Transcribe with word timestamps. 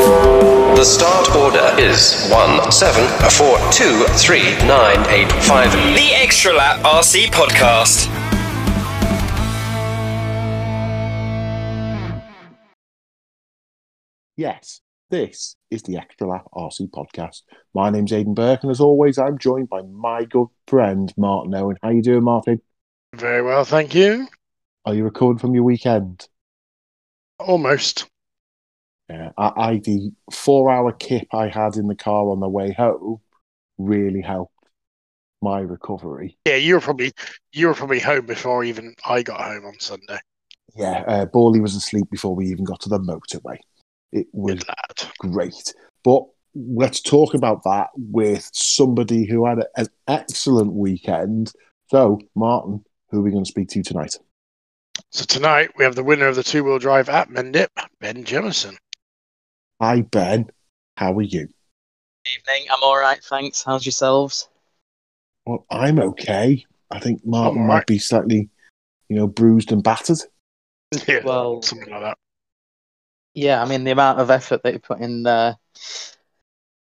The 0.00 0.84
start 0.84 1.36
order 1.36 1.78
is 1.78 2.26
one 2.30 2.72
seven 2.72 3.06
four 3.30 3.58
two 3.70 4.04
three 4.16 4.56
nine 4.66 4.98
eight 5.10 5.30
five. 5.42 5.70
The 5.72 6.12
Extra 6.14 6.54
Lap 6.54 6.80
RC 6.82 7.26
Podcast. 7.26 8.08
Yes, 14.36 14.80
this 15.10 15.56
is 15.70 15.82
the 15.82 15.98
Extra 15.98 16.28
Lap 16.28 16.46
RC 16.54 16.88
podcast. 16.90 17.42
My 17.74 17.90
name's 17.90 18.12
Aidan 18.12 18.32
Burke, 18.32 18.62
and 18.62 18.70
as 18.70 18.80
always, 18.80 19.18
I'm 19.18 19.36
joined 19.36 19.68
by 19.68 19.82
my 19.82 20.24
good 20.24 20.46
friend 20.66 21.12
Martin 21.18 21.54
Owen. 21.54 21.76
How 21.82 21.90
you 21.90 22.00
doing, 22.00 22.24
Martin? 22.24 22.62
Very 23.14 23.42
well, 23.42 23.64
thank 23.64 23.94
you. 23.94 24.28
Are 24.86 24.94
you 24.94 25.04
recovered 25.04 25.42
from 25.42 25.54
your 25.54 25.64
weekend? 25.64 26.26
Almost. 27.38 28.09
Yeah, 29.10 29.30
I, 29.36 29.52
I 29.56 29.76
the 29.78 30.12
four-hour 30.32 30.92
kip 30.92 31.26
I 31.32 31.48
had 31.48 31.74
in 31.74 31.88
the 31.88 31.96
car 31.96 32.28
on 32.28 32.38
the 32.38 32.48
way 32.48 32.72
home 32.72 33.20
really 33.76 34.20
helped 34.20 34.54
my 35.42 35.60
recovery. 35.60 36.38
Yeah, 36.46 36.56
you 36.56 36.74
were 36.74 36.80
probably 36.80 37.12
you 37.52 37.66
were 37.66 37.74
probably 37.74 37.98
home 37.98 38.26
before 38.26 38.62
even 38.62 38.94
I 39.04 39.22
got 39.22 39.40
home 39.40 39.64
on 39.64 39.80
Sunday. 39.80 40.18
Yeah, 40.76 41.02
uh, 41.08 41.26
Borley 41.26 41.60
was 41.60 41.74
asleep 41.74 42.08
before 42.08 42.36
we 42.36 42.46
even 42.46 42.64
got 42.64 42.80
to 42.82 42.88
the 42.88 43.00
motorway. 43.00 43.58
It 44.12 44.28
was 44.32 44.60
great. 45.18 45.74
But 46.04 46.22
let's 46.54 47.00
talk 47.00 47.34
about 47.34 47.64
that 47.64 47.88
with 47.96 48.48
somebody 48.52 49.24
who 49.24 49.46
had 49.46 49.58
a- 49.58 49.80
an 49.80 49.88
excellent 50.06 50.72
weekend. 50.72 51.52
So, 51.88 52.20
Martin, 52.36 52.84
who 53.10 53.18
are 53.18 53.22
we 53.22 53.32
going 53.32 53.44
to 53.44 53.50
speak 53.50 53.68
to 53.70 53.82
tonight? 53.82 54.16
So 55.10 55.24
tonight 55.24 55.70
we 55.76 55.84
have 55.84 55.96
the 55.96 56.04
winner 56.04 56.28
of 56.28 56.36
the 56.36 56.44
two-wheel 56.44 56.78
drive 56.78 57.08
at 57.08 57.28
Mendip, 57.28 57.68
Ben 58.00 58.24
Jemison. 58.24 58.76
Hi, 59.80 60.02
Ben. 60.02 60.50
How 60.96 61.12
are 61.16 61.22
you? 61.22 61.48
Evening. 62.26 62.66
I'm 62.70 62.82
all 62.82 62.98
right, 62.98 63.22
thanks. 63.24 63.62
How's 63.62 63.86
yourselves? 63.86 64.48
Well, 65.46 65.64
I'm 65.70 65.98
okay. 66.00 66.64
I 66.90 67.00
think 67.00 67.24
Martin 67.24 67.62
I'm 67.62 67.66
might 67.68 67.86
be 67.86 67.98
slightly, 67.98 68.50
you 69.08 69.16
know, 69.16 69.26
bruised 69.26 69.72
and 69.72 69.82
battered. 69.82 70.18
Yeah, 71.08 71.20
Well- 71.24 71.62
something 71.62 71.90
like 71.90 72.02
that. 72.02 72.18
Yeah, 73.32 73.62
I 73.62 73.64
mean 73.64 73.84
the 73.84 73.92
amount 73.92 74.18
of 74.18 74.28
effort 74.28 74.64
that 74.64 74.72
you 74.72 74.80
put 74.80 74.98
in 74.98 75.24
uh, 75.24 75.54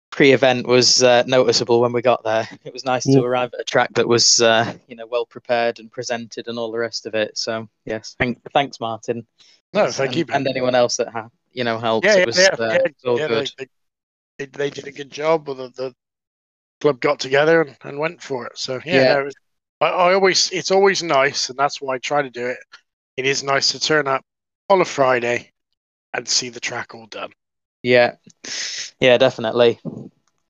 pre-event 0.09 0.65
was 0.65 1.03
uh, 1.03 1.21
noticeable 1.27 1.79
when 1.79 1.93
we 1.93 2.01
got 2.01 2.23
there. 2.23 2.49
It 2.65 2.73
was 2.73 2.83
nice 2.83 3.05
Yeah. 3.05 3.19
to 3.19 3.23
arrive 3.23 3.51
at 3.53 3.59
a 3.61 3.63
track 3.63 3.93
that 3.93 4.07
was, 4.07 4.41
uh, 4.41 4.73
you 4.87 4.95
know, 4.95 5.05
well 5.05 5.27
prepared 5.27 5.77
and 5.79 5.91
presented 5.91 6.47
and 6.47 6.57
all 6.57 6.71
the 6.71 6.79
rest 6.79 7.05
of 7.05 7.13
it. 7.13 7.37
So 7.37 7.69
yes, 7.85 8.15
thank, 8.17 8.39
thanks, 8.51 8.79
Martin. 8.79 9.27
No, 9.75 9.91
thank 9.91 10.09
and, 10.09 10.15
you, 10.17 10.25
Ben. 10.25 10.37
and 10.37 10.47
anyone 10.47 10.73
else 10.73 10.97
that 10.97 11.09
ha- 11.09 11.29
you 11.51 11.63
know 11.63 11.77
helped. 11.79 12.07
Yeah, 12.07 12.17
it 12.17 12.19
yeah, 12.19 12.25
was, 12.25 12.37
yeah, 12.37 12.65
uh, 12.65 12.79
yeah, 13.05 13.17
yeah, 13.17 13.27
they, 13.27 13.67
they, 14.37 14.45
they, 14.45 14.69
did 14.69 14.87
a 14.87 14.91
good 14.91 15.11
job. 15.11 15.47
Well, 15.47 15.55
the, 15.57 15.69
the 15.69 15.95
club 16.81 16.99
got 16.99 17.19
together 17.19 17.61
and, 17.61 17.77
and 17.83 17.99
went 17.99 18.21
for 18.21 18.45
it. 18.47 18.57
So 18.57 18.79
yeah, 18.85 19.01
Yeah. 19.01 19.23
was, 19.23 19.35
I, 19.81 19.87
I 19.87 20.13
always 20.13 20.51
it's 20.51 20.71
always 20.71 21.03
nice, 21.03 21.49
and 21.49 21.57
that's 21.57 21.81
why 21.81 21.95
I 21.95 21.97
try 21.99 22.21
to 22.21 22.29
do 22.29 22.47
it. 22.47 22.57
It 23.17 23.25
is 23.25 23.43
nice 23.43 23.71
to 23.71 23.79
turn 23.79 24.07
up 24.07 24.23
on 24.69 24.81
a 24.81 24.85
Friday 24.85 25.51
and 26.13 26.27
see 26.27 26.49
the 26.49 26.59
track 26.59 26.95
all 26.95 27.07
done. 27.07 27.31
Yeah, 27.83 28.15
yeah, 28.99 29.17
definitely. 29.17 29.79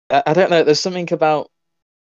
I, 0.09 0.23
I 0.27 0.33
don't 0.33 0.49
know. 0.49 0.63
There's 0.63 0.79
something 0.79 1.11
about 1.13 1.51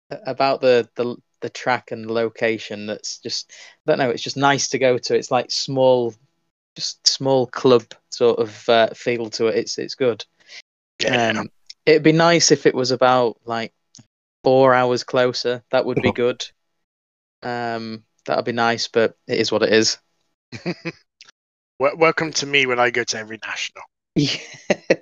about 0.09 0.61
the 0.61 0.88
the 0.95 1.16
the 1.42 1.49
track 1.49 1.92
and 1.92 2.09
location 2.09 2.88
that's 2.88 3.20
just 3.20 3.52
I 3.88 3.92
don't 3.92 3.99
know. 3.99 4.09
It's 4.09 4.23
just 4.23 4.38
nice 4.38 4.70
to 4.70 4.80
go 4.80 4.97
to. 4.97 5.16
It's 5.16 5.31
like 5.31 5.52
small, 5.52 6.14
just 6.75 7.07
small 7.07 7.47
club 7.47 7.83
sort 8.11 8.39
of 8.39 8.69
uh, 8.69 8.89
feel 8.89 9.29
to 9.31 9.47
it. 9.47 9.55
It's 9.55 9.77
it's 9.77 9.95
good. 9.95 10.25
Yeah, 11.01 11.39
Um, 11.39 11.49
it'd 11.85 12.03
be 12.03 12.11
nice 12.11 12.51
if 12.51 12.65
it 12.65 12.75
was 12.75 12.91
about 12.91 13.37
like 13.45 13.73
four 14.43 14.73
hours 14.73 15.03
closer. 15.03 15.63
That 15.71 15.85
would 15.85 16.01
be 16.01 16.11
good. 16.11 16.45
Um, 17.43 18.03
that'd 18.25 18.45
be 18.45 18.52
nice, 18.52 18.87
but 18.87 19.17
it 19.27 19.39
is 19.39 19.52
what 19.52 19.64
it 19.64 19.73
is. 19.73 19.97
Welcome 21.80 22.31
to 22.33 22.45
me 22.45 22.65
when 22.65 22.80
I 22.80 22.89
go 22.89 23.03
to 23.03 23.17
every 23.17 23.39
national. 23.45 23.83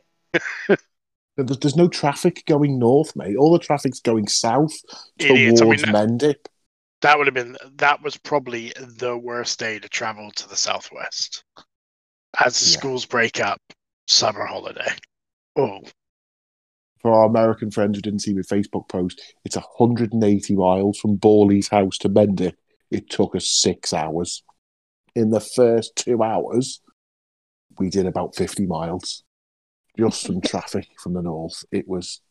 There's, 1.36 1.58
there's 1.58 1.76
no 1.76 1.88
traffic 1.88 2.44
going 2.46 2.78
north, 2.78 3.16
mate. 3.16 3.36
All 3.38 3.52
the 3.52 3.60
traffic's 3.60 4.00
going 4.00 4.28
south 4.28 4.74
It 5.18 5.32
is. 5.32 5.60
towards 5.60 5.84
I 5.84 5.88
mean, 5.88 5.96
Mendip. 5.96 6.46
That 7.04 7.18
would 7.18 7.28
have 7.28 7.34
been 7.34 7.58
that 7.76 8.02
was 8.02 8.16
probably 8.16 8.72
the 8.80 9.18
worst 9.18 9.60
day 9.60 9.78
to 9.78 9.90
travel 9.90 10.32
to 10.32 10.48
the 10.48 10.56
southwest. 10.56 11.44
As 12.44 12.58
the 12.58 12.66
Yeah. 12.72 12.78
schools 12.78 13.06
break 13.06 13.42
up, 13.42 13.62
summer 14.08 14.46
holiday. 14.46 14.88
Oh, 15.58 15.82
For 17.02 17.12
our 17.12 17.26
American 17.26 17.70
friends 17.70 17.98
who 17.98 18.02
didn't 18.02 18.22
see 18.22 18.32
the 18.32 18.44
Facebook 18.44 18.88
post, 18.88 19.22
it's 19.44 19.58
180 19.58 20.56
miles 20.56 20.98
from 20.98 21.18
Borley's 21.18 21.68
house 21.68 21.98
to 21.98 22.10
Mendip. 22.10 22.56
It 22.90 23.10
took 23.10 23.36
us 23.36 23.50
six 23.50 23.92
hours. 23.92 24.42
In 25.14 25.30
the 25.30 25.42
first 25.42 25.98
two 25.98 26.24
hours, 26.24 26.80
we 27.78 27.90
did 27.90 28.06
about 28.06 28.38
50 28.38 28.66
miles. 28.66 29.26
Just 30.00 30.26
from 30.26 30.40
traffic 30.42 30.88
from 30.98 31.14
the 31.14 31.22
north. 31.22 31.66
It 31.70 31.86
was 31.86 32.22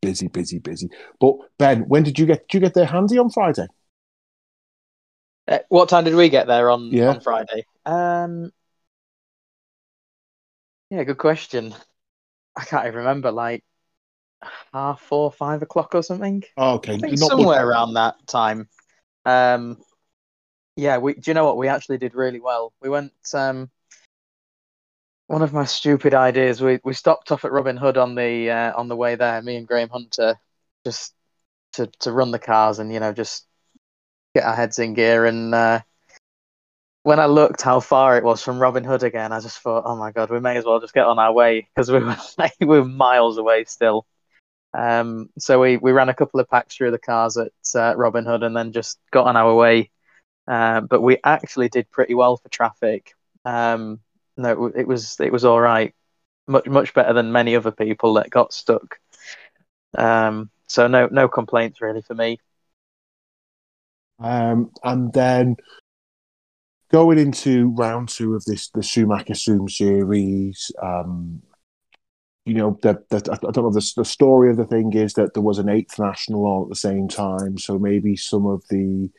busy, 0.00 0.28
busy, 0.28 0.60
busy. 0.60 0.88
But 1.18 1.38
Ben, 1.58 1.88
when 1.88 2.04
did 2.04 2.20
you 2.20 2.26
get? 2.26 2.46
Did 2.46 2.54
you 2.54 2.60
get 2.60 2.74
there 2.74 2.86
handy 2.86 3.18
on 3.18 3.28
Friday? 3.28 3.66
Uh, 5.52 5.58
what 5.68 5.88
time 5.88 6.04
did 6.04 6.14
we 6.14 6.28
get 6.28 6.46
there 6.46 6.70
on 6.70 6.90
Yeah. 6.90 7.10
on 7.10 7.20
Friday? 7.20 7.66
Um, 7.84 8.52
yeah, 10.90 11.04
good 11.04 11.18
question. 11.18 11.74
I 12.56 12.64
can't 12.64 12.86
even 12.86 12.98
remember. 13.00 13.30
Like 13.30 13.64
half 14.72 15.00
four, 15.00 15.30
five 15.30 15.62
o'clock 15.62 15.94
or 15.94 16.02
something. 16.02 16.42
Oh, 16.56 16.74
okay, 16.74 16.94
I 16.94 16.98
think 16.98 17.18
not 17.18 17.28
somewhere 17.28 17.66
around 17.66 17.94
that 17.94 18.14
time. 18.26 18.68
Um, 19.24 19.78
yeah. 20.76 20.98
We 20.98 21.14
do 21.14 21.30
you 21.30 21.34
know 21.34 21.44
what? 21.44 21.56
We 21.58 21.68
actually 21.68 21.98
did 21.98 22.14
really 22.14 22.40
well. 22.40 22.72
We 22.80 22.88
went. 22.88 23.12
Um, 23.34 23.70
one 25.26 25.42
of 25.42 25.52
my 25.52 25.64
stupid 25.64 26.14
ideas. 26.14 26.60
We 26.60 26.80
we 26.84 26.94
stopped 26.94 27.30
off 27.30 27.44
at 27.44 27.52
Robin 27.52 27.76
Hood 27.76 27.96
on 27.96 28.14
the 28.14 28.50
uh, 28.50 28.72
on 28.76 28.88
the 28.88 28.96
way 28.96 29.14
there. 29.16 29.40
Me 29.42 29.56
and 29.56 29.68
Graham 29.68 29.90
Hunter, 29.90 30.36
just 30.84 31.14
to 31.74 31.86
to 32.00 32.12
run 32.12 32.30
the 32.30 32.38
cars 32.38 32.78
and 32.78 32.92
you 32.92 33.00
know 33.00 33.12
just 33.12 33.46
get 34.34 34.44
our 34.44 34.54
heads 34.54 34.78
in 34.78 34.94
gear. 34.94 35.26
And 35.26 35.54
uh, 35.54 35.80
when 37.02 37.20
I 37.20 37.26
looked 37.26 37.62
how 37.62 37.80
far 37.80 38.16
it 38.16 38.24
was 38.24 38.42
from 38.42 38.58
Robin 38.58 38.84
Hood 38.84 39.02
again, 39.02 39.32
I 39.32 39.40
just 39.40 39.58
thought, 39.58 39.84
oh 39.86 39.96
my 39.96 40.12
god, 40.12 40.30
we 40.30 40.40
may 40.40 40.56
as 40.56 40.64
well 40.64 40.80
just 40.80 40.94
get 40.94 41.06
on 41.06 41.18
our 41.18 41.32
way 41.32 41.68
because 41.74 41.90
we 41.90 41.98
were 41.98 42.16
like, 42.38 42.54
we 42.60 42.66
were 42.66 42.84
miles 42.84 43.38
away 43.38 43.64
still. 43.64 44.06
Um, 44.74 45.28
so 45.38 45.60
we 45.60 45.76
we 45.76 45.92
ran 45.92 46.08
a 46.08 46.14
couple 46.14 46.40
of 46.40 46.48
packs 46.48 46.76
through 46.76 46.92
the 46.92 46.98
cars 46.98 47.36
at 47.36 47.52
uh, 47.74 47.94
Robin 47.96 48.24
Hood 48.24 48.42
and 48.42 48.56
then 48.56 48.72
just 48.72 48.98
got 49.10 49.26
on 49.26 49.36
our 49.36 49.54
way. 49.54 49.90
Uh, 50.48 50.80
but 50.80 51.02
we 51.02 51.18
actually 51.24 51.68
did 51.68 51.90
pretty 51.90 52.14
well 52.14 52.36
for 52.36 52.48
traffic. 52.48 53.14
Um, 53.44 54.00
no, 54.36 54.72
it 54.74 54.86
was 54.86 55.20
it 55.20 55.32
was 55.32 55.44
all 55.44 55.60
right, 55.60 55.94
much 56.46 56.66
much 56.66 56.94
better 56.94 57.12
than 57.12 57.32
many 57.32 57.54
other 57.54 57.70
people 57.70 58.14
that 58.14 58.30
got 58.30 58.52
stuck. 58.52 58.98
Um, 59.96 60.50
so 60.68 60.86
no 60.86 61.08
no 61.10 61.28
complaints 61.28 61.80
really 61.82 62.02
for 62.02 62.14
me. 62.14 62.40
Um, 64.22 64.70
and 64.84 65.12
then 65.12 65.56
going 66.92 67.18
into 67.18 67.70
round 67.76 68.08
two 68.08 68.34
of 68.34 68.44
this, 68.44 68.70
the 68.70 68.82
Schumacher 68.82 69.34
Zoom 69.34 69.68
series, 69.68 70.70
um, 70.82 71.42
you 72.44 72.54
know, 72.54 72.78
the, 72.82 73.02
I 73.10 73.18
don't 73.18 73.56
know, 73.56 73.70
the, 73.70 73.92
the 73.96 74.04
story 74.04 74.50
of 74.50 74.56
the 74.56 74.66
thing 74.66 74.92
is 74.92 75.14
that 75.14 75.34
there 75.34 75.42
was 75.42 75.58
an 75.58 75.68
eighth 75.68 75.98
national 75.98 76.44
on 76.46 76.64
at 76.64 76.68
the 76.68 76.76
same 76.76 77.08
time. 77.08 77.56
So 77.58 77.78
maybe 77.78 78.16
some 78.16 78.46
of 78.46 78.62
the 78.68 79.10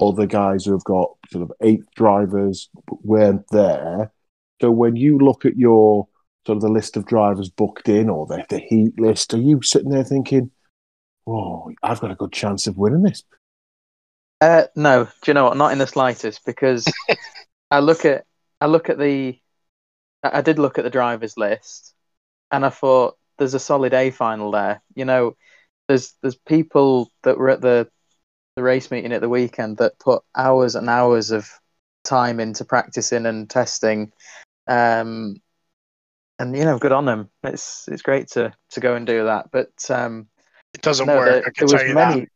other 0.00 0.26
guys 0.26 0.64
who 0.64 0.72
have 0.72 0.84
got 0.84 1.10
sort 1.30 1.42
of 1.42 1.52
eight 1.60 1.82
drivers 1.96 2.70
weren't 3.02 3.46
there. 3.50 4.12
So 4.60 4.70
when 4.70 4.96
you 4.96 5.18
look 5.18 5.44
at 5.44 5.56
your 5.56 6.08
sort 6.46 6.56
of 6.56 6.62
the 6.62 6.68
list 6.68 6.96
of 6.96 7.06
drivers 7.06 7.50
booked 7.50 7.88
in 7.88 8.08
or 8.08 8.26
the, 8.26 8.44
the 8.48 8.58
heat 8.58 8.98
list, 8.98 9.34
are 9.34 9.38
you 9.38 9.60
sitting 9.62 9.90
there 9.90 10.04
thinking, 10.04 10.50
oh, 11.26 11.70
I've 11.82 12.00
got 12.00 12.12
a 12.12 12.16
good 12.16 12.32
chance 12.32 12.66
of 12.66 12.78
winning 12.78 13.02
this? 13.02 13.22
Uh, 14.40 14.64
no, 14.76 15.04
do 15.04 15.10
you 15.30 15.34
know 15.34 15.44
what? 15.44 15.56
Not 15.56 15.72
in 15.72 15.78
the 15.78 15.86
slightest, 15.86 16.44
because 16.44 16.86
I 17.70 17.80
look 17.80 18.04
at 18.04 18.24
I 18.60 18.66
look 18.66 18.88
at 18.88 18.98
the 18.98 19.38
I 20.22 20.42
did 20.42 20.58
look 20.58 20.78
at 20.78 20.84
the 20.84 20.90
drivers 20.90 21.36
list, 21.36 21.94
and 22.50 22.64
I 22.64 22.70
thought 22.70 23.16
there's 23.38 23.54
a 23.54 23.60
solid 23.60 23.94
A 23.94 24.10
final 24.10 24.50
there. 24.50 24.82
You 24.94 25.04
know, 25.04 25.36
there's 25.88 26.14
there's 26.22 26.36
people 26.36 27.10
that 27.22 27.38
were 27.38 27.50
at 27.50 27.60
the 27.60 27.88
the 28.56 28.62
race 28.62 28.90
meeting 28.90 29.12
at 29.12 29.20
the 29.20 29.28
weekend 29.28 29.78
that 29.78 29.98
put 29.98 30.22
hours 30.36 30.74
and 30.74 30.88
hours 30.88 31.30
of 31.30 31.48
time 32.04 32.40
into 32.40 32.64
practicing 32.64 33.26
and 33.26 33.48
testing, 33.48 34.12
um, 34.66 35.40
and 36.38 36.56
you 36.56 36.64
know, 36.64 36.78
good 36.78 36.92
on 36.92 37.04
them. 37.04 37.28
It's 37.42 37.88
it's 37.88 38.02
great 38.02 38.28
to 38.28 38.52
to 38.70 38.80
go 38.80 38.94
and 38.94 39.06
do 39.06 39.24
that, 39.24 39.50
but 39.50 39.70
um, 39.90 40.28
it 40.74 40.82
doesn't 40.82 41.06
no, 41.06 41.16
work. 41.16 41.26
there, 41.26 41.40
I 41.40 41.50
can 41.50 41.52
there 41.58 41.64
was 41.66 41.72
tell 41.72 41.86
you 41.86 41.94
many, 41.94 42.20
that. 42.20 42.28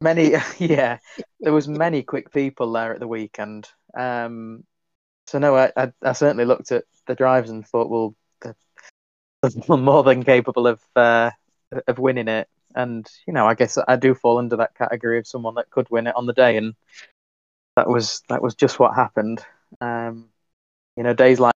Many, 0.00 0.32
yeah, 0.58 0.98
there 1.40 1.52
was 1.52 1.68
many 1.68 2.02
quick 2.02 2.32
people 2.32 2.72
there 2.72 2.94
at 2.94 3.00
the 3.00 3.08
weekend. 3.08 3.68
Um, 3.96 4.64
so 5.26 5.38
no, 5.38 5.56
I, 5.56 5.72
I, 5.76 5.92
I 6.02 6.12
certainly 6.12 6.44
looked 6.44 6.72
at 6.72 6.84
the 7.06 7.14
drives 7.14 7.50
and 7.50 7.66
thought, 7.66 7.88
well, 7.90 8.14
the, 8.40 8.54
more 9.76 10.02
than 10.02 10.22
capable 10.22 10.66
of 10.66 10.80
uh, 10.96 11.30
of 11.86 11.98
winning 11.98 12.28
it. 12.28 12.48
And 12.74 13.08
you 13.26 13.32
know, 13.32 13.46
I 13.46 13.54
guess 13.54 13.78
I 13.86 13.96
do 13.96 14.14
fall 14.14 14.38
under 14.38 14.56
that 14.56 14.74
category 14.74 15.18
of 15.18 15.26
someone 15.26 15.54
that 15.54 15.70
could 15.70 15.88
win 15.90 16.06
it 16.06 16.16
on 16.16 16.26
the 16.26 16.32
day, 16.32 16.56
and 16.56 16.74
that 17.76 17.88
was 17.88 18.22
that 18.28 18.42
was 18.42 18.54
just 18.54 18.78
what 18.78 18.94
happened. 18.94 19.44
Um, 19.80 20.28
you 20.96 21.02
know, 21.02 21.14
days 21.14 21.40
like 21.40 21.54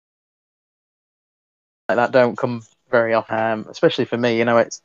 like 1.89 1.97
that 1.97 2.13
don't 2.13 2.37
come 2.37 2.63
very 2.91 3.15
often, 3.15 3.39
um, 3.39 3.67
especially 3.69 4.05
for 4.05 4.17
me. 4.17 4.39
You 4.39 4.45
know, 4.45 4.59
it's 4.59 4.83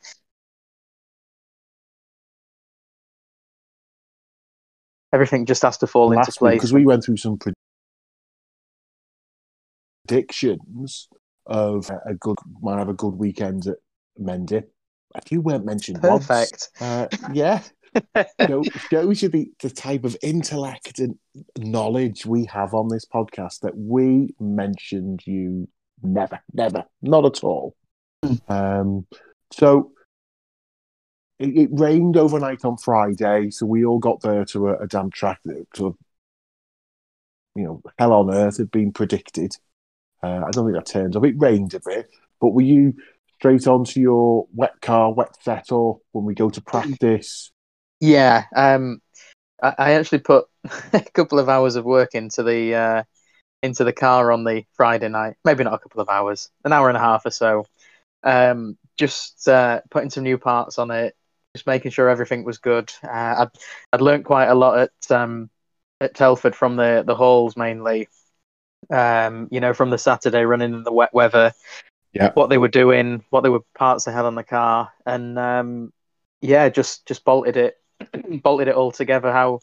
everything 5.12 5.46
just 5.46 5.62
has 5.62 5.78
to 5.78 5.86
fall 5.86 6.12
into 6.12 6.32
place 6.32 6.56
because 6.56 6.72
we 6.72 6.84
went 6.84 7.04
through 7.04 7.16
some 7.16 7.38
predictions 10.06 11.08
of 11.46 11.90
a 12.06 12.14
good 12.14 12.36
might 12.60 12.78
have 12.78 12.88
a 12.88 12.94
good 12.94 13.14
weekend 13.14 13.66
at 13.66 13.76
Mendip. 14.20 14.64
A 15.14 15.22
few 15.22 15.40
weren't 15.40 15.64
mentioned 15.64 16.00
perfect. 16.00 16.68
once. 16.80 16.80
Uh, 16.80 17.08
yeah. 17.32 17.62
you 18.48 18.62
shows 18.88 19.22
you 19.22 19.28
the, 19.28 19.50
the 19.60 19.70
type 19.70 20.04
of 20.04 20.16
intellect 20.22 21.00
and 21.00 21.16
knowledge 21.58 22.24
we 22.24 22.44
have 22.44 22.72
on 22.74 22.88
this 22.88 23.04
podcast 23.04 23.60
that 23.60 23.76
we 23.76 24.32
mentioned 24.38 25.20
you 25.26 25.68
never, 26.02 26.38
never, 26.52 26.84
not 27.02 27.24
at 27.26 27.42
all. 27.42 27.74
Hmm. 28.24 28.34
Um, 28.48 29.06
so 29.52 29.90
it, 31.40 31.56
it, 31.56 31.70
rained 31.72 32.16
overnight 32.16 32.64
on 32.64 32.76
Friday, 32.76 33.50
so 33.50 33.64
we 33.64 33.84
all 33.84 33.98
got 33.98 34.20
there 34.20 34.44
to 34.44 34.68
a, 34.68 34.80
a 34.80 34.86
damn 34.86 35.10
track 35.10 35.40
that 35.46 35.66
of, 35.80 35.96
you 37.54 37.64
know, 37.64 37.82
hell 37.98 38.12
on 38.12 38.32
earth 38.32 38.58
had 38.58 38.70
been 38.70 38.92
predicted. 38.92 39.52
Uh, 40.22 40.42
I 40.46 40.50
don't 40.50 40.66
think 40.66 40.76
that 40.76 40.92
turned 40.92 41.16
up. 41.16 41.24
It 41.24 41.34
rained 41.38 41.72
a 41.72 41.80
bit, 41.80 42.10
but 42.40 42.50
were 42.50 42.62
you 42.62 42.94
straight 43.36 43.66
onto 43.66 44.00
your 44.00 44.46
wet 44.54 44.82
car, 44.82 45.12
wet 45.12 45.34
setup 45.40 45.96
when 46.12 46.26
we 46.26 46.34
go 46.34 46.50
to 46.50 46.60
practice? 46.60 47.50
Yeah, 48.00 48.44
um, 48.54 49.00
I, 49.62 49.74
I, 49.78 49.92
actually 49.92 50.18
put 50.18 50.46
a 50.92 51.00
couple 51.00 51.38
of 51.38 51.48
hours 51.48 51.74
of 51.76 51.86
work 51.86 52.14
into 52.14 52.42
the 52.42 52.74
uh, 52.74 53.02
into 53.62 53.84
the 53.84 53.94
car 53.94 54.30
on 54.30 54.44
the 54.44 54.64
Friday 54.74 55.08
night. 55.08 55.36
Maybe 55.42 55.64
not 55.64 55.72
a 55.72 55.78
couple 55.78 56.02
of 56.02 56.10
hours, 56.10 56.50
an 56.66 56.74
hour 56.74 56.88
and 56.88 56.98
a 56.98 57.00
half 57.00 57.24
or 57.24 57.30
so. 57.30 57.64
Um, 58.22 58.76
just 58.98 59.48
uh, 59.48 59.80
putting 59.90 60.10
some 60.10 60.24
new 60.24 60.36
parts 60.36 60.78
on 60.78 60.90
it, 60.90 61.16
just 61.54 61.66
making 61.66 61.90
sure 61.90 62.08
everything 62.08 62.44
was 62.44 62.58
good. 62.58 62.92
Uh, 63.02 63.44
I'd 63.44 63.48
I'd 63.92 64.00
learned 64.00 64.24
quite 64.24 64.46
a 64.46 64.54
lot 64.54 64.78
at 64.78 65.10
um, 65.10 65.50
at 66.00 66.14
Telford 66.14 66.54
from 66.54 66.76
the 66.76 67.02
the 67.06 67.14
halls 67.14 67.56
mainly. 67.56 68.08
Um, 68.88 69.48
you 69.50 69.60
know, 69.60 69.74
from 69.74 69.90
the 69.90 69.98
Saturday 69.98 70.44
running 70.44 70.72
in 70.72 70.82
the 70.82 70.92
wet 70.92 71.12
weather, 71.12 71.52
yeah, 72.12 72.32
what 72.34 72.48
they 72.50 72.58
were 72.58 72.68
doing, 72.68 73.24
what 73.30 73.42
they 73.42 73.48
were 73.48 73.60
parts 73.74 74.04
they 74.04 74.12
had 74.12 74.24
on 74.24 74.34
the 74.34 74.42
car, 74.42 74.92
and 75.06 75.38
um, 75.38 75.92
yeah, 76.40 76.68
just 76.68 77.06
just 77.06 77.24
bolted 77.24 77.56
it, 77.56 77.76
bolted 78.42 78.68
it 78.68 78.74
all 78.74 78.90
together. 78.90 79.32
How 79.32 79.60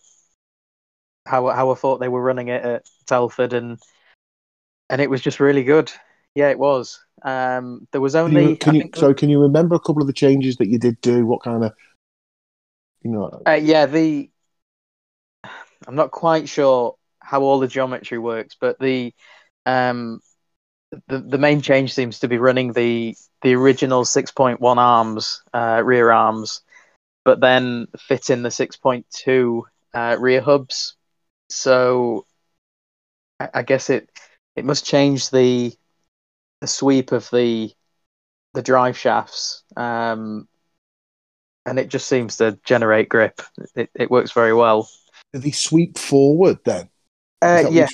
how 1.25 1.47
how 1.47 1.71
I 1.71 1.75
thought 1.75 1.99
they 1.99 2.07
were 2.07 2.21
running 2.21 2.47
it 2.49 2.63
at 2.63 2.85
Telford, 3.05 3.53
and 3.53 3.79
and 4.89 5.01
it 5.01 5.09
was 5.09 5.21
just 5.21 5.39
really 5.39 5.63
good. 5.63 5.91
Yeah, 6.37 6.49
it 6.51 6.59
was. 6.59 7.03
Um, 7.23 7.87
there 7.91 7.99
was 7.99 8.15
only. 8.15 8.57
Can 8.57 8.75
you, 8.75 8.81
can 8.81 8.89
you 8.89 8.91
so 8.93 9.11
can 9.11 9.27
you 9.27 9.41
remember 9.41 9.73
a 9.73 9.79
couple 9.79 10.03
of 10.03 10.07
the 10.07 10.13
changes 10.13 10.57
that 10.57 10.67
you 10.67 10.77
did 10.77 11.01
do? 11.01 11.25
What 11.25 11.41
kind 11.41 11.63
of, 11.63 11.73
you 13.01 13.09
know? 13.09 13.41
Uh, 13.47 13.53
yeah, 13.53 13.87
the. 13.87 14.29
I'm 15.43 15.95
not 15.95 16.11
quite 16.11 16.47
sure 16.47 16.93
how 17.19 17.41
all 17.41 17.57
the 17.57 17.67
geometry 17.67 18.19
works, 18.19 18.55
but 18.61 18.77
the 18.77 19.15
um, 19.65 20.19
the 21.07 21.17
the 21.17 21.39
main 21.39 21.61
change 21.61 21.91
seems 21.91 22.19
to 22.19 22.27
be 22.27 22.37
running 22.37 22.71
the 22.71 23.15
the 23.41 23.55
original 23.55 24.03
6.1 24.03 24.77
arms, 24.77 25.41
uh, 25.55 25.81
rear 25.83 26.11
arms, 26.11 26.61
but 27.25 27.39
then 27.39 27.87
fitting 27.97 28.43
the 28.43 28.49
6.2 28.49 29.61
uh, 29.95 30.17
rear 30.19 30.41
hubs. 30.41 30.97
So 31.49 32.27
I, 33.39 33.49
I 33.55 33.63
guess 33.63 33.89
it 33.89 34.07
it 34.55 34.65
must 34.65 34.85
change 34.85 35.31
the 35.31 35.73
the 36.61 36.67
sweep 36.67 37.11
of 37.11 37.29
the 37.31 37.71
the 38.53 38.61
drive 38.61 38.97
shafts, 38.97 39.63
um, 39.75 40.47
and 41.65 41.77
it 41.77 41.89
just 41.89 42.07
seems 42.07 42.37
to 42.37 42.57
generate 42.63 43.09
grip. 43.09 43.41
It, 43.75 43.89
it 43.93 44.09
works 44.09 44.31
very 44.31 44.53
well. 44.53 44.89
Do 45.33 45.39
they 45.39 45.51
sweep 45.51 45.97
forward 45.97 46.59
then? 46.65 46.89
Uh, 47.41 47.65
yeah, 47.69 47.87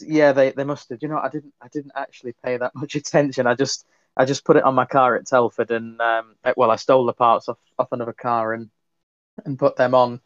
yeah, 0.00 0.32
they, 0.32 0.52
they 0.52 0.64
must 0.64 0.88
have. 0.90 0.98
You 1.02 1.08
know, 1.08 1.18
I 1.18 1.28
didn't 1.28 1.54
I 1.60 1.68
didn't 1.68 1.92
actually 1.96 2.34
pay 2.44 2.56
that 2.56 2.74
much 2.74 2.94
attention. 2.94 3.46
I 3.46 3.54
just 3.54 3.86
I 4.16 4.24
just 4.24 4.44
put 4.44 4.56
it 4.56 4.64
on 4.64 4.74
my 4.74 4.86
car 4.86 5.16
at 5.16 5.26
Telford, 5.26 5.70
and 5.70 6.00
um, 6.00 6.36
well, 6.56 6.70
I 6.70 6.76
stole 6.76 7.06
the 7.06 7.12
parts 7.12 7.48
off, 7.48 7.58
off 7.78 7.92
another 7.92 8.12
car 8.12 8.52
and 8.52 8.70
and 9.44 9.58
put 9.58 9.76
them 9.76 9.94
on, 9.94 10.20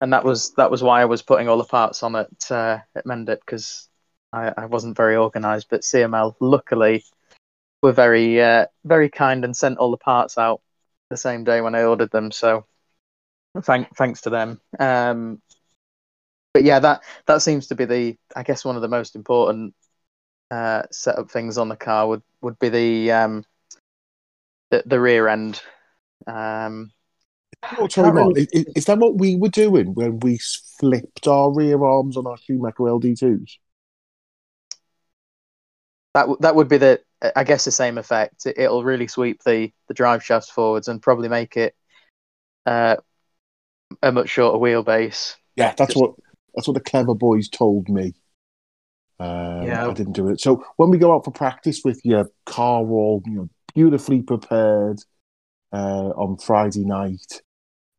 and 0.00 0.12
that 0.12 0.24
was 0.24 0.52
that 0.54 0.70
was 0.70 0.82
why 0.82 1.00
I 1.00 1.06
was 1.06 1.22
putting 1.22 1.48
all 1.48 1.58
the 1.58 1.64
parts 1.64 2.02
on 2.02 2.16
at 2.16 2.50
uh, 2.50 2.78
at 2.94 3.06
Mendip 3.06 3.40
because 3.40 3.88
I, 4.32 4.52
I 4.56 4.66
wasn't 4.66 4.96
very 4.96 5.16
organised. 5.16 5.68
But 5.70 5.82
CML 5.82 6.34
luckily 6.40 7.04
were 7.82 7.92
very 7.92 8.40
uh, 8.40 8.66
very 8.84 9.08
kind 9.08 9.44
and 9.44 9.56
sent 9.56 9.78
all 9.78 9.90
the 9.90 9.96
parts 9.96 10.38
out 10.38 10.60
the 11.10 11.16
same 11.16 11.44
day 11.44 11.60
when 11.60 11.74
I 11.74 11.82
ordered 11.82 12.10
them. 12.10 12.30
So 12.30 12.64
thank 13.62 13.94
thanks 13.96 14.22
to 14.22 14.30
them. 14.30 14.60
Um, 14.78 15.42
but 16.54 16.64
yeah, 16.64 16.78
that 16.78 17.02
that 17.26 17.42
seems 17.42 17.68
to 17.68 17.74
be 17.74 17.84
the 17.84 18.16
I 18.36 18.42
guess 18.42 18.64
one 18.64 18.76
of 18.76 18.82
the 18.82 18.88
most 18.88 19.16
important 19.16 19.74
uh, 20.50 20.82
setup 20.90 21.30
things 21.30 21.58
on 21.58 21.68
the 21.68 21.76
car 21.76 22.08
would 22.08 22.22
would 22.40 22.58
be 22.58 22.68
the 22.68 23.12
um, 23.12 23.44
the, 24.70 24.82
the 24.86 25.00
rear 25.00 25.28
end. 25.28 25.60
Um, 26.26 26.92
oh, 27.78 27.88
sorry, 27.88 28.10
really... 28.10 28.48
is, 28.52 28.66
is, 28.76 28.84
that 28.84 28.98
what 28.98 29.16
we 29.16 29.36
were 29.36 29.48
doing 29.48 29.94
when 29.94 30.20
we 30.20 30.38
flipped 30.78 31.26
our 31.26 31.52
rear 31.52 31.82
arms 31.82 32.16
on 32.16 32.26
our 32.26 32.36
Schumacher 32.36 32.82
LD2s? 32.82 33.58
That 36.14 36.28
that 36.40 36.54
would 36.54 36.68
be 36.68 36.78
the 36.78 37.00
I 37.36 37.44
guess 37.44 37.64
the 37.64 37.70
same 37.70 37.98
effect. 37.98 38.46
It, 38.46 38.70
will 38.70 38.84
really 38.84 39.06
sweep 39.06 39.42
the 39.44 39.72
the 39.88 39.94
drive 39.94 40.24
shafts 40.24 40.50
forwards 40.50 40.88
and 40.88 41.00
probably 41.00 41.28
make 41.28 41.56
it 41.56 41.74
uh, 42.66 42.96
a 44.02 44.12
much 44.12 44.28
shorter 44.28 44.58
wheelbase. 44.58 45.36
Yeah, 45.56 45.74
that's 45.76 45.94
Just... 45.94 46.00
what 46.00 46.14
that's 46.54 46.68
what 46.68 46.74
the 46.74 46.80
clever 46.80 47.14
boys 47.14 47.48
told 47.48 47.88
me. 47.88 48.14
Um, 49.18 49.62
yeah. 49.62 49.88
I 49.88 49.92
didn't 49.92 50.14
do 50.14 50.28
it. 50.28 50.40
So 50.40 50.64
when 50.76 50.90
we 50.90 50.98
go 50.98 51.14
out 51.14 51.24
for 51.24 51.30
practice 51.30 51.82
with 51.84 52.00
your 52.04 52.30
car 52.44 52.80
all 52.80 53.22
you 53.26 53.34
know 53.34 53.48
beautifully 53.74 54.22
prepared 54.22 54.98
uh, 55.72 56.10
on 56.10 56.38
Friday 56.38 56.84
night, 56.84 57.40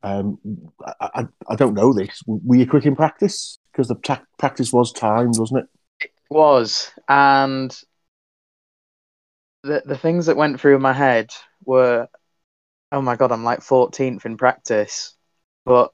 um, 0.03 0.37
I, 0.85 1.09
I, 1.15 1.27
I, 1.49 1.55
don't 1.55 1.75
know 1.75 1.93
this. 1.93 2.21
Were 2.27 2.57
you 2.57 2.67
quick 2.67 2.85
in 2.85 2.95
practice? 2.95 3.57
Because 3.71 3.87
the 3.87 3.95
ta- 3.95 4.23
practice 4.37 4.73
was 4.73 4.91
timed, 4.91 5.35
wasn't 5.37 5.61
it? 5.61 5.69
It 6.01 6.11
was, 6.29 6.91
and 7.07 7.75
the 9.63 9.81
the 9.85 9.97
things 9.97 10.25
that 10.25 10.37
went 10.37 10.59
through 10.59 10.79
my 10.79 10.93
head 10.93 11.31
were, 11.65 12.07
oh 12.91 13.01
my 13.01 13.15
god, 13.15 13.31
I'm 13.31 13.43
like 13.43 13.59
14th 13.59 14.25
in 14.25 14.37
practice, 14.37 15.15
but 15.65 15.91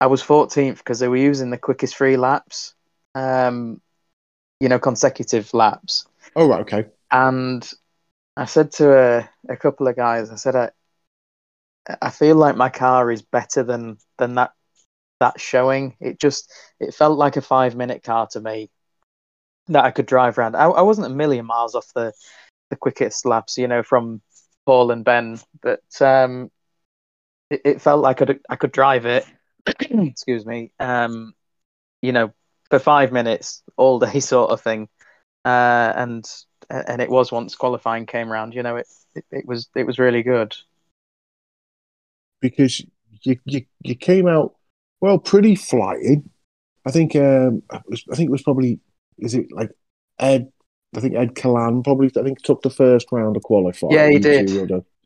I 0.00 0.06
was 0.06 0.22
14th 0.22 0.78
because 0.78 0.98
they 0.98 1.08
were 1.08 1.16
using 1.16 1.50
the 1.50 1.58
quickest 1.58 1.96
three 1.96 2.16
laps, 2.16 2.74
um, 3.14 3.80
you 4.60 4.68
know, 4.68 4.78
consecutive 4.78 5.52
laps. 5.54 6.06
Oh, 6.34 6.48
right, 6.48 6.60
okay. 6.62 6.86
And 7.10 7.68
I 8.36 8.46
said 8.46 8.72
to 8.72 8.98
a, 8.98 9.30
a 9.48 9.56
couple 9.56 9.86
of 9.86 9.96
guys, 9.96 10.30
I 10.30 10.36
said, 10.36 10.56
I, 10.56 10.70
I 12.00 12.10
feel 12.10 12.36
like 12.36 12.56
my 12.56 12.68
car 12.68 13.10
is 13.10 13.22
better 13.22 13.62
than 13.62 13.98
than 14.18 14.34
that 14.36 14.52
that 15.20 15.40
showing. 15.40 15.96
It 16.00 16.18
just 16.18 16.50
it 16.80 16.94
felt 16.94 17.18
like 17.18 17.36
a 17.36 17.42
five 17.42 17.74
minute 17.74 18.02
car 18.02 18.26
to 18.28 18.40
me 18.40 18.70
that 19.68 19.84
I 19.84 19.90
could 19.90 20.06
drive 20.06 20.38
around. 20.38 20.56
I, 20.56 20.64
I 20.64 20.82
wasn't 20.82 21.06
a 21.06 21.14
million 21.14 21.46
miles 21.46 21.74
off 21.74 21.92
the 21.94 22.12
the 22.72 22.76
quickest 22.76 23.26
laps, 23.26 23.58
you 23.58 23.68
know, 23.68 23.82
from 23.82 24.22
Paul 24.64 24.90
and 24.90 25.04
Ben, 25.04 25.38
but 25.60 25.82
um, 26.00 26.50
it, 27.50 27.60
it 27.64 27.80
felt 27.82 28.00
like 28.00 28.22
I 28.22 28.24
could 28.24 28.40
I 28.48 28.56
could 28.56 28.72
drive 28.72 29.04
it 29.04 29.26
excuse 29.80 30.46
me, 30.46 30.72
um, 30.80 31.34
you 32.00 32.12
know, 32.12 32.32
for 32.70 32.78
five 32.78 33.12
minutes 33.12 33.62
all 33.76 33.98
day 33.98 34.20
sort 34.20 34.50
of 34.50 34.60
thing. 34.60 34.88
Uh, 35.44 35.92
and 35.96 36.24
and 36.70 37.02
it 37.02 37.10
was 37.10 37.30
once 37.30 37.54
qualifying 37.54 38.06
came 38.06 38.32
around, 38.32 38.54
you 38.54 38.62
know, 38.62 38.76
it, 38.76 38.86
it, 39.14 39.24
it 39.30 39.46
was 39.46 39.68
it 39.76 39.86
was 39.86 39.98
really 39.98 40.22
good. 40.22 40.54
Because 42.40 42.80
you 43.22 43.36
you, 43.44 43.66
you 43.82 43.94
came 43.94 44.26
out 44.26 44.54
well 45.00 45.18
pretty 45.18 45.54
flying. 45.54 46.30
I 46.86 46.90
think 46.90 47.14
um 47.16 47.62
I 47.70 47.80
think 48.14 48.28
it 48.28 48.32
was 48.32 48.42
probably 48.42 48.80
is 49.18 49.34
it 49.34 49.46
like 49.52 49.70
Ed 50.18 50.51
I 50.94 51.00
think 51.00 51.14
Ed 51.14 51.34
Kalan 51.34 51.82
probably 51.84 52.10
I 52.18 52.22
think 52.22 52.42
took 52.42 52.62
the 52.62 52.70
first 52.70 53.08
round 53.12 53.36
of 53.36 53.42
qualifying. 53.42 53.92
Yeah, 53.94 54.08
he 54.08 54.18
did. 54.18 54.50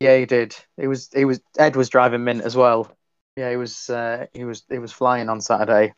Yeah, 0.01 0.17
he 0.19 0.27
did. 0.27 0.57
It 0.77 0.89
was 0.89 1.11
he 1.15 1.25
was 1.25 1.41
Ed 1.59 1.77
was 1.77 1.89
driving 1.89 2.25
mint 2.25 2.43
as 2.43 2.57
well. 2.57 2.91
Yeah, 3.37 3.51
he 3.51 3.57
was. 3.57 3.89
Uh, 3.91 4.27
he 4.33 4.45
was. 4.45 4.65
He 4.69 4.79
was 4.79 4.93
flying 4.93 5.29
on 5.29 5.41
Saturday. 5.41 5.93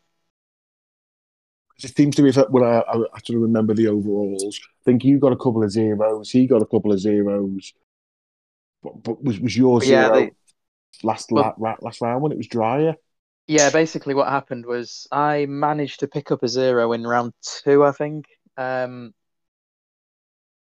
It 1.81 1.95
seems 1.95 2.15
to 2.17 2.21
be 2.23 2.31
that 2.31 2.51
when 2.51 2.63
I, 2.63 2.79
I, 2.81 3.19
of 3.21 3.39
remember 3.39 3.73
the 3.73 3.87
overalls, 3.87 4.59
I 4.63 4.83
think 4.83 5.05
you 5.05 5.17
got 5.17 5.31
a 5.31 5.37
couple 5.37 5.63
of 5.63 5.71
zeros, 5.71 6.29
he 6.29 6.45
got 6.45 6.61
a 6.61 6.65
couple 6.65 6.91
of 6.91 6.99
zeros, 6.99 7.73
But, 8.83 9.01
but 9.01 9.23
was 9.23 9.39
was 9.39 9.55
your 9.55 9.81
Yeah, 9.81 10.07
zero 10.07 10.13
they- 10.13 10.31
last 11.03 11.31
la, 11.31 11.53
last 11.57 12.01
round 12.01 12.21
when 12.21 12.33
it 12.33 12.37
was 12.37 12.47
drier? 12.47 12.95
Yeah, 13.47 13.69
basically 13.69 14.13
what 14.13 14.27
happened 14.27 14.65
was 14.65 15.07
I 15.11 15.45
managed 15.47 16.01
to 16.01 16.07
pick 16.07 16.31
up 16.31 16.43
a 16.43 16.47
zero 16.49 16.91
in 16.91 17.07
round 17.07 17.33
two, 17.63 17.83
I 17.85 17.91
think. 17.93 18.25
Um, 18.57 19.13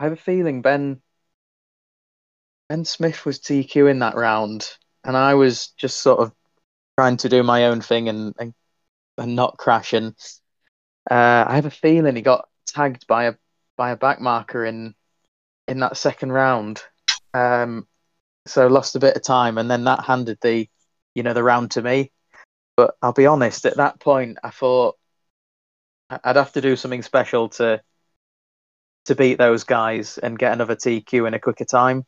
I 0.01 0.05
have 0.05 0.13
a 0.13 0.15
feeling 0.15 0.63
Ben 0.63 1.00
Ben 2.67 2.86
Smith 2.86 3.24
was 3.24 3.38
TQ 3.38 3.88
in 3.88 4.00
that 4.00 4.15
round, 4.15 4.67
and 5.03 5.15
I 5.15 5.36
was 5.36 5.67
just 5.77 5.98
sort 5.98 6.22
of 6.22 6.34
trying 6.98 7.17
to 7.17 7.29
do 7.29 7.43
my 7.43 7.65
own 7.65 7.81
thing 7.81 8.10
and 8.10 8.34
and, 8.39 8.55
and 9.20 9.36
not 9.36 9.60
crash. 9.60 9.93
And 9.93 10.15
uh, 11.10 11.46
I 11.48 11.53
have 11.53 11.67
a 11.67 11.70
feeling 11.70 12.15
he 12.15 12.24
got 12.24 12.50
tagged 12.65 13.05
by 13.05 13.25
a 13.25 13.34
by 13.77 13.91
a 13.91 13.96
back 13.96 14.20
marker 14.20 14.65
in 14.65 14.96
in 15.67 15.81
that 15.81 15.98
second 15.98 16.31
round. 16.31 16.81
Um, 17.36 17.88
so 18.48 18.65
lost 18.65 18.96
a 18.96 19.00
bit 19.00 19.15
of 19.15 19.22
time, 19.22 19.60
and 19.60 19.70
then 19.70 19.84
that 19.84 20.03
handed 20.03 20.39
the 20.41 20.67
you 21.13 21.22
know 21.22 21.34
the 21.34 21.43
round 21.43 21.70
to 21.72 21.84
me. 21.84 22.12
But 22.75 22.96
I'll 23.03 23.13
be 23.13 23.27
honest, 23.27 23.67
at 23.67 23.77
that 23.77 24.00
point, 24.00 24.39
I 24.43 24.50
thought 24.50 24.98
I'd 26.10 26.38
have 26.38 26.53
to 26.53 26.62
do 26.62 26.75
something 26.75 27.03
special 27.03 27.50
to 27.50 27.84
to 29.05 29.15
beat 29.15 29.38
those 29.38 29.63
guys 29.63 30.17
and 30.17 30.38
get 30.38 30.53
another 30.53 30.75
TQ 30.75 31.27
in 31.27 31.34
a 31.34 31.39
quicker 31.39 31.65
time. 31.65 32.05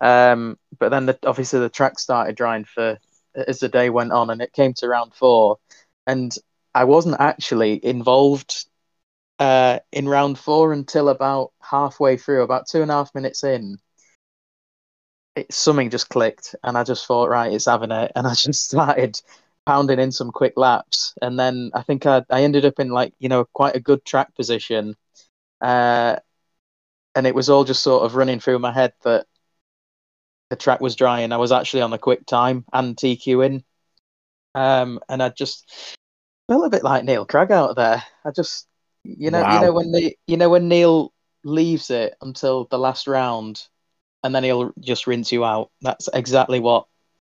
Um, 0.00 0.58
but 0.78 0.90
then 0.90 1.06
the, 1.06 1.18
obviously 1.24 1.60
the 1.60 1.68
track 1.68 1.98
started 1.98 2.36
drying 2.36 2.64
for 2.64 2.98
as 3.34 3.60
the 3.60 3.68
day 3.68 3.90
went 3.90 4.12
on, 4.12 4.30
and 4.30 4.40
it 4.40 4.52
came 4.52 4.74
to 4.74 4.88
round 4.88 5.14
four, 5.14 5.58
and 6.06 6.34
I 6.74 6.84
wasn't 6.84 7.20
actually 7.20 7.84
involved 7.84 8.66
uh, 9.38 9.80
in 9.92 10.08
round 10.08 10.38
four 10.38 10.72
until 10.72 11.08
about 11.08 11.52
halfway 11.60 12.16
through, 12.16 12.42
about 12.42 12.66
two 12.68 12.82
and 12.82 12.90
a 12.90 12.94
half 12.94 13.14
minutes 13.14 13.44
in. 13.44 13.78
It, 15.34 15.52
something 15.52 15.90
just 15.90 16.08
clicked, 16.08 16.54
and 16.62 16.78
I 16.78 16.84
just 16.84 17.06
thought, 17.06 17.28
right, 17.28 17.52
it's 17.52 17.66
having 17.66 17.90
it, 17.90 18.12
and 18.14 18.26
I 18.26 18.34
just 18.34 18.64
started 18.64 19.20
pounding 19.66 19.98
in 19.98 20.12
some 20.12 20.30
quick 20.30 20.54
laps, 20.56 21.14
and 21.20 21.38
then 21.38 21.70
I 21.74 21.82
think 21.82 22.06
I, 22.06 22.22
I 22.30 22.42
ended 22.42 22.64
up 22.64 22.78
in 22.78 22.90
like 22.90 23.12
you 23.18 23.28
know 23.28 23.44
quite 23.52 23.76
a 23.76 23.80
good 23.80 24.04
track 24.04 24.34
position, 24.34 24.96
uh, 25.60 26.16
and 27.14 27.26
it 27.26 27.34
was 27.34 27.48
all 27.48 27.64
just 27.64 27.82
sort 27.82 28.04
of 28.04 28.14
running 28.14 28.40
through 28.40 28.58
my 28.58 28.72
head 28.72 28.92
that 29.02 29.26
the 30.50 30.56
track 30.56 30.80
was 30.80 30.96
dry, 30.96 31.20
and 31.20 31.34
I 31.34 31.38
was 31.38 31.52
actually 31.52 31.82
on 31.82 31.90
the 31.90 31.98
quick 31.98 32.26
time 32.26 32.64
and 32.72 32.96
TQing, 32.96 33.64
um, 34.54 35.00
and 35.08 35.22
I 35.22 35.30
just 35.30 35.96
felt 36.48 36.66
a 36.66 36.70
bit 36.70 36.84
like 36.84 37.04
Neil 37.04 37.26
Craig 37.26 37.50
out 37.50 37.76
there. 37.76 38.02
I 38.24 38.30
just 38.30 38.66
you 39.02 39.30
know 39.30 39.40
you 39.40 39.60
know 39.60 39.72
when 39.72 39.92
the 39.92 40.16
you 40.26 40.36
know 40.36 40.48
when 40.48 40.68
Neil 40.68 41.12
leaves 41.44 41.90
it 41.90 42.16
until 42.20 42.66
the 42.66 42.78
last 42.78 43.06
round, 43.06 43.66
and 44.22 44.34
then 44.34 44.44
he'll 44.44 44.72
just 44.80 45.06
rinse 45.06 45.32
you 45.32 45.44
out. 45.44 45.70
That's 45.80 46.08
exactly 46.12 46.60
what 46.60 46.86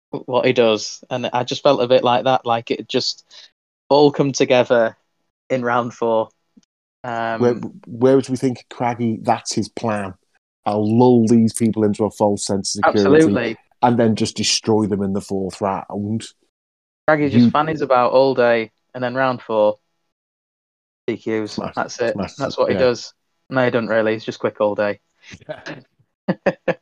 what 0.09 0.45
he 0.45 0.53
does, 0.53 1.03
and 1.09 1.27
I 1.27 1.43
just 1.43 1.63
felt 1.63 1.81
a 1.81 1.87
bit 1.87 2.03
like 2.03 2.25
that, 2.25 2.45
like 2.45 2.71
it 2.71 2.87
just 2.87 3.25
all 3.89 4.11
come 4.11 4.31
together 4.31 4.97
in 5.49 5.63
round 5.63 5.93
four. 5.93 6.29
Um, 7.07 7.41
Where, 7.41 7.53
whereas 7.87 8.29
we 8.29 8.35
think 8.35 8.65
Craggy, 8.69 9.19
that's 9.21 9.53
his 9.53 9.69
plan. 9.69 10.13
I'll 10.65 10.85
lull 10.85 11.25
these 11.27 11.53
people 11.53 11.85
into 11.85 12.03
a 12.03 12.11
false 12.11 12.45
sense 12.45 12.75
of 12.75 12.83
security 12.85 13.15
absolutely, 13.15 13.57
and 13.81 13.97
then 13.97 14.15
just 14.15 14.35
destroy 14.35 14.87
them 14.87 15.01
in 15.01 15.13
the 15.13 15.21
fourth 15.21 15.61
round. 15.61 16.25
Craggy 17.07 17.29
just 17.29 17.45
You- 17.45 17.51
fannies 17.51 17.79
about 17.81 18.11
all 18.11 18.35
day, 18.35 18.71
and 18.93 19.01
then 19.01 19.15
round 19.15 19.41
four, 19.41 19.77
TQs. 21.07 21.51
Smash- 21.51 21.75
That's 21.75 22.01
it. 22.01 22.13
smash- 22.13 22.35
That's 22.35 22.57
what 22.57 22.67
he 22.69 22.73
yeah. 22.75 22.81
does. 22.81 23.13
No, 23.49 23.63
he 23.63 23.71
doesn't 23.71 23.87
really. 23.87 24.11
He's 24.11 24.25
just 24.25 24.39
quick 24.39 24.59
all 24.59 24.75
day. 24.75 24.99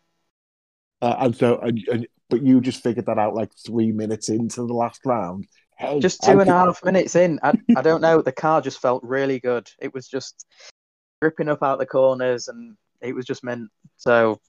Uh, 1.02 1.16
and 1.20 1.36
so, 1.36 1.60
and, 1.60 1.80
and, 1.92 2.08
but 2.30 2.42
you 2.42 2.60
just 2.62 2.82
figured 2.82 3.06
that 3.06 3.20
out 3.20 3.36
like 3.36 3.52
three 3.64 3.92
minutes 3.92 4.30
into 4.30 4.66
the 4.66 4.74
last 4.74 5.02
round. 5.06 5.46
Hey, 5.78 6.00
Just 6.00 6.24
I 6.24 6.34
two 6.34 6.40
and 6.40 6.50
a 6.50 6.54
half 6.54 6.84
minutes 6.84 7.16
in. 7.16 7.40
I, 7.44 7.58
I 7.76 7.82
don't 7.82 8.02
know. 8.02 8.22
The 8.22 8.32
car 8.32 8.62
just 8.62 8.82
felt 8.82 9.04
really 9.04 9.40
good. 9.40 9.70
It 9.80 9.94
was 9.94 10.08
just 10.08 10.46
ripping 11.22 11.50
up 11.50 11.64
out 11.64 11.80
the 11.80 11.86
corners, 11.86 12.48
and 12.48 12.78
it 13.02 13.14
was 13.14 13.26
just 13.26 13.44
meant. 13.44 13.70
So 13.98 14.40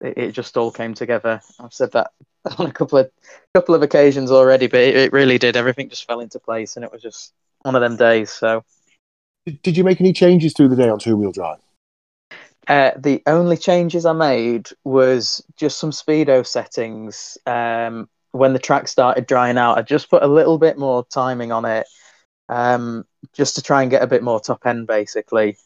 it, 0.00 0.18
it 0.18 0.32
just 0.32 0.56
all 0.56 0.70
came 0.70 0.94
together. 0.94 1.40
I've 1.58 1.72
said 1.72 1.92
that 1.92 2.12
on 2.58 2.66
a 2.66 2.72
couple 2.72 2.98
of 2.98 3.10
couple 3.54 3.74
of 3.74 3.82
occasions 3.82 4.30
already, 4.30 4.66
but 4.66 4.80
it, 4.80 4.96
it 4.96 5.12
really 5.12 5.38
did. 5.38 5.56
Everything 5.56 5.88
just 5.88 6.06
fell 6.06 6.20
into 6.20 6.38
place, 6.38 6.76
and 6.76 6.84
it 6.84 6.92
was 6.92 7.02
just 7.02 7.32
one 7.62 7.74
of 7.74 7.80
them 7.80 7.96
days. 7.96 8.30
So 8.30 8.64
Did, 9.46 9.62
did 9.62 9.76
you 9.76 9.84
make 9.84 10.00
any 10.00 10.12
changes 10.12 10.52
through 10.52 10.68
the 10.68 10.76
day 10.76 10.88
on 10.88 10.98
two 10.98 11.16
wheel 11.16 11.32
drive? 11.32 11.60
uh, 12.68 12.92
the 12.96 13.22
only 13.26 13.56
changes 13.56 14.06
I 14.06 14.12
made 14.12 14.68
was 14.84 15.44
just 15.56 15.78
some 15.78 15.90
speedo 15.90 16.46
settings. 16.46 17.36
Um, 17.46 18.08
when 18.34 18.52
the 18.52 18.58
track 18.58 18.88
started 18.88 19.26
drying 19.26 19.56
out, 19.58 19.78
I 19.78 19.82
just 19.82 20.10
put 20.10 20.24
a 20.24 20.26
little 20.26 20.58
bit 20.58 20.76
more 20.76 21.06
timing 21.06 21.52
on 21.52 21.64
it, 21.64 21.86
um, 22.48 23.04
just 23.32 23.54
to 23.54 23.62
try 23.62 23.82
and 23.82 23.90
get 23.92 24.02
a 24.02 24.08
bit 24.08 24.24
more 24.24 24.40
top 24.40 24.66
end, 24.66 24.88
basically. 24.88 25.56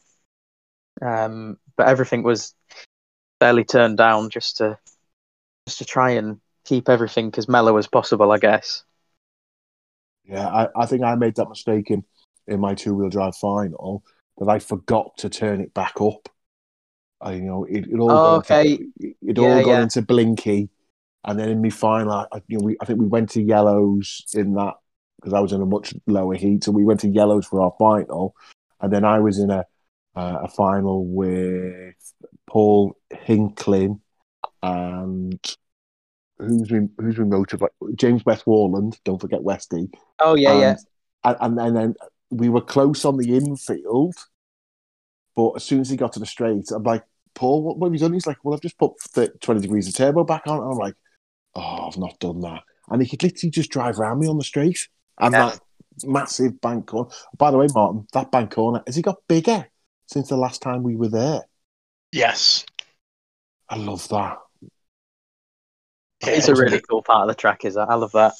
Um, 1.00 1.58
but 1.78 1.88
everything 1.88 2.22
was 2.22 2.54
fairly 3.40 3.64
turned 3.64 3.96
down 3.96 4.28
just 4.28 4.58
to 4.58 4.78
just 5.66 5.78
to 5.78 5.86
try 5.86 6.10
and 6.10 6.40
keep 6.64 6.90
everything 6.90 7.32
as 7.38 7.48
mellow 7.48 7.78
as 7.78 7.86
possible, 7.86 8.32
I 8.32 8.38
guess. 8.38 8.84
Yeah, 10.26 10.46
I, 10.46 10.68
I 10.76 10.84
think 10.86 11.02
I 11.02 11.14
made 11.14 11.36
that 11.36 11.48
mistake 11.48 11.90
in, 11.90 12.04
in 12.46 12.60
my 12.60 12.74
two 12.74 12.94
wheel 12.94 13.08
drive 13.08 13.36
final 13.36 14.04
that 14.36 14.48
I 14.48 14.58
forgot 14.58 15.16
to 15.18 15.30
turn 15.30 15.62
it 15.62 15.72
back 15.72 16.00
up. 16.02 16.28
I, 17.20 17.32
you 17.32 17.42
know, 17.42 17.64
it, 17.64 17.86
it 17.90 17.98
all 17.98 18.10
Oh, 18.10 18.36
got 18.36 18.50
okay. 18.50 18.62
into, 18.62 18.92
it, 19.00 19.16
it 19.22 19.38
Yeah, 19.38 19.56
all 19.56 19.62
got 19.62 19.70
yeah. 19.72 19.82
into 19.84 20.02
blinky, 20.02 20.68
and 21.28 21.38
then 21.38 21.50
in 21.50 21.60
my 21.60 21.68
final, 21.68 22.10
I, 22.10 22.26
you 22.48 22.58
know, 22.58 22.64
we, 22.64 22.76
I 22.80 22.86
think 22.86 22.98
we 22.98 23.06
went 23.06 23.28
to 23.30 23.42
yellows 23.42 24.24
in 24.32 24.54
that 24.54 24.74
because 25.16 25.34
I 25.34 25.40
was 25.40 25.52
in 25.52 25.60
a 25.60 25.66
much 25.66 25.92
lower 26.06 26.34
heat, 26.34 26.64
so 26.64 26.72
we 26.72 26.84
went 26.84 27.00
to 27.00 27.08
yellows 27.08 27.46
for 27.46 27.60
our 27.60 27.74
final, 27.78 28.34
and 28.80 28.90
then 28.90 29.04
I 29.04 29.18
was 29.18 29.38
in 29.38 29.50
a 29.50 29.66
uh, 30.16 30.38
a 30.44 30.48
final 30.48 31.04
with 31.04 31.94
Paul 32.46 32.96
Hinklin 33.12 34.00
and 34.62 35.38
who's 36.38 36.68
been 36.68 36.90
who's 36.98 37.16
been 37.16 37.28
motivated 37.28 37.74
James 37.94 38.24
West 38.24 38.46
Warland. 38.46 38.98
Don't 39.04 39.20
forget 39.20 39.42
Westy. 39.42 39.90
Oh 40.20 40.34
yeah, 40.34 40.58
yeah. 40.58 40.76
and, 41.24 41.36
and, 41.40 41.58
and 41.60 41.76
then 41.76 41.94
we 42.30 42.48
were 42.48 42.62
close 42.62 43.04
on 43.04 43.18
the 43.18 43.36
infield, 43.36 44.14
but 45.36 45.50
as 45.56 45.64
soon 45.64 45.82
as 45.82 45.90
he 45.90 45.96
got 45.98 46.14
to 46.14 46.20
the 46.20 46.26
straight, 46.26 46.70
I'm 46.74 46.84
like, 46.84 47.04
Paul, 47.34 47.62
what, 47.62 47.76
what 47.76 47.88
have 47.88 47.94
you 47.94 48.00
done? 48.00 48.14
He's 48.14 48.26
like, 48.26 48.38
well, 48.42 48.54
I've 48.54 48.62
just 48.62 48.78
put 48.78 48.92
the 49.12 49.28
20 49.28 49.60
degrees 49.60 49.88
of 49.88 49.94
turbo 49.94 50.24
back 50.24 50.46
on. 50.46 50.62
And 50.62 50.72
I'm 50.72 50.78
like, 50.78 50.94
oh, 51.58 51.88
I've 51.88 51.98
not 51.98 52.18
done 52.18 52.40
that. 52.40 52.62
And 52.88 53.02
he 53.02 53.08
could 53.08 53.22
literally 53.22 53.50
just 53.50 53.70
drive 53.70 53.98
around 53.98 54.20
me 54.20 54.28
on 54.28 54.38
the 54.38 54.44
straight. 54.44 54.88
And 55.18 55.32
Yeah. 55.32 55.50
that 55.50 55.60
massive 56.04 56.60
bank 56.60 56.86
corner. 56.86 57.10
By 57.36 57.50
the 57.50 57.58
way, 57.58 57.66
Martin, 57.74 58.06
that 58.12 58.30
bank 58.30 58.52
corner, 58.52 58.82
has 58.86 58.96
it 58.96 59.02
got 59.02 59.16
bigger 59.28 59.68
since 60.06 60.28
the 60.28 60.36
last 60.36 60.62
time 60.62 60.82
we 60.82 60.96
were 60.96 61.08
there? 61.08 61.42
Yes. 62.12 62.64
I 63.68 63.76
love 63.76 64.08
that. 64.08 64.38
Yeah, 66.22 66.30
It's 66.30 66.48
a 66.48 66.54
really 66.54 66.80
cool 66.80 67.02
part 67.02 67.22
of 67.22 67.28
the 67.28 67.40
track, 67.40 67.64
is 67.64 67.74
that? 67.74 67.88
I 67.88 67.94
love 67.94 68.12
that. 68.12 68.32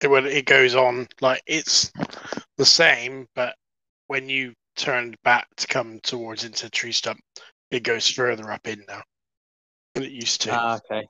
it, 0.00 0.08
when 0.08 0.26
it 0.26 0.46
goes 0.46 0.74
on 0.74 1.06
like 1.20 1.42
it's 1.46 1.92
the 2.56 2.64
same, 2.64 3.26
but 3.34 3.54
when 4.06 4.28
you 4.28 4.52
turn 4.76 5.14
back 5.22 5.46
to 5.56 5.66
come 5.66 6.00
towards 6.02 6.44
into 6.44 6.68
tree 6.70 6.92
stump, 6.92 7.20
it 7.70 7.82
goes 7.82 8.08
further 8.10 8.50
up 8.50 8.66
in 8.66 8.84
now 8.88 9.02
than 9.94 10.04
it 10.04 10.12
used 10.12 10.40
to. 10.42 10.50
Ah, 10.50 10.78
okay. 10.78 11.06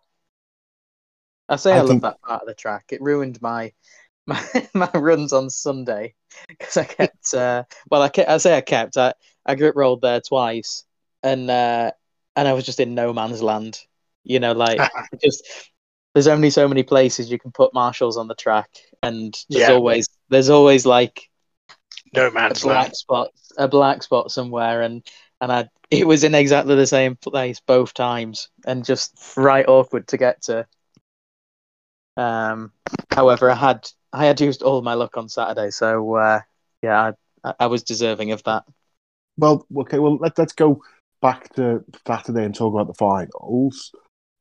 I 1.48 1.56
say 1.56 1.72
I, 1.72 1.76
I 1.78 1.80
love 1.80 1.88
think- 1.88 2.02
that 2.02 2.20
part 2.22 2.42
of 2.42 2.48
the 2.48 2.54
track. 2.54 2.86
It 2.90 3.02
ruined 3.02 3.40
my 3.42 3.72
my, 4.26 4.42
my 4.74 4.90
runs 4.94 5.32
on 5.32 5.50
Sunday 5.50 6.14
because 6.48 6.76
I 6.76 6.84
kept. 6.84 7.34
Uh, 7.34 7.64
well, 7.90 8.02
I 8.02 8.08
kept, 8.08 8.30
I 8.30 8.38
say 8.38 8.56
I 8.56 8.60
kept. 8.62 8.96
I 8.96 9.12
I 9.44 9.54
grip 9.54 9.76
rolled 9.76 10.00
there 10.00 10.20
twice, 10.20 10.84
and 11.22 11.50
uh, 11.50 11.90
and 12.36 12.48
I 12.48 12.52
was 12.54 12.64
just 12.64 12.80
in 12.80 12.94
no 12.94 13.12
man's 13.12 13.42
land. 13.42 13.80
You 14.24 14.40
know, 14.40 14.52
like 14.52 14.80
just 15.22 15.44
there's 16.14 16.28
only 16.28 16.48
so 16.50 16.66
many 16.66 16.82
places 16.82 17.30
you 17.30 17.38
can 17.38 17.50
put 17.52 17.74
marshals 17.74 18.16
on 18.16 18.28
the 18.28 18.34
track, 18.34 18.70
and 19.02 19.34
there's 19.50 19.68
Yeah. 19.68 19.74
always 19.74 20.08
there's 20.30 20.48
always 20.48 20.86
like 20.86 21.28
no 22.14 22.28
a 22.28 22.30
man's 22.30 22.62
black 22.62 22.84
land. 22.84 22.96
spot 22.96 23.30
a 23.58 23.68
black 23.68 24.02
spot 24.02 24.30
somewhere 24.30 24.82
and 24.82 25.02
and 25.40 25.52
I 25.52 25.68
it 25.90 26.06
was 26.06 26.24
in 26.24 26.34
exactly 26.34 26.74
the 26.76 26.86
same 26.86 27.16
place 27.16 27.60
both 27.60 27.92
times 27.92 28.48
and 28.66 28.84
just 28.84 29.12
right 29.36 29.66
awkward 29.68 30.08
to 30.08 30.16
get 30.16 30.42
to 30.42 30.66
um 32.16 32.72
however 33.10 33.50
I 33.50 33.54
had 33.54 33.88
I 34.12 34.26
had 34.26 34.40
used 34.40 34.62
all 34.62 34.82
my 34.82 34.94
luck 34.94 35.16
on 35.16 35.28
Saturday 35.28 35.70
so 35.70 36.14
uh 36.14 36.40
yeah 36.82 37.12
I, 37.44 37.54
I 37.60 37.66
was 37.66 37.82
deserving 37.82 38.32
of 38.32 38.42
that 38.44 38.64
Well, 39.36 39.66
okay, 39.76 39.98
well, 39.98 40.16
let, 40.16 40.38
let's 40.38 40.52
go 40.52 40.82
back 41.20 41.52
to 41.54 41.84
Saturday 42.06 42.44
and 42.44 42.54
talk 42.54 42.74
about 42.74 42.86
the 42.86 42.94
finals. 42.94 43.92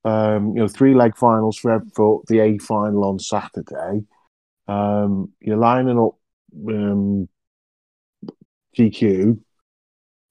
Um, 0.05 0.49
you 0.49 0.61
know, 0.61 0.67
three 0.67 0.93
leg 0.93 1.15
finals 1.15 1.57
for, 1.57 1.81
for 1.95 2.21
the 2.27 2.39
A 2.39 2.57
final 2.57 3.05
on 3.05 3.19
Saturday. 3.19 4.03
Um, 4.67 5.31
you're 5.39 5.57
lining 5.57 5.99
up 5.99 6.15
um, 6.67 7.29
TQ. 8.77 9.39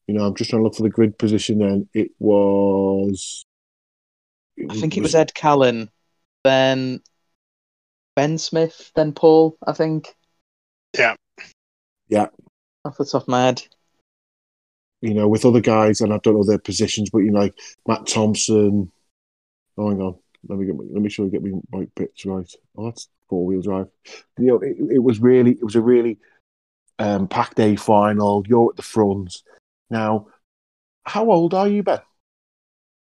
You 0.07 0.15
know, 0.15 0.27
I'm 0.27 0.35
just 0.35 0.51
trying 0.51 0.61
to 0.61 0.65
look 0.65 0.75
for 0.75 0.83
the 0.83 0.91
grid 0.91 1.19
position 1.19 1.59
then. 1.59 1.89
It 1.95 2.11
was 2.19 3.45
I 4.71 4.75
think 4.75 4.97
it 4.97 5.03
was 5.03 5.15
Ed 5.15 5.35
Callan, 5.35 5.91
then 6.45 7.01
Ben 8.15 8.39
Smith, 8.39 8.91
then 8.95 9.13
Paul. 9.13 9.57
I 9.67 9.73
think. 9.73 10.15
Yeah. 10.97 11.15
Yeah. 12.09 12.27
Off 12.85 12.99
the 12.99 13.05
top 13.05 13.23
of 13.23 13.29
my 13.29 13.45
head. 13.45 13.63
You 15.01 15.15
know, 15.15 15.29
with 15.29 15.45
other 15.45 15.61
guys, 15.61 16.01
and 16.01 16.13
I 16.13 16.19
don't 16.19 16.35
know 16.35 16.45
their 16.45 16.59
positions, 16.59 17.11
but 17.11 17.19
you 17.19 17.31
know, 17.31 17.41
like 17.41 17.55
Matt 17.87 18.07
Thompson. 18.07 18.91
Oh, 19.77 19.91
hang 19.91 20.01
on. 20.01 20.17
Let 20.49 20.59
me 20.59 20.67
get. 20.67 20.77
Let 20.77 21.03
me 21.03 21.09
sure 21.09 21.27
I 21.27 21.29
get 21.29 21.43
my, 21.43 21.61
my 21.73 21.89
bits 21.97 22.25
right. 22.27 22.51
Oh, 22.77 22.87
that's 22.87 23.09
four 23.29 23.45
wheel 23.45 23.63
drive. 23.63 23.89
You 24.39 24.47
know, 24.47 24.59
it, 24.61 24.77
it 24.95 25.03
was 25.03 25.21
really. 25.21 25.53
It 25.53 25.65
was 25.65 25.77
a 25.77 25.81
really 25.81 26.19
um, 26.99 27.29
packed 27.29 27.57
day 27.57 27.77
final. 27.77 28.45
You're 28.47 28.71
at 28.71 28.77
the 28.77 28.83
front 28.83 29.43
now. 29.91 30.29
How 31.05 31.31
old 31.31 31.55
are 31.55 31.69
you, 31.69 31.83
Ben? 31.83 32.01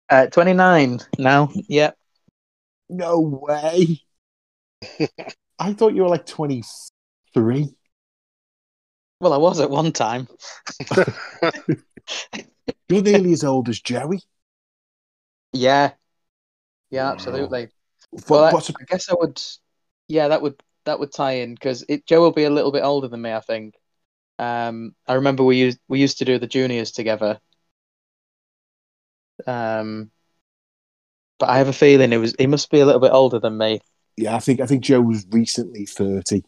Uh, 0.09 0.27
29 0.27 1.01
now. 1.19 1.51
Yep. 1.55 1.97
No 2.89 3.21
way. 3.21 4.01
I 5.59 5.73
thought 5.75 5.95
you 5.95 6.03
were 6.03 6.09
like 6.09 6.27
23. 6.27 7.75
Well, 9.21 9.33
I 9.33 9.37
was 9.39 9.61
at 9.61 9.71
one 9.71 9.93
time. 9.93 10.29
You're 12.91 13.03
nearly 13.03 13.33
as 13.33 13.43
old 13.43 13.71
as 13.71 13.81
Joey. 13.81 14.21
Yeah. 15.53 15.93
Yeah, 16.91 17.05
Wow. 17.07 17.13
absolutely. 17.13 17.69
But, 18.13 18.29
Well, 18.29 18.45
I, 18.45 18.51
I 18.81 18.85
guess 18.87 19.09
I 19.11 19.15
would. 19.19 19.41
Yeah, 20.09 20.29
that 20.29 20.43
would 20.43 20.61
that 20.85 20.99
would 20.99 21.13
tie 21.13 21.33
in 21.35 21.55
because 21.55 21.85
Joe 22.07 22.21
will 22.21 22.33
be 22.33 22.45
a 22.45 22.51
little 22.51 22.73
bit 22.73 22.83
older 22.85 23.09
than 23.09 23.23
me. 23.23 23.33
I 23.33 23.41
think. 23.41 23.75
Um, 24.39 24.95
I 25.09 25.15
remember 25.15 25.45
we 25.45 25.59
used 25.59 25.79
we 25.89 26.01
used 26.01 26.19
to 26.19 26.25
do 26.25 26.39
the 26.39 26.47
juniors 26.49 26.93
together. 26.93 27.41
Um, 29.47 30.11
but 31.39 31.49
I 31.49 31.59
have 31.59 31.69
a 31.69 31.73
feeling 31.73 32.13
it 32.13 32.19
was 32.19 32.35
he 32.39 32.47
must 32.47 32.71
be 32.71 32.81
a 32.81 32.87
little 32.87 33.01
bit 33.01 33.13
older 33.13 33.39
than 33.41 33.57
me. 33.59 33.81
Yeah, 34.17 34.37
I 34.37 34.39
think 34.39 34.61
I 34.61 34.67
think 34.67 34.83
Joe 34.83 35.01
was 35.01 35.27
recently 35.31 35.87
30. 35.87 36.43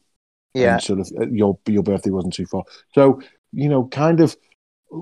Yeah. 0.55 0.75
and 0.75 0.83
sort 0.83 1.01
of 1.01 1.11
uh, 1.19 1.27
your 1.29 1.59
your 1.67 1.83
birthday 1.83 2.11
wasn't 2.11 2.35
too 2.35 2.47
far. 2.47 2.65
So 2.95 3.21
you 3.53 3.69
know, 3.69 3.87
kind 3.89 4.21
of 4.21 4.37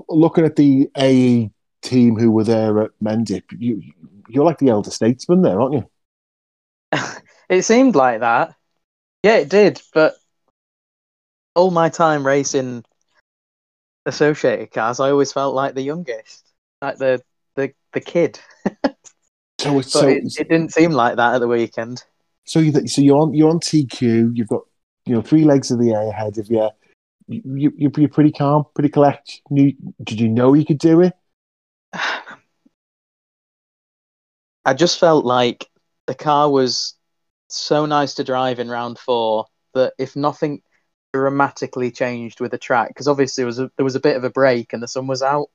looking 0.09 0.45
at 0.45 0.55
the 0.55 0.89
A 0.97 1.51
team 1.81 2.15
who 2.17 2.31
were 2.31 2.43
there 2.43 2.83
at 2.83 2.91
Mendip, 3.03 3.43
you 3.57 3.81
you're 4.29 4.45
like 4.45 4.59
the 4.59 4.69
elder 4.69 4.91
statesman 4.91 5.41
there, 5.41 5.59
aren't 5.59 5.73
you? 5.73 5.89
It 7.49 7.63
seemed 7.63 7.97
like 7.97 8.21
that. 8.21 8.55
Yeah, 9.23 9.35
it 9.35 9.49
did. 9.49 9.81
But 9.93 10.15
all 11.53 11.69
my 11.69 11.89
time 11.89 12.25
racing 12.25 12.85
associated 14.05 14.71
cars, 14.71 15.01
I 15.01 15.11
always 15.11 15.33
felt 15.33 15.53
like 15.53 15.75
the 15.75 15.81
youngest, 15.81 16.49
like 16.81 16.97
the 16.97 17.21
the 17.55 17.73
the 17.93 17.99
kid. 17.99 18.39
So 19.61 19.79
so 19.81 20.07
it, 20.07 20.23
it 20.39 20.49
didn't 20.49 20.73
seem 20.73 20.89
like 20.89 21.17
that 21.17 21.35
at 21.35 21.37
the 21.37 21.47
weekend. 21.47 22.03
So 22.45 22.59
you 22.59 22.87
so 22.87 23.01
you're 23.01 23.17
on 23.17 23.33
you're 23.33 23.49
on 23.49 23.59
TQ. 23.59 24.35
You've 24.35 24.47
got 24.47 24.61
you 25.05 25.15
know 25.15 25.21
three 25.21 25.43
legs 25.43 25.71
of 25.71 25.79
the 25.79 25.91
A 25.91 26.09
ahead 26.09 26.37
of 26.37 26.49
you. 26.49 26.69
You, 27.27 27.73
you 27.77 27.91
you're 27.95 28.09
pretty 28.09 28.31
calm, 28.31 28.65
pretty 28.73 28.89
collect. 28.89 29.41
You, 29.49 29.73
did 30.03 30.19
you 30.19 30.27
know 30.29 30.53
you 30.53 30.65
could 30.65 30.79
do 30.79 31.01
it? 31.01 31.13
I 34.65 34.73
just 34.75 34.99
felt 34.99 35.25
like 35.25 35.67
the 36.07 36.15
car 36.15 36.49
was 36.49 36.93
so 37.47 37.85
nice 37.85 38.15
to 38.15 38.23
drive 38.23 38.59
in 38.59 38.69
round 38.69 38.99
four 38.99 39.45
that 39.73 39.93
if 39.97 40.15
nothing 40.15 40.61
dramatically 41.13 41.91
changed 41.91 42.39
with 42.39 42.51
the 42.51 42.57
track, 42.57 42.89
because 42.89 43.07
obviously 43.07 43.41
there 43.41 43.47
was 43.47 43.59
a, 43.59 43.71
there 43.77 43.83
was 43.83 43.95
a 43.95 43.99
bit 43.99 44.15
of 44.15 44.23
a 44.23 44.29
break 44.29 44.73
and 44.73 44.83
the 44.83 44.87
sun 44.87 45.07
was 45.07 45.21
out, 45.21 45.49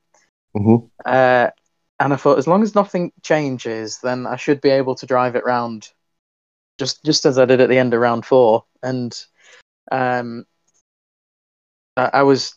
Mm-hmm. 0.56 0.86
uh, 1.04 1.50
and 2.00 2.12
I 2.12 2.16
thought 2.16 2.38
as 2.38 2.46
long 2.46 2.62
as 2.62 2.74
nothing 2.74 3.12
changes, 3.22 3.98
then 3.98 4.26
I 4.26 4.36
should 4.36 4.60
be 4.60 4.70
able 4.70 4.94
to 4.96 5.06
drive 5.06 5.36
it 5.36 5.44
round, 5.44 5.90
just 6.78 7.04
just 7.04 7.26
as 7.26 7.38
I 7.38 7.44
did 7.44 7.60
at 7.60 7.68
the 7.68 7.78
end 7.78 7.94
of 7.94 8.00
round 8.00 8.24
four, 8.24 8.64
and 8.82 9.18
um, 9.90 10.44
I, 11.96 12.22
was 12.22 12.54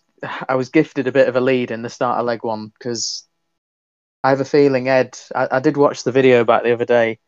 I 0.47 0.55
was 0.55 0.69
gifted 0.69 1.07
a 1.07 1.11
bit 1.11 1.27
of 1.27 1.35
a 1.35 1.41
lead 1.41 1.71
in 1.71 1.81
the 1.81 1.89
start 1.89 2.19
of 2.19 2.25
leg 2.25 2.43
one 2.43 2.67
because 2.67 3.27
I 4.23 4.29
have 4.29 4.41
a 4.41 4.45
feeling 4.45 4.89
Ed. 4.89 5.17
I, 5.35 5.47
I 5.51 5.59
did 5.59 5.77
watch 5.77 6.03
the 6.03 6.11
video 6.11 6.43
back 6.43 6.63
the 6.63 6.73
other 6.73 6.85
day, 6.85 7.19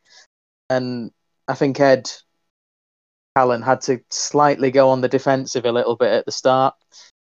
and 0.70 1.12
I 1.48 1.56
think 1.56 1.80
Ed 1.80 2.10
Allen 3.36 3.62
had 3.62 3.82
to 3.82 4.02
slightly 4.10 4.72
go 4.72 4.90
on 4.90 5.02
the 5.02 5.08
defensive 5.08 5.66
a 5.66 5.72
little 5.72 5.96
bit 5.96 6.12
at 6.12 6.26
the 6.26 6.32
start. 6.32 6.76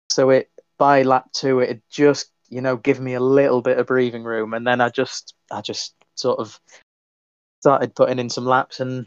So 0.09 0.31
it 0.31 0.49
by 0.77 1.03
lap 1.03 1.31
two, 1.33 1.59
it 1.59 1.69
had 1.69 1.81
just 1.89 2.31
you 2.49 2.61
know 2.61 2.77
given 2.77 3.03
me 3.03 3.13
a 3.13 3.19
little 3.19 3.61
bit 3.61 3.77
of 3.77 3.87
breathing 3.87 4.23
room, 4.23 4.53
and 4.53 4.65
then 4.65 4.81
I 4.81 4.89
just 4.89 5.35
I 5.51 5.61
just 5.61 5.93
sort 6.15 6.39
of 6.39 6.59
started 7.61 7.95
putting 7.95 8.17
in 8.17 8.29
some 8.29 8.45
laps, 8.45 8.79
and 8.79 9.05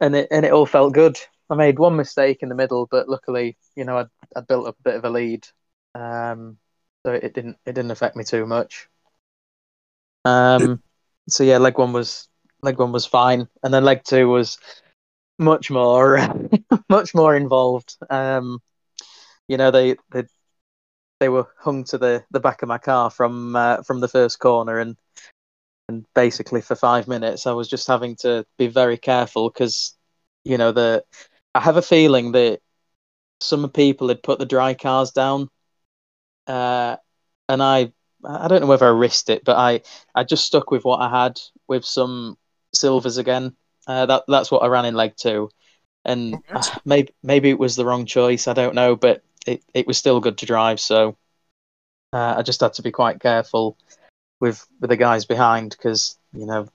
and 0.00 0.14
it 0.16 0.28
and 0.30 0.44
it 0.44 0.52
all 0.52 0.66
felt 0.66 0.94
good. 0.94 1.18
I 1.48 1.54
made 1.56 1.78
one 1.78 1.96
mistake 1.96 2.38
in 2.42 2.48
the 2.48 2.54
middle, 2.54 2.86
but 2.90 3.08
luckily, 3.08 3.56
you 3.76 3.84
know, 3.84 3.98
I 3.98 4.04
I 4.36 4.40
built 4.40 4.66
up 4.66 4.76
a 4.78 4.82
bit 4.82 4.94
of 4.96 5.04
a 5.04 5.10
lead, 5.10 5.46
um, 5.94 6.58
so 7.04 7.12
it 7.12 7.34
didn't 7.34 7.58
it 7.66 7.74
didn't 7.74 7.90
affect 7.90 8.16
me 8.16 8.24
too 8.24 8.46
much. 8.46 8.88
Um, 10.24 10.82
so 11.28 11.44
yeah, 11.44 11.58
leg 11.58 11.78
one 11.78 11.92
was 11.92 12.28
leg 12.62 12.78
one 12.78 12.92
was 12.92 13.06
fine, 13.06 13.48
and 13.62 13.72
then 13.72 13.84
leg 13.84 14.02
two 14.04 14.28
was 14.28 14.58
much 15.38 15.70
more 15.70 16.18
much 16.88 17.14
more 17.14 17.34
involved. 17.34 17.96
Um, 18.08 18.60
you 19.48 19.56
know, 19.56 19.70
they 19.70 19.96
they 20.12 20.24
they 21.20 21.28
were 21.28 21.46
hung 21.58 21.84
to 21.84 21.98
the, 21.98 22.24
the 22.30 22.40
back 22.40 22.62
of 22.62 22.68
my 22.68 22.78
car 22.78 23.10
from 23.10 23.54
uh, 23.54 23.82
from 23.82 24.00
the 24.00 24.08
first 24.08 24.38
corner, 24.38 24.78
and 24.78 24.96
and 25.90 26.06
basically 26.14 26.60
for 26.60 26.76
five 26.76 27.08
minutes, 27.08 27.46
I 27.48 27.52
was 27.52 27.68
just 27.68 27.88
having 27.88 28.14
to 28.20 28.46
be 28.58 28.68
very 28.68 28.96
careful 28.96 29.50
because 29.50 29.96
you 30.44 30.56
know 30.56 30.70
the 30.70 31.04
I 31.54 31.60
have 31.60 31.76
a 31.76 31.82
feeling 31.82 32.32
that 32.32 32.60
some 33.40 33.68
people 33.70 34.08
had 34.08 34.22
put 34.22 34.38
the 34.38 34.46
dry 34.46 34.74
cars 34.74 35.10
down, 35.10 35.48
uh, 36.46 36.96
and 37.48 37.60
I 37.60 37.92
I 38.24 38.46
don't 38.46 38.60
know 38.60 38.68
whether 38.68 38.86
I 38.86 38.90
risked 38.90 39.30
it, 39.30 39.44
but 39.44 39.56
I 39.56 39.82
I 40.14 40.22
just 40.22 40.44
stuck 40.44 40.70
with 40.70 40.84
what 40.84 41.00
I 41.00 41.08
had 41.24 41.40
with 41.66 41.84
some 41.84 42.38
silvers 42.72 43.18
again. 43.18 43.56
Uh, 43.88 44.06
that 44.06 44.24
that's 44.28 44.52
what 44.52 44.62
I 44.62 44.68
ran 44.68 44.84
in 44.84 44.94
leg 44.94 45.14
two, 45.16 45.50
and 46.04 46.40
uh, 46.54 46.62
maybe 46.84 47.12
maybe 47.24 47.50
it 47.50 47.58
was 47.58 47.74
the 47.74 47.84
wrong 47.84 48.06
choice. 48.06 48.46
I 48.46 48.52
don't 48.52 48.76
know, 48.76 48.94
but 48.94 49.24
it, 49.44 49.64
it 49.74 49.88
was 49.88 49.98
still 49.98 50.20
good 50.20 50.38
to 50.38 50.46
drive. 50.46 50.78
So 50.78 51.16
uh, 52.12 52.36
I 52.38 52.42
just 52.42 52.60
had 52.60 52.74
to 52.74 52.82
be 52.82 52.92
quite 52.92 53.20
careful 53.20 53.76
with 54.40 54.66
with 54.80 54.90
the 54.90 54.96
guys 54.96 55.24
behind 55.24 55.70
because 55.70 56.18
you 56.32 56.46
know 56.46 56.68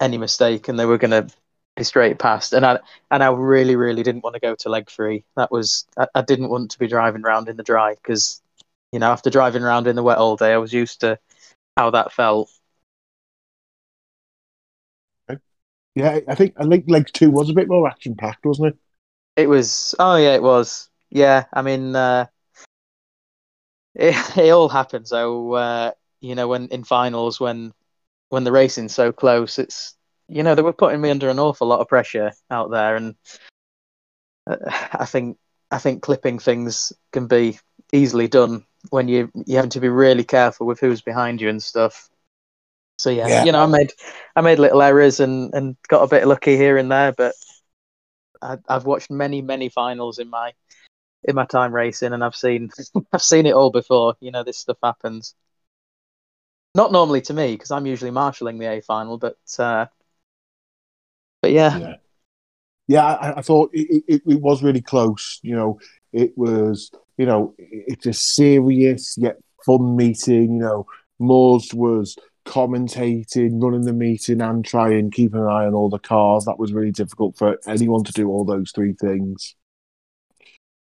any 0.00 0.18
mistake 0.18 0.68
and 0.68 0.78
they 0.78 0.86
were 0.86 0.98
going 0.98 1.10
to 1.12 1.28
be 1.76 1.84
straight 1.84 2.18
past. 2.18 2.52
And 2.52 2.64
I 2.66 2.80
and 3.10 3.22
I 3.22 3.30
really 3.32 3.76
really 3.76 4.02
didn't 4.02 4.24
want 4.24 4.34
to 4.34 4.40
go 4.40 4.54
to 4.56 4.68
leg 4.68 4.90
three. 4.90 5.24
That 5.36 5.50
was 5.50 5.86
I, 5.96 6.06
I 6.14 6.22
didn't 6.22 6.50
want 6.50 6.72
to 6.72 6.78
be 6.78 6.88
driving 6.88 7.24
around 7.24 7.48
in 7.48 7.56
the 7.56 7.62
dry 7.62 7.94
because 7.94 8.42
you 8.92 8.98
know 8.98 9.10
after 9.10 9.30
driving 9.30 9.62
around 9.62 9.86
in 9.86 9.96
the 9.96 10.02
wet 10.02 10.18
all 10.18 10.36
day, 10.36 10.52
I 10.52 10.58
was 10.58 10.72
used 10.72 11.00
to 11.00 11.18
how 11.76 11.90
that 11.90 12.12
felt. 12.12 12.50
Yeah, 15.94 16.20
I 16.26 16.34
think 16.34 16.54
I 16.56 16.66
think 16.66 16.88
leg 16.88 17.08
two 17.12 17.30
was 17.30 17.50
a 17.50 17.54
bit 17.54 17.68
more 17.68 17.86
action 17.88 18.14
packed, 18.16 18.46
wasn't 18.46 18.68
it? 18.68 18.78
It 19.36 19.48
was. 19.48 19.94
Oh 19.98 20.16
yeah, 20.16 20.34
it 20.34 20.42
was. 20.42 20.90
Yeah, 21.10 21.46
I 21.52 21.62
mean, 21.62 21.96
uh, 21.96 22.26
it 23.94 24.14
it 24.38 24.50
all 24.50 24.68
happens. 24.68 25.10
So 25.10 25.52
uh, 25.54 25.92
you 26.22 26.34
know, 26.34 26.48
when 26.48 26.68
in 26.68 26.84
finals, 26.84 27.40
when 27.40 27.72
when 28.30 28.44
the 28.44 28.52
racing's 28.52 28.94
so 28.94 29.12
close, 29.12 29.58
it's 29.58 29.94
you 30.28 30.42
know 30.42 30.54
they 30.54 30.62
were 30.62 30.72
putting 30.72 31.00
me 31.02 31.10
under 31.10 31.28
an 31.28 31.38
awful 31.38 31.66
lot 31.66 31.80
of 31.80 31.88
pressure 31.88 32.32
out 32.50 32.70
there, 32.70 32.96
and 32.96 33.14
uh, 34.46 34.56
I 34.92 35.04
think 35.04 35.36
I 35.70 35.78
think 35.78 36.02
clipping 36.02 36.38
things 36.38 36.92
can 37.12 37.26
be 37.26 37.58
easily 37.92 38.28
done 38.28 38.64
when 38.90 39.08
you 39.08 39.30
you 39.46 39.56
have 39.56 39.70
to 39.70 39.80
be 39.80 39.88
really 39.88 40.24
careful 40.24 40.66
with 40.66 40.80
who's 40.80 41.02
behind 41.02 41.40
you 41.40 41.48
and 41.50 41.62
stuff. 41.62 42.08
So 42.98 43.10
yeah, 43.10 43.28
Yeah. 43.28 43.44
you 43.44 43.52
know, 43.52 43.62
I 43.62 43.66
made 43.66 43.92
I 44.36 44.40
made 44.40 44.60
little 44.60 44.80
errors 44.82 45.20
and 45.20 45.52
and 45.54 45.76
got 45.88 46.02
a 46.02 46.08
bit 46.08 46.26
lucky 46.26 46.56
here 46.56 46.78
and 46.78 46.90
there, 46.90 47.12
but 47.12 47.34
I, 48.40 48.58
I've 48.68 48.84
watched 48.86 49.10
many 49.10 49.42
many 49.42 49.68
finals 49.68 50.18
in 50.20 50.30
my 50.30 50.52
in 51.24 51.34
my 51.34 51.46
time 51.46 51.74
racing, 51.74 52.12
and 52.12 52.22
I've 52.24 52.36
seen 52.36 52.70
I've 53.12 53.22
seen 53.22 53.46
it 53.46 53.54
all 53.54 53.70
before. 53.70 54.14
You 54.20 54.30
know, 54.30 54.44
this 54.44 54.58
stuff 54.58 54.78
happens. 54.82 55.34
Not 56.74 56.92
normally 56.92 57.20
to 57.22 57.34
me 57.34 57.52
because 57.52 57.70
I'm 57.70 57.86
usually 57.86 58.10
marshalling 58.10 58.58
the 58.58 58.66
A 58.66 58.80
final, 58.80 59.18
but 59.18 59.36
uh, 59.58 59.86
but 61.42 61.52
yeah, 61.52 61.78
Yeah, 61.78 61.94
yeah. 62.88 63.04
I, 63.04 63.38
I 63.38 63.42
thought 63.42 63.70
it, 63.72 64.04
it, 64.08 64.22
it 64.26 64.40
was 64.40 64.62
really 64.62 64.80
close. 64.80 65.38
You 65.42 65.56
know, 65.56 65.80
it 66.12 66.36
was. 66.36 66.90
You 67.18 67.26
know, 67.26 67.54
it's 67.58 68.06
a 68.06 68.12
serious 68.14 69.16
yet 69.18 69.36
fun 69.66 69.96
meeting. 69.96 70.54
You 70.54 70.60
know, 70.60 70.86
Moores 71.18 71.74
was 71.74 72.16
commentating, 72.46 73.62
running 73.62 73.82
the 73.82 73.92
meeting, 73.92 74.40
and 74.40 74.64
trying 74.64 75.10
keeping 75.10 75.40
an 75.40 75.46
eye 75.46 75.66
on 75.66 75.74
all 75.74 75.90
the 75.90 75.98
cars. 75.98 76.46
That 76.46 76.58
was 76.58 76.72
really 76.72 76.90
difficult 76.90 77.36
for 77.36 77.58
anyone 77.66 78.02
to 78.04 78.12
do 78.12 78.28
all 78.28 78.44
those 78.44 78.72
three 78.72 78.94
things. 78.94 79.54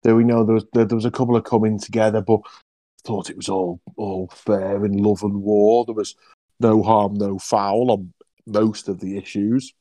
Though 0.03 0.15
we 0.15 0.25
know 0.25 0.43
there 0.43 0.55
was 0.55 0.65
there, 0.73 0.85
there 0.85 0.95
was 0.95 1.05
a 1.05 1.11
couple 1.11 1.35
of 1.35 1.45
coming 1.45 1.79
together, 1.79 2.21
but 2.21 2.41
thought 3.03 3.29
it 3.29 3.37
was 3.37 3.49
all 3.49 3.79
all 3.95 4.27
fair 4.27 4.85
in 4.85 4.97
love 4.97 5.23
and 5.23 5.41
war. 5.41 5.85
There 5.85 5.95
was 5.95 6.15
no 6.59 6.83
harm, 6.83 7.15
no 7.15 7.37
foul 7.39 7.91
on 7.91 8.13
most 8.45 8.87
of 8.87 8.99
the 8.99 9.17
issues. 9.17 9.73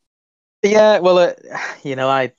Yeah, 0.63 0.99
well, 0.99 1.19
uh, 1.19 1.33
you 1.83 1.97
know, 1.97 2.09
I, 2.09 2.33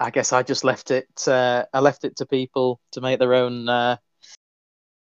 I 0.00 0.10
guess 0.10 0.32
I 0.32 0.42
just 0.42 0.64
left 0.64 0.90
it. 0.90 1.08
Uh, 1.26 1.64
I 1.72 1.80
left 1.80 2.04
it 2.04 2.16
to 2.16 2.26
people 2.26 2.80
to 2.92 3.00
make 3.00 3.18
their 3.18 3.34
own 3.34 3.68
uh, 3.68 3.96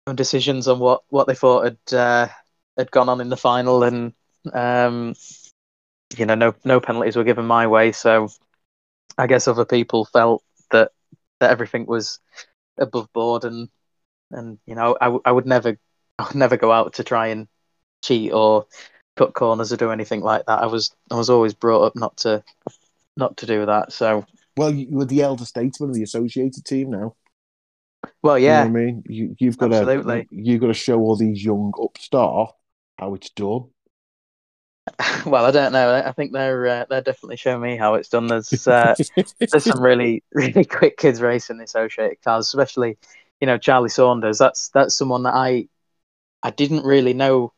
own 0.06 0.16
decisions 0.16 0.66
on 0.66 0.78
what, 0.78 1.02
what 1.08 1.26
they 1.26 1.34
thought 1.34 1.64
had 1.64 1.96
uh, 1.96 2.28
had 2.76 2.90
gone 2.90 3.08
on 3.08 3.20
in 3.20 3.28
the 3.28 3.36
final, 3.36 3.84
and 3.84 4.12
um, 4.52 5.14
you 6.16 6.26
know, 6.26 6.34
no 6.34 6.54
no 6.64 6.80
penalties 6.80 7.16
were 7.16 7.24
given 7.24 7.46
my 7.46 7.66
way. 7.66 7.92
So 7.92 8.28
I 9.18 9.26
guess 9.26 9.46
other 9.46 9.64
people 9.64 10.04
felt 10.06 10.42
that 10.70 10.92
that 11.40 11.50
everything 11.50 11.86
was 11.86 12.18
above 12.78 13.12
board, 13.12 13.44
and 13.44 13.68
and 14.32 14.58
you 14.66 14.74
know, 14.74 14.96
I, 15.00 15.16
I 15.24 15.32
would 15.32 15.46
never 15.46 15.78
I 16.18 16.24
would 16.24 16.34
never 16.36 16.56
go 16.56 16.72
out 16.72 16.94
to 16.94 17.04
try 17.04 17.28
and 17.28 17.48
cheat 18.02 18.32
or 18.32 18.66
cut 19.16 19.34
corners 19.34 19.72
or 19.72 19.76
do 19.76 19.90
anything 19.90 20.20
like 20.22 20.46
that. 20.46 20.60
I 20.60 20.66
was 20.66 20.94
I 21.10 21.16
was 21.16 21.30
always 21.30 21.54
brought 21.54 21.84
up 21.84 21.96
not 21.96 22.16
to 22.18 22.42
not 23.16 23.36
to 23.38 23.46
do 23.46 23.66
that. 23.66 23.92
So 23.92 24.26
Well, 24.56 24.74
you- 24.74 24.88
you're 24.90 25.04
the 25.06 25.22
elder 25.22 25.44
statesman 25.44 25.90
of 25.90 25.96
the 25.96 26.02
associated 26.02 26.64
team 26.64 26.90
now. 26.90 27.14
well, 28.22 28.38
You 28.38 28.46
know 28.48 28.52
yeah, 28.52 28.64
what 28.64 28.68
I 28.80 28.84
mean, 28.84 29.02
you, 29.08 29.36
you've 29.38 29.58
got 29.58 29.72
Absolutely. 29.72 30.22
to 30.24 30.34
you've 30.34 30.60
got 30.60 30.68
to 30.68 30.74
show 30.74 30.98
all 31.00 31.16
these 31.16 31.44
young 31.44 31.72
upstart 31.80 32.52
how 32.98 33.14
it's 33.14 33.30
done. 33.30 33.70
well, 35.26 35.44
I 35.44 35.50
don't 35.50 35.72
know. 35.72 35.90
I 35.90 36.08
I 36.08 36.12
think 36.12 36.32
they're 36.32 36.66
uh, 36.66 36.84
they're 36.88 37.02
definitely 37.02 37.36
showing 37.36 37.62
me 37.62 37.76
how 37.76 37.94
it's 37.94 38.08
done. 38.08 38.26
There's 38.26 38.66
uh, 38.66 38.94
there's 39.50 39.64
some 39.64 39.80
really 39.80 40.22
really 40.32 40.64
quick 40.64 40.96
kids 40.96 41.20
racing 41.20 41.58
the 41.58 41.64
associated 41.64 42.20
cars, 42.22 42.46
especially 42.46 42.98
you 43.42 43.46
know 43.46 43.58
Charlie 43.58 43.88
Saunders. 43.88 44.38
That's 44.38 44.68
that's 44.68 44.94
someone 44.94 45.24
that 45.24 45.34
I 45.34 45.68
I 46.44 46.50
didn't 46.50 46.84
really 46.84 47.12
know. 47.12 47.52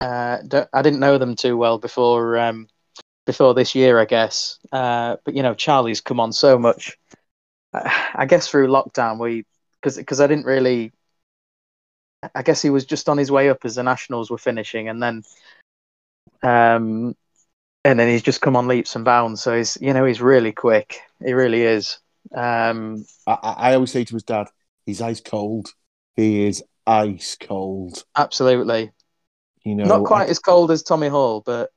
Uh, 0.00 0.38
I 0.72 0.80
didn't 0.80 0.98
know 0.98 1.18
them 1.18 1.36
too 1.36 1.58
well 1.58 1.78
before 1.78 2.38
um, 2.38 2.68
before 3.26 3.52
this 3.52 3.74
year, 3.74 4.00
I 4.00 4.06
guess. 4.06 4.58
Uh, 4.72 5.18
but 5.26 5.36
you 5.36 5.42
know 5.42 5.54
Charlie's 5.54 6.00
come 6.00 6.20
on 6.20 6.32
so 6.32 6.58
much. 6.58 6.96
I, 7.74 8.12
I 8.14 8.26
guess 8.26 8.48
through 8.48 8.68
lockdown 8.68 9.20
we 9.20 9.44
because 9.80 9.98
because 9.98 10.22
I 10.22 10.26
didn't 10.26 10.46
really. 10.46 10.90
I 12.34 12.42
guess 12.42 12.62
he 12.62 12.70
was 12.70 12.84
just 12.86 13.08
on 13.08 13.18
his 13.18 13.30
way 13.30 13.50
up 13.50 13.64
as 13.64 13.74
the 13.74 13.82
nationals 13.82 14.30
were 14.30 14.38
finishing, 14.38 14.88
and 14.88 15.02
then 15.02 15.22
um, 16.42 17.14
and 17.84 17.98
then 17.98 18.08
he's 18.08 18.22
just 18.22 18.40
come 18.40 18.56
on 18.56 18.68
leaps 18.68 18.96
and 18.96 19.04
bounds. 19.04 19.42
So 19.42 19.56
he's, 19.56 19.76
you 19.80 19.92
know, 19.92 20.04
he's 20.06 20.20
really 20.22 20.52
quick. 20.52 21.00
He 21.22 21.32
really 21.34 21.62
is. 21.62 21.98
Um, 22.34 23.04
I 23.26 23.34
I 23.42 23.74
always 23.74 23.90
say 23.90 24.04
to 24.04 24.14
his 24.14 24.22
dad, 24.22 24.48
he's 24.90 25.00
ice 25.00 25.20
cold. 25.20 25.72
He 26.16 26.46
is 26.46 26.62
ice 26.86 27.36
cold. 27.40 28.04
absolutely. 28.16 28.90
You 29.64 29.76
know, 29.76 29.84
Not 29.84 30.04
quite 30.04 30.26
I- 30.26 30.30
as 30.30 30.38
cold 30.40 30.70
as 30.72 30.82
Tommy 30.82 31.08
Hall, 31.08 31.42
but 31.44 31.70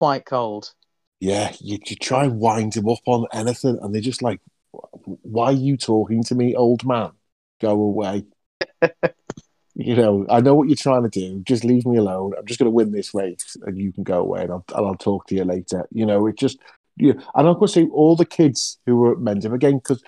quite 0.00 0.24
cold. 0.24 0.72
yeah. 1.20 1.52
You, 1.60 1.78
you 1.86 1.96
try 1.96 2.24
and 2.24 2.40
wind 2.40 2.74
him 2.74 2.88
up 2.88 2.98
on 3.06 3.26
anything, 3.32 3.78
and 3.80 3.94
they're 3.94 4.00
just 4.02 4.22
like, 4.22 4.40
"Why 5.22 5.46
are 5.46 5.52
you 5.52 5.76
talking 5.76 6.22
to 6.24 6.34
me, 6.34 6.54
old 6.56 6.84
man? 6.84 7.12
Go 7.60 7.70
away." 7.70 8.24
you 9.74 9.94
know, 9.94 10.26
I 10.30 10.40
know 10.40 10.54
what 10.54 10.68
you're 10.68 10.76
trying 10.76 11.08
to 11.08 11.10
do. 11.10 11.42
Just 11.44 11.64
leave 11.64 11.86
me 11.86 11.98
alone. 11.98 12.32
I'm 12.36 12.46
just 12.46 12.58
going 12.58 12.66
to 12.66 12.70
win 12.74 12.90
this 12.92 13.14
race, 13.14 13.56
and 13.62 13.78
you 13.78 13.92
can 13.92 14.02
go 14.02 14.18
away, 14.20 14.42
and 14.42 14.50
I'll, 14.52 14.64
and 14.74 14.86
I'll 14.86 14.94
talk 14.96 15.26
to 15.28 15.34
you 15.34 15.44
later. 15.44 15.86
You 15.92 16.06
know, 16.06 16.26
it 16.26 16.36
just, 16.38 16.58
yeah. 16.96 17.12
And 17.34 17.46
I'm 17.46 17.54
going 17.54 17.66
to 17.66 17.68
say 17.68 17.84
all 17.92 18.16
the 18.16 18.24
kids 18.26 18.78
who 18.86 18.96
were 18.96 19.12
at 19.12 19.18
Mendham 19.18 19.54
again 19.54 19.76
because 19.76 20.02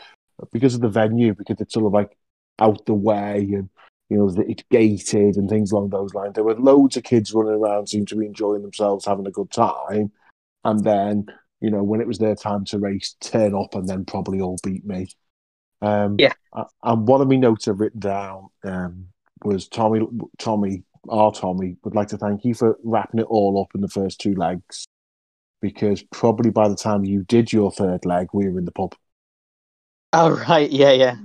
because 0.53 0.75
of 0.75 0.81
the 0.81 0.89
venue, 0.89 1.35
because 1.35 1.61
it's 1.61 1.75
sort 1.75 1.87
of 1.87 1.93
like 1.93 2.17
out 2.59 2.85
the 2.87 2.95
way, 2.95 3.49
and 3.53 3.69
you 4.09 4.17
know, 4.17 4.35
it's 4.49 4.65
gated 4.71 5.37
and 5.37 5.49
things 5.49 5.71
along 5.71 5.91
those 5.91 6.15
lines. 6.15 6.35
There 6.35 6.45
were 6.45 6.55
loads 6.55 6.97
of 6.97 7.03
kids 7.03 7.33
running 7.35 7.53
around, 7.53 7.89
seemed 7.89 8.09
to 8.09 8.17
be 8.17 8.27
enjoying 8.27 8.63
themselves, 8.63 9.05
having 9.05 9.27
a 9.27 9.31
good 9.31 9.51
time, 9.51 10.13
and 10.65 10.83
then 10.83 11.27
you 11.61 11.71
know, 11.71 11.83
when 11.83 12.01
it 12.01 12.07
was 12.07 12.19
their 12.19 12.37
time 12.37 12.65
to 12.67 12.79
race, 12.79 13.17
turn 13.21 13.55
up 13.55 13.75
and 13.75 13.89
then 13.89 14.05
probably 14.05 14.41
all 14.41 14.59
beat 14.63 14.85
me. 14.87 15.09
Um, 15.83 16.17
Yeah. 16.19 16.33
And 16.83 17.07
one 17.07 17.21
of 17.21 17.29
my 17.29 17.37
notes 17.37 17.69
I've 17.69 17.81
written 17.81 18.01
down 18.01 18.49
um, 18.65 19.09
was 19.45 19.69
Tommy, 19.69 20.07
Tommy, 20.39 20.85
our 21.09 21.33
Tommy, 21.33 21.77
would 21.83 21.95
like 21.95 22.09
to 22.09 22.17
thank 22.17 22.45
you 22.45 22.55
for 22.55 22.79
wrapping 22.83 23.21
it 23.21 23.27
all 23.29 23.61
up 23.61 23.75
in 23.75 23.81
the 23.81 23.89
first 23.89 24.21
two 24.21 24.35
legs, 24.35 24.87
because 25.61 26.03
probably 26.05 26.51
by 26.51 26.69
the 26.69 26.77
time 26.77 27.05
you 27.05 27.25
did 27.25 27.53
your 27.53 27.71
third 27.71 28.05
leg, 28.05 28.29
we 28.33 28.49
were 28.49 28.59
in 28.59 28.65
the 28.65 28.73
pub. 28.73 28.95
Oh 30.13 30.31
right, 30.49 30.71
yeah, 30.71 30.93
yeah, 30.93 31.17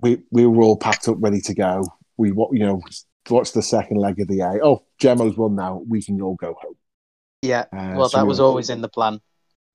We 0.00 0.18
we 0.30 0.46
were 0.46 0.62
all 0.62 0.76
packed 0.76 1.08
up, 1.08 1.16
ready 1.18 1.40
to 1.42 1.54
go. 1.54 1.84
We 2.16 2.30
wa- 2.32 2.50
you 2.52 2.60
know 2.60 2.80
watched 3.28 3.54
the 3.54 3.62
second 3.62 3.96
leg 3.98 4.20
of 4.20 4.28
the 4.28 4.40
A. 4.40 4.60
Oh, 4.62 4.84
Gemmo's 5.00 5.36
won 5.36 5.54
now. 5.56 5.82
We 5.88 6.02
can 6.02 6.20
all 6.22 6.36
go 6.36 6.54
home. 6.60 6.74
yeah. 7.42 7.62
Uh, 7.72 7.94
well, 7.96 8.08
so 8.08 8.18
that 8.18 8.24
we 8.24 8.28
was 8.28 8.38
were- 8.40 8.46
always 8.46 8.70
in 8.70 8.80
the 8.82 8.88
plan. 8.88 9.20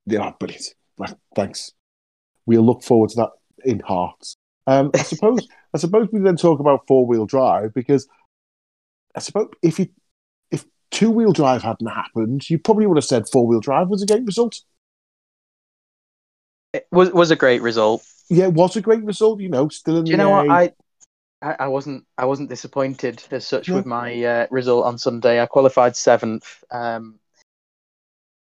Yeah, 0.05 0.31
brilliant. 0.39 0.73
Right, 0.97 1.13
Thanks. 1.35 1.71
We'll 2.45 2.61
look 2.65 2.83
forward 2.83 3.09
to 3.11 3.15
that 3.17 3.29
in 3.65 3.79
hearts. 3.79 4.37
Um, 4.67 4.91
I 4.93 4.97
suppose. 5.03 5.47
I 5.73 5.77
suppose 5.77 6.07
we 6.13 6.19
then 6.21 6.37
talk 6.37 6.59
about 6.61 6.87
four 6.87 7.05
wheel 7.05 7.25
drive 7.25 7.73
because 7.73 8.07
I 9.15 9.19
suppose 9.19 9.49
if 9.61 9.79
you 9.79 9.89
if 10.51 10.63
two 10.91 11.11
wheel 11.11 11.33
drive 11.33 11.61
hadn't 11.63 11.87
happened, 11.87 12.49
you 12.49 12.57
probably 12.59 12.85
would 12.87 12.95
have 12.97 13.03
said 13.03 13.27
four 13.27 13.45
wheel 13.45 13.59
drive 13.59 13.89
was 13.89 14.01
a 14.01 14.05
great 14.05 14.25
result. 14.25 14.61
It 16.73 16.87
was 16.91 17.11
was 17.11 17.31
a 17.31 17.35
great 17.35 17.61
result. 17.61 18.05
Yeah, 18.29 18.45
it 18.45 18.53
was 18.53 18.75
a 18.75 18.81
great 18.81 19.03
result. 19.03 19.39
You 19.39 19.49
know, 19.49 19.69
still 19.69 19.97
in 19.97 20.05
Do 20.05 20.11
the 20.11 20.17
you 20.17 20.17
know 20.17 20.31
what? 20.31 20.73
I, 21.41 21.55
I 21.59 21.67
wasn't 21.67 22.05
I 22.17 22.25
wasn't 22.25 22.49
disappointed 22.49 23.23
as 23.31 23.45
such 23.45 23.69
No. 23.69 23.75
with 23.75 23.85
my 23.85 24.23
uh, 24.23 24.47
result 24.49 24.85
on 24.85 24.97
Sunday. 24.97 25.41
I 25.41 25.45
qualified 25.45 25.95
seventh, 25.95 26.63
um, 26.71 27.19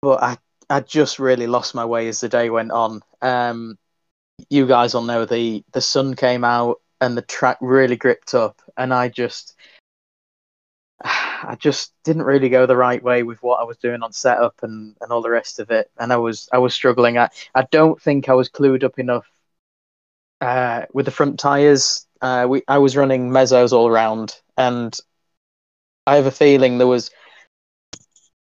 but 0.01 0.23
I 0.23 0.38
I 0.70 0.81
just 0.81 1.18
really 1.18 1.47
lost 1.47 1.75
my 1.75 1.85
way 1.85 2.09
as 2.09 2.20
the 2.20 2.29
day 2.29 2.51
went 2.51 2.73
on. 2.73 3.03
Um, 3.20 3.79
you 4.49 4.66
guys 4.66 4.94
will 4.94 5.03
know 5.03 5.25
the 5.25 5.64
the 5.73 5.81
sun 5.81 6.14
came 6.14 6.44
out 6.44 6.81
and 7.01 7.16
the 7.16 7.23
track 7.23 7.59
really 7.61 7.97
gripped 7.97 8.33
up, 8.35 8.62
and 8.77 8.94
I 8.94 9.09
just 9.09 9.55
I 11.05 11.57
just 11.59 11.92
didn't 12.05 12.23
really 12.23 12.49
go 12.49 12.64
the 12.64 12.77
right 12.77 13.03
way 13.03 13.23
with 13.23 13.42
what 13.42 13.61
I 13.61 13.64
was 13.64 13.77
doing 13.77 14.03
on 14.03 14.12
setup 14.12 14.62
and, 14.62 14.97
and 15.03 15.12
all 15.12 15.20
the 15.20 15.31
rest 15.31 15.59
of 15.59 15.70
it, 15.70 15.90
and 15.99 16.12
I 16.12 16.16
was 16.16 16.49
I 16.53 16.59
was 16.59 16.73
struggling. 16.73 17.18
I 17.18 17.29
I 17.55 17.66
don't 17.70 18.01
think 18.01 18.29
I 18.29 18.35
was 18.35 18.49
clued 18.49 18.83
up 18.85 18.99
enough 18.99 19.27
uh, 20.44 20.87
with 20.92 21.07
the 21.07 21.11
front 21.11 21.38
tires. 21.38 22.07
Uh, 22.20 22.46
we 22.48 22.62
I 22.68 22.78
was 22.78 22.96
running 22.96 23.30
mezzos 23.30 23.72
all 23.72 23.88
around, 23.88 24.40
and 24.57 24.96
I 26.07 26.16
have 26.16 26.26
a 26.26 26.30
feeling 26.30 26.78
there 26.78 26.87
was 26.87 27.11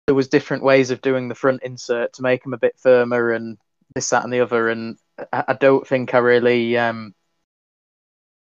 there 0.06 0.16
was 0.16 0.28
different 0.28 0.64
ways 0.64 0.92
of 0.92 1.02
doing 1.02 1.28
the 1.28 1.36
front 1.36 1.64
insert 1.64 2.14
to 2.14 2.22
make 2.22 2.44
them 2.44 2.54
a 2.54 2.58
bit 2.58 2.78
firmer 2.78 3.32
and 3.32 3.58
this 3.96 4.10
that 4.10 4.24
and 4.24 4.34
the 4.34 4.42
other, 4.42 4.70
and 4.70 4.98
I, 5.34 5.46
I 5.50 5.54
don't 5.54 5.88
think 5.88 6.14
I 6.14 6.20
really 6.20 6.78
um, 6.78 7.16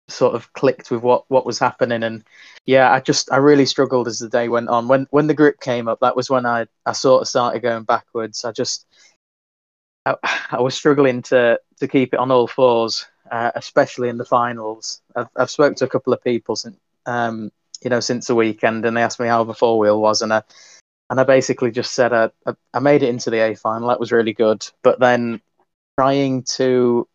sort 0.09 0.35
of 0.35 0.51
clicked 0.53 0.91
with 0.91 1.01
what 1.01 1.23
what 1.29 1.45
was 1.45 1.59
happening, 1.59 2.03
and 2.03 2.23
yeah, 2.65 2.91
I 2.91 2.99
just 2.99 3.31
I 3.31 3.37
really 3.37 3.65
struggled 3.65 4.07
as 4.07 4.19
the 4.19 4.29
day 4.29 4.49
went 4.49 4.69
on. 4.69 4.87
When 4.87 5.07
when 5.11 5.27
the 5.27 5.33
grip 5.33 5.61
came 5.61 5.87
up, 5.87 5.99
that 6.01 6.15
was 6.15 6.29
when 6.29 6.45
I 6.45 6.67
I 6.85 6.91
sort 6.91 7.21
of 7.21 7.27
started 7.27 7.61
going 7.61 7.83
backwards. 7.83 8.43
I 8.45 8.51
just 8.51 8.85
I, 10.05 10.15
I 10.51 10.61
was 10.61 10.75
struggling 10.75 11.21
to 11.23 11.59
to 11.79 11.87
keep 11.87 12.13
it 12.13 12.19
on 12.19 12.31
all 12.31 12.47
fours, 12.47 13.05
uh, 13.31 13.51
especially 13.55 14.09
in 14.09 14.17
the 14.17 14.25
finals. 14.25 15.01
I've 15.15 15.29
I've 15.35 15.51
spoke 15.51 15.75
to 15.77 15.85
a 15.85 15.89
couple 15.89 16.13
of 16.13 16.23
people 16.23 16.55
since 16.55 16.77
um 17.05 17.51
you 17.83 17.89
know 17.89 17.99
since 17.99 18.27
the 18.27 18.35
weekend, 18.35 18.85
and 18.85 18.95
they 18.95 19.01
asked 19.03 19.19
me 19.19 19.27
how 19.27 19.43
the 19.43 19.53
four 19.53 19.79
wheel 19.79 20.01
was, 20.01 20.21
and 20.21 20.33
I 20.33 20.43
and 21.09 21.19
I 21.19 21.23
basically 21.23 21.71
just 21.71 21.93
said 21.93 22.13
I, 22.13 22.29
I 22.45 22.53
I 22.73 22.79
made 22.79 23.03
it 23.03 23.09
into 23.09 23.29
the 23.29 23.39
A 23.39 23.55
final. 23.55 23.89
That 23.89 23.99
was 23.99 24.11
really 24.11 24.33
good, 24.33 24.67
but 24.83 24.99
then 24.99 25.41
trying 25.97 26.43
to 26.55 27.07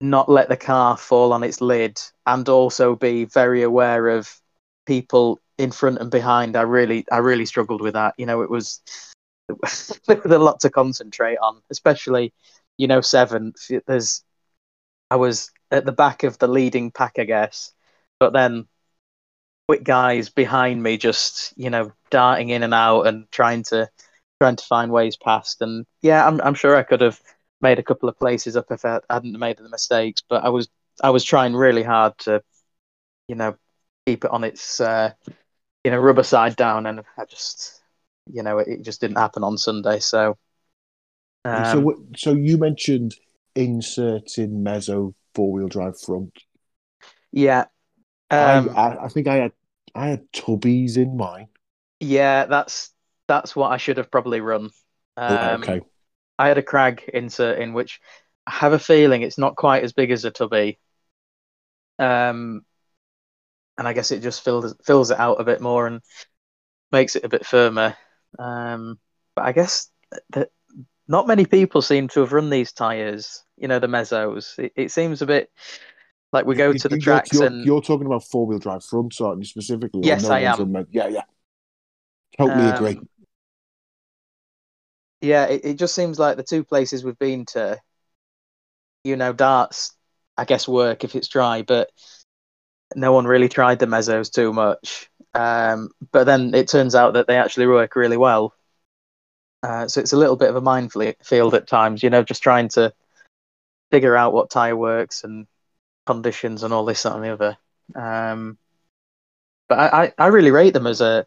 not 0.00 0.28
let 0.28 0.48
the 0.48 0.56
car 0.56 0.96
fall 0.96 1.32
on 1.32 1.44
its 1.44 1.60
lid 1.60 2.00
and 2.26 2.48
also 2.48 2.96
be 2.96 3.24
very 3.24 3.62
aware 3.62 4.08
of 4.08 4.28
people 4.84 5.40
in 5.58 5.70
front 5.70 5.98
and 5.98 6.10
behind. 6.10 6.56
I 6.56 6.62
really 6.62 7.06
I 7.10 7.18
really 7.18 7.46
struggled 7.46 7.80
with 7.80 7.94
that. 7.94 8.14
You 8.18 8.26
know, 8.26 8.42
it 8.42 8.50
was 8.50 8.80
was 9.62 10.00
a 10.08 10.38
lot 10.38 10.60
to 10.60 10.70
concentrate 10.70 11.36
on, 11.38 11.62
especially 11.70 12.32
you 12.76 12.86
know 12.86 13.00
seventh. 13.00 13.70
There's 13.86 14.22
I 15.10 15.16
was 15.16 15.50
at 15.70 15.84
the 15.84 15.92
back 15.92 16.22
of 16.24 16.38
the 16.38 16.48
leading 16.48 16.90
pack, 16.90 17.18
I 17.18 17.24
guess, 17.24 17.72
but 18.18 18.32
then 18.32 18.66
quick 19.68 19.84
guys 19.84 20.28
behind 20.28 20.82
me 20.82 20.96
just 20.96 21.52
you 21.56 21.70
know 21.70 21.92
darting 22.10 22.50
in 22.50 22.62
and 22.62 22.74
out 22.74 23.02
and 23.06 23.30
trying 23.30 23.62
to 23.64 23.88
trying 24.40 24.56
to 24.56 24.64
find 24.64 24.90
ways 24.92 25.16
past. 25.16 25.62
And 25.62 25.86
yeah, 26.02 26.26
I'm 26.26 26.40
I'm 26.40 26.54
sure 26.54 26.76
I 26.76 26.82
could 26.82 27.00
have 27.00 27.20
made 27.60 27.78
a 27.78 27.82
couple 27.82 28.08
of 28.08 28.18
places 28.18 28.56
up 28.56 28.66
if 28.70 28.84
I 28.84 29.00
hadn't 29.08 29.38
made 29.38 29.58
the 29.58 29.68
mistakes, 29.68 30.22
but 30.28 30.44
I 30.44 30.48
was 30.48 30.68
I 31.02 31.10
was 31.10 31.24
trying 31.24 31.54
really 31.54 31.82
hard 31.82 32.18
to 32.20 32.42
you 33.28 33.34
know 33.36 33.56
keep 34.06 34.24
it 34.24 34.30
on 34.30 34.44
its 34.44 34.80
uh, 34.80 35.12
you 35.84 35.90
know 35.90 35.98
rubber 35.98 36.24
side 36.24 36.56
down, 36.56 36.86
and 36.86 37.02
I 37.16 37.24
just 37.24 37.81
you 38.26 38.42
know 38.42 38.58
it, 38.58 38.68
it 38.68 38.82
just 38.82 39.00
didn't 39.00 39.18
happen 39.18 39.44
on 39.44 39.58
Sunday. 39.58 39.98
So 40.00 40.38
And 41.52 41.66
so, 41.66 41.80
um, 41.80 41.92
so 42.16 42.32
you 42.34 42.58
mentioned 42.58 43.14
inserting 43.54 44.62
mezzo 44.62 45.14
four 45.34 45.52
wheel 45.52 45.68
drive 45.68 45.98
front. 46.00 46.36
yeah, 47.32 47.66
um, 48.30 48.70
I, 48.74 48.74
I, 48.74 49.04
I 49.04 49.08
think 49.08 49.26
I 49.28 49.36
had 49.36 49.52
I 49.94 50.08
had 50.08 50.30
tubbies 50.32 50.96
in 50.96 51.16
mine. 51.16 51.48
yeah, 52.00 52.46
that's 52.46 52.92
that's 53.28 53.54
what 53.56 53.72
I 53.72 53.76
should 53.76 53.96
have 53.98 54.10
probably 54.10 54.40
run. 54.40 54.70
Oh, 55.28 55.54
Um, 55.56 55.56
okay. 55.56 55.82
I 56.38 56.48
had 56.48 56.58
a 56.58 56.62
crag 56.62 57.04
insert 57.14 57.60
in 57.60 57.74
which 57.74 58.00
I 58.46 58.52
have 58.52 58.72
a 58.72 58.78
feeling 58.78 59.22
it's 59.22 59.38
not 59.38 59.56
quite 59.56 59.84
as 59.84 59.92
big 59.92 60.10
as 60.12 60.24
a 60.24 60.30
tubby. 60.30 60.78
Um, 61.98 62.64
and 63.78 63.88
I 63.88 63.92
guess 63.92 64.10
it 64.10 64.22
just 64.22 64.44
fills 64.44 64.74
fills 64.84 65.10
it 65.10 65.18
out 65.18 65.40
a 65.40 65.44
bit 65.44 65.60
more 65.60 65.86
and 65.86 66.00
makes 66.92 67.16
it 67.16 67.24
a 67.24 67.28
bit 67.30 67.46
firmer. 67.46 67.96
Um, 68.38 68.98
but 69.36 69.44
I 69.44 69.52
guess 69.52 69.90
that 70.30 70.50
not 71.08 71.26
many 71.26 71.46
people 71.46 71.82
seem 71.82 72.08
to 72.08 72.20
have 72.20 72.32
run 72.32 72.50
these 72.50 72.72
tires. 72.72 73.42
You 73.56 73.68
know, 73.68 73.78
the 73.78 73.86
mezzos. 73.86 74.58
It, 74.58 74.72
it 74.76 74.90
seems 74.90 75.22
a 75.22 75.26
bit 75.26 75.50
like 76.32 76.46
we 76.46 76.54
go 76.54 76.70
You- 76.70 76.78
to 76.78 76.88
the 76.88 76.94
you're- 76.96 77.02
tracks 77.04 77.32
you're, 77.32 77.46
and 77.46 77.64
you're 77.64 77.82
talking 77.82 78.06
about 78.06 78.24
four 78.24 78.46
wheel 78.46 78.58
drive 78.58 78.84
fronts, 78.84 79.20
aren't 79.20 79.38
you, 79.40 79.44
specifically? 79.44 80.02
Yes, 80.04 80.24
no 80.24 80.30
I 80.32 80.40
am. 80.40 80.86
Yeah, 80.90 81.08
yeah. 81.08 81.22
Totally 82.38 82.68
agree. 82.70 82.96
Um, 82.98 83.08
Yeah, 85.20 85.44
it, 85.46 85.60
it 85.64 85.74
just 85.74 85.94
seems 85.94 86.18
like 86.18 86.36
the 86.36 86.42
two 86.42 86.64
places 86.64 87.04
we've 87.04 87.18
been 87.18 87.44
to, 87.46 87.78
you 89.04 89.16
know, 89.16 89.32
darts, 89.32 89.94
I 90.36 90.44
guess, 90.44 90.66
work 90.66 91.04
if 91.04 91.14
it's 91.14 91.28
dry, 91.28 91.62
but 91.62 91.90
no 92.96 93.12
one 93.12 93.26
really 93.26 93.48
tried 93.48 93.78
the 93.78 93.86
mezzos 93.86 94.32
too 94.32 94.52
much. 94.52 95.08
Um, 95.34 95.90
but 96.10 96.24
then 96.24 96.54
it 96.54 96.68
turns 96.68 96.94
out 96.94 97.14
that 97.14 97.26
they 97.26 97.36
actually 97.36 97.66
work 97.66 97.96
really 97.96 98.16
well. 98.16 98.54
Uh, 99.62 99.86
so 99.88 100.00
it's 100.00 100.12
a 100.12 100.16
little 100.16 100.36
bit 100.36 100.50
of 100.50 100.56
a 100.56 100.60
minefield 100.60 101.54
at 101.54 101.68
times, 101.68 102.02
you 102.02 102.10
know, 102.10 102.22
just 102.22 102.42
trying 102.42 102.68
to 102.68 102.92
figure 103.90 104.16
out 104.16 104.32
what 104.32 104.50
tire 104.50 104.76
works 104.76 105.24
and 105.24 105.46
conditions 106.06 106.62
and 106.62 106.74
all 106.74 106.84
this 106.84 107.02
that 107.04 107.14
and 107.14 107.24
the 107.24 107.32
other. 107.32 107.56
Um, 107.94 108.58
but 109.68 109.78
I, 109.78 110.04
I, 110.04 110.12
I 110.18 110.26
really 110.26 110.50
rate 110.50 110.74
them 110.74 110.86
as 110.86 111.00
a, 111.00 111.26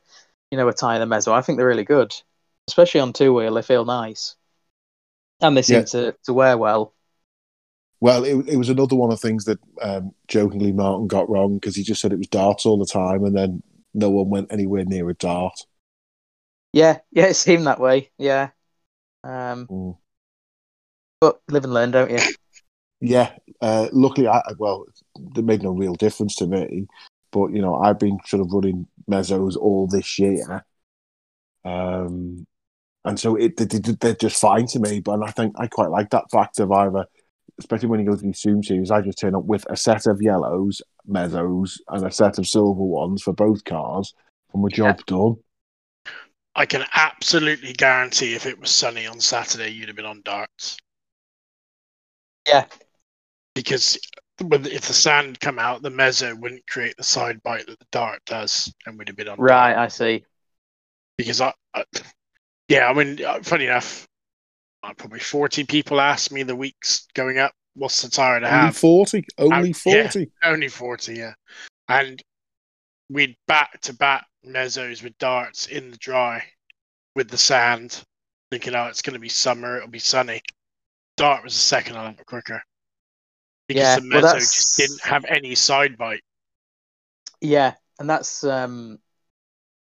you 0.52 0.58
know, 0.58 0.68
a 0.68 0.74
tire 0.74 1.00
the 1.00 1.06
mezzo. 1.06 1.34
I 1.34 1.42
think 1.42 1.58
they're 1.58 1.68
really 1.68 1.86
good 1.86 2.14
especially 2.68 3.02
on 3.02 3.14
two 3.14 3.34
wheel, 3.34 3.54
they 3.54 3.62
feel 3.62 3.86
nice, 3.86 4.36
and 5.42 5.56
they 5.56 5.62
seem 5.62 5.80
Yeah. 5.80 5.86
to, 5.86 6.16
to 6.24 6.34
wear 6.34 6.58
well. 6.58 6.94
Well, 8.02 8.24
it, 8.24 8.50
it 8.50 8.58
was 8.58 8.70
another 8.70 8.96
one 8.96 9.12
of 9.12 9.20
the 9.20 9.28
things 9.28 9.46
that 9.46 9.60
um, 9.82 10.14
jokingly 10.28 10.72
Martin 10.72 11.08
got 11.08 11.30
wrong 11.30 11.56
because 11.56 11.76
he 11.76 11.84
just 11.84 12.02
said 12.02 12.12
it 12.12 12.18
was 12.18 12.28
darts 12.28 12.66
all 12.66 12.78
the 12.78 12.86
time, 12.86 13.24
and 13.24 13.36
then 13.36 13.64
no 13.96 14.10
one 14.10 14.30
went 14.30 14.52
anywhere 14.54 14.86
near 14.86 15.10
a 15.10 15.14
dart. 15.16 15.66
Yeah, 16.74 17.00
yeah, 17.12 17.28
it 17.28 17.36
seemed 17.36 17.68
that 17.68 17.80
way. 17.80 18.12
Yeah, 18.18 18.50
um, 19.24 19.70
Mm. 19.70 19.98
but 21.20 21.42
live 21.50 21.64
and 21.64 21.74
learn, 21.74 21.92
don't 21.92 22.12
you? 22.12 22.20
Yeah, 23.02 23.34
uh, 23.62 23.88
luckily, 23.92 24.28
I 24.28 24.42
well, 24.58 24.86
it 25.36 25.44
made 25.44 25.64
no 25.64 25.72
real 25.72 25.96
difference 25.96 26.36
to 26.38 26.48
me. 26.48 26.88
But 27.32 27.48
you 27.52 27.62
know, 27.62 27.76
I've 27.76 28.00
been 28.00 28.20
sort 28.26 28.42
of 28.42 28.52
running 28.52 28.88
mezzos 29.10 29.58
all 29.58 29.88
this 29.88 30.18
year, 30.18 30.66
um, 31.64 32.46
and 33.06 33.20
so 33.20 33.36
it 33.36 33.58
they, 33.58 33.66
they're 33.66 34.16
just 34.16 34.42
fine 34.42 34.68
to 34.68 34.80
me. 34.80 35.00
But 35.02 35.24
I 35.24 35.32
think 35.32 35.56
I 35.58 35.68
quite 35.68 35.90
like 35.92 36.12
that 36.12 36.32
fact 36.32 36.60
of 36.60 36.72
either, 36.72 37.06
especially 37.60 37.90
when 37.90 38.00
you 38.00 38.06
go 38.06 38.16
to 38.16 38.22
these 38.22 38.40
Zoom 38.40 38.64
series, 38.64 38.92
I 38.92 39.02
just 39.02 39.20
turn 39.20 39.36
up 39.36 39.46
with 39.46 39.66
a 39.70 39.78
set 39.78 40.08
of 40.08 40.22
yellows 40.22 40.82
mezzos 41.08 41.80
and 41.90 42.06
a 42.06 42.12
set 42.12 42.38
of 42.38 42.48
silver 42.48 42.84
ones 42.84 43.22
for 43.22 43.34
both 43.34 43.64
cars, 43.64 44.14
and 44.54 44.62
we're 44.62 44.70
job 44.70 45.06
done. 45.06 45.38
I 46.56 46.66
can 46.66 46.86
absolutely 46.94 47.74
guarantee 47.74 48.34
if 48.34 48.46
it 48.46 48.60
was 48.60 48.72
sunny 48.72 49.06
on 49.08 49.20
Saturday, 49.20 49.70
you'd 49.70 49.90
have 49.90 49.98
been 49.98 50.06
on 50.06 50.22
darts. 50.24 50.78
Yeah. 52.48 52.66
Because 53.54 53.98
if 54.40 54.88
the 54.88 54.94
sand 54.94 55.40
come 55.40 55.60
out, 55.60 55.82
the 55.82 55.90
mezzo 55.90 56.36
wouldn't 56.36 56.68
create 56.68 56.96
the 56.98 57.04
side 57.04 57.42
bite 57.44 57.68
that 57.68 57.80
the 57.80 57.88
dart 57.92 58.22
does, 58.26 58.74
and 58.86 58.98
we'd 58.98 59.08
have 59.08 59.18
been 59.18 59.28
on 59.28 59.40
Right, 59.40 59.74
dart. 59.74 59.78
I 59.78 59.88
see. 59.88 60.26
Because 61.18 61.42
I, 61.42 61.54
I 61.74 61.86
yeah, 62.68 62.90
I 62.90 62.94
mean, 62.94 63.24
uh, 63.24 63.42
funny 63.44 63.66
enough, 63.66 64.08
probably 64.94 65.20
forty 65.20 65.64
people 65.64 66.00
asked 66.00 66.32
me 66.32 66.44
the 66.44 66.56
weeks 66.56 67.08
going 67.14 67.38
up, 67.40 67.54
"What's 67.76 68.02
the 68.02 68.10
tire 68.10 68.40
to 68.40 68.46
Only 68.46 68.58
have?" 68.58 68.78
forty, 68.78 69.26
only 69.38 69.56
Uh, 69.56 69.66
yeah. 69.66 69.74
forty. 69.74 70.32
Only 70.44 70.68
40, 70.68 71.14
yeah. 71.16 71.34
And 71.88 72.22
we'd 73.10 73.36
back 73.48 73.80
to 73.82 73.94
back 73.94 74.26
mezzos 74.46 75.04
with 75.04 75.18
darts 75.18 75.68
in 75.68 75.92
the 75.92 75.98
dry 75.98 76.44
with 77.16 77.30
the 77.30 77.38
sand, 77.38 78.04
thinking, 78.52 78.76
oh, 78.76 78.86
it's 78.88 79.02
going 79.02 79.14
to 79.14 79.20
be 79.20 79.30
summer, 79.30 79.78
it'll 79.78 79.90
be 79.90 80.00
sunny. 80.00 80.42
Dart 81.18 81.44
was 81.44 81.56
a 81.56 81.60
second 81.60 81.96
a 81.96 82.04
lot 82.04 82.26
quicker. 82.26 82.62
Because 83.68 83.82
Yeah, 83.82 83.96
the 83.96 84.02
well, 84.02 84.10
mezzo 84.10 84.28
that's- 84.28 84.56
just 84.56 84.78
didn't 84.78 85.02
have 85.02 85.26
any 85.26 85.56
side 85.56 85.98
bite. 85.98 86.24
Yeah, 87.42 87.74
and 88.00 88.10
that's 88.10 88.44
um, 88.44 89.00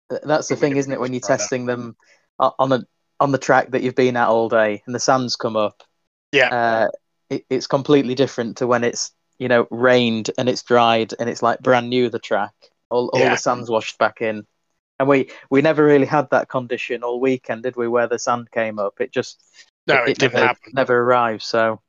that's 0.09 0.49
the 0.49 0.57
thing, 0.57 0.77
isn't 0.77 0.93
it? 0.93 1.01
When 1.01 1.13
you're 1.13 1.21
try 1.21 1.37
that. 1.37 1.39
testing 1.39 1.67
them 1.67 1.97
on 2.39 2.73
a 2.73 2.81
on 3.21 3.33
the 3.33 3.39
track 3.39 3.71
that 3.71 3.83
you've 3.83 3.95
been 3.95 4.17
at 4.17 4.29
all 4.29 4.49
day, 4.49 4.83
and 4.87 4.95
the 4.95 5.01
sands 5.01 5.37
come 5.37 5.57
up. 5.57 5.83
Yeah. 6.33 6.51
uh, 6.51 6.89
it, 7.31 7.45
it's 7.51 7.67
completely 7.67 8.15
different 8.15 8.59
to 8.59 8.67
when 8.67 8.85
it's 8.85 9.13
you 9.39 9.49
know 9.49 9.67
rained 9.71 10.31
and 10.39 10.49
it's 10.49 10.63
dried 10.63 11.15
and 11.19 11.29
it's 11.29 11.43
like 11.43 11.61
brand 11.61 11.91
new 11.91 12.09
the 12.11 12.19
track. 12.19 12.53
All 12.91 13.09
all 13.09 13.21
Yeah. 13.21 13.31
the 13.31 13.39
sand's 13.39 13.71
washed 13.71 13.99
back 13.99 14.21
in, 14.23 14.47
and 14.99 15.09
we 15.09 15.31
we 15.51 15.63
never 15.63 15.85
really 15.85 16.07
had 16.07 16.31
that 16.31 16.49
condition 16.49 17.03
all 17.03 17.21
weekend, 17.21 17.63
did 17.65 17.77
we? 17.77 17.89
Where 17.89 18.09
the 18.09 18.19
sand 18.19 18.51
came 18.53 18.79
up, 18.79 19.01
it 19.01 19.13
just 19.13 19.43
No, 19.87 20.05
it, 20.05 20.19
didn't 20.19 20.33
never, 20.35 20.47
happen. 20.47 20.73
never 20.75 20.99
arrived. 21.01 21.43
So 21.43 21.81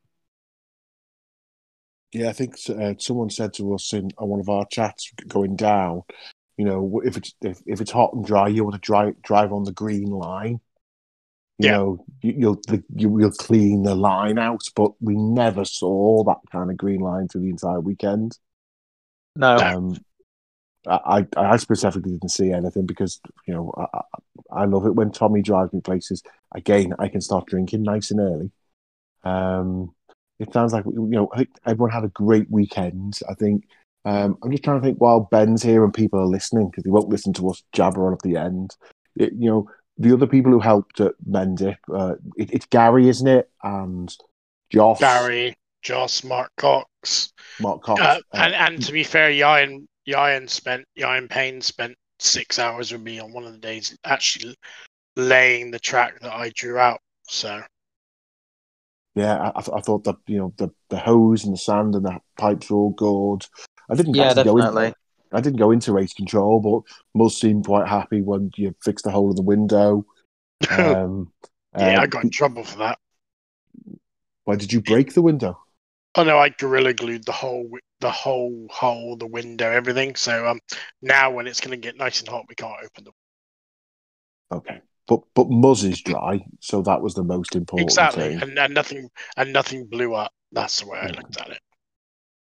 Yeah, 2.14 2.30
I 2.30 2.34
think 2.34 2.56
uh, 2.70 2.94
someone 3.00 3.30
said 3.30 3.54
to 3.56 3.74
us 3.74 3.92
in 3.94 4.12
on 4.18 4.30
one 4.30 4.40
of 4.40 4.50
our 4.50 4.66
chats 4.66 5.12
going 5.28 5.56
down, 5.56 6.04
you 6.58 6.66
know, 6.66 7.02
if 7.04 7.18
it's 7.18 7.34
if, 7.42 7.62
if 7.66 7.82
it's 7.82 7.92
hot 7.92 8.14
and 8.14 8.26
dry, 8.26 8.48
you 8.48 8.64
want 8.64 8.76
to 8.76 8.82
drive 8.82 9.22
drive 9.22 9.52
on 9.54 9.64
the 9.64 9.74
green 9.74 10.08
line. 10.10 10.62
You 11.60 11.66
Yeah. 11.66 11.72
know, 11.72 12.06
you, 12.22 12.34
you'll 12.38 12.62
the, 12.68 12.84
you 12.96 13.10
will 13.10 13.32
clean 13.32 13.84
the 13.84 13.96
line 13.96 14.38
out, 14.38 14.62
but 14.76 14.92
we 15.02 15.16
never 15.16 15.66
saw 15.66 16.24
that 16.26 16.38
kind 16.52 16.70
of 16.70 16.78
green 16.78 17.02
line 17.02 17.28
through 17.28 17.42
the 17.42 17.50
entire 17.50 17.80
weekend. 17.80 18.38
no, 19.36 19.58
Um, 19.58 19.98
I, 20.86 21.28
I 21.36 21.58
specifically 21.58 22.12
didn't 22.12 22.30
see 22.32 22.52
anything 22.52 22.86
because 22.86 23.20
you 23.46 23.54
know 23.54 23.74
I, 23.78 24.02
I 24.52 24.66
love 24.66 24.86
it 24.86 24.96
when 24.96 25.12
Tommy 25.12 25.42
drives 25.42 25.74
me 25.74 25.82
places. 25.82 26.24
Again, 26.54 26.94
I 27.00 27.08
can 27.08 27.22
start 27.22 27.48
drinking 27.48 27.84
nice 27.84 28.12
and 28.12 28.20
early. 28.20 28.52
Um, 29.24 29.94
it 30.40 30.54
sounds 30.54 30.74
like 30.74 30.86
you 30.86 31.08
know 31.08 31.32
everyone 31.66 31.92
had 31.92 32.04
a 32.04 32.10
great 32.10 32.50
weekend. 32.50 33.20
I 33.30 33.34
think 33.34 33.68
um, 34.06 34.38
I'm 34.44 34.52
just 34.52 34.64
trying 34.64 34.80
to 34.80 34.86
think 34.86 35.02
while 35.02 35.22
Ben's 35.32 35.64
here 35.64 35.84
and 35.84 35.94
people 35.94 36.20
are 36.20 36.26
listening 36.26 36.70
because 36.70 36.84
they 36.84 36.92
won't 36.92 37.10
listen 37.10 37.34
to 37.34 37.50
us 37.50 37.64
jabber 37.74 38.08
on 38.08 38.14
at 38.14 38.22
the 38.22 38.38
end. 38.38 38.76
It, 39.16 39.34
you 39.34 39.50
know 39.50 39.70
the 39.98 40.14
other 40.14 40.28
people 40.28 40.52
who 40.52 40.60
helped 40.60 41.00
at 41.00 41.14
Mendip, 41.28 41.78
uh, 41.94 42.16
it, 42.38 42.52
it's 42.52 42.66
Gary, 42.68 43.10
isn't 43.10 43.28
it? 43.28 43.50
And 43.64 44.16
Josh, 44.72 45.00
Gary, 45.00 45.56
Joss, 45.82 46.24
Mark 46.24 46.52
Cox. 46.58 47.32
Mark 47.60 47.82
Cox, 47.84 48.02
Uh, 48.02 48.06
uh, 48.06 48.20
and, 48.34 48.54
and 48.54 48.82
to 48.84 48.92
be 48.92 49.04
fair, 49.04 49.30
Ryan, 49.42 49.88
Ryan 50.12 50.48
spent, 50.48 50.86
Ryan 51.02 51.28
Payne 51.28 51.62
spent 51.62 51.96
six 52.20 52.60
hours 52.60 52.92
with 52.92 53.02
me 53.02 53.20
on 53.20 53.34
one 53.34 53.46
of 53.46 53.54
the 53.54 53.60
days 53.60 53.98
actually 54.04 54.56
laying 55.16 55.72
the 55.72 55.80
track 55.80 56.20
that 56.22 56.34
I 56.34 56.52
drew 56.56 56.78
out. 56.78 57.00
So, 57.28 57.62
Yeah, 59.16 59.52
I, 59.56 59.60
I 59.60 59.82
thought 59.82 60.04
that 60.06 60.18
you 60.28 60.38
know 60.38 60.54
the 60.58 60.70
the 60.90 60.98
hose 60.98 61.44
and 61.44 61.54
the 61.54 61.58
sand 61.58 61.96
and 61.96 62.06
the 62.06 62.20
pipes 62.38 62.70
were 62.70 62.78
all 62.78 62.92
good. 62.92 63.46
I 63.90 63.96
didn't 63.96 64.16
yeah, 64.16 64.34
actually 64.34 64.44
go 64.44 64.58
in, 64.58 64.66
definitely. 64.66 64.94
I 65.32 65.42
didn't 65.42 65.60
go 65.60 65.72
into 65.72 65.94
race 65.94 66.14
control, 66.14 66.60
but 66.60 67.20
Muzz 67.20 67.40
seemed 67.40 67.66
quite 67.66 67.88
happy 67.88 68.22
when 68.22 68.52
you 68.56 68.76
fixed 68.84 69.06
the 69.06 69.12
hole 69.12 69.30
in 69.30 69.36
the 69.36 69.42
window. 69.42 70.06
Um, 70.72 71.32
yeah, 71.78 72.00
uh, 72.00 72.02
I 72.02 72.08
got 72.08 72.24
in 72.24 72.32
trouble 72.32 72.64
for 72.64 72.80
that. 72.80 72.98
Why 74.46 74.56
did 74.56 74.74
you 74.74 74.82
break 74.82 75.14
the 75.14 75.22
window? 75.22 75.60
Oh 76.16 76.24
no, 76.24 76.40
I 76.40 76.50
gorilla 76.50 76.94
glued 76.94 77.26
the 77.26 77.32
whole 77.32 77.70
the 78.00 78.10
whole 78.10 78.66
hole, 78.72 79.18
the 79.18 79.28
window, 79.28 79.70
everything. 79.70 80.16
So 80.16 80.48
um, 80.48 80.60
now 81.02 81.30
when 81.30 81.46
it's 81.46 81.62
going 81.62 81.72
to 81.72 81.78
get 81.78 81.96
nice 81.98 82.22
and 82.22 82.30
hot, 82.30 82.46
we 82.50 82.56
can't 82.56 82.74
open 82.84 83.04
the 83.04 83.12
Okay, 84.56 84.80
but 85.08 85.22
but 85.36 85.48
Muzz 85.50 85.84
is 85.84 86.02
dry, 86.02 86.44
so 86.60 86.82
that 86.84 87.02
was 87.02 87.14
the 87.14 87.24
most 87.24 87.56
important 87.56 87.90
exactly, 87.90 88.30
thing. 88.30 88.42
and, 88.42 88.58
and 88.58 88.74
nothing 88.74 89.10
and 89.36 89.52
nothing 89.52 89.86
blew 89.86 90.16
up. 90.16 90.32
That's 90.52 90.80
the 90.80 90.88
way 90.88 91.00
I 91.00 91.08
looked 91.08 91.40
at 91.40 91.50
it. 91.50 91.60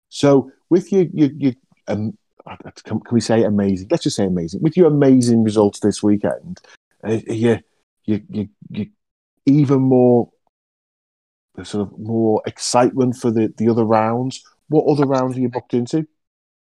So 0.10 0.52
with 0.70 0.92
your 0.92 1.06
your, 1.14 1.30
your 1.38 1.54
um, 1.88 2.18
can, 2.84 3.00
can 3.00 3.14
we 3.14 3.22
say 3.22 3.44
amazing? 3.44 3.88
Let's 3.90 4.04
just 4.04 4.16
say 4.16 4.26
amazing. 4.26 4.62
With 4.62 4.78
your 4.78 4.88
amazing 4.88 5.44
results 5.44 5.80
this 5.80 6.02
weekend, 6.02 6.62
uh, 7.04 7.20
you 7.28 7.60
you 8.06 8.22
you 8.30 8.50
you 8.70 8.90
even 9.46 9.82
more 9.82 10.30
sort 11.64 11.88
of 11.88 11.98
more 11.98 12.42
excitement 12.46 13.16
for 13.16 13.32
the 13.32 13.54
the 13.58 13.70
other 13.70 13.84
rounds. 13.84 14.44
What 14.70 14.86
other 14.86 15.06
rounds 15.06 15.38
are 15.38 15.40
you 15.40 15.50
booked 15.50 15.74
into? 15.74 16.08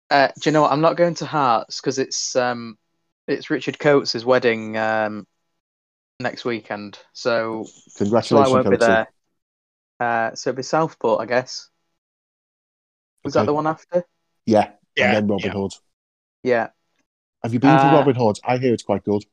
Uh, 0.09 0.29
do 0.39 0.49
you 0.49 0.53
know 0.53 0.63
what? 0.63 0.71
I'm 0.71 0.81
not 0.81 0.97
going 0.97 1.15
to 1.15 1.25
Hearts 1.25 1.79
because 1.79 1.99
it's 1.99 2.35
um, 2.35 2.77
it's 3.27 3.49
Richard 3.49 3.79
Coates' 3.79 4.25
wedding 4.25 4.77
um, 4.77 5.27
next 6.19 6.45
weekend, 6.45 6.99
so 7.13 7.65
so 7.65 7.71
I 7.93 7.97
Congratulations, 7.97 8.53
won't 8.53 8.69
be 8.69 8.77
there. 8.77 9.07
Uh, 9.99 10.33
so 10.33 10.49
it'll 10.49 10.57
be 10.57 10.63
Southport, 10.63 11.21
I 11.21 11.25
guess. 11.25 11.69
Was 13.23 13.35
that 13.35 13.45
the 13.45 13.53
one 13.53 13.67
after? 13.67 14.03
Yeah, 14.45 14.71
Yeah, 15.01 15.05
and 15.05 15.13
then 15.13 15.27
Robin 15.27 15.51
yeah. 15.51 15.53
Hood. 15.53 15.73
Yeah. 16.43 16.71
Have 17.43 17.53
you 17.53 17.59
been 17.59 17.77
to 17.77 17.87
Uh, 17.87 17.89
Robin 17.89 18.15
Hood? 18.15 18.39
I 18.43 18.57
hear 18.57 18.73
it's 18.73 18.81
quite 18.81 19.03
good. 19.03 19.25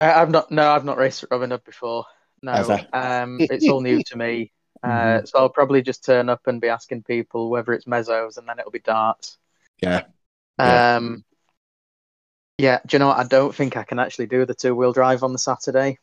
I, 0.00 0.12
I've 0.12 0.30
not. 0.30 0.50
No, 0.50 0.70
I've 0.70 0.84
not 0.84 0.98
raced 0.98 1.24
at 1.24 1.30
Robin 1.30 1.50
Hood 1.50 1.64
before. 1.64 2.04
No, 2.42 2.76
um, 2.92 3.44
it's 3.48 3.68
all 3.68 3.80
new 3.80 4.00
to 4.00 4.16
me. 4.16 4.52
Uh, 4.82 5.20
Mhm. 5.20 5.24
so 5.24 5.38
I'll 5.38 5.48
probably 5.48 5.82
just 5.82 6.04
turn 6.04 6.28
up 6.28 6.46
and 6.46 6.60
be 6.60 6.68
asking 6.68 7.02
people 7.04 7.50
whether 7.50 7.72
it's 7.72 7.86
mezzos, 7.86 8.36
and 8.38 8.48
then 8.48 8.58
it'll 8.58 8.70
be 8.70 8.78
darts. 8.80 9.38
Yeah. 9.82 10.06
Yeah. 10.58 10.82
Um, 10.96 11.24
yeah. 12.58 12.80
Do 12.86 12.94
you 12.96 12.98
know 12.98 13.08
what? 13.08 13.18
I 13.18 13.24
don't 13.24 13.54
think 13.54 13.76
I 13.76 13.84
can 13.84 13.98
actually 13.98 14.26
do 14.26 14.44
the 14.46 14.54
two 14.54 14.74
wheel 14.74 14.92
drive 14.92 15.22
on 15.22 15.32
the 15.32 15.38
Saturday. 15.38 15.98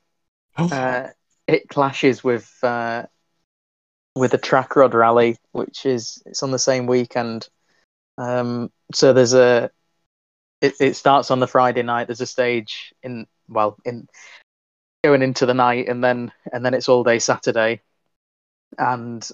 Uh, 0.71 1.09
it 1.47 1.69
clashes 1.69 2.23
with 2.23 2.51
uh, 2.63 3.05
with 4.15 4.33
a 4.33 4.37
track 4.37 4.75
rod 4.75 4.93
rally, 4.93 5.37
which 5.51 5.85
is 5.85 6.21
it's 6.25 6.43
on 6.43 6.51
the 6.51 6.59
same 6.59 6.85
weekend. 6.87 7.49
Um, 8.17 8.71
so 8.93 9.13
there's 9.13 9.33
a 9.33 9.71
it, 10.61 10.75
it 10.79 10.95
starts 10.95 11.31
on 11.31 11.39
the 11.39 11.47
Friday 11.47 11.83
night. 11.83 12.07
There's 12.07 12.21
a 12.21 12.25
stage 12.25 12.93
in 13.03 13.27
well 13.47 13.77
in 13.85 14.07
going 15.03 15.21
into 15.21 15.45
the 15.45 15.53
night, 15.53 15.87
and 15.87 16.03
then 16.03 16.31
and 16.51 16.65
then 16.65 16.73
it's 16.73 16.89
all 16.89 17.03
day 17.03 17.19
Saturday. 17.19 17.81
And 18.77 19.27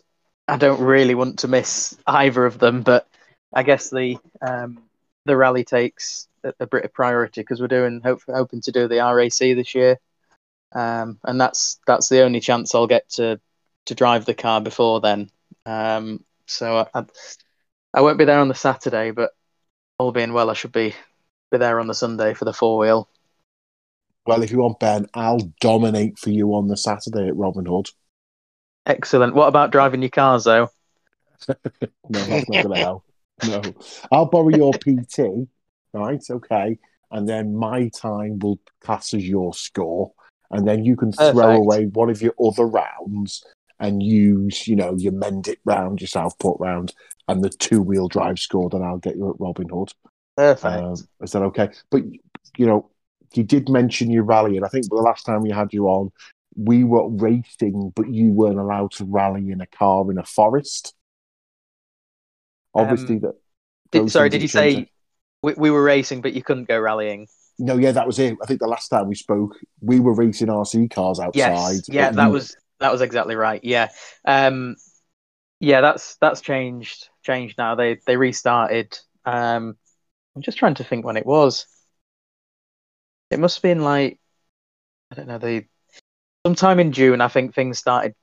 I 0.47 0.57
don't 0.57 0.81
really 0.81 1.15
want 1.15 1.39
to 1.39 1.47
miss 1.47 1.97
either 2.07 2.45
of 2.45 2.59
them, 2.59 2.81
but 2.81 3.07
I 3.53 3.63
guess 3.63 3.89
the 3.89 4.17
um, 4.41 4.81
the 5.25 5.37
rally 5.37 5.63
takes 5.63 6.27
a, 6.43 6.53
a 6.59 6.67
bit 6.67 6.85
of 6.85 6.93
priority 6.93 7.41
because 7.41 7.61
we're 7.61 7.67
doing 7.67 8.01
hope, 8.03 8.21
hoping 8.27 8.61
to 8.61 8.71
do 8.71 8.87
the 8.87 8.97
RAC 8.97 9.37
this 9.55 9.75
year, 9.75 9.99
um, 10.73 11.19
and 11.23 11.39
that's 11.39 11.79
that's 11.85 12.09
the 12.09 12.23
only 12.23 12.39
chance 12.39 12.73
I'll 12.73 12.87
get 12.87 13.07
to 13.11 13.39
to 13.85 13.95
drive 13.95 14.25
the 14.25 14.33
car 14.33 14.61
before 14.61 15.01
then. 15.01 15.29
Um, 15.65 16.23
so 16.47 16.87
I, 16.93 16.99
I 16.99 17.05
won't 17.95 18.17
be 18.17 18.25
there 18.25 18.39
on 18.39 18.47
the 18.47 18.55
Saturday, 18.55 19.11
but 19.11 19.31
all 19.97 20.11
being 20.11 20.33
well, 20.33 20.49
I 20.49 20.53
should 20.53 20.71
be 20.71 20.95
be 21.51 21.57
there 21.57 21.79
on 21.79 21.87
the 21.87 21.93
Sunday 21.93 22.33
for 22.33 22.45
the 22.45 22.53
four 22.53 22.77
wheel. 22.77 23.09
Well, 24.25 24.43
if 24.43 24.51
you 24.51 24.59
want 24.59 24.79
Ben, 24.79 25.07
I'll 25.13 25.51
dominate 25.59 26.19
for 26.19 26.29
you 26.29 26.53
on 26.53 26.67
the 26.67 26.77
Saturday 26.77 27.27
at 27.27 27.35
Robin 27.35 27.65
Hood. 27.65 27.89
Excellent. 28.85 29.33
What 29.33 29.47
about 29.47 29.71
driving 29.71 30.01
your 30.01 30.09
cars 30.09 30.43
though? 30.43 30.69
No, 32.11 32.25
that's 32.25 32.49
not 32.49 32.63
going 32.63 32.73
to 32.73 32.79
help. 32.79 33.03
No, 33.43 33.61
I'll 34.11 34.25
borrow 34.25 34.49
your 34.49 34.73
PT, 34.79 35.47
right? 35.93 36.23
Okay, 36.29 36.79
and 37.11 37.29
then 37.29 37.55
my 37.55 37.89
time 37.89 38.39
will 38.39 38.59
class 38.81 39.13
as 39.13 39.27
your 39.27 39.53
score, 39.53 40.11
and 40.49 40.67
then 40.67 40.83
you 40.83 40.95
can 40.95 41.11
throw 41.11 41.31
Perfect. 41.31 41.57
away 41.57 41.85
one 41.85 42.09
of 42.09 42.21
your 42.21 42.33
other 42.43 42.65
rounds 42.65 43.43
and 43.79 44.01
use, 44.01 44.67
you 44.67 44.75
know, 44.75 44.95
your 44.97 45.13
Mendip 45.13 45.57
round, 45.65 46.01
your 46.01 46.07
Southport 46.07 46.59
round, 46.59 46.93
and 47.29 47.43
the 47.43 47.49
two 47.49 47.81
wheel 47.81 48.07
drive 48.07 48.39
score 48.39 48.69
that 48.69 48.81
I'll 48.81 48.97
get 48.97 49.15
you 49.15 49.29
at 49.29 49.39
Robin 49.39 49.69
Hood. 49.69 49.93
Perfect. 50.35 50.65
Um, 50.65 50.95
is 51.21 51.31
that 51.31 51.43
okay? 51.43 51.69
But 51.91 52.03
you 52.57 52.65
know, 52.65 52.89
you 53.33 53.43
did 53.43 53.69
mention 53.69 54.09
your 54.09 54.23
rally, 54.23 54.57
and 54.57 54.65
I 54.65 54.69
think 54.69 54.89
the 54.89 54.95
last 54.95 55.25
time 55.25 55.41
we 55.41 55.51
had 55.51 55.71
you 55.71 55.87
on, 55.87 56.11
we 56.55 56.83
were 56.83 57.07
racing, 57.07 57.93
but 57.95 58.09
you 58.11 58.31
weren't 58.31 58.59
allowed 58.59 58.91
to 58.93 59.05
rally 59.05 59.51
in 59.51 59.61
a 59.61 59.67
car 59.67 60.09
in 60.11 60.17
a 60.17 60.23
forest. 60.25 60.95
Obviously, 62.73 63.15
Um, 63.15 63.21
that. 63.21 63.35
Did, 63.91 64.11
sorry, 64.11 64.29
did 64.29 64.41
you 64.41 64.47
say 64.47 64.91
we, 65.41 65.53
we 65.53 65.71
were 65.71 65.83
racing, 65.83 66.21
but 66.21 66.33
you 66.33 66.43
couldn't 66.43 66.67
go 66.67 66.79
rallying? 66.79 67.27
No, 67.57 67.77
yeah, 67.77 67.91
that 67.91 68.07
was 68.07 68.19
it. 68.19 68.37
I 68.41 68.45
think 68.45 68.59
the 68.59 68.67
last 68.67 68.89
time 68.89 69.07
we 69.07 69.15
spoke, 69.15 69.55
we 69.81 69.99
were 69.99 70.13
racing 70.13 70.47
RC 70.47 70.91
cars 70.91 71.19
outside. 71.19 71.35
Yes. 71.37 71.89
Yeah, 71.89 72.11
that 72.11 72.27
you- 72.27 72.33
was 72.33 72.55
that 72.79 72.91
was 72.91 73.01
exactly 73.01 73.35
right. 73.35 73.63
Yeah. 73.63 73.89
Um, 74.25 74.75
yeah, 75.59 75.81
that's 75.81 76.15
that's 76.21 76.41
changed 76.41 77.09
changed 77.29 77.57
now. 77.57 77.75
They 77.75 77.99
they 78.05 78.17
restarted. 78.17 78.97
Um, 79.25 79.77
I'm 80.35 80.41
just 80.41 80.57
trying 80.57 80.75
to 80.75 80.83
think 80.83 81.05
when 81.05 81.17
it 81.17 81.25
was. 81.25 81.67
It 83.29 83.39
must 83.39 83.57
have 83.57 83.63
been 83.63 83.83
like 83.83 84.19
I 85.11 85.15
don't 85.15 85.27
know. 85.27 85.37
They 85.37 85.67
sometime 86.45 86.79
in 86.79 86.91
June. 86.91 87.21
I 87.21 87.27
think 87.27 87.53
things 87.53 87.77
started 87.77 88.15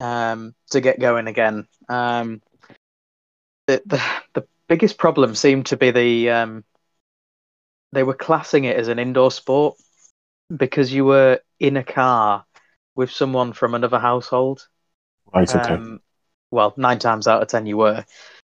um, 0.00 0.54
to 0.70 0.80
get 0.80 1.00
going 1.00 1.28
again. 1.28 1.66
Um, 1.88 2.42
the, 3.66 3.82
the 3.86 4.02
the 4.34 4.46
biggest 4.68 4.98
problem 4.98 5.34
seemed 5.34 5.66
to 5.66 5.76
be 5.76 5.90
the 5.90 6.30
um, 6.30 6.64
they 7.92 8.02
were 8.02 8.14
classing 8.14 8.64
it 8.64 8.76
as 8.76 8.88
an 8.88 8.98
indoor 8.98 9.30
sport 9.30 9.76
because 10.54 10.92
you 10.92 11.04
were 11.04 11.40
in 11.60 11.76
a 11.76 11.84
car 11.84 12.44
with 12.96 13.10
someone 13.10 13.52
from 13.52 13.74
another 13.74 13.98
household. 13.98 14.66
Right, 15.32 15.54
okay. 15.54 15.74
Um, 15.74 16.00
well, 16.50 16.74
nine 16.76 16.98
times 16.98 17.26
out 17.26 17.42
of 17.42 17.48
ten 17.48 17.66
you 17.66 17.76
were. 17.76 18.04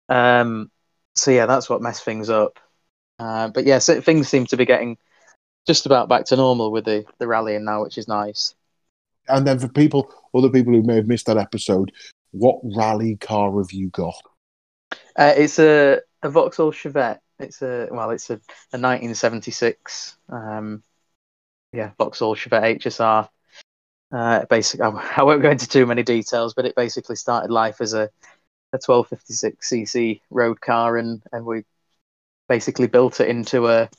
Um, 0.10 0.72
so 1.16 1.32
yeah, 1.32 1.46
that's 1.46 1.70
what 1.70 1.82
messed 1.82 2.04
things 2.04 2.30
up. 2.30 2.60
Uh, 3.20 3.50
but 3.50 3.66
yeah, 3.66 3.80
so 3.80 4.02
things 4.02 4.28
seem 4.28 4.46
to 4.48 4.58
be 4.58 4.66
getting 4.66 4.98
just 5.68 5.86
about 5.86 6.10
back 6.10 6.26
to 6.26 6.36
normal 6.36 6.72
with 6.72 6.86
the 6.86 7.06
the 7.20 7.28
rallying 7.28 7.66
now, 7.66 7.84
which 7.84 7.98
is 7.98 8.08
nice. 8.08 8.56
and 9.28 9.46
then 9.46 9.60
for 9.60 9.68
people, 9.68 10.14
other 10.34 10.50
people 10.50 10.74
who 10.74 10.84
may 10.84 10.96
have 10.96 11.08
missed 11.08 11.28
that 11.28 11.38
episode, 11.38 11.92
what 12.32 12.60
rally 12.64 13.18
car 13.18 13.58
have 13.58 13.72
you 13.72 13.90
got? 13.90 14.16
Uh, 15.16 15.34
it's 15.36 15.60
a, 15.60 16.00
a 16.24 16.30
Vauxhall 16.30 16.72
Chevette. 16.72 17.20
It's 17.40 17.62
a 17.62 17.88
well, 17.92 18.12
it's 18.12 18.30
a, 18.30 18.36
a 18.74 18.80
1976. 18.80 20.18
Um, 20.30 20.84
yeah, 21.74 21.92
Vauxhall 21.98 22.36
Chevette 22.36 22.80
HSR. 22.80 23.28
Uh, 24.12 24.46
basic. 24.46 24.82
I, 25.18 25.24
won't 25.24 25.42
go 25.42 25.50
into 25.50 25.68
too 25.68 25.86
many 25.86 26.04
details, 26.04 26.54
but 26.54 26.66
it 26.66 26.76
basically 26.76 27.16
started 27.16 27.52
life 27.52 27.82
as 27.82 27.94
a 27.94 28.10
a 28.74 28.80
1256cc 28.80 30.22
road 30.30 30.62
car, 30.62 30.98
and 30.98 31.22
and 31.32 31.46
we 31.46 31.64
basically 32.48 32.88
built 32.88 33.20
it 33.20 33.30
into 33.30 33.68
a 33.68 33.90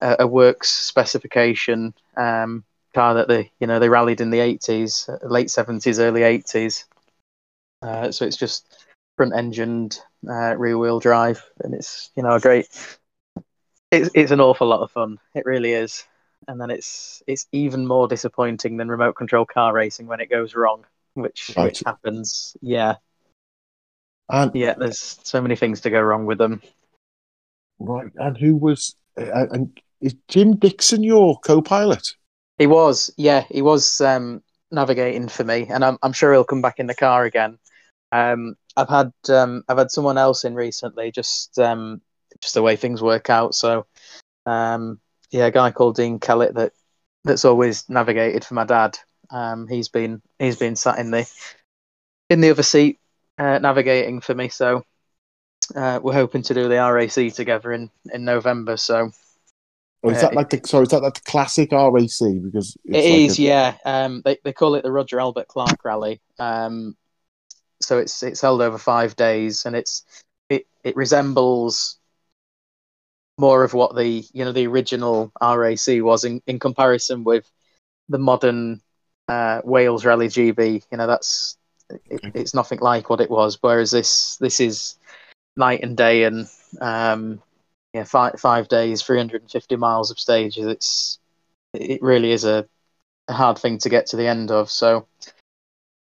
a, 0.00 0.16
a 0.20 0.26
works 0.26 0.70
specification 0.70 1.94
um, 2.16 2.64
car 2.94 3.14
that 3.14 3.28
they 3.28 3.50
you 3.60 3.66
know 3.66 3.78
they 3.78 3.88
rallied 3.88 4.20
in 4.20 4.30
the 4.30 4.40
80s, 4.40 5.08
uh, 5.08 5.26
late 5.26 5.50
70s, 5.50 5.98
early 5.98 6.22
80s. 6.22 6.84
Uh, 7.82 8.10
so 8.12 8.24
it's 8.26 8.36
just 8.36 8.66
front 9.16 9.34
engined, 9.34 10.00
uh, 10.28 10.54
rear 10.56 10.78
wheel 10.78 11.00
drive, 11.00 11.42
and 11.64 11.74
it's 11.74 12.10
you 12.16 12.22
know 12.22 12.32
a 12.32 12.40
great. 12.40 12.66
It's 13.90 14.10
it's 14.14 14.30
an 14.30 14.40
awful 14.40 14.68
lot 14.68 14.82
of 14.82 14.90
fun. 14.90 15.18
It 15.34 15.46
really 15.46 15.72
is. 15.72 16.04
And 16.48 16.60
then 16.60 16.70
it's 16.70 17.22
it's 17.26 17.46
even 17.52 17.86
more 17.86 18.08
disappointing 18.08 18.76
than 18.76 18.88
remote 18.88 19.14
control 19.14 19.44
car 19.46 19.72
racing 19.72 20.06
when 20.06 20.20
it 20.20 20.30
goes 20.30 20.54
wrong, 20.54 20.84
which 21.14 21.54
Right. 21.56 21.66
which 21.66 21.82
happens. 21.84 22.56
Yeah, 22.60 22.96
And 24.28 24.52
yeah. 24.54 24.74
There's 24.78 25.18
so 25.22 25.40
many 25.40 25.56
things 25.56 25.80
to 25.82 25.90
go 25.90 26.00
wrong 26.00 26.26
with 26.26 26.38
them. 26.38 26.62
right, 27.78 28.10
and 28.16 28.36
who 28.36 28.56
was? 28.56 28.94
Uh, 29.18 29.46
and 29.50 29.80
is 30.00 30.14
Jim 30.28 30.56
Dixon 30.56 31.02
your 31.02 31.38
co-pilot? 31.40 32.06
He 32.58 32.66
was, 32.66 33.10
yeah, 33.16 33.44
he 33.50 33.62
was 33.62 34.00
um, 34.00 34.42
navigating 34.70 35.28
for 35.28 35.44
me, 35.44 35.66
and 35.68 35.84
I'm 35.84 35.98
I'm 36.02 36.12
sure 36.12 36.32
he'll 36.32 36.44
come 36.44 36.62
back 36.62 36.78
in 36.78 36.86
the 36.86 36.94
car 36.94 37.24
again. 37.24 37.58
Um, 38.12 38.54
I've 38.76 38.88
had 38.88 39.12
um, 39.28 39.64
I've 39.68 39.78
had 39.78 39.90
someone 39.90 40.18
else 40.18 40.44
in 40.44 40.54
recently, 40.54 41.10
just 41.10 41.58
um, 41.58 42.00
just 42.40 42.54
the 42.54 42.62
way 42.62 42.76
things 42.76 43.02
work 43.02 43.30
out. 43.30 43.54
So, 43.54 43.86
um, 44.46 45.00
yeah, 45.30 45.46
a 45.46 45.50
guy 45.50 45.70
called 45.70 45.96
Dean 45.96 46.18
Kellett 46.18 46.54
that 46.54 46.72
that's 47.24 47.44
always 47.44 47.88
navigated 47.88 48.44
for 48.44 48.54
my 48.54 48.64
dad. 48.64 48.98
Um, 49.30 49.68
he's 49.68 49.88
been 49.88 50.22
he's 50.38 50.56
been 50.56 50.76
sat 50.76 50.98
in 50.98 51.10
the 51.10 51.28
in 52.28 52.40
the 52.40 52.50
other 52.50 52.62
seat 52.62 52.98
uh, 53.38 53.58
navigating 53.58 54.20
for 54.20 54.34
me. 54.34 54.48
So 54.48 54.84
uh, 55.74 56.00
we're 56.02 56.12
hoping 56.14 56.42
to 56.42 56.54
do 56.54 56.68
the 56.68 56.76
RAC 56.76 57.32
together 57.34 57.72
in 57.72 57.90
in 58.12 58.24
November. 58.24 58.76
So 58.76 59.10
is 60.04 60.16
Uh, 60.16 60.20
that 60.22 60.34
like 60.34 60.50
the 60.50 60.60
sorry? 60.66 60.84
Is 60.84 60.88
that 60.90 61.02
like 61.02 61.14
the 61.14 61.20
classic 61.30 61.72
RAC? 61.72 62.42
Because 62.42 62.76
It 62.86 63.04
it's 63.04 63.30
is, 63.32 63.38
a- 63.38 63.42
yeah. 63.42 63.76
Um, 63.84 64.22
they 64.24 64.38
they 64.44 64.52
call 64.52 64.74
it 64.74 64.82
the 64.82 64.90
Roger 64.92 65.20
Albert 65.20 65.48
Clark 65.48 65.84
Rally. 65.84 66.20
Um, 66.38 66.96
so 67.80 67.98
it's 67.98 68.22
it's 68.22 68.40
held 68.40 68.62
over 68.62 68.78
five 68.78 69.14
days, 69.16 69.66
and 69.66 69.76
it's 69.76 70.04
it 70.48 70.66
it 70.84 70.96
resembles 70.96 71.99
more 73.40 73.64
of 73.64 73.72
what 73.72 73.96
the 73.96 74.24
you 74.32 74.44
know 74.44 74.52
the 74.52 74.66
original 74.66 75.32
RAC 75.40 75.86
was 76.02 76.24
in 76.24 76.42
in 76.46 76.58
comparison 76.58 77.24
with 77.24 77.50
the 78.08 78.18
modern 78.18 78.82
uh, 79.28 79.62
Wales 79.64 80.04
Rally 80.04 80.28
GB. 80.28 80.84
You 80.92 80.98
know 80.98 81.06
that's 81.06 81.56
it, 81.88 82.20
it's 82.34 82.54
nothing 82.54 82.80
like 82.80 83.08
what 83.08 83.20
it 83.20 83.30
was. 83.30 83.58
Whereas 83.60 83.90
this 83.90 84.36
this 84.36 84.60
is 84.60 84.98
night 85.56 85.82
and 85.82 85.96
day, 85.96 86.24
and 86.24 86.46
um, 86.80 87.42
yeah, 87.94 88.04
five 88.04 88.38
five 88.38 88.68
days, 88.68 89.02
three 89.02 89.18
hundred 89.18 89.42
and 89.42 89.50
fifty 89.50 89.76
miles 89.76 90.10
of 90.10 90.20
stages. 90.20 90.66
It's 90.66 91.18
it 91.72 92.02
really 92.02 92.32
is 92.32 92.44
a, 92.44 92.68
a 93.28 93.32
hard 93.32 93.58
thing 93.58 93.78
to 93.78 93.88
get 93.88 94.06
to 94.06 94.16
the 94.16 94.26
end 94.26 94.50
of. 94.50 94.70
So 94.70 95.06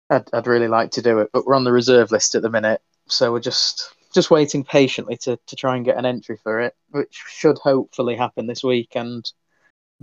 I'd 0.09 0.29
I'd 0.33 0.47
really 0.47 0.69
like 0.69 0.93
to 0.93 1.03
do 1.03 1.19
it, 1.19 1.31
but 1.33 1.47
we're 1.47 1.57
on 1.57 1.65
the 1.65 1.73
reserve 1.73 2.13
list 2.13 2.37
at 2.37 2.43
the 2.43 2.51
minute, 2.51 2.81
so 3.09 3.33
we're 3.33 3.41
just 3.41 3.93
just 4.15 4.31
waiting 4.31 4.65
patiently 4.65 5.17
to 5.19 5.39
to 5.47 5.57
try 5.57 5.77
and 5.77 5.85
get 5.85 5.99
an 5.99 6.07
entry 6.07 6.39
for 6.43 6.61
it, 6.61 6.75
which 6.91 7.23
should 7.29 7.59
hopefully 7.59 8.17
happen 8.17 8.47
this 8.47 8.63
week. 8.63 8.93
And 8.95 9.31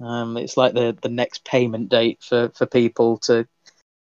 um, 0.01 0.37
it's 0.37 0.57
like 0.57 0.73
the 0.73 0.97
the 1.01 1.09
next 1.09 1.45
payment 1.45 1.89
date 1.89 2.19
for 2.21 2.49
for 2.49 2.65
people 2.65 3.17
to 3.19 3.47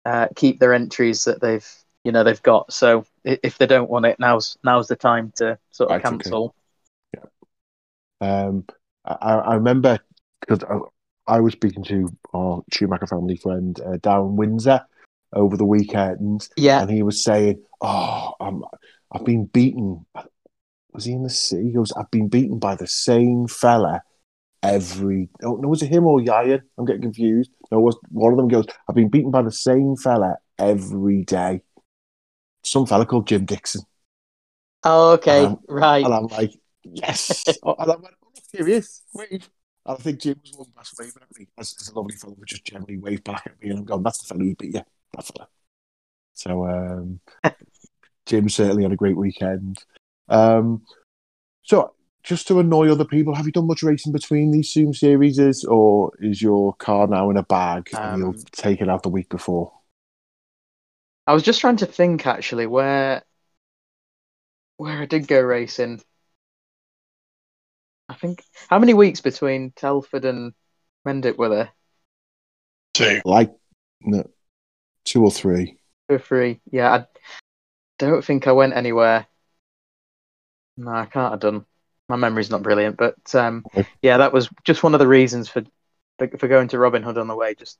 uh, 0.05 0.27
keep 0.35 0.59
their 0.59 0.73
entries 0.73 1.25
that 1.25 1.41
they've 1.41 1.67
you 2.03 2.11
know 2.11 2.23
they've 2.23 2.41
got. 2.41 2.73
So 2.73 3.05
if 3.23 3.57
they 3.57 3.67
don't 3.67 3.89
want 3.89 4.05
it, 4.05 4.19
now's 4.19 4.57
now's 4.63 4.87
the 4.87 4.95
time 4.95 5.31
to 5.35 5.59
sort 5.71 5.91
of 5.91 5.97
Right, 5.97 6.05
okay. 6.05 6.17
cancel. 6.23 6.55
Um, 8.21 8.65
I, 9.03 9.13
I 9.13 9.53
remember 9.55 9.99
because 10.39 10.63
I 11.27 11.39
was 11.39 11.53
speaking 11.53 11.83
to 11.85 12.09
our 12.33 12.63
Schumacher 12.71 13.07
family 13.07 13.35
friend 13.35 13.79
uh, 13.81 13.97
Darren 13.97 14.35
Windsor 14.35 14.85
over 15.33 15.57
the 15.57 15.65
weekend, 15.65 16.47
Yeah, 16.57 16.81
and 16.81 16.89
he 16.89 17.03
was 17.03 17.23
saying, 17.23 17.63
"Oh, 17.81 18.33
I'm, 18.39 18.63
I've 19.11 19.25
been 19.25 19.45
beaten." 19.45 20.05
Was 20.93 21.05
he 21.05 21.13
in 21.13 21.23
the 21.23 21.29
sea? 21.29 21.63
He 21.65 21.71
goes, 21.73 21.91
"I've 21.93 22.11
been 22.11 22.29
beaten 22.29 22.59
by 22.59 22.75
the 22.75 22.87
same 22.87 23.47
fella 23.47 24.03
every." 24.63 25.29
Oh 25.43 25.55
no, 25.57 25.69
was 25.69 25.83
it 25.83 25.89
him 25.91 26.05
or 26.05 26.19
Yayan? 26.19 26.61
I'm 26.77 26.85
getting 26.85 27.03
confused. 27.03 27.51
No, 27.71 27.79
was 27.81 27.97
one 28.09 28.33
of 28.33 28.37
them 28.37 28.49
goes, 28.49 28.65
"I've 28.89 28.95
been 28.95 29.09
beaten 29.09 29.31
by 29.31 29.43
the 29.43 29.51
same 29.51 29.95
fella 29.97 30.37
every 30.59 31.23
day." 31.23 31.63
Some 32.63 32.87
fella 32.87 33.05
called 33.05 33.27
Jim 33.27 33.45
Dixon, 33.45 33.83
Oh, 34.83 35.11
okay, 35.13 35.45
Um, 35.45 35.59
right. 35.67 36.05
and 36.05 36.13
I'm 36.13 36.27
like, 36.27 36.51
"Yes!" 36.83 37.59
Oh, 37.63 37.75
and 37.79 37.91
I 37.91 37.95
went, 37.95 38.15
"Oh, 38.25 38.31
here 38.51 38.65
he 38.67 38.73
is." 38.73 39.01
Wave. 39.13 39.49
And 39.85 39.97
I 39.97 40.01
think 40.01 40.19
Jim 40.21 40.39
was 40.43 40.55
one 40.57 40.67
last 40.75 40.97
waving 40.99 41.23
at 41.23 41.37
me. 41.37 41.47
As, 41.57 41.75
as 41.79 41.89
a 41.89 41.95
lovely 41.95 42.15
fellow 42.15 42.35
would 42.37 42.47
just 42.47 42.65
generally 42.65 42.97
wave 42.97 43.23
back 43.23 43.43
at 43.47 43.61
me, 43.61 43.69
and 43.69 43.79
I'm 43.79 43.85
going, 43.85 44.03
"That's 44.03 44.19
the 44.19 44.27
fellow 44.27 44.41
who 44.43 44.55
beat 44.55 44.75
you." 44.75 44.81
That 45.13 45.25
fella. 45.25 45.47
So 46.33 46.65
um, 46.65 47.19
Jim 48.25 48.49
certainly 48.49 48.83
had 48.83 48.91
a 48.91 48.97
great 48.97 49.17
weekend. 49.17 49.83
Um, 50.29 50.83
so 51.63 51.93
just 52.23 52.47
to 52.47 52.59
annoy 52.59 52.91
other 52.91 53.05
people, 53.05 53.35
have 53.35 53.45
you 53.45 53.51
done 53.51 53.67
much 53.67 53.83
racing 53.83 54.13
between 54.13 54.51
these 54.51 54.71
Zoom 54.71 54.93
series, 54.93 55.63
or 55.65 56.11
is 56.19 56.41
your 56.41 56.73
car 56.75 57.07
now 57.07 57.29
in 57.29 57.37
a 57.37 57.43
bag 57.43 57.89
and 57.93 58.17
you'll 58.17 58.29
Um, 58.29 58.43
take 58.51 58.81
it 58.81 58.89
out 58.89 59.03
the 59.03 59.09
week 59.09 59.29
before? 59.29 59.73
I 61.27 61.33
was 61.33 61.43
just 61.43 61.61
trying 61.61 61.77
to 61.77 61.85
think 61.85 62.25
actually 62.25 62.65
where 62.65 63.23
where 64.77 64.99
I 64.99 65.05
did 65.05 65.27
go 65.27 65.39
racing. 65.39 66.01
I 68.09 68.15
think 68.15 68.43
how 68.67 68.79
many 68.79 68.93
weeks 68.93 69.21
between 69.21 69.71
Telford 69.71 70.25
and 70.25 70.53
Mendip 71.05 71.37
were 71.37 71.49
there? 71.49 71.71
Two. 72.93 73.21
Like 73.23 73.53
no, 74.01 74.29
two 75.11 75.23
or 75.23 75.31
three. 75.31 75.77
Two 76.09 76.15
or 76.15 76.19
three? 76.19 76.61
Yeah, 76.71 76.91
I 76.93 77.05
don't 77.99 78.23
think 78.23 78.47
I 78.47 78.53
went 78.53 78.73
anywhere. 78.75 79.27
No, 80.77 80.91
I 80.91 81.05
can't 81.05 81.33
have 81.33 81.41
done. 81.41 81.65
My 82.07 82.15
memory's 82.15 82.49
not 82.49 82.63
brilliant, 82.63 82.97
but 82.97 83.15
um, 83.35 83.63
Okay. 83.67 83.87
yeah, 84.01 84.17
that 84.17 84.33
was 84.33 84.49
just 84.63 84.83
one 84.83 84.93
of 84.93 84.99
the 84.99 85.07
reasons 85.07 85.49
for 85.49 85.63
for, 86.17 86.27
for 86.37 86.47
going 86.47 86.69
to 86.69 86.79
Robin 86.79 87.03
Hood 87.03 87.17
on 87.17 87.27
the 87.27 87.35
way. 87.35 87.55
Just 87.55 87.77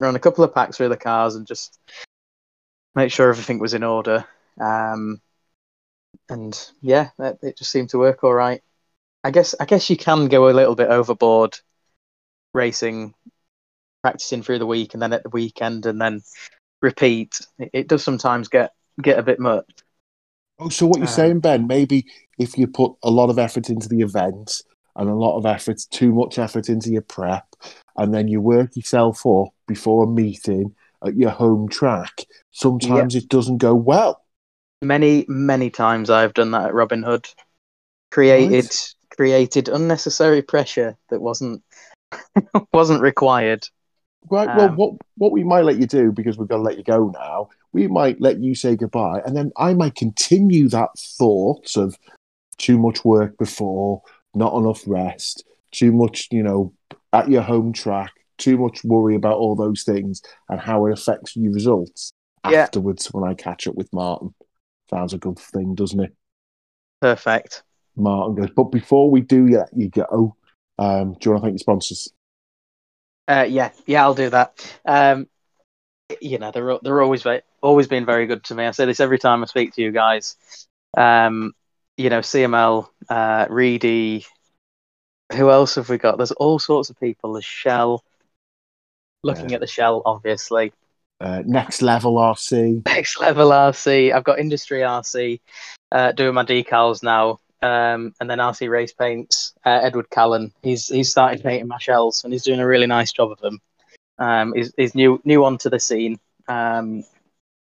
run 0.00 0.16
a 0.16 0.20
couple 0.20 0.44
of 0.44 0.54
packs 0.54 0.76
through 0.76 0.88
the 0.88 0.96
cars 0.96 1.36
and 1.36 1.46
just 1.46 1.78
make 2.94 3.10
sure 3.12 3.28
everything 3.28 3.58
was 3.58 3.74
in 3.74 3.84
order. 3.84 4.24
Um, 4.60 5.20
and 6.28 6.70
yeah, 6.80 7.10
it, 7.18 7.38
it 7.42 7.58
just 7.58 7.70
seemed 7.70 7.90
to 7.90 7.98
work 7.98 8.24
all 8.24 8.34
right. 8.34 8.62
I 9.24 9.30
guess 9.30 9.54
I 9.60 9.64
guess 9.64 9.88
you 9.90 9.96
can 9.96 10.26
go 10.28 10.48
a 10.48 10.50
little 10.50 10.74
bit 10.74 10.90
overboard 10.90 11.56
racing, 12.52 13.14
practicing 14.02 14.42
through 14.42 14.58
the 14.58 14.66
week 14.66 14.94
and 14.94 15.02
then 15.02 15.12
at 15.12 15.22
the 15.22 15.30
weekend 15.30 15.86
and 15.86 16.00
then 16.00 16.22
repeat. 16.80 17.40
It, 17.58 17.70
it 17.72 17.88
does 17.88 18.02
sometimes 18.02 18.48
get 18.48 18.72
get 19.00 19.18
a 19.18 19.22
bit 19.22 19.40
much. 19.40 19.66
Oh, 20.58 20.68
so 20.68 20.86
what 20.86 20.98
you're 20.98 21.06
Um, 21.06 21.12
saying, 21.12 21.40
Ben? 21.40 21.66
Maybe 21.66 22.06
if 22.38 22.58
you 22.58 22.66
put 22.66 22.94
a 23.02 23.10
lot 23.10 23.30
of 23.30 23.38
effort 23.38 23.70
into 23.70 23.88
the 23.88 24.00
event 24.00 24.62
and 24.96 25.08
a 25.08 25.14
lot 25.14 25.38
of 25.38 25.46
effort, 25.46 25.80
too 25.90 26.12
much 26.12 26.38
effort 26.38 26.68
into 26.68 26.90
your 26.90 27.02
prep, 27.02 27.46
and 27.96 28.12
then 28.12 28.28
you 28.28 28.40
work 28.40 28.76
yourself 28.76 29.24
up 29.26 29.48
before 29.66 30.04
a 30.04 30.06
meeting 30.06 30.74
at 31.04 31.16
your 31.16 31.30
home 31.30 31.68
track, 31.68 32.26
sometimes 32.50 33.14
it 33.14 33.28
doesn't 33.28 33.58
go 33.58 33.74
well. 33.74 34.22
Many 34.82 35.24
many 35.28 35.70
times 35.70 36.10
I've 36.10 36.34
done 36.34 36.50
that 36.52 36.66
at 36.66 36.74
Robin 36.74 37.02
Hood. 37.02 37.28
Created 38.10 38.70
created 39.16 39.68
unnecessary 39.68 40.42
pressure 40.42 40.96
that 41.10 41.20
wasn't 41.20 41.62
wasn't 42.72 43.00
required. 43.00 43.66
Right. 44.30 44.48
well, 44.54 44.68
Um, 44.68 44.76
what 44.76 44.94
what 45.16 45.32
we 45.32 45.44
might 45.44 45.64
let 45.64 45.78
you 45.78 45.86
do 45.86 46.12
because 46.12 46.38
we're 46.38 46.46
going 46.46 46.60
to 46.60 46.64
let 46.64 46.78
you 46.78 46.84
go 46.84 47.10
now. 47.10 47.48
We 47.72 47.88
might 47.88 48.20
let 48.20 48.40
you 48.40 48.54
say 48.54 48.76
goodbye, 48.76 49.20
and 49.26 49.36
then 49.36 49.52
I 49.56 49.74
might 49.74 49.94
continue 49.94 50.68
that 50.68 50.90
thought 50.98 51.76
of 51.76 51.98
too 52.58 52.78
much 52.78 53.04
work 53.04 53.36
before, 53.38 54.02
not 54.34 54.54
enough 54.54 54.82
rest, 54.86 55.44
too 55.70 55.92
much, 55.92 56.28
you 56.30 56.42
know, 56.42 56.72
at 57.12 57.28
your 57.28 57.42
home 57.42 57.72
track, 57.72 58.12
too 58.38 58.56
much 58.58 58.84
worry 58.84 59.14
about 59.16 59.38
all 59.38 59.56
those 59.56 59.82
things 59.82 60.22
and 60.48 60.60
how 60.60 60.86
it 60.86 60.92
affects 60.92 61.34
your 61.36 61.52
results 61.52 62.12
Yeah. 62.48 62.62
afterwards 62.64 63.06
when 63.12 63.28
I 63.28 63.34
catch 63.34 63.66
up 63.66 63.74
with 63.74 63.92
Martin. 63.92 64.34
Sounds 64.90 65.12
a 65.12 65.18
good 65.18 65.38
thing, 65.38 65.74
doesn't 65.74 66.00
it? 66.00 66.14
Perfect. 67.00 67.62
Martin 67.96 68.34
goes, 68.36 68.50
but 68.54 68.64
before 68.64 69.10
we 69.10 69.20
do 69.20 69.48
let 69.48 69.70
you 69.76 69.88
go, 69.88 70.36
um, 70.78 71.14
do 71.14 71.18
you 71.24 71.30
want 71.32 71.42
to 71.42 71.46
thank 71.46 71.52
your 71.52 71.58
sponsors? 71.58 72.08
Uh, 73.32 73.44
yeah, 73.44 73.70
yeah, 73.86 74.02
I'll 74.02 74.14
do 74.14 74.28
that. 74.28 74.78
Um, 74.84 75.26
you 76.20 76.38
know, 76.38 76.50
they're 76.50 76.78
they're 76.82 77.00
always 77.00 77.26
always 77.62 77.88
been 77.88 78.04
very 78.04 78.26
good 78.26 78.44
to 78.44 78.54
me. 78.54 78.66
I 78.66 78.72
say 78.72 78.84
this 78.84 79.00
every 79.00 79.18
time 79.18 79.42
I 79.42 79.46
speak 79.46 79.74
to 79.74 79.82
you 79.82 79.90
guys. 79.90 80.36
Um, 80.96 81.54
you 81.96 82.10
know, 82.10 82.20
CML, 82.20 82.88
uh, 83.08 83.46
Reedy. 83.48 84.26
Who 85.32 85.50
else 85.50 85.76
have 85.76 85.88
we 85.88 85.96
got? 85.96 86.18
There's 86.18 86.32
all 86.32 86.58
sorts 86.58 86.90
of 86.90 87.00
people. 87.00 87.32
There's 87.32 87.44
Shell. 87.44 88.04
Looking 89.22 89.54
at 89.54 89.60
the 89.60 89.66
Shell, 89.66 90.02
obviously. 90.04 90.74
Uh, 91.18 91.42
next 91.46 91.80
level 91.80 92.16
RC. 92.16 92.84
Next 92.86 93.18
level 93.18 93.48
RC. 93.48 94.12
I've 94.12 94.24
got 94.24 94.40
Industry 94.40 94.80
RC 94.80 95.40
uh, 95.90 96.12
doing 96.12 96.34
my 96.34 96.44
decals 96.44 97.02
now, 97.02 97.38
um, 97.62 98.14
and 98.20 98.28
then 98.28 98.38
RC 98.38 98.68
Race 98.68 98.92
Paints. 98.92 99.54
Uh, 99.64 99.80
Edward 99.82 100.10
Callan. 100.10 100.52
He's 100.62 100.88
he's 100.88 101.10
started 101.10 101.42
painting 101.42 101.68
my 101.68 101.78
shells, 101.78 102.24
and 102.24 102.32
he's 102.32 102.44
doing 102.44 102.60
a 102.60 102.66
really 102.66 102.86
nice 102.86 103.12
job 103.12 103.30
of 103.30 103.40
them. 103.40 103.60
Um, 104.18 104.52
he's, 104.54 104.72
he's 104.76 104.94
new 104.94 105.20
new 105.24 105.44
onto 105.44 105.70
the 105.70 105.80
scene, 105.80 106.18
um, 106.48 107.04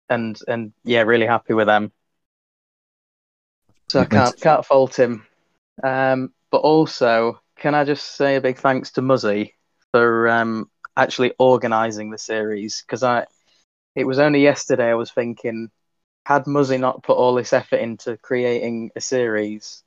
and 0.08 0.38
and 0.48 0.72
yeah, 0.84 1.02
really 1.02 1.26
happy 1.26 1.54
with 1.54 1.66
them. 1.66 1.92
So 3.88 4.00
I 4.00 4.04
can't 4.06 4.40
can't 4.40 4.64
fault 4.64 4.98
him. 4.98 5.26
Um, 5.82 6.32
but 6.50 6.58
also, 6.58 7.40
can 7.56 7.74
I 7.74 7.84
just 7.84 8.16
say 8.16 8.36
a 8.36 8.40
big 8.40 8.58
thanks 8.58 8.92
to 8.92 9.02
Muzzy 9.02 9.54
for 9.92 10.28
um, 10.28 10.70
actually 10.96 11.32
organising 11.38 12.10
the 12.10 12.18
series 12.18 12.82
because 12.82 13.02
I 13.02 13.26
it 13.94 14.04
was 14.04 14.18
only 14.18 14.42
yesterday 14.42 14.90
I 14.90 14.94
was 14.94 15.10
thinking 15.10 15.70
had 16.26 16.46
Muzzy 16.46 16.78
not 16.78 17.02
put 17.02 17.16
all 17.16 17.34
this 17.34 17.52
effort 17.52 17.80
into 17.80 18.16
creating 18.18 18.90
a 18.94 19.00
series, 19.00 19.82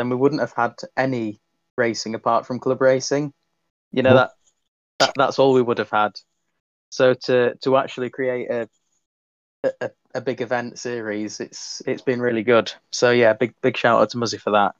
then 0.00 0.08
we 0.08 0.16
wouldn't 0.16 0.40
have 0.40 0.54
had 0.54 0.74
any 0.96 1.40
racing 1.76 2.14
apart 2.14 2.46
from 2.46 2.58
club 2.58 2.80
racing. 2.80 3.32
You 3.92 4.02
know 4.02 4.14
that, 4.14 4.30
that 4.98 5.12
that's 5.16 5.38
all 5.38 5.52
we 5.52 5.62
would 5.62 5.78
have 5.78 5.90
had. 5.90 6.12
So 6.90 7.14
to 7.14 7.54
to 7.56 7.76
actually 7.76 8.10
create 8.10 8.50
a 8.50 8.68
a, 9.80 9.90
a 10.14 10.20
big 10.20 10.40
event 10.40 10.78
series, 10.78 11.40
it's 11.40 11.82
it's 11.86 12.02
been 12.02 12.20
really 12.20 12.42
good. 12.42 12.72
So 12.92 13.10
yeah, 13.10 13.34
big 13.34 13.54
big 13.60 13.76
shout 13.76 14.00
out 14.00 14.10
to 14.10 14.18
Muzzy 14.18 14.38
for 14.38 14.50
that. 14.52 14.74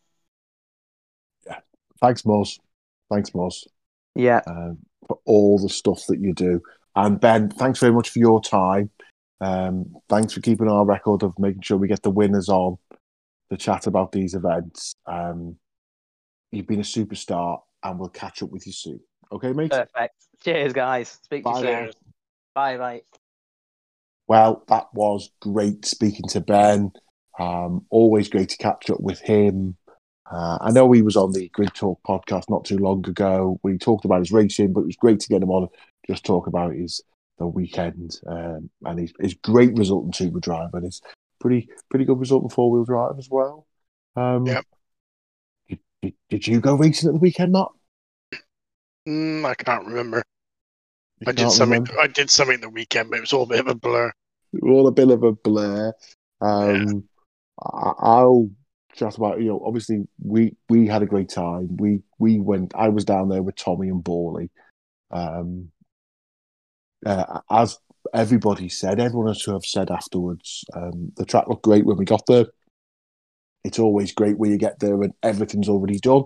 Yeah, 1.47 1.59
thanks, 2.01 2.23
Moz. 2.23 2.59
Thanks, 3.11 3.31
Moz, 3.31 3.67
Yeah, 4.15 4.41
um, 4.47 4.79
for 5.07 5.19
all 5.27 5.59
the 5.59 5.69
stuff 5.69 6.07
that 6.09 6.21
you 6.21 6.33
do. 6.33 6.63
And 6.97 7.21
Ben, 7.21 7.51
thanks 7.51 7.79
very 7.81 7.93
much 7.93 8.11
for 8.11 8.21
your 8.21 8.41
time. 8.41 8.91
Um, 9.41 9.97
thanks 10.09 10.33
for 10.33 10.41
keeping 10.41 10.69
our 10.69 10.85
record 10.85 11.23
of 11.23 11.39
making 11.39 11.63
sure 11.63 11.77
we 11.77 11.89
get 11.89 12.03
the 12.03 12.11
winners 12.11 12.49
on 12.49 12.79
to 13.51 13.57
chat 13.57 13.87
about 13.87 14.13
these 14.13 14.35
events. 14.35 14.95
Um, 15.07 15.57
you've 16.53 16.67
been 16.67 16.81
a 16.81 16.85
superstar, 16.85 17.61
and 17.83 17.99
we'll 17.99 18.09
catch 18.09 18.43
up 18.43 18.51
with 18.51 18.67
you 18.67 18.73
soon. 18.73 19.01
Okay, 19.33 19.53
mate? 19.53 19.71
perfect. 19.71 20.15
Cheers, 20.43 20.73
guys. 20.73 21.19
Speak 21.23 21.45
to 21.45 21.51
Bye 21.51 21.59
you 21.59 21.65
now. 21.65 21.85
soon. 21.85 21.93
Bye, 22.55 22.77
bye. 22.77 23.03
Well, 24.27 24.65
that 24.69 24.87
was 24.95 25.31
great 25.41 25.85
speaking 25.85 26.29
to 26.31 26.41
Ben. 26.41 26.93
Um, 27.39 27.87
always 27.91 28.29
great 28.29 28.49
to 28.51 28.57
catch 28.57 28.91
up 28.91 29.01
with 29.01 29.21
him. 29.21 29.77
Uh, 30.31 30.59
I 30.61 30.71
know 30.71 30.91
he 30.93 31.03
was 31.03 31.17
on 31.17 31.33
the 31.33 31.49
Grid 31.49 31.75
Talk 31.75 32.01
podcast 32.07 32.45
not 32.49 32.65
too 32.65 32.79
long 32.79 33.05
ago. 33.09 33.59
We 33.65 33.79
talked 33.79 34.05
about 34.05 34.21
his 34.21 34.31
racing, 34.31 34.73
but 34.73 34.83
it 34.83 34.87
was 34.87 34.97
great 34.97 35.19
to 35.21 35.29
get 35.29 35.43
him 35.43 35.51
on 35.51 35.69
just 36.09 36.25
talk 36.25 36.47
about 36.47 36.75
his 36.75 37.03
the 37.39 37.47
weekend 37.47 38.21
um, 38.27 38.69
and 38.85 39.01
his, 39.01 39.13
his 39.19 39.35
great 39.35 39.77
result 39.77 40.05
in 40.05 40.13
super 40.13 40.41
drive 40.41 40.75
and 40.75 40.85
his 40.85 41.01
pretty 41.41 41.69
pretty 41.89 42.05
good 42.05 42.19
result 42.21 42.43
in 42.45 42.49
four 42.51 42.71
wheel 42.71 42.85
drive 42.85 43.19
as 43.19 43.29
well. 43.31 43.67
Um, 44.17 44.45
Yep. 44.47 44.65
Did, 45.69 45.79
did, 46.03 46.15
did 46.29 46.47
you 46.47 46.61
go 46.61 46.75
racing 46.75 47.09
at 47.09 47.15
the 47.15 47.19
weekend, 47.21 47.53
Matt? 47.53 47.69
Mm, 49.09 49.45
I 49.45 49.55
can't 49.55 49.87
remember. 49.87 50.23
You 51.21 51.27
I 51.27 51.33
did 51.33 51.39
can't 51.39 51.53
something. 51.53 51.85
remember? 51.85 52.01
I 52.01 52.07
did 52.07 52.31
something 52.31 52.61
the 52.61 52.69
weekend, 52.71 53.11
but 53.11 53.19
it 53.19 53.21
was 53.23 53.33
all 53.33 53.43
a 53.43 53.47
bit 53.47 53.61
of 53.61 53.69
a 53.69 53.75
blur. 53.75 54.13
all 54.63 54.87
a 54.87 54.93
bit 54.93 55.11
of 55.11 55.23
a 55.23 55.33
blur. 55.33 55.93
Um, 56.41 57.05
I, 57.63 57.93
I'll 57.99 58.51
chat 58.95 59.17
about 59.17 59.41
you 59.41 59.49
know. 59.49 59.63
Obviously, 59.65 60.07
we 60.23 60.57
we 60.69 60.87
had 60.87 61.03
a 61.03 61.07
great 61.07 61.29
time. 61.29 61.77
We 61.77 62.03
we 62.19 62.41
went. 62.41 62.73
I 62.75 62.89
was 62.89 63.05
down 63.05 63.29
there 63.29 63.43
with 63.43 63.57
Tommy 63.57 63.89
and 63.89 64.03
Borley. 64.03 64.51
Um, 65.11 65.71
uh, 67.05 67.41
as 67.51 67.79
everybody 68.15 68.69
said, 68.69 69.01
everyone 69.01 69.29
has 69.29 69.43
to 69.43 69.53
have 69.53 69.65
said 69.65 69.91
afterwards, 69.91 70.65
um, 70.75 71.13
the 71.17 71.25
track 71.25 71.47
looked 71.49 71.63
great 71.63 71.85
when 71.85 71.97
we 71.97 72.05
got 72.05 72.27
there. 72.27 72.47
It's 73.65 73.79
always 73.79 74.13
great 74.13 74.39
when 74.39 74.51
you 74.51 74.59
get 74.59 74.81
there 74.81 75.03
and 75.03 75.13
everything's 75.23 75.69
already 75.69 75.99
done. 75.99 76.25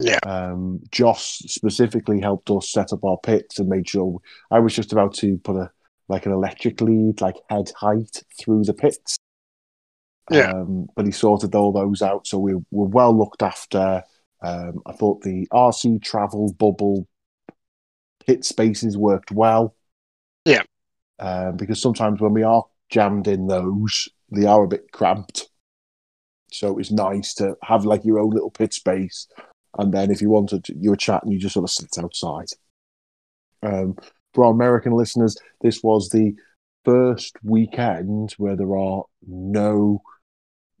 Yeah. 0.00 0.18
Um, 0.26 0.80
Joss 0.90 1.42
specifically 1.46 2.20
helped 2.20 2.50
us 2.50 2.70
set 2.70 2.92
up 2.92 3.04
our 3.04 3.18
pits 3.18 3.58
and 3.58 3.68
made 3.68 3.88
sure 3.88 4.18
I 4.50 4.58
was 4.58 4.74
just 4.74 4.92
about 4.92 5.14
to 5.16 5.36
put 5.38 5.56
a 5.56 5.70
like 6.08 6.26
an 6.26 6.32
electric 6.32 6.80
lead, 6.80 7.20
like 7.20 7.36
head 7.48 7.70
height 7.76 8.24
through 8.38 8.64
the 8.64 8.74
pits. 8.74 9.16
Yeah. 10.30 10.50
Um, 10.50 10.88
but 10.96 11.06
he 11.06 11.12
sorted 11.12 11.54
all 11.54 11.72
those 11.72 12.02
out, 12.02 12.26
so 12.26 12.38
we 12.38 12.54
were 12.54 12.86
well 12.86 13.16
looked 13.16 13.42
after. 13.42 14.02
Um, 14.42 14.80
I 14.86 14.92
thought 14.92 15.22
the 15.22 15.46
RC 15.52 16.02
travel 16.02 16.52
bubble 16.54 17.06
pit 18.26 18.44
spaces 18.44 18.96
worked 18.96 19.30
well. 19.30 19.76
Um, 21.20 21.56
because 21.56 21.80
sometimes 21.80 22.20
when 22.20 22.32
we 22.32 22.42
are 22.42 22.64
jammed 22.88 23.28
in 23.28 23.46
those, 23.46 24.08
they 24.32 24.46
are 24.46 24.64
a 24.64 24.68
bit 24.68 24.90
cramped. 24.92 25.48
So 26.50 26.78
it's 26.78 26.90
nice 26.90 27.34
to 27.34 27.56
have 27.62 27.84
like 27.84 28.04
your 28.04 28.18
own 28.18 28.30
little 28.30 28.50
pit 28.50 28.72
space. 28.72 29.28
And 29.78 29.92
then 29.92 30.10
if 30.10 30.20
you 30.20 30.30
wanted, 30.30 30.66
you 30.68 30.90
were 30.90 30.96
chatting, 30.96 31.30
you 31.30 31.38
just 31.38 31.54
sort 31.54 31.64
of 31.64 31.70
sit 31.70 32.02
outside. 32.02 32.48
Um, 33.62 33.96
for 34.34 34.44
our 34.44 34.52
American 34.52 34.92
listeners, 34.92 35.36
this 35.60 35.82
was 35.82 36.08
the 36.08 36.34
first 36.84 37.36
weekend 37.42 38.32
where 38.38 38.56
there 38.56 38.76
are 38.76 39.04
no 39.26 40.02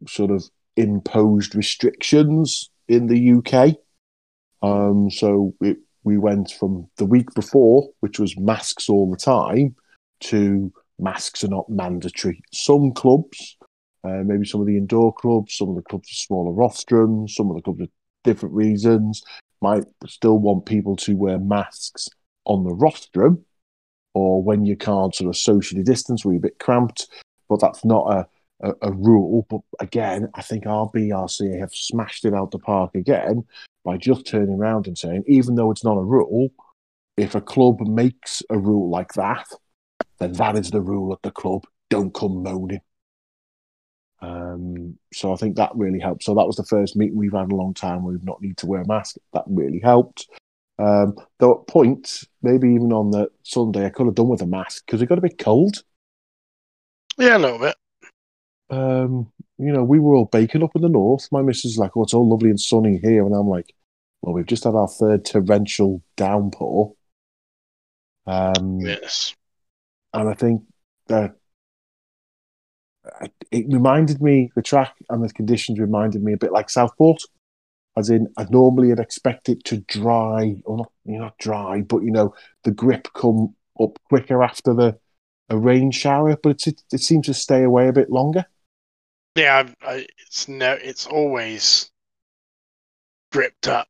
sort 0.08 0.30
of 0.30 0.48
imposed 0.76 1.54
restrictions 1.54 2.70
in 2.88 3.06
the 3.06 3.32
UK. 3.34 3.76
Um, 4.62 5.10
so 5.10 5.54
it, 5.60 5.76
we 6.04 6.16
went 6.18 6.52
from 6.52 6.88
the 6.96 7.04
week 7.04 7.32
before, 7.34 7.90
which 8.00 8.18
was 8.18 8.36
masks 8.38 8.88
all 8.88 9.10
the 9.10 9.16
time, 9.16 9.76
to 10.20 10.72
masks 10.98 11.44
are 11.44 11.48
not 11.48 11.68
mandatory. 11.68 12.42
Some 12.52 12.92
clubs, 12.92 13.56
uh, 14.04 14.22
maybe 14.24 14.46
some 14.46 14.60
of 14.60 14.66
the 14.66 14.76
indoor 14.76 15.12
clubs, 15.14 15.56
some 15.56 15.70
of 15.70 15.76
the 15.76 15.82
clubs 15.82 16.08
with 16.08 16.16
smaller 16.16 16.52
rostrums, 16.52 17.34
some 17.34 17.50
of 17.50 17.56
the 17.56 17.62
clubs 17.62 17.80
with 17.80 17.90
different 18.24 18.54
reasons, 18.54 19.22
might 19.62 19.84
still 20.06 20.38
want 20.38 20.66
people 20.66 20.96
to 20.96 21.16
wear 21.16 21.38
masks 21.38 22.08
on 22.44 22.64
the 22.64 22.74
rostrum 22.74 23.44
or 24.14 24.42
when 24.42 24.64
you 24.64 24.76
can't 24.76 25.14
sort 25.14 25.28
of 25.28 25.36
socially 25.36 25.82
distance 25.82 26.24
you're 26.24 26.34
a 26.34 26.40
bit 26.40 26.58
cramped. 26.58 27.08
But 27.48 27.60
that's 27.60 27.84
not 27.84 28.06
a, 28.12 28.26
a, 28.68 28.74
a 28.82 28.92
rule. 28.92 29.46
But 29.48 29.60
again, 29.80 30.28
I 30.34 30.42
think 30.42 30.66
our 30.66 30.88
BRC 30.90 31.58
have 31.58 31.72
smashed 31.72 32.24
it 32.24 32.34
out 32.34 32.50
the 32.50 32.58
park 32.58 32.94
again 32.94 33.44
by 33.84 33.96
just 33.96 34.26
turning 34.26 34.54
around 34.54 34.86
and 34.86 34.96
saying, 34.96 35.24
even 35.26 35.54
though 35.54 35.70
it's 35.70 35.84
not 35.84 35.96
a 35.96 36.02
rule, 36.02 36.50
if 37.16 37.34
a 37.34 37.40
club 37.40 37.80
makes 37.80 38.42
a 38.50 38.58
rule 38.58 38.90
like 38.90 39.14
that, 39.14 39.46
then 40.20 40.32
that 40.34 40.56
is 40.56 40.70
the 40.70 40.80
rule 40.80 41.12
at 41.12 41.22
the 41.22 41.30
club. 41.30 41.64
Don't 41.88 42.14
come 42.14 42.42
moaning. 42.42 42.80
Um, 44.22 44.98
so 45.12 45.32
I 45.32 45.36
think 45.36 45.56
that 45.56 45.70
really 45.74 45.98
helped. 45.98 46.24
So 46.24 46.34
that 46.34 46.46
was 46.46 46.56
the 46.56 46.64
first 46.64 46.94
meeting 46.94 47.16
we've 47.16 47.32
had 47.32 47.46
in 47.46 47.52
a 47.52 47.56
long 47.56 47.74
time 47.74 48.04
where 48.04 48.12
we've 48.12 48.24
not 48.24 48.42
need 48.42 48.58
to 48.58 48.66
wear 48.66 48.82
a 48.82 48.86
mask. 48.86 49.16
That 49.32 49.44
really 49.46 49.80
helped. 49.80 50.28
Um, 50.78 51.14
though 51.38 51.60
at 51.60 51.66
points, 51.66 52.26
maybe 52.42 52.68
even 52.68 52.92
on 52.92 53.10
the 53.10 53.28
Sunday, 53.42 53.86
I 53.86 53.90
could 53.90 54.06
have 54.06 54.14
done 54.14 54.28
with 54.28 54.42
a 54.42 54.46
mask 54.46 54.84
because 54.86 55.02
it 55.02 55.06
got 55.06 55.18
a 55.18 55.22
bit 55.22 55.38
cold. 55.38 55.82
Yeah, 57.18 57.36
a 57.36 57.38
little 57.38 57.58
bit. 57.58 57.76
Um, 58.70 59.32
you 59.58 59.72
know, 59.72 59.84
we 59.84 59.98
were 59.98 60.14
all 60.14 60.26
baking 60.26 60.62
up 60.62 60.70
in 60.74 60.82
the 60.82 60.88
north. 60.88 61.28
My 61.32 61.42
missus 61.42 61.72
is 61.72 61.78
like, 61.78 61.96
"Oh, 61.96 62.02
it's 62.02 62.14
all 62.14 62.28
lovely 62.28 62.50
and 62.50 62.60
sunny 62.60 62.98
here," 63.02 63.26
and 63.26 63.34
I'm 63.34 63.48
like, 63.48 63.74
"Well, 64.22 64.34
we've 64.34 64.46
just 64.46 64.64
had 64.64 64.74
our 64.74 64.88
third 64.88 65.24
torrential 65.24 66.02
downpour." 66.16 66.94
Um, 68.26 68.80
Yes. 68.80 69.34
And 70.12 70.28
I 70.28 70.34
think 70.34 70.62
that 71.08 71.36
it 73.50 73.66
reminded 73.68 74.20
me 74.20 74.50
the 74.54 74.62
track 74.62 74.94
and 75.08 75.24
the 75.24 75.32
conditions 75.32 75.78
reminded 75.78 76.22
me 76.22 76.32
a 76.32 76.38
bit 76.38 76.52
like 76.52 76.70
Southport, 76.70 77.22
as 77.96 78.10
in 78.10 78.28
I 78.36 78.46
normally 78.50 78.88
would 78.88 79.00
expect 79.00 79.48
it 79.48 79.64
to 79.64 79.78
dry 79.78 80.56
or 80.64 80.78
not, 80.78 80.92
you 81.04 81.18
know, 81.18 81.24
not 81.24 81.38
dry, 81.38 81.80
but 81.80 82.02
you 82.02 82.10
know 82.10 82.34
the 82.64 82.70
grip 82.70 83.08
come 83.14 83.54
up 83.80 83.98
quicker 84.08 84.42
after 84.42 84.74
the 84.74 84.98
a 85.50 85.58
rain 85.58 85.90
shower, 85.90 86.36
but 86.36 86.66
it, 86.66 86.82
it 86.92 87.00
seems 87.00 87.26
to 87.26 87.34
stay 87.34 87.64
away 87.64 87.88
a 87.88 87.92
bit 87.92 88.08
longer. 88.08 88.46
Yeah, 89.34 89.64
I, 89.82 89.92
I, 89.92 90.06
it's 90.18 90.48
no, 90.48 90.72
it's 90.72 91.06
always 91.06 91.90
gripped 93.32 93.68
up. 93.68 93.88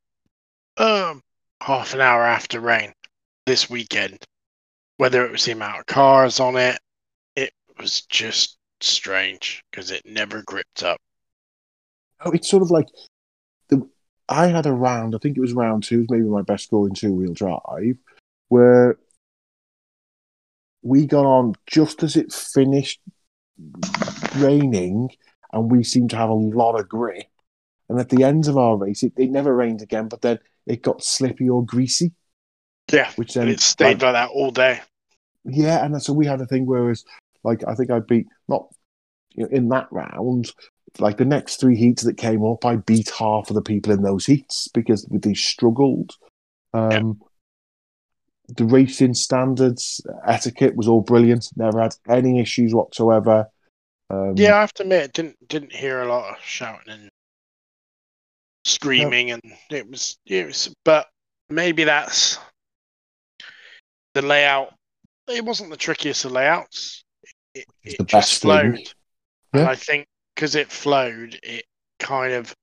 Um, 0.77 1.21
half 1.61 1.93
an 1.93 2.01
hour 2.01 2.23
after 2.23 2.59
rain 2.59 2.93
this 3.45 3.69
weekend. 3.69 4.23
Whether 5.01 5.25
it 5.25 5.31
was 5.31 5.45
the 5.45 5.53
amount 5.53 5.79
of 5.79 5.87
cars 5.87 6.39
on 6.39 6.55
it, 6.57 6.79
it 7.35 7.53
was 7.79 8.01
just 8.01 8.59
strange 8.81 9.63
because 9.71 9.89
it 9.89 10.03
never 10.05 10.43
gripped 10.43 10.83
up. 10.83 11.01
Oh, 12.23 12.29
it's 12.29 12.47
sort 12.47 12.61
of 12.61 12.69
like 12.69 12.85
the 13.69 13.89
I 14.29 14.45
had 14.45 14.67
a 14.67 14.71
round. 14.71 15.15
I 15.15 15.17
think 15.17 15.37
it 15.37 15.41
was 15.41 15.53
round 15.53 15.85
two, 15.85 16.01
was 16.01 16.11
maybe 16.11 16.25
my 16.25 16.43
best 16.43 16.65
score 16.65 16.87
in 16.87 16.93
two 16.93 17.15
wheel 17.15 17.33
drive, 17.33 17.97
where 18.49 18.99
we 20.83 21.07
got 21.07 21.25
on 21.25 21.55
just 21.65 22.03
as 22.03 22.15
it 22.15 22.31
finished 22.31 23.01
raining, 24.35 25.09
and 25.51 25.71
we 25.71 25.83
seemed 25.83 26.11
to 26.11 26.17
have 26.17 26.29
a 26.29 26.33
lot 26.33 26.79
of 26.79 26.87
grip. 26.87 27.25
And 27.89 27.99
at 27.99 28.09
the 28.09 28.23
end 28.23 28.47
of 28.47 28.55
our 28.55 28.77
race, 28.77 29.01
it, 29.01 29.13
it 29.17 29.31
never 29.31 29.55
rained 29.55 29.81
again, 29.81 30.09
but 30.09 30.21
then 30.21 30.37
it 30.67 30.83
got 30.83 31.03
slippy 31.03 31.49
or 31.49 31.65
greasy, 31.65 32.11
Yeah, 32.91 33.11
which 33.15 33.33
then 33.33 33.47
it 33.47 33.61
stayed 33.61 34.03
like 34.03 34.13
that 34.13 34.29
all 34.29 34.51
day. 34.51 34.81
Yeah, 35.45 35.83
and 35.83 36.01
so 36.01 36.13
we 36.13 36.25
had 36.25 36.41
a 36.41 36.45
thing 36.45 36.65
where 36.65 36.83
it 36.83 36.87
was 36.87 37.05
like 37.43 37.63
I 37.67 37.75
think 37.75 37.91
I 37.91 37.99
beat 37.99 38.27
not 38.47 38.67
you 39.33 39.43
know, 39.43 39.49
in 39.49 39.69
that 39.69 39.87
round. 39.91 40.51
Like 40.99 41.17
the 41.17 41.25
next 41.25 41.59
three 41.59 41.77
heats 41.77 42.03
that 42.03 42.17
came 42.17 42.43
up, 42.43 42.65
I 42.65 42.75
beat 42.75 43.09
half 43.17 43.49
of 43.49 43.55
the 43.55 43.61
people 43.61 43.93
in 43.93 44.01
those 44.01 44.25
heats 44.25 44.67
because 44.67 45.07
they 45.09 45.33
struggled. 45.33 46.11
Um, 46.73 47.21
The 48.49 48.65
racing 48.65 49.13
standards, 49.13 50.01
etiquette 50.27 50.75
was 50.75 50.89
all 50.89 51.01
brilliant. 51.01 51.47
Never 51.55 51.81
had 51.81 51.95
any 52.09 52.41
issues 52.41 52.73
whatsoever. 52.73 53.47
Um, 54.09 54.33
Yeah, 54.35 54.57
I 54.57 54.61
have 54.61 54.73
to 54.73 54.83
admit, 54.83 55.13
didn't 55.13 55.47
didn't 55.47 55.71
hear 55.71 56.01
a 56.01 56.07
lot 56.09 56.35
of 56.35 56.43
shouting 56.43 56.91
and 56.91 57.09
screaming, 58.65 59.31
and 59.31 59.41
it 59.69 59.89
was 59.89 60.17
it 60.25 60.47
was. 60.47 60.73
But 60.83 61.07
maybe 61.49 61.85
that's 61.85 62.37
the 64.13 64.21
layout. 64.21 64.73
It 65.31 65.45
wasn't 65.45 65.69
the 65.71 65.77
trickiest 65.77 66.25
of 66.25 66.31
layouts. 66.31 67.03
It, 67.53 67.65
It's 67.83 67.95
it 67.95 67.97
the 67.97 68.03
just 68.05 68.11
best 68.11 68.41
thing. 68.41 68.41
flowed, 68.41 68.93
and 69.53 69.61
Yeah. 69.61 69.69
I 69.69 69.75
think 69.75 70.07
because 70.35 70.55
it 70.55 70.71
flowed, 70.71 71.39
it 71.43 71.65
kind 71.99 72.33
of 72.33 72.55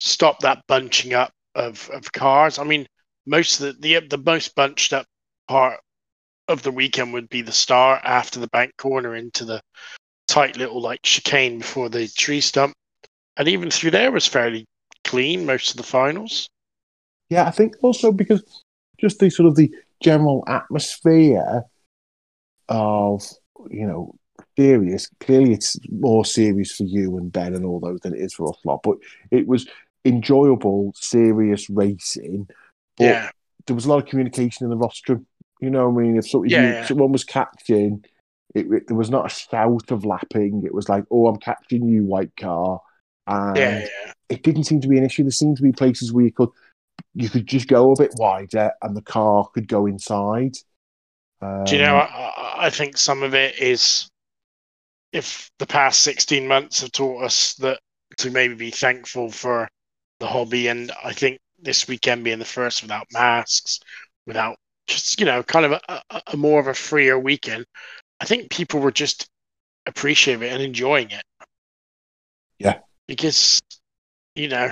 stopped 0.00 0.42
that 0.42 0.66
bunching 0.68 1.14
up 1.14 1.32
of 1.54 1.88
of 1.90 2.12
cars. 2.12 2.58
I 2.58 2.64
mean, 2.64 2.86
most 3.26 3.60
of 3.60 3.80
the 3.80 4.00
the, 4.00 4.06
the 4.08 4.18
most 4.18 4.54
bunched 4.54 4.92
up 4.92 5.06
part 5.48 5.80
of 6.48 6.62
the 6.62 6.72
weekend 6.72 7.12
would 7.12 7.28
be 7.28 7.42
the 7.42 7.52
start 7.52 8.02
after 8.04 8.40
the 8.40 8.48
bank 8.48 8.72
corner 8.78 9.16
into 9.16 9.44
the 9.44 9.60
tight 10.28 10.56
little 10.56 10.80
like 10.80 11.00
chicane 11.02 11.58
before 11.58 11.88
the 11.88 12.08
tree 12.08 12.40
stump, 12.40 12.74
and 13.36 13.48
even 13.48 13.70
through 13.70 13.92
there 13.92 14.12
was 14.12 14.26
fairly 14.26 14.66
clean 15.04 15.46
most 15.46 15.70
of 15.70 15.76
the 15.76 15.82
finals. 15.82 16.48
Yeah, 17.28 17.46
I 17.46 17.50
think 17.50 17.76
also 17.82 18.12
because 18.12 18.42
just 18.98 19.18
the 19.18 19.30
sort 19.30 19.48
of 19.48 19.56
the 19.56 19.72
general 20.02 20.44
atmosphere 20.46 21.64
of 22.72 23.22
you 23.70 23.86
know 23.86 24.14
serious. 24.56 25.08
Clearly, 25.20 25.52
it's 25.52 25.78
more 25.90 26.24
serious 26.24 26.72
for 26.76 26.84
you 26.84 27.16
and 27.18 27.32
Ben 27.32 27.54
and 27.54 27.64
all 27.64 27.80
those 27.80 28.00
than 28.00 28.14
it 28.14 28.20
is 28.20 28.34
for 28.34 28.48
us 28.50 28.58
lot. 28.64 28.82
But 28.82 28.98
it 29.30 29.46
was 29.46 29.68
enjoyable, 30.04 30.92
serious 30.96 31.70
racing. 31.70 32.48
But 32.96 33.04
yeah, 33.04 33.30
there 33.66 33.76
was 33.76 33.86
a 33.86 33.88
lot 33.88 34.02
of 34.02 34.08
communication 34.08 34.64
in 34.64 34.70
the 34.70 34.76
rostrum. 34.76 35.26
You 35.60 35.70
know, 35.70 35.88
what 35.88 36.00
I 36.02 36.04
mean, 36.04 36.16
if, 36.16 36.28
so, 36.28 36.42
if 36.42 36.50
Yeah, 36.50 36.62
you, 36.62 36.68
yeah. 36.70 36.84
someone 36.86 37.12
was 37.12 37.24
catching, 37.24 38.04
it, 38.54 38.66
it- 38.72 38.88
there 38.88 38.96
was 38.96 39.10
not 39.10 39.26
a 39.26 39.28
shout 39.28 39.90
of 39.92 40.04
lapping. 40.04 40.62
It 40.64 40.74
was 40.74 40.88
like, 40.88 41.04
"Oh, 41.10 41.28
I'm 41.28 41.38
catching 41.38 41.88
you, 41.88 42.04
white 42.04 42.36
car," 42.36 42.80
and 43.26 43.56
yeah, 43.56 43.78
yeah. 43.78 44.12
it 44.28 44.42
didn't 44.42 44.64
seem 44.64 44.80
to 44.80 44.88
be 44.88 44.98
an 44.98 45.04
issue. 45.04 45.22
There 45.22 45.30
seemed 45.30 45.56
to 45.58 45.62
be 45.62 45.72
places 45.72 46.12
where 46.12 46.24
you 46.24 46.32
could 46.32 46.48
you 47.14 47.28
could 47.28 47.46
just 47.46 47.68
go 47.68 47.92
a 47.92 47.96
bit 47.96 48.12
wider 48.16 48.72
and 48.82 48.96
the 48.96 49.02
car 49.02 49.46
could 49.54 49.68
go 49.68 49.86
inside. 49.86 50.56
Um, 51.42 51.64
Do 51.64 51.76
you 51.76 51.82
know? 51.82 51.96
I, 51.96 52.04
I- 52.04 52.66
I 52.66 52.70
think 52.70 52.96
some 52.96 53.24
of 53.24 53.34
it 53.34 53.58
is 53.58 54.08
if 55.12 55.50
the 55.58 55.66
past 55.66 56.00
sixteen 56.02 56.46
months 56.46 56.80
have 56.80 56.92
taught 56.92 57.24
us 57.24 57.54
that 57.54 57.80
to 58.18 58.30
maybe 58.30 58.54
be 58.54 58.70
thankful 58.70 59.30
for 59.30 59.68
the 60.20 60.26
hobby, 60.28 60.68
and 60.68 60.92
I 61.04 61.12
think 61.12 61.38
this 61.60 61.88
weekend 61.88 62.24
being 62.24 62.38
the 62.38 62.44
first 62.44 62.82
without 62.82 63.06
masks, 63.12 63.80
without 64.26 64.56
just 64.86 65.18
you 65.18 65.26
know, 65.26 65.42
kind 65.42 65.66
of 65.66 65.72
a, 65.72 66.02
a, 66.10 66.22
a 66.28 66.36
more 66.36 66.60
of 66.60 66.68
a 66.68 66.74
freer 66.74 67.18
weekend. 67.18 67.64
I 68.20 68.24
think 68.26 68.50
people 68.50 68.80
were 68.80 68.92
just 68.92 69.26
appreciating 69.86 70.44
it 70.44 70.52
and 70.52 70.62
enjoying 70.62 71.10
it. 71.10 71.24
Yeah. 72.58 72.78
because 73.08 73.60
you 74.36 74.48
know, 74.48 74.70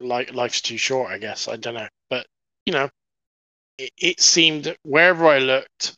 like 0.00 0.34
life's 0.34 0.60
too 0.60 0.76
short. 0.76 1.10
I 1.10 1.18
guess 1.18 1.48
I 1.48 1.56
don't 1.56 1.74
know, 1.74 1.88
but 2.10 2.26
you 2.66 2.72
know, 2.74 2.90
it, 3.78 3.92
it 3.98 4.20
seemed 4.20 4.76
wherever 4.82 5.26
I 5.26 5.38
looked, 5.38 5.96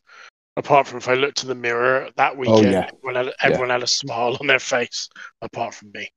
apart 0.57 0.89
from 0.89 0.99
if 0.99 1.09
I 1.09 1.15
looked 1.15 1.43
in 1.43 1.49
the 1.49 1.55
mirror 1.57 2.11
that 2.17 2.37
weekend, 2.37 2.55
Oh, 2.55 2.63
yeah. 2.71 2.87
everyone, 3.05 3.27
had, 3.27 3.35
everyone 3.43 3.71
had 3.71 3.83
a 3.85 3.89
smile 3.89 4.37
on 4.41 4.47
their 4.49 4.61
face, 4.61 5.09
apart 5.43 5.75
from 5.75 5.93
me. 5.93 6.11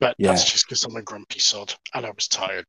But 0.00 0.18
that's 0.24 0.44
just 0.44 0.66
because 0.66 0.84
I'm 0.84 0.96
a 0.96 1.02
grumpy 1.02 1.40
sod 1.40 1.74
and 1.94 2.06
I 2.06 2.10
was 2.10 2.28
tired. 2.28 2.66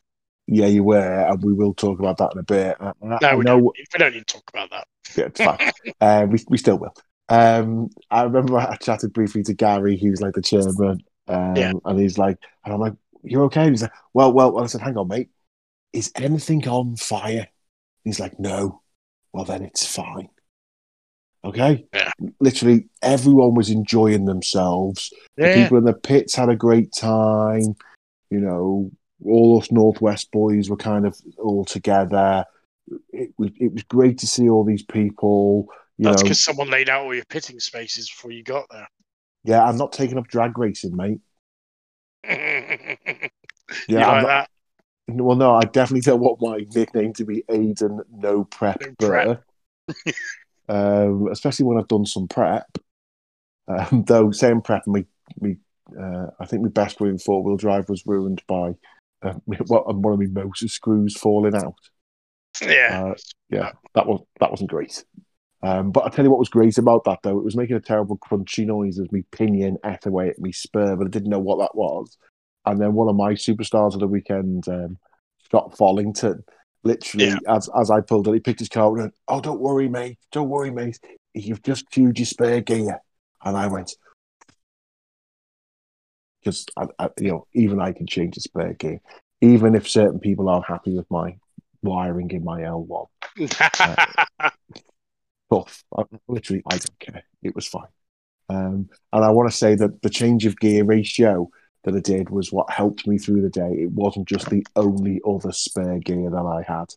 Yeah, 0.48 0.68
you 0.68 0.84
were, 0.84 1.26
and 1.30 1.44
we 1.44 1.54
will 1.54 1.74
talk 1.74 2.00
about 2.00 2.18
that 2.18 2.32
in 2.34 2.40
a 2.40 2.44
bit. 2.44 2.78
I, 2.80 2.94
I 3.04 3.20
No, 3.22 3.38
we 3.38 3.44
know 3.44 3.60
don't, 3.60 3.70
we 3.76 3.86
don't 4.00 4.14
need 4.14 4.28
to 4.28 4.34
talk 4.34 4.50
about 4.50 4.70
that. 4.72 4.88
Yeah, 5.16 5.26
it's 5.26 5.42
fine. 5.42 5.60
uh, 6.02 6.28
we, 6.30 6.40
we 6.50 6.58
still 6.58 6.78
will. 6.78 6.94
Um, 7.30 7.90
I 8.10 8.24
remember 8.24 8.58
I 8.58 8.76
chatted 8.78 9.14
briefly 9.14 9.44
to 9.44 9.54
Gary, 9.54 9.98
who's 9.98 10.22
like 10.22 10.34
the 10.34 10.42
chairman, 10.42 11.04
um, 11.28 11.46
Yeah. 11.56 11.74
and 11.84 12.00
he's 12.00 12.18
like, 12.18 12.38
and 12.64 12.74
I'm 12.74 12.80
like, 12.80 12.94
"You're 13.24 13.44
okay?" 13.46 13.62
And 13.64 13.72
he's 13.72 13.82
like, 13.82 13.92
"Well, 14.14 14.32
well." 14.32 14.54
well." 14.54 14.64
I 14.64 14.68
said, 14.68 14.82
"Hang 14.82 14.98
on, 14.98 15.08
mate. 15.08 15.30
Is 15.94 16.12
anything 16.16 16.68
on 16.68 16.98
fire?" 16.98 17.48
He's 18.08 18.20
like, 18.20 18.40
"No." 18.40 18.82
Well, 19.34 19.46
then 19.46 19.64
it's 19.64 19.86
fine. 19.86 20.30
Okay. 21.44 21.86
Yeah. 21.94 22.12
Literally, 22.40 22.88
everyone 23.02 23.54
was 23.54 23.70
enjoying 23.70 24.26
themselves. 24.26 25.14
The 25.36 25.54
people 25.54 25.78
in 25.78 25.84
the 25.84 25.94
pits 25.94 26.36
had 26.36 26.50
a 26.50 26.56
great 26.56 26.92
time. 26.92 27.76
You 28.30 28.40
know, 28.40 28.92
all 29.24 29.60
us 29.60 29.72
Northwest 29.72 30.32
boys 30.32 30.70
were 30.70 30.78
kind 30.78 31.06
of 31.06 31.18
all 31.38 31.66
together. 31.66 32.46
It 33.12 33.34
was 33.38 33.52
it 33.60 33.74
was 33.74 33.84
great 33.84 34.18
to 34.20 34.28
see 34.28 34.50
all 34.50 34.64
these 34.64 34.84
people. 34.84 35.68
You 35.98 36.06
that's 36.10 36.24
because 36.24 36.44
someone 36.44 36.70
laid 36.70 36.90
out 36.90 37.04
all 37.04 37.14
your 37.14 37.26
pitting 37.26 37.60
spaces 37.60 38.10
before 38.10 38.32
you 38.32 38.44
got 38.44 38.66
there. 38.70 38.88
yeah, 39.44 39.64
I'm 39.64 39.78
not 39.78 39.92
taking 39.92 40.18
up 40.18 40.28
drag 40.28 40.58
racing, 40.58 40.96
mate. 40.96 41.20
Yeah, 43.90 44.08
like 44.08 44.24
not? 44.24 44.50
Well, 45.08 45.38
no, 45.38 45.56
I 45.56 45.64
definitely 45.64 46.02
don't 46.02 46.20
want 46.20 46.42
my 46.42 46.66
nickname 46.76 47.14
to 47.14 47.26
be 47.26 47.44
Aiden 47.50 48.00
No 48.12 48.44
Prep 48.44 48.82
No 48.82 48.94
Burr. 49.00 49.40
um, 50.70 51.28
especially 51.32 51.66
when 51.66 51.78
I've 51.78 51.88
done 51.88 52.06
some 52.06 52.28
prep. 52.28 52.78
Um, 53.68 54.04
though 54.08 54.32
saying 54.32 54.62
prep, 54.62 54.88
me, 54.88 55.06
me, 55.40 55.58
uh, 56.00 56.28
I 56.40 56.46
think 56.46 56.64
my 56.64 56.70
best 56.70 57.00
win 57.00 57.18
four 57.18 57.44
wheel 57.44 57.58
drive 57.58 57.90
was 57.90 58.04
ruined 58.06 58.42
by 58.48 58.76
uh, 59.22 59.34
one 59.46 60.14
of 60.14 60.20
my 60.20 60.26
motor 60.28 60.68
screws 60.68 61.18
falling 61.18 61.56
out. 61.56 61.76
Yeah. 62.62 63.12
Uh, 63.12 63.16
yeah, 63.50 63.72
that 63.94 64.08
was 64.08 64.22
that 64.40 64.52
wasn't 64.52 64.70
great. 64.70 65.04
Um, 65.64 65.92
but 65.92 66.06
I 66.06 66.10
tell 66.10 66.24
you 66.24 66.30
what 66.30 66.40
was 66.40 66.50
great 66.50 66.78
about 66.78 67.04
that 67.06 67.20
though, 67.24 67.38
it 67.38 67.44
was 67.44 67.56
making 67.56 67.76
a 67.76 67.82
terrible 67.82 68.18
crunchy 68.18 68.66
noise 68.66 69.00
as 69.00 69.12
me 69.12 69.24
pinion 69.32 69.78
ate 69.86 70.06
away 70.06 70.30
at 70.30 70.40
me 70.40 70.52
spur, 70.52 70.96
but 70.96 71.08
I 71.08 71.10
didn't 71.10 71.30
know 71.30 71.40
what 71.40 71.60
that 71.60 71.76
was. 71.76 72.18
And 72.68 72.82
then 72.82 72.94
one 72.94 73.10
of 73.10 73.16
my 73.16 73.34
superstars 73.34 73.94
of 73.94 74.00
the 74.00 74.08
weekend, 74.08 74.68
um, 74.68 74.98
Scott 75.44 75.76
Follington, 75.78 76.44
literally 76.84 77.34
as 77.48 77.70
as 77.80 77.90
I 77.90 78.02
pulled 78.02 78.28
it, 78.28 78.34
he 78.34 78.40
picked 78.40 78.60
his 78.60 78.70
car 78.70 78.90
and 78.90 78.98
went, 78.98 79.14
"Oh, 79.28 79.42
don't 79.42 79.60
worry, 79.60 79.88
mate, 79.88 80.20
don't 80.32 80.50
worry, 80.50 80.72
mate. 80.72 81.00
You've 81.34 81.64
just 81.64 81.90
chewed 81.90 82.20
your 82.20 82.26
spare 82.26 82.62
gear." 82.62 83.00
And 83.44 83.56
I 83.56 83.68
went, 83.68 83.96
because 86.40 86.66
you 87.20 87.30
know, 87.30 87.48
even 87.54 87.80
I 87.80 87.94
can 87.94 88.08
change 88.08 88.38
a 88.38 88.42
spare 88.42 88.74
gear, 88.74 89.00
even 89.42 89.76
if 89.76 89.88
certain 89.88 90.20
people 90.20 90.50
aren't 90.50 90.68
happy 90.68 90.94
with 90.96 91.10
my 91.10 91.38
wiring 91.84 92.32
in 92.32 92.44
my 92.44 92.62
L1 92.62 93.08
tough. 95.52 95.84
I, 95.98 96.04
literally, 96.28 96.64
I 96.66 96.78
don't 96.78 97.00
care. 97.00 97.24
It 97.44 97.56
was 97.56 97.68
fine. 97.68 97.88
Um, 98.50 98.90
and 99.12 99.26
I 99.26 99.30
want 99.30 99.50
to 99.50 99.56
say 99.56 99.76
that 99.76 100.02
the 100.02 100.10
change 100.10 100.46
of 100.46 100.58
gear 100.58 100.84
ratio 100.84 101.50
that 101.84 101.96
I 101.96 102.00
did 102.00 102.30
was 102.30 102.52
what 102.52 102.70
helped 102.70 103.08
me 103.08 103.18
through 103.18 103.42
the 103.42 103.50
day. 103.50 103.70
It 103.72 103.92
wasn't 103.92 104.28
just 104.28 104.50
the 104.50 104.66
only 104.76 105.22
other 105.28 105.52
spare 105.52 106.00
gear 106.00 106.30
that 106.30 106.38
I 106.38 106.64
had. 106.68 106.94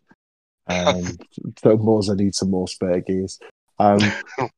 Um, 0.66 1.18
so, 1.62 1.76
more 1.76 2.00
I 2.10 2.14
need 2.14 2.34
some 2.34 2.50
more 2.50 2.68
spare 2.68 3.00
gears. 3.00 3.38
Um, 3.78 4.00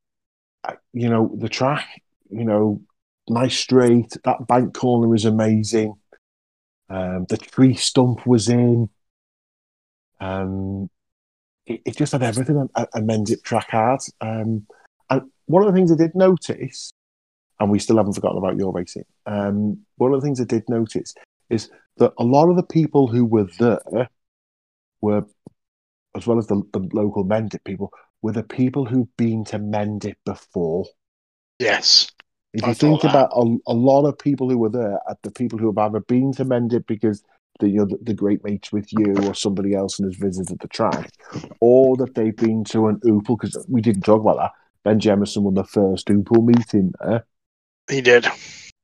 you 0.92 1.08
know, 1.08 1.30
the 1.36 1.48
track, 1.48 1.86
you 2.30 2.44
know, 2.44 2.80
nice 3.28 3.58
straight. 3.58 4.16
That 4.24 4.46
bank 4.46 4.74
corner 4.74 5.14
is 5.14 5.24
amazing. 5.24 5.94
Um, 6.88 7.26
the 7.28 7.38
tree 7.38 7.74
stump 7.74 8.26
was 8.26 8.48
in. 8.48 8.88
Um, 10.20 10.88
it, 11.66 11.80
it 11.86 11.96
just 11.96 12.12
had 12.12 12.22
everything 12.22 12.68
a, 12.74 12.82
a 12.94 13.00
Mendip 13.00 13.42
track 13.42 13.70
had. 13.70 13.98
Um, 14.20 14.66
and 15.10 15.30
one 15.46 15.62
of 15.62 15.72
the 15.72 15.78
things 15.78 15.90
I 15.90 15.96
did 15.96 16.14
notice, 16.14 16.92
and 17.61 17.70
we 17.70 17.78
still 17.78 17.96
haven't 17.96 18.14
forgotten 18.14 18.38
about 18.38 18.57
your 18.57 18.72
racing, 18.72 19.05
um, 19.26 19.78
one 19.96 20.12
of 20.12 20.20
the 20.20 20.26
things 20.26 20.40
I 20.40 20.44
did 20.44 20.64
notice 20.68 21.14
is 21.50 21.70
that 21.98 22.12
a 22.18 22.24
lot 22.24 22.48
of 22.48 22.57
the 22.57 22.62
people 22.62 23.07
who 23.07 23.24
were 23.24 23.48
there 23.59 24.09
were, 25.00 25.24
as 26.16 26.26
well 26.26 26.38
as 26.38 26.46
the, 26.46 26.62
the 26.72 26.88
local 26.92 27.24
Mendip 27.24 27.64
people, 27.64 27.92
were 28.22 28.32
the 28.32 28.42
people 28.42 28.84
who've 28.84 29.14
been 29.16 29.44
to 29.46 29.59
Mendip 29.59 30.16
before. 30.24 30.86
yes. 31.59 32.09
If 32.55 32.64
I 32.64 32.68
you 32.68 32.74
think 32.74 33.00
that. 33.03 33.11
about 33.11 33.30
a, 33.32 33.57
a 33.66 33.72
lot 33.72 34.07
of 34.07 34.18
people 34.18 34.50
who 34.50 34.59
were 34.59 34.68
there, 34.68 34.98
are 35.09 35.16
the 35.22 35.30
people 35.30 35.59
who 35.59 35.66
have 35.66 35.78
either 35.78 36.00
been 36.00 36.32
to 36.32 36.44
Mendip 36.44 36.86
because 36.86 37.22
the, 37.61 37.68
you 37.68 37.78
know, 37.78 37.86
the, 37.86 37.98
the 38.03 38.14
great 38.14 38.44
mates 38.44 38.72
with 38.72 38.92
you 38.92 39.14
or 39.26 39.34
somebody 39.34 39.74
else 39.74 39.98
and 39.98 40.07
has 40.07 40.16
visited 40.16 40.59
the 40.61 40.68
track, 40.68 41.11
or 41.61 41.96
that 41.96 42.14
they've 42.14 42.36
been 42.36 42.64
to 42.64 42.88
an 42.88 42.96
Oopal, 43.07 43.38
because 43.40 43.64
we 43.68 43.80
didn't 43.80 44.03
talk 44.03 44.20
about 44.20 44.36
that. 44.36 44.50
Ben 44.84 45.00
Jemison 45.00 45.42
won 45.42 45.55
the 45.55 45.64
first 45.64 46.09
Oopal 46.09 46.44
meeting 46.44 46.92
there. 47.00 47.24
He 47.89 48.01
did. 48.01 48.26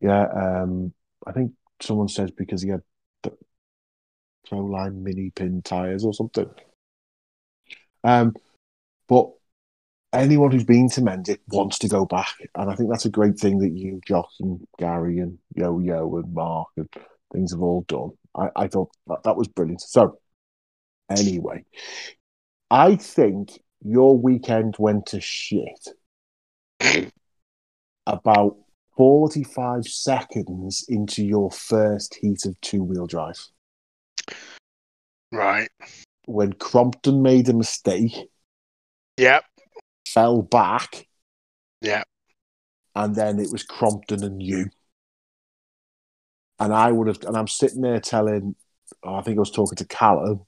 Yeah, 0.01 0.27
um, 0.27 0.93
I 1.27 1.33
think 1.33 1.53
someone 1.81 2.09
says 2.09 2.31
because 2.31 2.63
he 2.63 2.71
had 2.71 2.83
the 3.23 3.33
Proline 4.49 5.03
mini 5.03 5.31
pin 5.35 5.63
tyres 5.63 6.05
or 6.05 6.13
something. 6.13 6.51
Um, 8.05 8.35
but 9.09 9.31
anyone 10.13 10.53
who's 10.53 10.65
been 10.65 10.89
to 10.91 11.01
Mendip 11.01 11.39
wants 11.49 11.79
to 11.81 11.89
go 11.89 12.05
back, 12.05 12.33
and 12.55 12.71
I 12.71 12.75
think 12.75 12.91
that's 12.91 13.07
a 13.07 13.11
great 13.11 13.39
thing 13.39 13.59
that 13.59 13.73
you, 13.73 14.01
Josh, 14.07 14.33
and 14.41 14.67
Gary, 14.79 15.19
and 15.19 15.39
Yo 15.55 15.79
Yo, 15.79 16.17
and 16.17 16.33
Mark, 16.33 16.69
and 16.77 16.89
things 17.33 17.53
have 17.53 17.63
all 17.63 17.85
done. 17.89 18.11
I, 18.37 18.65
I 18.65 18.69
thought 18.69 18.91
that, 19.09 19.23
that 19.25 19.37
was 19.37 19.49
brilliant. 19.49 19.81
So, 19.81 20.19
anyway, 21.11 21.65
I 22.71 22.97
think 22.97 23.61
your 23.83 24.17
weekend 24.17 24.77
went 24.79 25.07
to 25.07 25.21
shit 25.21 25.89
about 28.07 28.57
45 28.99 29.87
seconds 29.87 30.85
into 30.89 31.25
your 31.25 31.51
first 31.53 32.17
heat 32.17 32.45
of 32.45 32.61
two 32.61 32.83
wheel 32.83 33.07
drive 33.07 33.39
Right. 35.31 35.71
when 36.27 36.53
Crompton 36.55 37.23
made 37.23 37.49
a 37.49 37.53
mistake, 37.53 38.29
Yep. 39.17 39.45
fell 40.07 40.43
back, 40.43 41.07
Yep. 41.81 42.09
and 42.97 43.15
then 43.15 43.39
it 43.39 43.53
was 43.53 43.63
Crompton 43.63 44.25
and 44.25 44.43
you. 44.43 44.67
And 46.59 46.75
I 46.75 46.91
would 46.91 47.07
have, 47.07 47.23
and 47.23 47.37
I'm 47.37 47.47
sitting 47.47 47.83
there 47.83 48.01
telling, 48.01 48.57
oh, 49.05 49.15
I 49.15 49.23
think 49.23 49.37
I 49.37 49.41
was 49.41 49.53
talking 49.53 49.77
to 49.77 49.87
Callum 49.87 50.45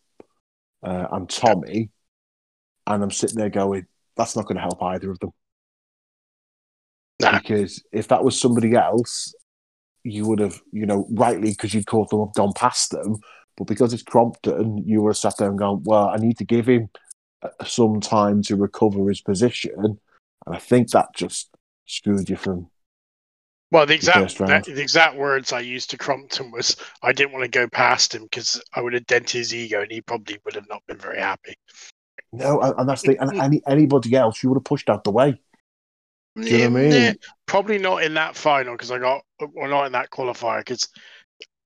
uh, 0.82 1.06
and 1.12 1.30
Tommy, 1.30 1.90
and 2.88 3.02
I'm 3.02 3.12
sitting 3.12 3.38
there 3.38 3.48
going, 3.48 3.86
that's 4.16 4.34
not 4.34 4.46
going 4.46 4.56
to 4.56 4.62
help 4.62 4.82
either 4.82 5.10
of 5.12 5.20
them. 5.20 5.30
Nah. 7.20 7.38
Because 7.38 7.82
if 7.92 8.08
that 8.08 8.24
was 8.24 8.40
somebody 8.40 8.74
else, 8.74 9.34
you 10.04 10.26
would 10.26 10.38
have, 10.38 10.60
you 10.72 10.86
know, 10.86 11.06
rightly 11.10 11.50
because 11.50 11.74
you'd 11.74 11.86
caught 11.86 12.10
them 12.10 12.20
up, 12.20 12.34
gone 12.34 12.52
past 12.54 12.90
them. 12.90 13.18
But 13.56 13.66
because 13.66 13.92
it's 13.92 14.02
Crompton, 14.02 14.78
you 14.86 15.02
were 15.02 15.12
sat 15.12 15.34
there 15.38 15.50
and 15.50 15.58
gone, 15.58 15.82
well, 15.84 16.08
I 16.08 16.16
need 16.16 16.38
to 16.38 16.44
give 16.44 16.66
him 16.66 16.88
uh, 17.42 17.48
some 17.64 18.00
time 18.00 18.42
to 18.42 18.56
recover 18.56 19.08
his 19.08 19.20
position. 19.20 19.98
And 20.46 20.54
I 20.54 20.58
think 20.58 20.90
that 20.90 21.08
just 21.14 21.50
screwed 21.86 22.30
you 22.30 22.36
from 22.36 22.70
Well, 23.70 23.84
the 23.84 23.94
exact 23.94 24.38
that, 24.38 24.64
the 24.64 24.80
exact 24.80 25.16
words 25.16 25.52
I 25.52 25.60
used 25.60 25.90
to 25.90 25.98
Crompton 25.98 26.50
was 26.50 26.76
I 27.02 27.12
didn't 27.12 27.32
want 27.32 27.44
to 27.44 27.50
go 27.50 27.68
past 27.68 28.14
him 28.14 28.22
because 28.22 28.62
I 28.74 28.80
would 28.80 28.94
have 28.94 29.06
dented 29.06 29.32
his 29.32 29.54
ego 29.54 29.82
and 29.82 29.90
he 29.90 30.00
probably 30.00 30.38
would 30.44 30.54
have 30.54 30.68
not 30.68 30.82
been 30.86 30.98
very 30.98 31.20
happy. 31.20 31.54
no, 32.32 32.60
and 32.60 32.74
and 32.78 32.88
that's 32.88 33.02
the 33.02 33.18
and 33.20 33.38
any 33.38 33.60
anybody 33.66 34.14
else 34.14 34.42
you 34.42 34.48
would 34.48 34.56
have 34.56 34.64
pushed 34.64 34.88
out 34.88 35.04
the 35.04 35.10
way. 35.10 35.38
Do 36.42 36.50
you 36.50 36.58
know 36.58 36.70
what 36.70 36.80
I 36.80 36.82
mean? 36.82 36.92
Yeah, 36.92 37.12
probably 37.46 37.78
not 37.78 38.02
in 38.02 38.14
that 38.14 38.36
final 38.36 38.74
because 38.74 38.90
I 38.90 38.98
got 38.98 39.22
well 39.40 39.68
not 39.70 39.86
in 39.86 39.92
that 39.92 40.10
qualifier 40.10 40.60
because 40.60 40.88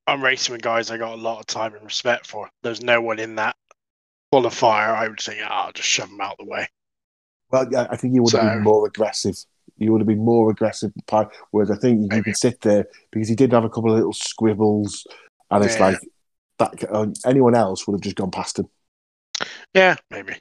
I'm 0.07 0.23
racing 0.23 0.53
with 0.53 0.63
guys 0.63 0.91
I 0.91 0.99
got 0.99 1.15
a 1.15 1.21
lot 1.21 1.41
of 1.41 1.47
time 1.47 1.75
and 1.75 1.85
respect 1.85 2.27
for. 2.27 2.49
There's 2.63 2.83
no 2.83 3.01
one 3.01 3.19
in 3.19 3.37
that 3.37 3.57
qualifier. 4.33 4.95
I 4.95 5.09
would 5.09 5.21
think 5.21 5.41
oh, 5.43 5.47
I'll 5.49 5.73
just 5.73 5.89
shove 5.89 6.11
them 6.11 6.21
out 6.21 6.37
the 6.39 6.45
way. 6.47 6.69
Well, 7.51 7.69
I 7.91 7.97
think 7.97 8.15
you 8.15 8.23
would 8.23 8.33
have 8.33 8.43
So- 8.43 8.55
been 8.55 8.63
more 8.63 8.87
aggressive. 8.87 9.37
You 9.77 9.91
would 9.93 10.01
have 10.01 10.07
been 10.09 10.25
more 10.25 10.51
aggressive. 10.51 10.93
Whereas 11.51 11.71
I 11.71 11.77
think 11.77 12.13
you 12.13 12.23
could 12.23 12.37
sit 12.37 12.61
there 12.61 12.87
because 13.11 13.29
he 13.29 13.35
did 13.35 13.53
have 13.53 13.65
a 13.65 13.69
couple 13.69 13.91
of 13.91 13.97
little 13.97 14.13
squibbles, 14.13 15.05
and 15.51 15.65
it's 15.65 15.77
Yeah. 15.77 15.87
like 15.87 15.99
that. 16.59 16.91
Uh, 16.93 17.07
anyone 17.27 17.55
else 17.57 17.87
would 17.87 17.95
have 17.95 18.01
just 18.01 18.17
gone 18.17 18.31
past 18.31 18.59
him. 18.61 18.69
Yeah, 19.75 19.97
maybe. 20.11 20.37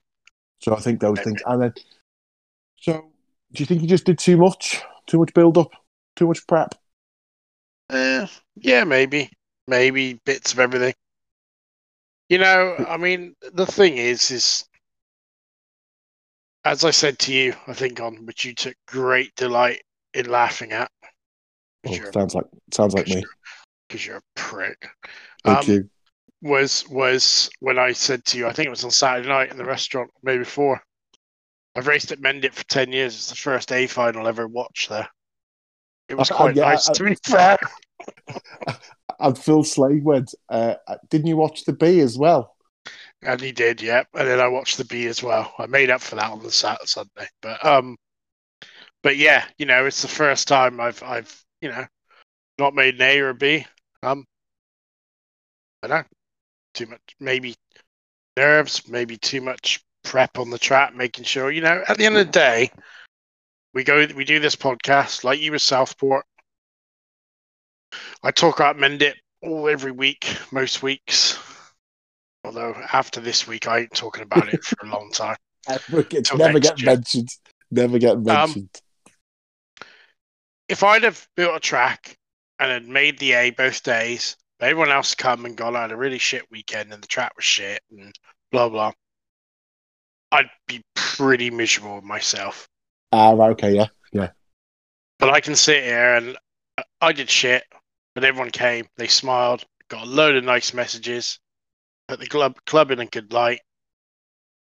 So 0.60 0.76
I 0.76 0.80
think 0.80 1.00
those 1.02 1.18
Maybe. 1.18 1.24
things. 1.32 1.42
And 1.48 1.62
then, 1.64 1.74
so 2.78 3.12
do 3.54 3.62
you 3.62 3.66
think 3.66 3.82
he 3.82 3.88
just 3.88 4.06
did 4.06 4.20
too 4.20 4.38
much? 4.38 4.82
Too 5.08 5.20
much 5.20 5.34
build 5.34 5.58
up? 5.58 5.72
Too 6.16 6.28
much 6.28 6.46
prep? 6.48 6.76
Eh, 7.90 8.28
yeah, 8.56 8.84
maybe. 8.84 9.30
Maybe 9.68 10.16
bits 10.26 10.54
of 10.54 10.60
everything. 10.60 10.94
You 12.30 12.40
know, 12.40 12.76
I 12.88 12.98
mean, 12.98 13.36
the 13.54 13.66
thing 13.66 13.98
is, 13.98 14.32
is 14.32 14.66
as 16.66 16.84
I 16.84 16.92
said 16.92 17.20
to 17.20 17.34
you, 17.34 17.56
I 17.68 17.74
think 17.74 18.00
on 18.00 18.26
which 18.26 18.46
you 18.46 18.54
took 18.56 18.76
great 18.88 19.36
delight 19.36 19.84
in 20.14 20.28
laughing 20.28 20.72
at. 20.72 20.92
Oh, 21.86 21.92
Because 21.92 21.98
you're, 21.98 22.12
sounds 22.14 22.36
like 22.36 22.46
sounds 22.72 22.94
like 22.94 23.08
me. 23.08 23.16
you're- 23.16 23.34
'cause 23.90 24.06
you're 24.06 24.18
a 24.18 24.24
prick. 24.36 24.90
Thank 25.44 25.60
Um, 25.60 25.68
you. 25.68 25.90
was 26.42 26.88
was 26.90 27.50
when 27.60 27.78
I 27.80 27.94
said 27.94 28.26
to 28.26 28.38
you, 28.38 28.48
I 28.48 28.54
think 28.54 28.68
it 28.68 28.72
was 28.72 28.84
on 28.84 28.92
Saturday 28.92 29.28
night 29.30 29.52
in 29.52 29.58
the 29.58 29.66
restaurant, 29.66 30.12
maybe 30.24 30.40
before. 30.44 30.84
I've 31.76 31.88
raced 31.88 32.12
at 32.12 32.20
Mendip 32.20 32.54
for 32.54 32.64
ten 32.66 32.92
years. 32.92 33.16
It's 33.16 33.30
the 33.30 33.36
first 33.36 33.72
A 33.72 33.88
final 33.88 34.26
I 34.26 34.30
ever 34.30 34.48
watched 34.48 34.90
there. 34.90 35.08
It 36.10 36.16
was 36.16 36.30
quite 36.30 36.56
yeah, 36.56 36.66
nice 36.66 36.90
I- 36.90 36.94
to 36.94 37.04
be 37.04 37.16
fair. 37.26 37.58
And 39.20 39.38
Phil 39.38 39.64
Slade 39.64 40.04
went, 40.04 40.34
uh, 40.50 40.76
didn't 41.10 41.28
you 41.28 41.38
watch 41.38 41.64
the 41.66 41.74
B 41.74 42.00
as 42.02 42.18
well? 42.18 42.56
And 43.22 43.40
he 43.42 43.52
did, 43.52 43.82
yeah. 43.82 44.04
And 44.14 44.28
then 44.28 44.40
I 44.40 44.48
watched 44.48 44.78
the 44.78 44.86
B 44.86 45.08
as 45.08 45.24
well. 45.24 45.54
I 45.58 45.66
made 45.66 45.90
up 45.90 46.02
for 46.02 46.16
that 46.16 46.32
on 46.32 46.44
the 46.44 46.52
Saturday, 46.52 46.86
Sunday. 46.86 47.28
But 47.42 47.64
um 47.66 47.98
but 49.02 49.18
yeah, 49.18 49.46
you 49.58 49.66
know, 49.66 49.86
it's 49.86 50.02
the 50.02 50.08
first 50.08 50.48
time 50.48 50.80
I've 50.80 51.02
I've, 51.04 51.44
you 51.62 51.70
know, 51.70 51.86
not 52.60 52.76
made 52.76 52.96
an 52.96 53.02
A 53.04 53.20
or 53.20 53.30
a 53.30 53.36
B. 53.36 53.66
Um 54.04 54.26
I 55.84 55.88
don't 55.88 55.98
know. 56.00 56.08
Too 56.74 56.88
much 56.88 57.02
maybe 57.20 57.56
nerves, 58.38 58.88
maybe 58.88 59.18
too 59.18 59.42
much 59.42 59.84
prep 60.04 60.38
on 60.38 60.50
the 60.50 60.60
track, 60.60 60.96
making 60.96 61.26
sure, 61.26 61.52
you 61.52 61.62
know, 61.62 61.84
at 61.88 61.98
the 61.98 62.06
end 62.06 62.18
of 62.18 62.26
the 62.26 62.32
day, 62.32 62.72
we 63.74 63.84
go 63.84 64.06
we 64.16 64.24
do 64.24 64.40
this 64.40 64.56
podcast, 64.56 65.24
like 65.24 65.40
you 65.40 65.52
with 65.52 65.62
Southport. 65.62 66.26
I 68.22 68.32
talk 68.32 68.60
about 68.60 68.78
Mendip 68.78 69.16
all 69.42 69.68
every 69.68 69.92
week, 69.92 70.38
most 70.52 70.84
weeks. 70.84 71.38
Although 72.44 72.76
after 72.92 73.20
this 73.20 73.48
week, 73.48 73.68
I 73.68 73.80
ain't 73.80 73.94
talking 73.94 74.24
about 74.24 74.54
it 74.54 74.64
for 74.64 74.86
a 74.86 74.90
long 74.90 75.12
time. 75.12 75.38
It's 75.66 76.36
never 76.36 76.60
get 76.60 76.78
year. 76.78 76.88
mentioned. 76.88 77.30
Never 77.72 77.98
get 77.98 78.18
um, 78.18 78.24
mentioned. 78.24 78.70
If 80.68 80.84
I'd 80.84 81.04
have 81.04 81.26
built 81.38 81.56
a 81.56 81.60
track 81.60 82.18
and 82.60 82.70
had 82.70 82.86
made 82.86 83.18
the 83.18 83.32
A 83.32 83.52
both 83.52 83.82
days, 83.82 84.36
everyone 84.60 84.90
else 84.90 85.16
come 85.16 85.46
and 85.46 85.56
gone, 85.56 85.78
I 85.78 85.84
had 85.84 85.94
a 85.94 85.98
really 85.98 86.18
shit 86.18 86.44
weekend 86.52 86.92
and 86.92 87.02
the 87.02 87.08
track 87.08 87.32
was 87.38 87.46
shit 87.46 87.82
and 87.92 88.14
blah 88.52 88.68
blah. 88.68 88.92
I'd 90.34 90.50
be 90.68 90.82
pretty 90.96 91.52
miserable 91.52 91.96
with 91.98 92.04
myself. 92.04 92.68
Ah, 93.12 93.34
right, 93.34 93.52
okay, 93.52 93.76
yeah, 93.76 93.88
yeah. 94.12 94.32
But 95.20 95.30
I 95.30 95.40
can 95.40 95.56
sit 95.56 95.84
here 95.84 96.16
and 96.16 96.38
I- 96.78 96.84
I 97.02 97.12
did 97.12 97.30
shit, 97.30 97.64
but 98.16 98.24
everyone 98.24 98.50
came, 98.50 98.88
they 98.98 99.08
smiled, 99.08 99.64
got 99.90 100.08
a 100.08 100.10
load 100.10 100.36
of 100.36 100.44
nice 100.44 100.74
messages, 100.74 101.40
put 102.08 102.20
the 102.20 102.26
club 102.26 102.58
club 102.66 102.90
in 102.90 103.00
a 103.00 103.06
good 103.06 103.32
light. 103.32 103.62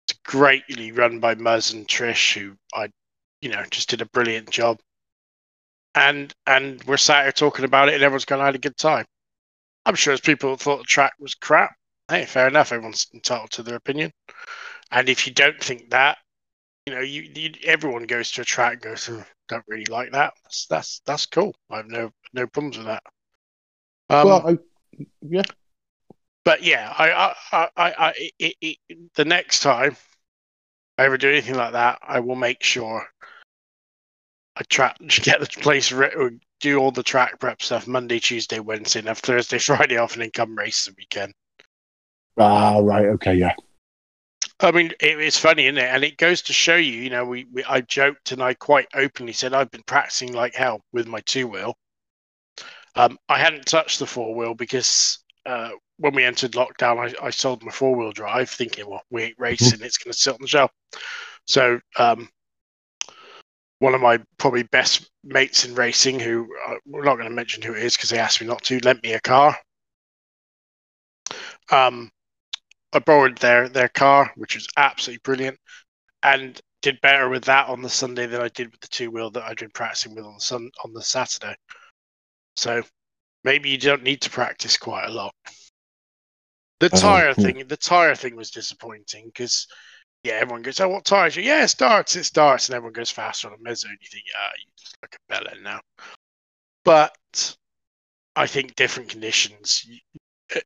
It's 0.08 0.18
greatly 0.24 0.92
run 0.92 1.20
by 1.20 1.34
Muzz 1.34 1.74
and 1.74 1.86
Trish, 1.86 2.32
who 2.32 2.56
I, 2.74 2.88
you 3.42 3.50
know, 3.50 3.62
just 3.70 3.90
did 3.90 4.00
a 4.00 4.06
brilliant 4.06 4.48
job. 4.48 4.80
And 5.94 6.32
and 6.46 6.82
we're 6.84 6.96
sat 6.96 7.24
here 7.24 7.32
talking 7.32 7.66
about 7.66 7.90
it, 7.90 7.94
and 7.94 8.02
everyone's 8.02 8.24
going, 8.24 8.40
"I 8.40 8.46
had 8.46 8.54
a 8.54 8.58
good 8.58 8.78
time." 8.78 9.04
I'm 9.84 9.94
sure 9.94 10.12
there's 10.12 10.20
people 10.20 10.52
that 10.52 10.62
thought 10.62 10.78
the 10.78 10.84
track 10.84 11.12
was 11.18 11.34
crap. 11.34 11.76
Hey, 12.08 12.24
fair 12.24 12.48
enough. 12.48 12.72
Everyone's 12.72 13.08
entitled 13.12 13.50
to 13.52 13.62
their 13.62 13.76
opinion. 13.76 14.12
And 14.90 15.08
if 15.08 15.26
you 15.26 15.32
don't 15.32 15.62
think 15.62 15.90
that, 15.90 16.18
you 16.86 16.94
know, 16.94 17.00
you, 17.00 17.22
you 17.34 17.52
everyone 17.64 18.04
goes 18.04 18.32
to 18.32 18.42
a 18.42 18.44
track 18.44 18.74
and 18.74 18.82
goes, 18.82 19.08
"Oh, 19.08 19.24
don't 19.48 19.64
really 19.68 19.84
like 19.86 20.12
that. 20.12 20.32
That's 20.44 20.66
that's 20.66 21.02
that's 21.06 21.26
cool. 21.26 21.54
I 21.70 21.78
have 21.78 21.88
no 21.88 22.10
no 22.32 22.46
problems 22.46 22.78
with 22.78 22.86
that. 22.86 23.02
Um, 24.08 24.26
well, 24.26 24.46
I, 24.48 24.58
yeah, 25.22 25.42
but 26.44 26.62
yeah, 26.62 26.92
I, 26.98 27.34
I, 27.52 27.68
I, 27.76 27.94
I, 27.98 28.30
it, 28.38 28.56
it, 28.60 28.78
the 29.14 29.24
next 29.24 29.60
time 29.60 29.96
I 30.98 31.04
ever 31.04 31.18
do 31.18 31.28
anything 31.28 31.54
like 31.54 31.72
that, 31.72 31.98
I 32.02 32.20
will 32.20 32.36
make 32.36 32.62
sure 32.62 33.06
I 34.56 34.62
try 34.68 34.94
get 35.22 35.40
the 35.40 35.46
place 35.46 35.92
re- 35.92 36.40
do 36.60 36.78
all 36.78 36.90
the 36.90 37.02
track 37.02 37.38
prep 37.38 37.62
stuff 37.62 37.86
Monday, 37.86 38.18
Tuesday, 38.18 38.58
Wednesday, 38.58 39.00
and 39.00 39.08
have 39.08 39.18
Thursday, 39.18 39.58
Friday 39.60 39.96
off, 39.96 40.14
and 40.14 40.22
then 40.22 40.30
come 40.30 40.56
race 40.56 40.86
the 40.86 40.94
weekend. 40.96 41.34
ah, 42.38 42.78
right, 42.78 43.06
okay, 43.06 43.34
yeah. 43.34 43.54
I 44.62 44.72
mean, 44.72 44.92
it, 45.00 45.18
it's 45.18 45.38
funny, 45.38 45.66
isn't 45.66 45.78
it? 45.78 45.88
And 45.88 46.04
it 46.04 46.18
goes 46.18 46.42
to 46.42 46.52
show 46.52 46.76
you, 46.76 46.92
you 46.92 47.10
know, 47.10 47.24
we, 47.24 47.46
we 47.52 47.64
I 47.64 47.80
joked 47.80 48.32
and 48.32 48.42
I 48.42 48.54
quite 48.54 48.88
openly 48.94 49.32
said 49.32 49.54
I've 49.54 49.70
been 49.70 49.82
practicing 49.86 50.32
like 50.32 50.54
hell 50.54 50.82
with 50.92 51.06
my 51.06 51.20
two 51.20 51.48
wheel. 51.48 51.76
Um, 52.94 53.18
I 53.28 53.38
hadn't 53.38 53.66
touched 53.66 53.98
the 53.98 54.06
four 54.06 54.34
wheel 54.34 54.54
because 54.54 55.18
uh, 55.46 55.70
when 55.98 56.14
we 56.14 56.24
entered 56.24 56.52
lockdown, 56.52 56.98
I, 56.98 57.26
I 57.26 57.30
sold 57.30 57.62
my 57.62 57.70
four 57.70 57.96
wheel 57.96 58.12
drive, 58.12 58.50
thinking, 58.50 58.88
well, 58.88 59.02
we 59.10 59.22
ain't 59.24 59.38
racing, 59.38 59.80
it's 59.82 59.96
going 59.96 60.12
to 60.12 60.18
sit 60.18 60.34
on 60.34 60.38
the 60.40 60.48
shelf. 60.48 60.70
So, 61.46 61.80
um, 61.98 62.28
one 63.78 63.94
of 63.94 64.00
my 64.02 64.18
probably 64.36 64.64
best 64.64 65.10
mates 65.24 65.64
in 65.64 65.74
racing, 65.74 66.20
who 66.20 66.46
uh, 66.68 66.74
we're 66.84 67.04
not 67.04 67.16
going 67.16 67.28
to 67.28 67.34
mention 67.34 67.62
who 67.62 67.72
it 67.72 67.82
is 67.82 67.96
because 67.96 68.10
they 68.10 68.18
asked 68.18 68.40
me 68.40 68.46
not 68.46 68.62
to, 68.64 68.78
lent 68.80 69.02
me 69.02 69.14
a 69.14 69.20
car. 69.20 69.56
Um, 71.70 72.10
I 72.92 73.00
borrowed 73.00 73.38
their 73.38 73.68
their 73.68 73.88
car, 73.88 74.32
which 74.36 74.54
was 74.54 74.68
absolutely 74.76 75.20
brilliant, 75.24 75.60
and 76.22 76.60
did 76.82 77.00
better 77.02 77.28
with 77.28 77.44
that 77.44 77.68
on 77.68 77.82
the 77.82 77.90
Sunday 77.90 78.26
than 78.26 78.42
I 78.42 78.48
did 78.48 78.72
with 78.72 78.80
the 78.80 78.88
two 78.88 79.10
wheel 79.10 79.30
that 79.32 79.44
I'd 79.44 79.58
been 79.58 79.70
practicing 79.70 80.14
with 80.14 80.24
on 80.26 80.34
the 80.34 80.40
sun 80.40 80.70
on 80.84 80.92
the 80.94 81.02
Saturday. 81.02 81.56
So 82.56 82.82
maybe 83.44 83.70
you 83.70 83.78
don't 83.78 84.02
need 84.04 84.22
to 84.22 84.30
practice 84.30 84.76
quite 84.78 85.06
a 85.06 85.12
lot. 85.12 85.34
The 86.80 86.88
Oh, 86.92 87.00
tire 87.00 87.32
hmm. 87.36 87.50
thing, 87.50 87.68
the 87.68 87.76
tire 87.76 88.16
thing 88.16 88.34
was 88.34 88.50
disappointing 88.50 89.26
because 89.26 89.68
yeah, 90.24 90.34
everyone 90.34 90.62
goes, 90.62 90.80
"Oh, 90.80 90.88
what 90.88 91.04
tires?" 91.04 91.36
You 91.36 91.42
yeah, 91.44 91.64
it 91.64 91.68
starts, 91.68 92.16
it 92.16 92.24
starts, 92.24 92.68
and 92.68 92.76
everyone 92.76 92.94
goes 92.94 93.10
faster 93.10 93.48
on 93.48 93.54
a 93.54 93.58
mezzo, 93.62 93.88
and 93.88 93.98
you 94.00 94.08
think, 94.10 94.24
"Yeah, 94.26 94.50
you 94.58 94.72
just 94.78 94.96
like 95.02 95.16
a 95.16 95.32
bellend 95.32 95.62
now." 95.62 95.80
But 96.84 97.56
I 98.36 98.46
think 98.48 98.74
different 98.76 99.08
conditions, 99.10 99.84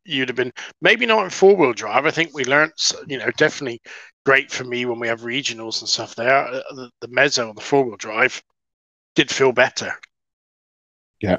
you'd 0.05 0.29
have 0.29 0.37
been 0.37 0.53
maybe 0.81 1.07
not 1.07 1.25
in 1.25 1.31
four 1.31 1.57
wheel 1.57 1.73
drive. 1.73 2.07
I 2.07 2.11
think 2.11 2.35
we 2.35 2.45
learnt, 2.45 2.73
you 3.09 3.19
know, 3.19 3.31
definitely 3.37 3.81
great 4.25 4.51
for 4.51 4.65
me 4.65 4.87
when 4.87 4.99
we 5.01 5.09
have 5.09 5.23
regionals 5.23 5.81
and 5.81 5.89
stuff 5.89 6.15
there. 6.15 6.47
uh, 6.47 6.63
The, 6.75 6.91
the 7.01 7.09
mezzo 7.09 7.49
on 7.49 7.55
the 7.55 7.61
four 7.61 7.85
wheel 7.85 7.97
drive 7.97 8.43
did 9.15 9.31
feel 9.31 9.53
better. 9.53 9.93
Yeah. 11.21 11.39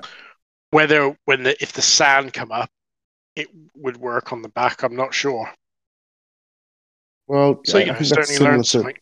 Whether 0.70 1.18
when 1.26 1.42
the 1.42 1.60
if 1.60 1.74
the 1.74 1.82
sand 1.82 2.34
come 2.34 2.52
up, 2.52 2.70
it 3.36 3.50
would 3.76 3.98
work 3.98 4.34
on 4.34 4.42
the 4.44 4.50
back, 4.50 4.84
I'm 4.84 4.96
not 4.96 5.14
sure. 5.14 5.52
Well, 7.28 7.62
So 7.66 7.80
I 7.80 7.82
you 7.82 7.92
know, 7.92 8.02
certainly 8.02 8.40
learned 8.40 8.66
to, 8.72 8.86
something. 8.86 8.96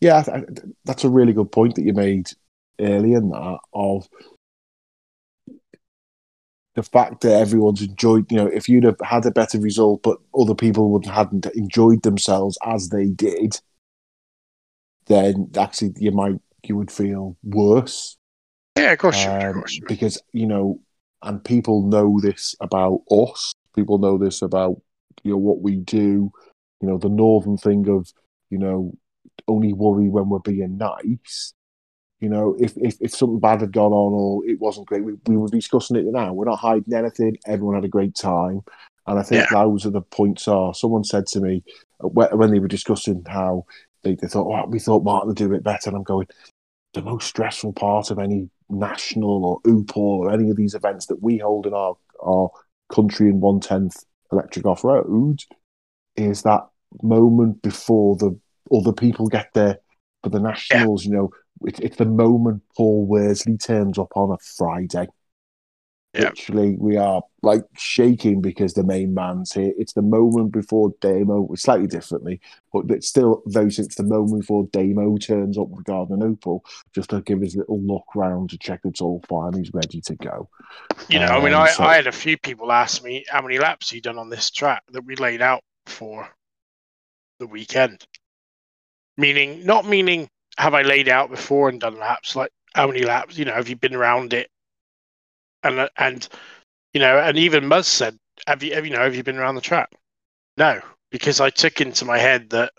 yeah, 0.00 0.42
that's 0.84 1.04
a 1.04 1.10
really 1.10 1.32
good 1.32 1.52
point 1.52 1.74
that 1.74 1.82
you 1.82 1.92
made 1.92 2.28
earlier 2.80 3.18
in 3.18 3.30
that 3.30 3.58
of 3.74 4.08
the 6.74 6.82
fact 6.82 7.22
that 7.22 7.32
everyone's 7.32 7.82
enjoyed, 7.82 8.30
you 8.30 8.36
know, 8.36 8.46
if 8.46 8.68
you'd 8.68 8.84
have 8.84 9.00
had 9.02 9.26
a 9.26 9.30
better 9.30 9.58
result, 9.58 10.02
but 10.02 10.18
other 10.38 10.54
people 10.54 10.90
wouldn't 10.90 11.12
hadn't 11.12 11.46
enjoyed 11.46 12.02
themselves 12.02 12.56
as 12.64 12.88
they 12.90 13.06
did, 13.06 13.60
then 15.06 15.50
actually 15.58 15.92
you 15.96 16.12
might 16.12 16.36
you 16.64 16.76
would 16.76 16.90
feel 16.90 17.36
worse 17.42 18.16
Yeah, 18.76 18.92
of 18.92 18.98
course 18.98 19.24
you 19.24 19.30
would. 19.30 19.42
Of 19.42 19.48
um, 19.48 19.54
course 19.54 19.76
you 19.76 19.82
because 19.86 20.22
you 20.32 20.46
know, 20.46 20.80
and 21.22 21.42
people 21.44 21.86
know 21.86 22.20
this 22.20 22.54
about 22.60 23.02
us. 23.10 23.52
People 23.74 23.98
know 23.98 24.18
this 24.18 24.42
about 24.42 24.80
you 25.22 25.32
know 25.32 25.38
what 25.38 25.60
we 25.60 25.76
do. 25.76 26.30
You 26.80 26.88
know, 26.88 26.98
the 26.98 27.08
northern 27.08 27.56
thing 27.56 27.88
of 27.88 28.12
you 28.50 28.58
know 28.58 28.94
only 29.48 29.72
worry 29.72 30.08
when 30.08 30.28
we're 30.28 30.38
being 30.38 30.78
nice. 30.78 31.52
You 32.20 32.28
know, 32.28 32.56
if 32.58 32.72
if, 32.76 32.96
if 33.00 33.12
something 33.12 33.40
bad 33.40 33.62
had 33.62 33.72
gone 33.72 33.92
on 33.92 34.12
or 34.12 34.46
it 34.46 34.60
wasn't 34.60 34.86
great, 34.86 35.04
we, 35.04 35.14
we 35.26 35.36
would 35.36 35.50
be 35.50 35.58
discussing 35.58 35.96
it 35.96 36.04
now. 36.06 36.32
We're 36.32 36.44
not 36.44 36.58
hiding 36.58 36.92
anything. 36.94 37.36
Everyone 37.46 37.74
had 37.74 37.84
a 37.84 37.88
great 37.88 38.14
time, 38.14 38.60
and 39.06 39.18
I 39.18 39.22
think 39.22 39.48
those 39.50 39.86
are 39.86 39.90
the 39.90 40.02
points. 40.02 40.46
Are 40.46 40.74
someone 40.74 41.04
said 41.04 41.26
to 41.28 41.40
me 41.40 41.64
uh, 42.04 42.08
when 42.08 42.50
they 42.50 42.58
were 42.58 42.68
discussing 42.68 43.24
how 43.26 43.64
they, 44.02 44.14
they 44.14 44.28
thought, 44.28 44.46
oh, 44.46 44.68
we 44.68 44.78
thought 44.78 45.04
Martin 45.04 45.28
would 45.28 45.36
do 45.36 45.52
it 45.54 45.64
better, 45.64 45.88
and 45.88 45.96
I'm 45.96 46.02
going. 46.02 46.26
The 46.92 47.02
most 47.02 47.28
stressful 47.28 47.74
part 47.74 48.10
of 48.10 48.18
any 48.18 48.50
national 48.68 49.44
or 49.44 49.60
UPOR 49.62 49.96
or 49.96 50.32
any 50.32 50.50
of 50.50 50.56
these 50.56 50.74
events 50.74 51.06
that 51.06 51.22
we 51.22 51.38
hold 51.38 51.66
in 51.66 51.72
our, 51.72 51.94
our 52.20 52.50
country 52.92 53.28
in 53.28 53.38
one 53.38 53.60
tenth 53.60 53.94
electric 54.32 54.66
off 54.66 54.82
road 54.82 55.38
is 56.16 56.42
that 56.42 56.66
moment 57.00 57.62
before 57.62 58.16
the 58.16 58.36
other 58.76 58.92
people 58.92 59.28
get 59.28 59.50
there. 59.54 59.78
For 60.24 60.30
the 60.30 60.40
nationals, 60.40 61.04
you 61.04 61.12
know, 61.12 61.30
it, 61.64 61.80
it's 61.80 61.96
the 61.96 62.04
moment 62.04 62.62
Paul 62.76 63.06
Worsley 63.06 63.56
turns 63.56 63.98
up 63.98 64.16
on 64.16 64.32
a 64.32 64.38
Friday. 64.38 65.08
Yeah. 66.12 66.30
Literally, 66.30 66.76
we 66.76 66.96
are 66.96 67.22
like 67.42 67.62
shaking 67.76 68.40
because 68.40 68.74
the 68.74 68.82
main 68.82 69.14
man's 69.14 69.52
here. 69.52 69.72
It's 69.78 69.92
the 69.92 70.02
moment 70.02 70.50
before 70.50 70.92
Damo, 71.00 71.54
slightly 71.54 71.86
differently, 71.86 72.40
but 72.72 72.90
it's 72.90 73.06
still 73.06 73.44
very. 73.46 73.68
It's 73.68 73.94
the 73.94 74.02
moment 74.02 74.40
before 74.40 74.66
Damo 74.72 75.18
turns 75.18 75.56
up 75.56 75.68
regarding 75.70 76.20
Opal, 76.20 76.64
just 76.96 77.10
to 77.10 77.20
give 77.20 77.40
his 77.40 77.54
little 77.54 77.80
look 77.80 78.06
round 78.16 78.50
to 78.50 78.58
check 78.58 78.80
it's 78.82 79.00
all 79.00 79.22
fine. 79.28 79.52
He's 79.52 79.72
ready 79.72 80.00
to 80.00 80.16
go. 80.16 80.48
You 81.08 81.20
know, 81.20 81.26
I 81.26 81.44
mean, 81.44 81.54
Um, 81.54 81.62
I, 81.62 81.70
so- 81.70 81.84
I 81.84 81.94
had 81.94 82.08
a 82.08 82.12
few 82.12 82.36
people 82.36 82.72
ask 82.72 83.04
me 83.04 83.24
how 83.28 83.40
many 83.40 83.58
laps 83.60 83.88
he 83.88 84.00
done 84.00 84.18
on 84.18 84.30
this 84.30 84.50
track 84.50 84.82
that 84.90 85.04
we 85.04 85.14
laid 85.14 85.42
out 85.42 85.62
for 85.86 86.28
the 87.38 87.46
weekend. 87.46 88.04
Meaning, 89.16 89.64
not 89.64 89.86
meaning 89.86 90.28
have 90.60 90.74
I 90.74 90.82
laid 90.82 91.08
out 91.08 91.30
before 91.30 91.68
and 91.68 91.80
done 91.80 91.98
laps, 91.98 92.36
like 92.36 92.50
how 92.74 92.86
many 92.86 93.02
laps, 93.02 93.38
you 93.38 93.44
know, 93.44 93.54
have 93.54 93.68
you 93.68 93.76
been 93.76 93.94
around 93.94 94.34
it? 94.34 94.48
And, 95.62 95.78
uh, 95.80 95.88
and 95.96 96.28
you 96.92 97.00
know, 97.00 97.18
and 97.18 97.38
even 97.38 97.64
Muzz 97.64 97.86
said 97.86 98.18
have 98.46 98.62
you 98.62 98.74
have 98.74 98.84
you 98.84 98.92
know 98.92 99.00
have 99.00 99.14
you 99.14 99.22
been 99.22 99.38
around 99.38 99.54
the 99.54 99.60
track? 99.60 99.90
No, 100.56 100.80
because 101.10 101.40
I 101.40 101.50
took 101.50 101.80
into 101.80 102.04
my 102.04 102.18
head 102.18 102.50
that 102.50 102.72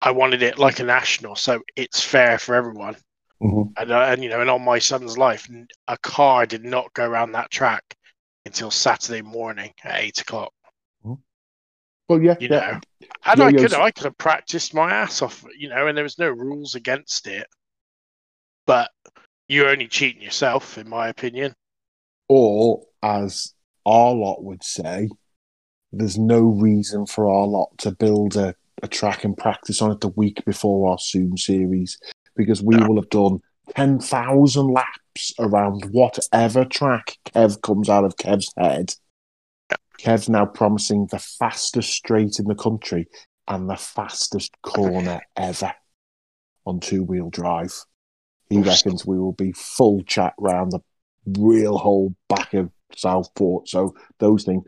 I 0.00 0.12
wanted 0.12 0.42
it 0.42 0.58
like 0.58 0.80
a 0.80 0.84
national, 0.84 1.36
so 1.36 1.62
it's 1.76 2.04
fair 2.04 2.38
for 2.38 2.54
everyone. 2.54 2.96
Mhm. 3.42 3.72
And, 3.76 3.90
uh, 3.90 4.00
and 4.00 4.22
you 4.22 4.30
know, 4.30 4.40
and 4.40 4.50
on 4.50 4.62
my 4.62 4.78
son's 4.78 5.18
life, 5.18 5.48
a 5.88 5.98
car 5.98 6.46
did 6.46 6.64
not 6.64 6.92
go 6.94 7.06
around 7.06 7.32
that 7.32 7.50
track 7.50 7.96
until 8.46 8.70
Saturday 8.70 9.22
morning 9.22 9.72
at 9.82 10.00
eight 10.00 10.20
o'clock. 10.20 10.52
Well, 12.08 12.20
yeah, 12.20 12.36
You 12.40 12.48
yeah. 12.48 12.80
know, 13.00 13.08
and 13.26 13.42
I 13.42 13.48
Yo-yos- 13.50 13.72
could 13.72 13.80
I 13.80 13.90
could 13.90 14.04
have 14.04 14.18
practiced 14.18 14.74
my 14.74 14.90
ass 14.92 15.22
off, 15.22 15.44
you 15.58 15.68
know, 15.68 15.86
and 15.86 15.96
there 15.96 16.04
was 16.04 16.18
no 16.18 16.28
rules 16.28 16.74
against 16.74 17.26
it. 17.26 17.46
But 18.66 18.90
you're 19.48 19.68
only 19.68 19.88
cheating 19.88 20.22
yourself, 20.22 20.78
in 20.78 20.88
my 20.88 21.08
opinion. 21.08 21.54
Or, 22.28 22.82
as 23.02 23.54
our 23.84 24.12
lot 24.14 24.42
would 24.44 24.62
say, 24.64 25.08
there's 25.92 26.18
no 26.18 26.40
reason 26.40 27.06
for 27.06 27.28
our 27.30 27.46
lot 27.46 27.76
to 27.78 27.90
build 27.92 28.36
a, 28.36 28.54
a 28.82 28.88
track 28.88 29.24
and 29.24 29.36
practice 29.36 29.82
on 29.82 29.90
it 29.90 30.00
the 30.00 30.08
week 30.08 30.44
before 30.44 30.90
our 30.90 30.98
Zoom 30.98 31.36
series 31.36 31.98
because 32.36 32.62
we 32.62 32.76
No. 32.76 32.86
will 32.88 32.96
have 32.96 33.10
done 33.10 33.40
10,000 33.76 34.68
laps 34.72 35.32
around 35.38 35.84
whatever 35.90 36.64
track 36.64 37.18
Kev 37.26 37.60
comes 37.62 37.88
out 37.90 38.04
of 38.04 38.16
Kev's 38.16 38.52
head. 38.56 38.94
Kev's 39.98 40.28
now 40.28 40.46
promising 40.46 41.06
the 41.10 41.18
fastest 41.18 41.90
straight 41.90 42.38
in 42.38 42.46
the 42.46 42.54
country 42.54 43.08
and 43.48 43.68
the 43.68 43.76
fastest 43.76 44.54
corner 44.62 45.20
ever 45.36 45.72
on 46.66 46.80
two 46.80 47.02
wheel 47.02 47.30
drive. 47.30 47.74
He 48.48 48.60
reckons 48.60 49.06
we 49.06 49.18
will 49.18 49.32
be 49.32 49.52
full 49.52 50.02
chat 50.02 50.34
round 50.38 50.72
the 50.72 50.80
real 51.38 51.78
whole 51.78 52.14
back 52.28 52.52
of 52.54 52.70
Southport. 52.94 53.68
So 53.68 53.94
those 54.18 54.44
things, 54.44 54.64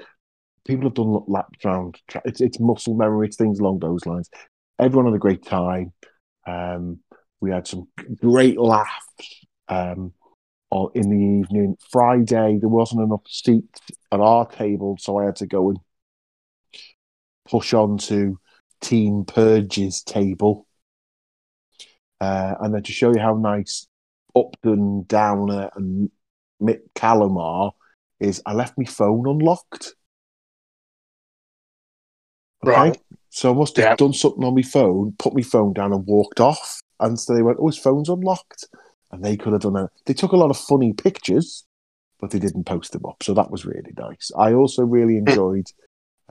people 0.67 0.85
have 0.85 0.95
done 0.95 1.21
laps 1.27 1.65
round. 1.65 1.99
It's 2.25 2.41
it's 2.41 2.61
muscle 2.61 2.95
memory. 2.95 3.27
It's 3.27 3.37
things 3.37 3.59
along 3.59 3.81
those 3.81 4.07
lines. 4.07 4.31
Everyone 4.79 5.07
had 5.07 5.17
a 5.17 5.21
great 5.21 5.45
time. 5.45 5.93
Um, 6.47 7.01
we 7.41 7.51
had 7.51 7.67
some 7.67 7.89
great 8.17 8.59
laughs 8.59 9.47
um, 9.69 10.13
on, 10.75 10.91
in 10.95 11.09
the 11.09 11.17
evening. 11.17 11.77
Friday 11.91 12.59
there 12.61 12.69
wasn't 12.69 13.03
enough 13.03 13.23
seats 13.29 13.81
at 14.13 14.21
our 14.21 14.47
table, 14.47 14.97
so 14.99 15.19
I 15.19 15.27
had 15.27 15.37
to 15.37 15.47
go 15.47 15.71
and 15.71 15.79
push 17.49 17.73
on 17.75 17.99
to 17.99 18.39
Team 18.81 19.25
Purge's 19.25 20.03
table. 20.03 20.67
Uh, 22.21 22.55
and 22.61 22.75
then 22.75 22.83
to 22.83 22.93
show 22.93 23.13
you 23.15 23.21
how 23.21 23.35
nice 23.35 23.87
Upton, 24.37 25.05
Downer, 25.07 25.71
and 25.77 26.11
Mick 26.61 26.81
Callum 26.95 27.37
are, 27.37 27.73
is 28.21 28.43
I 28.47 28.55
left 28.55 28.79
my 28.79 28.85
phone 28.85 29.29
unlocked. 29.29 29.95
Okay. 32.65 32.73
Right. 32.73 32.99
So 33.31 33.53
I 33.53 33.55
must 33.55 33.77
have 33.77 33.85
Yeah. 33.85 33.97
done 33.97 34.13
something 34.13 34.45
on 34.45 34.55
my 34.55 34.63
phone, 34.63 35.15
put 35.19 35.35
my 35.35 35.43
phone 35.43 35.73
down 35.73 35.93
and 35.93 36.07
walked 36.07 36.41
off. 36.41 36.81
And 37.01 37.19
so 37.19 37.35
they 37.35 37.43
went, 37.43 37.59
Oh, 37.61 37.67
his 37.67 37.79
phone's 37.79 38.09
unlocked. 38.09 38.67
And 39.15 39.25
they 39.25 39.37
could 39.37 39.53
have 39.53 39.63
done 39.63 39.77
it. 39.77 39.91
They 40.07 40.15
took 40.15 40.33
a 40.33 40.37
lot 40.37 40.51
of 40.51 40.57
funny 40.57 40.93
pictures, 40.93 41.65
but 42.21 42.31
they 42.33 42.41
didn't 42.41 42.65
post 42.65 42.93
them 42.93 43.07
up. 43.07 43.23
So 43.23 43.35
that 43.35 43.51
was 43.51 43.65
really 43.65 43.93
nice. 43.97 44.33
I 44.37 44.55
also 44.55 44.83
really 44.83 45.17
enjoyed, 45.19 45.67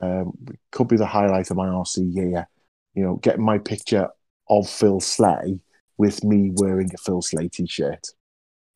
um, 0.00 0.32
it 0.50 0.58
could 0.72 0.88
be 0.88 0.96
the 0.98 1.06
highlight 1.06 1.50
of 1.50 1.56
my 1.56 1.68
RC 1.68 2.14
year, 2.14 2.48
you 2.94 3.02
know, 3.02 3.16
getting 3.16 3.44
my 3.44 3.58
picture 3.58 4.08
of 4.50 4.68
Phil 4.68 5.00
Slay 5.00 5.60
with 5.96 6.24
me 6.24 6.50
wearing 6.54 6.90
a 6.92 6.98
Phil 6.98 7.22
Slay 7.22 7.48
t 7.48 7.66
shirt. 7.66 8.08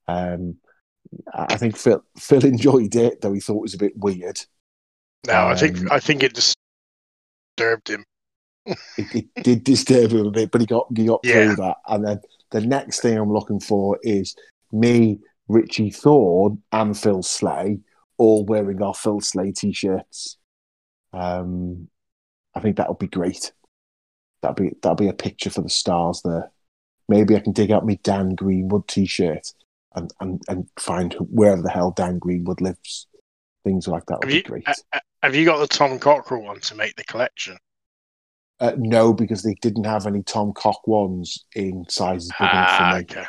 Um, 0.09 0.56
I 1.34 1.56
think 1.56 1.76
Phil 1.76 2.02
Phil 2.18 2.44
enjoyed 2.44 2.96
it, 2.96 3.20
though 3.20 3.32
he 3.32 3.40
thought 3.40 3.59
it 3.59 3.62
was 3.62 3.74
a 3.74 3.78
bit 3.78 3.96
weird. 3.96 4.40
No, 5.26 5.48
I 5.48 5.54
think 5.54 5.78
Um, 5.78 5.88
I 5.90 6.00
think 6.00 6.22
it 6.22 6.34
disturbed 6.34 7.90
him. 7.90 8.04
It, 8.66 9.14
it 9.14 9.42
did 9.42 9.64
disturb 9.64 10.12
him 10.12 10.26
a 10.26 10.30
bit, 10.30 10.50
but 10.50 10.61
he 10.61 10.66
got 10.66 10.86
he 10.96 11.06
got 11.06 11.22
Yeah. 11.26 11.32
through 11.32 11.56
that. 11.56 11.76
And 11.88 12.04
then 12.06 12.20
the 12.51 12.61
next 12.61 13.01
thing 13.01 13.16
I'm 13.18 13.32
looking 13.32 13.61
for 13.61 13.99
is 14.03 14.34
me, 14.72 15.20
Richie 15.49 15.90
Thorne, 15.90 16.62
and 16.72 16.99
Phil 16.99 17.22
Slay 17.22 17.78
all 18.16 18.44
wearing 18.44 18.82
our 18.82 18.94
Phil 18.94 19.20
Slay 19.20 19.53
t-shirts. 19.53 20.38
Um, 21.12 21.88
I 22.55 22.61
think 22.61 22.76
that 22.76 22.88
would 22.88 22.99
be 22.99 23.07
great. 23.07 23.53
That'd 24.42 24.57
be 24.57 24.76
that'd 24.82 24.99
be 24.99 25.09
a 25.09 25.12
picture 25.12 25.51
for 25.51 25.62
the 25.62 25.70
stars 25.70 26.20
there. 26.24 26.51
Maybe 27.09 27.34
I 27.36 27.40
can 27.40 27.53
dig 27.53 27.70
out 27.70 27.86
my 27.86 27.99
Dan 28.03 28.34
Greenwood 28.34 28.86
t-shirt 28.88 29.53
and 29.94 30.12
and, 30.20 30.42
and 30.49 30.68
find 30.78 31.14
wherever 31.14 31.62
the 31.62 31.70
hell 31.70 31.92
Dan 31.92 32.18
Greenwood 32.18 32.61
lives. 32.61 33.07
Things 33.64 33.88
like 33.88 34.07
that 34.07 34.20
would 34.20 34.24
Have 34.24 34.30
be 34.30 34.36
you, 34.36 34.42
great. 34.42 34.68
uh, 34.92 34.99
have 35.22 35.34
you 35.34 35.44
got 35.44 35.59
the 35.59 35.66
Tom 35.66 35.99
Cockrell 35.99 36.42
one 36.42 36.61
to 36.61 36.74
make 36.74 36.96
the 36.96 37.05
collection? 37.05 37.57
Uh, 38.61 38.72
no, 38.76 39.12
because 39.12 39.42
they 39.42 39.54
didn't 39.62 39.84
have 39.84 40.06
any 40.06 40.22
Tom 40.22 40.52
Cock 40.52 40.86
ones 40.88 41.44
in 41.54 41.84
sizes 41.88 42.30
big 42.38 42.48
enough 42.50 42.76
for 42.76 42.82
Ah, 42.82 42.92
me. 42.94 43.00
okay. 43.02 43.24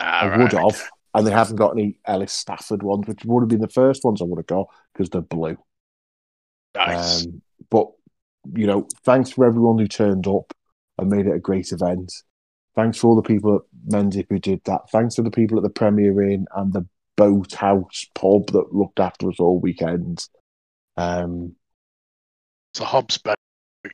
I 0.00 0.28
Ah, 0.28 0.38
would 0.38 0.52
have, 0.52 0.90
and 1.14 1.26
they 1.26 1.30
haven't 1.30 1.56
got 1.56 1.72
any 1.72 1.96
Ellis 2.06 2.32
Stafford 2.32 2.82
ones, 2.82 3.06
which 3.06 3.24
would 3.24 3.40
have 3.42 3.48
been 3.48 3.60
the 3.60 3.68
first 3.68 4.04
ones 4.04 4.20
I 4.20 4.24
would 4.26 4.38
have 4.40 4.46
got 4.46 4.66
because 4.92 5.08
they're 5.08 5.22
blue. 5.22 5.56
Nice. 6.76 7.24
Um, 7.24 7.40
but 7.70 7.86
you 8.54 8.66
know, 8.66 8.86
thanks 9.04 9.30
for 9.30 9.46
everyone 9.46 9.78
who 9.78 9.88
turned 9.88 10.26
up 10.26 10.52
and 10.98 11.08
made 11.08 11.26
it 11.26 11.34
a 11.34 11.38
great 11.38 11.72
event. 11.72 12.12
Thanks 12.76 12.98
for 12.98 13.06
all 13.08 13.16
the 13.16 13.22
people 13.22 13.54
at 13.56 13.62
Mendip 13.90 14.26
who 14.28 14.38
did 14.38 14.60
that. 14.64 14.90
Thanks 14.90 15.14
to 15.14 15.22
the 15.22 15.30
people 15.30 15.56
at 15.56 15.62
the 15.62 15.70
Premier 15.70 16.20
Inn 16.28 16.46
and 16.54 16.72
the 16.72 16.86
Boathouse 17.16 18.04
pub 18.14 18.48
that 18.48 18.74
looked 18.74 19.00
after 19.00 19.30
us 19.30 19.38
all 19.38 19.60
weekend. 19.60 20.26
Um, 20.96 21.54
it's 22.72 22.80
a 22.80 22.84
Hobbs 22.84 23.16
boat. 23.18 23.36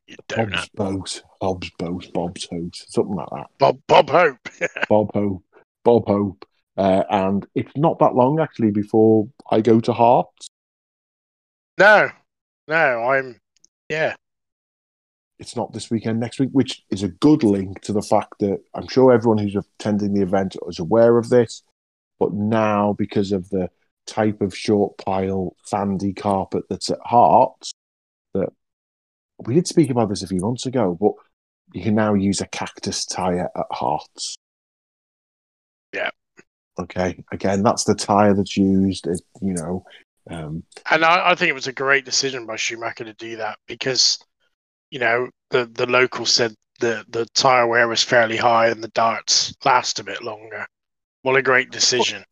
You. 0.07 0.15
Bob's 0.27 0.69
Boat, 0.69 1.23
Bob's 1.39 1.69
Boat, 1.77 2.13
Bob's 2.13 2.47
House, 2.49 2.85
something 2.89 3.15
like 3.15 3.29
that. 3.31 3.47
Bob 3.57 3.79
Bob 3.87 4.09
Hope. 4.09 4.37
Bob 4.89 5.11
Hope, 5.13 5.43
Bob 5.83 6.07
Hope, 6.07 6.45
uh, 6.77 7.03
and 7.09 7.45
it's 7.55 7.75
not 7.75 7.99
that 7.99 8.15
long 8.15 8.39
actually 8.39 8.71
before 8.71 9.27
I 9.49 9.61
go 9.61 9.79
to 9.81 9.93
Hearts. 9.93 10.47
no, 11.77 12.09
no, 12.67 13.03
I'm. 13.03 13.39
Yeah, 13.89 14.15
It's 15.37 15.57
not 15.57 15.73
this 15.73 15.91
weekend, 15.91 16.21
next 16.21 16.39
week, 16.39 16.51
which 16.53 16.83
is 16.89 17.03
a 17.03 17.09
good 17.09 17.43
link 17.43 17.81
to 17.81 17.91
the 17.91 18.01
fact 18.01 18.35
that 18.39 18.61
I'm 18.73 18.87
sure 18.87 19.11
everyone 19.11 19.37
who's 19.39 19.57
attending 19.57 20.13
the 20.13 20.21
event 20.21 20.55
is 20.69 20.79
aware 20.79 21.17
of 21.17 21.27
this, 21.27 21.61
but 22.17 22.31
now 22.31 22.93
because 22.97 23.33
of 23.33 23.49
the 23.49 23.69
type 24.07 24.41
of 24.41 24.55
short 24.55 24.97
pile 24.97 25.57
sandy 25.65 26.13
carpet 26.13 26.63
that's 26.69 26.89
at 26.89 26.99
Hearts, 27.03 27.73
we 29.45 29.53
did 29.55 29.67
speak 29.67 29.89
about 29.89 30.09
this 30.09 30.23
a 30.23 30.27
few 30.27 30.39
months 30.41 30.65
ago, 30.65 30.97
but 30.99 31.13
you 31.73 31.83
can 31.83 31.95
now 31.95 32.13
use 32.13 32.41
a 32.41 32.47
cactus 32.47 33.05
tire 33.05 33.49
at 33.55 33.65
Hearts. 33.71 34.37
Yeah. 35.93 36.09
Okay. 36.79 37.23
Again, 37.31 37.63
that's 37.63 37.83
the 37.83 37.95
tire 37.95 38.33
that's 38.33 38.57
used. 38.57 39.07
It, 39.07 39.21
you 39.41 39.53
know, 39.53 39.85
um, 40.29 40.63
and 40.89 41.03
I, 41.03 41.31
I 41.31 41.35
think 41.35 41.49
it 41.49 41.53
was 41.53 41.67
a 41.67 41.73
great 41.73 42.05
decision 42.05 42.45
by 42.45 42.55
Schumacher 42.55 43.05
to 43.05 43.13
do 43.13 43.37
that 43.37 43.57
because, 43.67 44.19
you 44.89 44.99
know, 44.99 45.29
the 45.49 45.65
the 45.65 45.87
local 45.87 46.25
said 46.25 46.53
the 46.79 47.05
the 47.09 47.25
tire 47.33 47.67
wear 47.67 47.87
was 47.87 48.03
fairly 48.03 48.37
high 48.37 48.67
and 48.67 48.83
the 48.83 48.89
darts 48.89 49.53
last 49.65 49.99
a 49.99 50.03
bit 50.03 50.23
longer. 50.23 50.65
What 51.23 51.35
a 51.35 51.41
great 51.41 51.71
decision! 51.71 52.23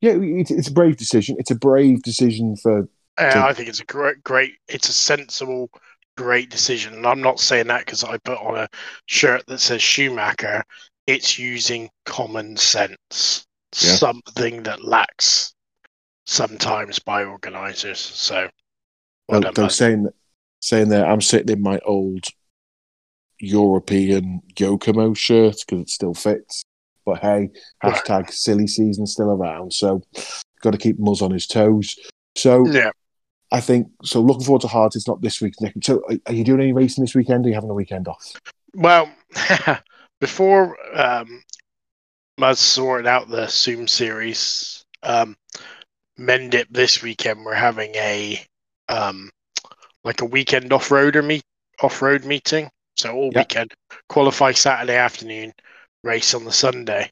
yeah, 0.00 0.14
it's, 0.18 0.50
it's 0.50 0.68
a 0.68 0.72
brave 0.72 0.96
decision. 0.96 1.36
It's 1.38 1.50
a 1.50 1.54
brave 1.56 2.02
decision 2.02 2.56
for 2.56 2.88
Uh, 3.16 3.30
to- 3.30 3.44
I 3.44 3.52
think 3.52 3.68
it's 3.68 3.80
a 3.80 3.84
great, 3.84 4.22
great. 4.24 4.54
It's 4.68 4.88
a 4.88 4.92
sensible, 4.92 5.70
great 6.16 6.50
decision. 6.50 6.94
And 6.94 7.06
I'm 7.06 7.20
not 7.22 7.40
saying 7.40 7.68
that 7.68 7.84
because 7.86 8.04
I 8.04 8.18
put 8.18 8.38
on 8.38 8.58
a 8.58 8.68
shirt 9.06 9.44
that 9.46 9.60
says 9.60 9.82
Schumacher. 9.82 10.62
It's 11.06 11.38
using 11.38 11.90
common 12.04 12.56
sense, 12.56 13.44
Yeah. 13.80 13.94
something 13.94 14.62
that 14.62 14.84
lacks 14.84 15.52
sometimes 16.26 16.98
by 17.00 17.24
organisers. 17.24 17.98
So, 17.98 18.48
well 19.28 19.40
though 19.40 19.52
bud. 19.52 19.68
saying 19.72 20.08
saying 20.60 20.90
that 20.90 21.06
I'm 21.06 21.20
sitting 21.20 21.56
in 21.56 21.62
my 21.62 21.80
old 21.84 22.24
European 23.40 24.40
Yokomo 24.54 25.16
shirt 25.16 25.56
because 25.66 25.82
it 25.82 25.90
still 25.90 26.14
fits. 26.14 26.64
But 27.04 27.18
hey, 27.18 27.50
hashtag 27.82 28.30
silly 28.30 28.68
season 28.68 29.06
still 29.06 29.30
around, 29.30 29.72
so 29.72 30.02
got 30.60 30.70
to 30.70 30.78
keep 30.78 30.98
Muzz 31.00 31.20
on 31.20 31.32
his 31.32 31.48
toes. 31.48 31.98
So 32.36 32.64
yeah. 32.68 32.90
I 33.52 33.60
think 33.60 33.88
so. 34.02 34.20
Looking 34.20 34.44
forward 34.44 34.62
to 34.62 34.68
Hart. 34.68 34.96
It's 34.96 35.06
not 35.06 35.20
this 35.20 35.40
week. 35.42 35.54
Next. 35.60 35.84
So 35.84 36.02
are, 36.26 36.32
you 36.32 36.42
doing 36.42 36.60
any 36.62 36.72
racing 36.72 37.04
this 37.04 37.14
weekend? 37.14 37.44
Or 37.44 37.46
are 37.46 37.50
you 37.50 37.54
having 37.54 37.70
a 37.70 37.74
weekend 37.74 38.08
off? 38.08 38.32
Well, 38.74 39.10
before 40.20 40.76
um, 40.98 41.42
Muzz 42.40 42.56
sorted 42.56 43.06
out 43.06 43.28
the 43.28 43.46
Zoom 43.48 43.86
series, 43.86 44.84
um, 45.02 45.36
Mendip 46.18 46.66
this 46.70 47.02
weekend 47.02 47.44
we're 47.44 47.54
having 47.54 47.94
a 47.94 48.40
um, 48.88 49.30
like 50.04 50.22
a 50.22 50.26
weekend 50.26 50.72
off-roader 50.72 51.24
meet 51.24 51.44
off-road 51.82 52.24
meeting. 52.24 52.70
So 52.96 53.12
all 53.14 53.30
Yeah. 53.32 53.40
weekend, 53.40 53.74
qualify 54.08 54.52
Saturday 54.52 54.96
afternoon, 54.96 55.52
race 56.02 56.34
on 56.34 56.44
the 56.44 56.52
Sunday. 56.52 57.10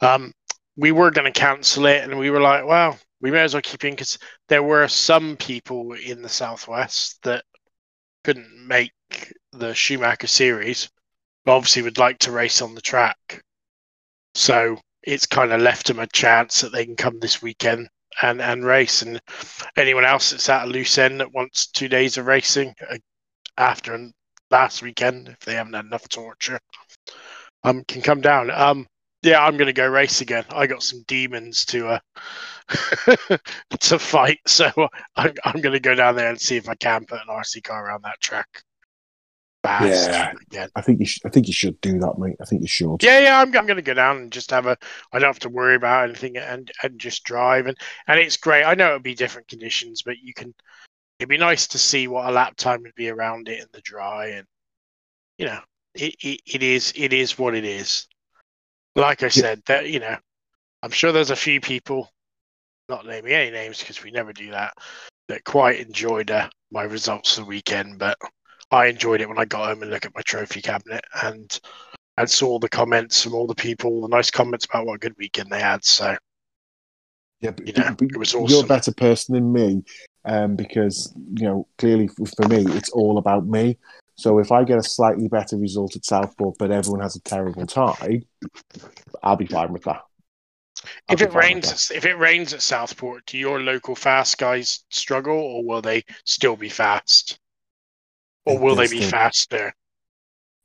Um, 0.00 0.32
we 0.76 0.92
were 0.92 1.10
going 1.10 1.30
to 1.32 1.38
cancel 1.38 1.86
it, 1.86 2.02
and 2.02 2.18
we 2.18 2.30
were 2.30 2.40
like, 2.40 2.66
well, 2.66 2.98
we 3.22 3.30
may 3.30 3.40
as 3.40 3.54
well 3.54 3.62
keep 3.62 3.84
in 3.84 3.92
because 3.92 4.18
there 4.48 4.62
were 4.62 4.88
some 4.88 5.36
people 5.36 5.92
in 5.92 6.20
the 6.20 6.28
southwest 6.28 7.22
that 7.22 7.44
couldn't 8.24 8.66
make 8.66 8.92
the 9.52 9.72
Schumacher 9.74 10.26
series, 10.26 10.90
but 11.44 11.56
obviously 11.56 11.82
would 11.82 11.98
like 11.98 12.18
to 12.20 12.32
race 12.32 12.60
on 12.60 12.74
the 12.74 12.80
track. 12.80 13.42
So 14.34 14.78
it's 15.02 15.26
kind 15.26 15.52
of 15.52 15.60
left 15.60 15.86
them 15.86 16.00
a 16.00 16.06
chance 16.08 16.60
that 16.60 16.72
they 16.72 16.84
can 16.84 16.96
come 16.96 17.20
this 17.20 17.40
weekend 17.40 17.88
and 18.20 18.42
and 18.42 18.64
race. 18.64 19.02
And 19.02 19.20
anyone 19.76 20.04
else 20.04 20.30
that's 20.30 20.48
at 20.48 20.66
a 20.66 20.70
loose 20.70 20.98
end 20.98 21.20
that 21.20 21.32
wants 21.32 21.68
two 21.68 21.88
days 21.88 22.18
of 22.18 22.26
racing 22.26 22.74
uh, 22.90 22.98
after 23.56 24.10
last 24.50 24.82
weekend, 24.82 25.28
if 25.28 25.38
they 25.40 25.54
haven't 25.54 25.74
had 25.74 25.84
enough 25.84 26.08
torture, 26.08 26.58
um, 27.62 27.84
can 27.84 28.02
come 28.02 28.20
down. 28.20 28.50
Um, 28.50 28.86
yeah, 29.22 29.44
I'm 29.44 29.56
gonna 29.56 29.72
go 29.72 29.86
race 29.86 30.20
again. 30.20 30.44
I 30.50 30.66
got 30.66 30.82
some 30.82 31.02
demons 31.06 31.64
to 31.66 31.88
uh 31.88 31.98
to 33.80 33.98
fight, 33.98 34.40
so 34.46 34.70
I'm 35.16 35.34
I'm 35.44 35.60
gonna 35.60 35.80
go 35.80 35.94
down 35.94 36.16
there 36.16 36.28
and 36.30 36.40
see 36.40 36.56
if 36.56 36.68
I 36.68 36.74
can 36.74 37.04
put 37.04 37.20
an 37.20 37.28
RC 37.28 37.60
car 37.60 37.86
around 37.86 38.02
that 38.04 38.20
track. 38.20 38.62
Fast 39.62 40.08
Yeah. 40.10 40.32
again. 40.50 40.68
I 40.74 40.80
think 40.80 40.98
you. 40.98 41.06
Sh- 41.06 41.20
I 41.24 41.28
think 41.28 41.46
you 41.46 41.52
should 41.52 41.80
do 41.80 41.98
that, 42.00 42.18
mate. 42.18 42.36
I 42.40 42.44
think 42.44 42.62
you 42.62 42.68
should. 42.68 43.00
Yeah, 43.02 43.20
yeah, 43.20 43.40
I'm, 43.40 43.56
I'm 43.56 43.66
going 43.66 43.76
to 43.76 43.82
go 43.82 43.94
down 43.94 44.16
and 44.16 44.32
just 44.32 44.50
have 44.50 44.66
a. 44.66 44.76
I 45.12 45.20
don't 45.20 45.28
have 45.28 45.38
to 45.40 45.48
worry 45.48 45.76
about 45.76 46.08
anything 46.08 46.36
and 46.36 46.70
and 46.82 46.98
just 46.98 47.22
drive 47.22 47.66
and 47.68 47.76
and 48.08 48.18
it's 48.18 48.36
great. 48.36 48.64
I 48.64 48.74
know 48.74 48.88
it'll 48.88 48.98
be 49.00 49.14
different 49.14 49.46
conditions, 49.48 50.02
but 50.02 50.18
you 50.18 50.34
can. 50.34 50.52
It'd 51.20 51.28
be 51.28 51.38
nice 51.38 51.68
to 51.68 51.78
see 51.78 52.08
what 52.08 52.28
a 52.28 52.32
lap 52.32 52.56
time 52.56 52.82
would 52.82 52.96
be 52.96 53.08
around 53.08 53.48
it 53.48 53.60
in 53.60 53.66
the 53.72 53.80
dry, 53.82 54.26
and 54.30 54.46
you 55.38 55.46
know, 55.46 55.60
it 55.94 56.16
it, 56.20 56.40
it 56.44 56.62
is 56.64 56.92
it 56.96 57.12
is 57.12 57.38
what 57.38 57.54
it 57.54 57.64
is. 57.64 58.08
Like 58.94 59.22
I 59.22 59.28
said, 59.28 59.62
that 59.66 59.88
you 59.88 60.00
know, 60.00 60.16
I'm 60.82 60.90
sure 60.90 61.12
there's 61.12 61.30
a 61.30 61.36
few 61.36 61.60
people, 61.60 62.10
not 62.88 63.06
naming 63.06 63.32
any 63.32 63.50
names 63.50 63.78
because 63.78 64.02
we 64.02 64.10
never 64.10 64.32
do 64.32 64.50
that, 64.50 64.74
that 65.28 65.44
quite 65.44 65.80
enjoyed 65.80 66.30
uh, 66.30 66.48
my 66.70 66.82
results 66.82 67.36
the 67.36 67.44
weekend, 67.44 67.98
but 67.98 68.16
I 68.70 68.86
enjoyed 68.86 69.20
it 69.20 69.28
when 69.28 69.38
I 69.38 69.44
got 69.44 69.68
home 69.68 69.82
and 69.82 69.90
looked 69.90 70.06
at 70.06 70.14
my 70.14 70.22
trophy 70.22 70.62
cabinet 70.62 71.04
and 71.22 71.58
and 72.18 72.28
saw 72.28 72.58
the 72.58 72.68
comments 72.68 73.22
from 73.22 73.34
all 73.34 73.46
the 73.46 73.54
people, 73.54 74.02
the 74.02 74.08
nice 74.08 74.30
comments 74.30 74.66
about 74.66 74.86
what 74.86 74.96
a 74.96 74.98
good 74.98 75.16
weekend 75.18 75.50
they 75.50 75.60
had. 75.60 75.84
So 75.84 76.16
Yeah, 77.40 77.52
but, 77.52 77.66
You 77.66 77.72
know, 77.72 77.94
but 77.96 78.08
it 78.10 78.16
was 78.18 78.32
You're 78.32 78.64
a 78.64 78.66
better 78.66 78.92
person 78.92 79.34
than 79.34 79.52
me, 79.52 79.82
um, 80.24 80.56
because 80.56 81.12
you 81.34 81.46
know 81.46 81.66
clearly 81.78 82.08
for 82.08 82.48
me 82.48 82.64
it's 82.76 82.90
all 82.90 83.18
about 83.18 83.46
me. 83.46 83.78
So 84.22 84.38
if 84.38 84.52
I 84.52 84.64
get 84.64 84.78
a 84.78 84.82
slightly 84.82 85.28
better 85.28 85.56
result 85.56 85.96
at 85.96 86.04
Southport, 86.04 86.56
but 86.58 86.70
everyone 86.70 87.00
has 87.00 87.16
a 87.16 87.20
terrible 87.20 87.66
time, 87.66 88.22
I'll 89.22 89.36
be 89.36 89.46
fine 89.46 89.72
with 89.72 89.84
that. 89.84 90.02
I'll 91.08 91.16
if 91.16 91.20
it 91.20 91.32
rains, 91.32 91.92
if 91.92 92.04
it 92.04 92.18
rains 92.18 92.52
at 92.52 92.60
Southport, 92.60 93.26
do 93.26 93.38
your 93.38 93.60
local 93.60 93.94
fast 93.94 94.36
guys 94.38 94.84
struggle, 94.90 95.38
or 95.38 95.64
will 95.64 95.80
they 95.80 96.04
still 96.24 96.56
be 96.56 96.68
fast, 96.68 97.38
or 98.46 98.58
will 98.58 98.76
they 98.76 98.86
be 98.88 99.00
faster? 99.00 99.74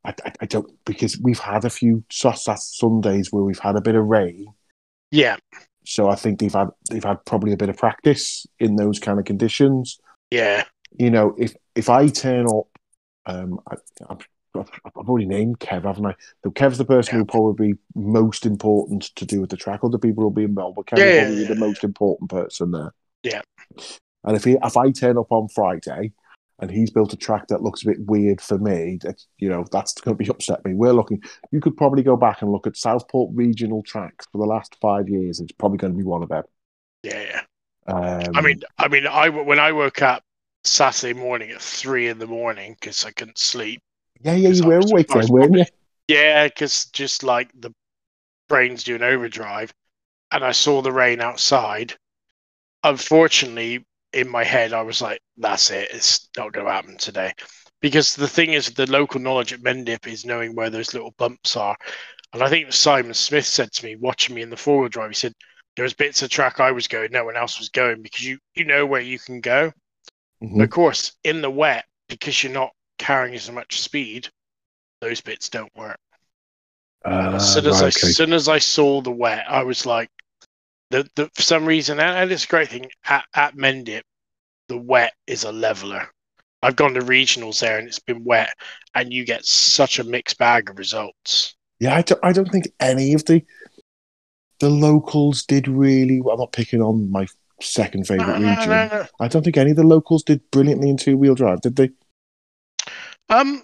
I, 0.04 0.14
I, 0.26 0.32
I 0.42 0.46
don't 0.46 0.72
because 0.86 1.20
we've 1.20 1.40
had 1.40 1.66
a 1.66 1.70
few 1.70 2.04
Sundays 2.12 3.32
where 3.32 3.44
we've 3.44 3.60
had 3.60 3.76
a 3.76 3.82
bit 3.82 3.96
of 3.96 4.06
rain, 4.06 4.54
Yeah, 5.12 5.38
so 5.86 6.10
I 6.10 6.16
think 6.16 6.40
they've 6.40 6.54
had 6.54 6.70
they've 6.90 7.04
had 7.04 7.24
probably 7.26 7.54
a 7.54 7.58
bit 7.58 7.70
of 7.70 7.78
practice 7.78 8.46
in 8.60 8.76
those 8.76 9.00
kind 9.00 9.20
of 9.20 9.26
conditions. 9.26 10.00
yeah, 10.32 10.66
You 10.98 11.10
know, 11.12 11.36
if 11.38 11.56
if 11.76 11.90
I 11.90 12.08
turn 12.08 12.48
up, 12.48 12.68
um, 13.28 13.60
I, 13.70 13.76
I've, 14.10 14.28
I've 14.56 15.08
already 15.08 15.28
named 15.28 15.60
Kev, 15.60 15.84
haven't 15.84 16.06
I? 16.08 16.16
So 16.44 16.50
Kev's 16.52 16.78
the 16.80 16.86
person 16.86 17.16
Yeah. 17.16 17.20
who 17.20 17.26
probably 17.26 17.74
be 17.74 17.80
most 17.96 18.46
important 18.46 19.04
to 19.16 19.26
do 19.26 19.42
with 19.42 19.52
the 19.52 19.58
track. 19.58 19.82
Other 19.84 20.00
people 20.00 20.24
will 20.24 20.32
be 20.32 20.44
involved, 20.44 20.78
but 20.78 20.88
Kev 20.88 21.00
Yeah, 21.00 21.06
will 21.06 21.26
probably 21.26 21.42
yeah. 21.44 21.48
the 21.50 21.56
most 21.56 21.84
important 21.84 22.30
person 22.32 22.72
there. 22.72 22.94
Yeah. 23.24 23.42
And 24.24 24.36
if 24.36 24.44
he, 24.44 24.58
if 24.64 24.76
I 24.78 24.92
turn 24.92 25.18
up 25.18 25.32
on 25.32 25.48
Friday 25.50 26.14
and 26.60 26.72
he's 26.72 26.90
built 26.90 27.14
a 27.14 27.18
track 27.18 27.48
that 27.50 27.62
looks 27.62 27.84
a 27.84 27.88
bit 27.88 28.00
weird 28.06 28.42
for 28.42 28.58
me, 28.58 28.98
that 29.04 29.22
you 29.38 29.50
know 29.50 29.66
that's 29.72 29.94
going 30.02 30.18
to 30.18 30.24
be 30.24 30.30
upset 30.30 30.66
me. 30.66 30.74
We're 30.74 30.94
looking. 30.94 31.22
You 31.52 31.60
could 31.60 31.78
probably 31.78 32.04
go 32.04 32.18
back 32.18 32.42
and 32.42 32.52
look 32.52 32.66
at 32.68 32.76
Southport 32.78 33.32
regional 33.36 33.84
tracks 33.84 34.26
for 34.32 34.40
the 34.40 34.48
last 34.48 34.76
five 34.82 35.08
years. 35.08 35.40
It's 35.40 35.52
probably 35.52 35.78
going 35.78 35.94
to 35.94 35.98
be 35.98 36.04
one 36.04 36.24
of 36.24 36.30
them. 36.30 36.44
yeah. 37.04 37.42
Um, 37.86 38.32
I 38.36 38.42
mean, 38.42 38.62
I 38.78 38.88
mean, 38.90 39.08
I 39.08 39.30
when 39.30 39.60
I 39.60 39.72
woke 39.72 40.02
up 40.02 40.24
Saturday 40.68 41.14
morning 41.14 41.52
at 41.52 41.62
three 41.62 42.08
in 42.10 42.20
the 42.20 42.28
morning 42.28 42.76
because 42.80 43.06
I 43.06 43.12
couldn't 43.12 43.38
sleep. 43.40 43.82
yeah, 44.22 44.34
yeah, 44.34 44.50
you 44.50 44.64
I 44.64 44.68
were 44.68 44.82
waiting, 44.86 45.16
was 45.18 45.30
weren't 45.30 45.56
you? 45.56 45.66
Yeah, 46.08 46.48
because 46.48 46.86
just 46.86 47.24
like 47.24 47.52
the 47.60 47.74
brain's 48.50 48.84
doing 48.84 49.02
overdrive, 49.04 49.74
and 50.32 50.44
I 50.44 50.52
saw 50.52 50.82
the 50.82 50.92
rain 50.92 51.22
outside. 51.22 51.96
Unfortunately, 52.84 53.86
in 54.14 54.30
my 54.30 54.44
head, 54.44 54.74
I 54.74 54.82
was 54.82 55.02
like, 55.02 55.22
"That's 55.38 55.70
it. 55.72 55.90
It's 55.94 56.30
not 56.38 56.54
going 56.54 56.66
to 56.66 56.72
happen 56.72 56.98
today." 56.98 57.34
Because 57.82 58.16
the 58.16 58.28
thing 58.28 58.54
is, 58.54 58.72
the 58.74 58.90
local 58.90 59.20
knowledge 59.22 59.54
at 59.54 59.62
Mendip 59.62 60.08
is 60.08 60.26
knowing 60.26 60.56
where 60.56 60.70
those 60.70 60.94
little 60.94 61.12
bumps 61.18 61.56
are. 61.56 61.78
And 62.34 62.42
I 62.44 62.50
think 62.50 62.74
Simon 62.74 63.14
Smith 63.14 63.46
said 63.46 63.72
to 63.74 63.86
me, 63.86 63.96
watching 63.96 64.36
me 64.36 64.42
in 64.42 64.50
the 64.50 64.58
forward 64.58 64.92
drive, 64.92 65.10
he 65.12 65.16
said, 65.16 65.34
"There 65.76 65.84
was 65.84 65.94
bits 65.94 66.22
of 66.24 66.30
track 66.30 66.60
I 66.60 66.72
was 66.72 66.88
going, 66.88 67.12
no 67.12 67.26
one 67.26 67.38
else 67.38 67.60
was 67.60 67.70
going 67.70 68.02
because 68.02 68.24
you 68.24 68.40
you 68.56 68.66
know 68.66 68.86
where 68.86 69.02
you 69.02 69.20
can 69.20 69.42
go." 69.42 69.72
Mhm. 70.42 70.64
Of 70.64 70.70
course, 70.70 71.14
in 71.24 71.42
the 71.42 71.50
wet, 71.50 71.86
because 72.10 72.42
you're 72.44 72.52
not 72.54 72.72
carrying 72.98 73.36
as 73.36 73.50
much 73.52 73.80
speed, 73.82 74.30
those 75.02 75.22
bits 75.22 75.50
don't 75.50 75.76
work. 75.76 76.00
And 77.06 77.36
as 77.36 77.54
soon 77.54 77.66
as 77.68 77.82
I, 77.82 77.86
Ah, 77.86 77.88
okay. 77.88 78.12
soon 78.12 78.34
as 78.34 78.48
I 78.48 78.60
saw 78.60 79.02
the 79.02 79.12
wet, 79.12 79.46
I 79.50 79.64
was 79.64 79.86
like, 79.86 80.10
the, 80.90 81.10
the 81.16 81.30
for 81.36 81.42
some 81.42 81.66
reason, 81.66 82.00
and, 82.00 82.18
and 82.18 82.32
it's 82.32 82.46
a 82.46 82.48
great 82.48 82.70
thing 82.70 82.90
at, 83.06 83.26
at 83.34 83.56
Mendip, 83.56 84.04
the 84.68 84.78
wet 84.78 85.14
is 85.28 85.44
a 85.44 85.52
leveler. 85.52 86.10
I've 86.62 86.76
gone 86.76 86.94
to 86.96 87.02
regionals 87.02 87.60
there 87.60 87.78
and 87.78 87.88
it's 87.88 88.00
been 88.00 88.24
wet, 88.24 88.54
and 88.96 89.14
you 89.14 89.26
get 89.26 89.46
such 89.46 90.00
a 90.00 90.04
mixed 90.04 90.38
bag 90.38 90.70
of 90.70 90.78
results. 90.80 91.56
Yeah, 91.80 91.96
I 91.96 92.02
don't, 92.02 92.20
I 92.24 92.32
don't 92.34 92.52
think 92.52 92.70
any 92.80 93.14
of 93.14 93.26
the 93.26 93.44
the 94.60 94.70
locals 94.70 95.44
did 95.44 95.68
really. 95.68 96.22
well. 96.22 96.34
I'm 96.36 96.40
not 96.40 96.52
picking 96.52 96.82
on 96.82 97.12
my 97.12 97.28
second 97.62 98.08
favorite 98.08 98.40
region. 98.40 98.70
no, 98.70 98.88
no. 98.88 99.06
I 99.20 99.28
don't 99.28 99.44
think 99.44 99.58
any 99.58 99.72
of 99.72 99.78
the 99.78 99.84
locals 99.84 100.24
did 100.24 100.42
brilliantly 100.52 100.90
in 100.90 100.98
two 100.98 101.18
wheel 101.18 101.36
drive, 101.36 101.62
did 101.62 101.76
they? 101.76 101.90
Um, 103.30 103.64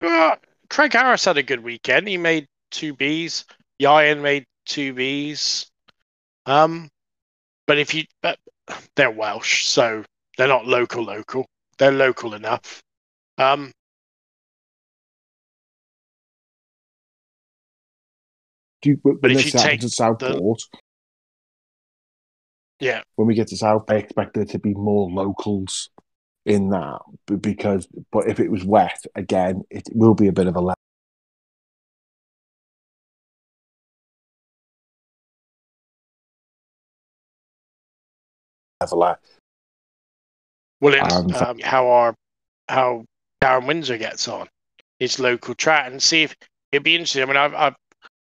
uh, 0.00 0.36
Craig 0.70 0.92
Harris 0.92 1.24
had 1.24 1.36
a 1.36 1.42
good 1.42 1.62
weekend. 1.62 2.08
He 2.08 2.16
made 2.16 2.46
two 2.70 2.94
Bs. 2.94 3.44
Ryan 3.82 4.22
made 4.22 4.44
two 4.64 4.94
Bs. 4.94 5.66
Um, 6.46 6.88
but 7.66 7.78
if 7.78 7.94
you, 7.94 8.04
but 8.22 8.38
they're 8.94 9.10
Welsh, 9.10 9.64
so 9.64 10.04
they're 10.38 10.48
not 10.48 10.66
local. 10.66 11.04
Local. 11.04 11.46
They're 11.78 11.92
local 11.92 12.34
enough. 12.34 12.82
Um, 13.38 13.72
Do 18.82 18.90
you, 18.90 19.18
But 19.20 19.32
if 19.32 19.46
you 19.46 19.50
take 19.50 19.82
at 19.82 19.90
Southport, 19.90 20.60
yeah, 22.80 23.02
when 23.16 23.26
we 23.26 23.34
get 23.34 23.48
to 23.48 23.56
South, 23.56 23.84
I 23.88 23.96
expect 23.96 24.34
there 24.34 24.44
to 24.44 24.58
be 24.58 24.74
more 24.74 25.10
locals 25.10 25.90
in 26.44 26.70
that 26.70 27.00
because. 27.40 27.88
But 28.12 28.28
if 28.28 28.40
it 28.40 28.50
was 28.50 28.64
wet 28.64 29.02
again, 29.14 29.62
it 29.70 29.88
will 29.92 30.14
be 30.14 30.28
a 30.28 30.32
bit 30.32 30.46
of 30.46 30.56
a. 30.56 30.60
le- 30.60 30.74
Leveler. 38.80 39.18
well, 40.80 40.94
it's 40.94 41.42
Um, 41.42 41.58
how 41.60 41.88
our 41.88 42.14
how 42.68 43.04
Darren 43.42 43.66
Windsor 43.66 43.98
gets 43.98 44.28
on 44.28 44.48
his 44.98 45.18
local 45.18 45.54
track 45.54 45.90
and 45.90 46.02
see 46.02 46.22
if 46.22 46.34
it'd 46.72 46.82
be 46.82 46.94
interesting. 46.94 47.22
I 47.22 47.26
mean, 47.26 47.36
I've, 47.36 47.54
I've 47.54 47.74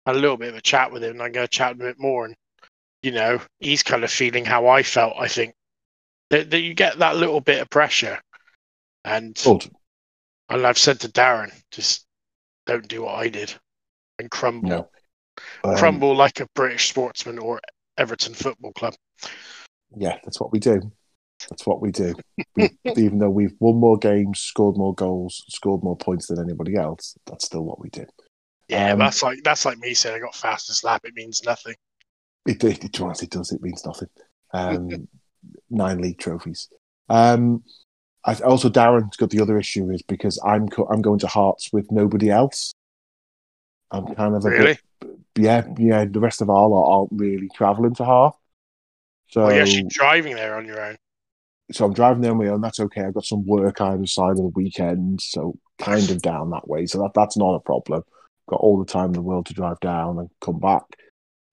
had 0.05 0.15
a 0.15 0.19
little 0.19 0.37
bit 0.37 0.49
of 0.49 0.55
a 0.55 0.61
chat 0.61 0.91
with 0.91 1.03
him, 1.03 1.11
and 1.11 1.21
I'm 1.23 1.31
going 1.31 1.47
to 1.47 1.51
chat 1.51 1.73
a 1.73 1.75
bit 1.75 1.99
more. 1.99 2.25
And 2.25 2.35
you 3.05 3.11
know, 3.11 3.39
he's 3.59 3.83
kind 3.83 4.03
of 4.03 4.11
feeling 4.11 4.45
how 4.45 4.67
I 4.67 4.81
felt. 4.81 5.13
I 5.19 5.27
think 5.27 5.53
that, 6.31 6.49
that 6.49 6.61
you 6.61 6.73
get 6.73 6.97
that 6.99 7.17
little 7.17 7.39
bit 7.39 7.61
of 7.61 7.69
pressure, 7.69 8.19
and 9.03 9.37
and 10.49 10.65
I've 10.65 10.79
said 10.79 10.99
to 11.01 11.09
Darren, 11.09 11.53
just 11.71 12.07
don't 12.65 12.87
do 12.87 13.03
what 13.03 13.15
I 13.15 13.29
did 13.29 13.53
and 14.17 14.31
crumble, 14.31 14.69
No. 14.69 14.89
Um, 15.63 15.77
crumble 15.77 16.15
like 16.15 16.39
a 16.39 16.47
British 16.55 16.89
sportsman 16.89 17.37
or 17.37 17.61
Everton 17.97 18.33
Football 18.33 18.71
Club. 18.73 18.95
Yeah, 19.95 20.17
that's 20.23 20.39
what 20.39 20.51
we 20.51 20.59
do. 20.59 20.91
That's 21.49 21.67
what 21.67 21.81
we 21.81 21.91
do. 21.91 22.15
We, 22.55 22.69
even 22.97 23.19
though 23.19 23.29
we've 23.29 23.55
won 23.59 23.75
more 23.75 23.97
games, 23.97 24.39
scored 24.39 24.77
more 24.77 24.95
goals, 24.95 25.43
scored 25.49 25.83
more 25.83 25.97
points 25.97 26.27
than 26.27 26.39
anybody 26.39 26.75
else, 26.75 27.15
that's 27.27 27.45
still 27.45 27.63
what 27.63 27.79
we 27.79 27.89
do. 27.89 28.05
Yeah, 28.67 28.93
Um, 28.93 28.99
that's 28.99 29.21
like 29.21 29.39
that's 29.43 29.63
like 29.63 29.77
me 29.77 29.93
saying 29.93 30.15
I 30.15 30.19
got 30.19 30.33
fastest 30.33 30.83
lap. 30.83 31.01
It 31.03 31.13
means 31.15 31.43
nothing. 31.43 31.75
It, 32.45 32.63
it, 32.63 32.83
it, 32.83 32.93
to 32.93 33.07
us, 33.07 33.23
it 33.23 33.31
does. 33.31 33.51
It 33.51 33.61
means 33.61 33.85
nothing. 33.85 34.09
Um, 34.53 35.07
nine 35.69 35.99
league 36.01 36.19
trophies. 36.19 36.69
Um, 37.09 37.63
I, 38.23 38.33
also, 38.41 38.69
Darren's 38.69 39.17
got 39.17 39.29
the 39.29 39.41
other 39.41 39.57
issue 39.57 39.89
is 39.91 40.01
because 40.01 40.39
I'm 40.45 40.67
co- 40.67 40.87
I'm 40.91 41.01
going 41.01 41.19
to 41.19 41.27
Hearts 41.27 41.71
with 41.71 41.91
nobody 41.91 42.29
else. 42.29 42.73
I'm 43.91 44.07
kind 44.15 44.35
of 44.35 44.45
a 44.45 44.49
Really? 44.49 44.77
bit, 45.01 45.17
yeah, 45.37 45.65
yeah. 45.77 46.05
The 46.05 46.19
rest 46.19 46.41
of 46.41 46.49
our 46.49 46.67
lot 46.67 46.99
aren't 46.99 47.11
really 47.13 47.49
travelling 47.55 47.93
to 47.95 48.03
Heart, 48.05 48.35
So 49.27 49.43
oh, 49.43 49.49
you're 49.49 49.61
actually 49.61 49.85
driving 49.89 50.35
there 50.35 50.55
on 50.57 50.65
your 50.65 50.81
own. 50.83 50.97
so 51.71 51.85
I'm 51.85 51.93
driving 51.93 52.21
there 52.21 52.31
on 52.31 52.37
my 52.37 52.47
own. 52.47 52.61
That's 52.61 52.79
okay. 52.79 53.01
I've 53.03 53.13
got 53.13 53.25
some 53.25 53.45
work 53.45 53.79
either 53.79 54.07
side 54.07 54.31
of 54.31 54.37
the 54.37 54.51
weekend, 54.55 55.21
so 55.21 55.57
kind 55.77 56.09
of 56.09 56.21
down 56.21 56.49
that 56.51 56.67
way. 56.67 56.87
So 56.87 56.99
that 57.03 57.13
that's 57.13 57.37
not 57.37 57.53
a 57.55 57.59
problem. 57.59 58.03
Got 58.47 58.59
all 58.59 58.79
the 58.79 58.91
time 58.91 59.07
in 59.07 59.13
the 59.13 59.21
world 59.21 59.45
to 59.47 59.53
drive 59.53 59.79
down 59.81 60.17
and 60.17 60.29
come 60.41 60.59
back. 60.59 60.83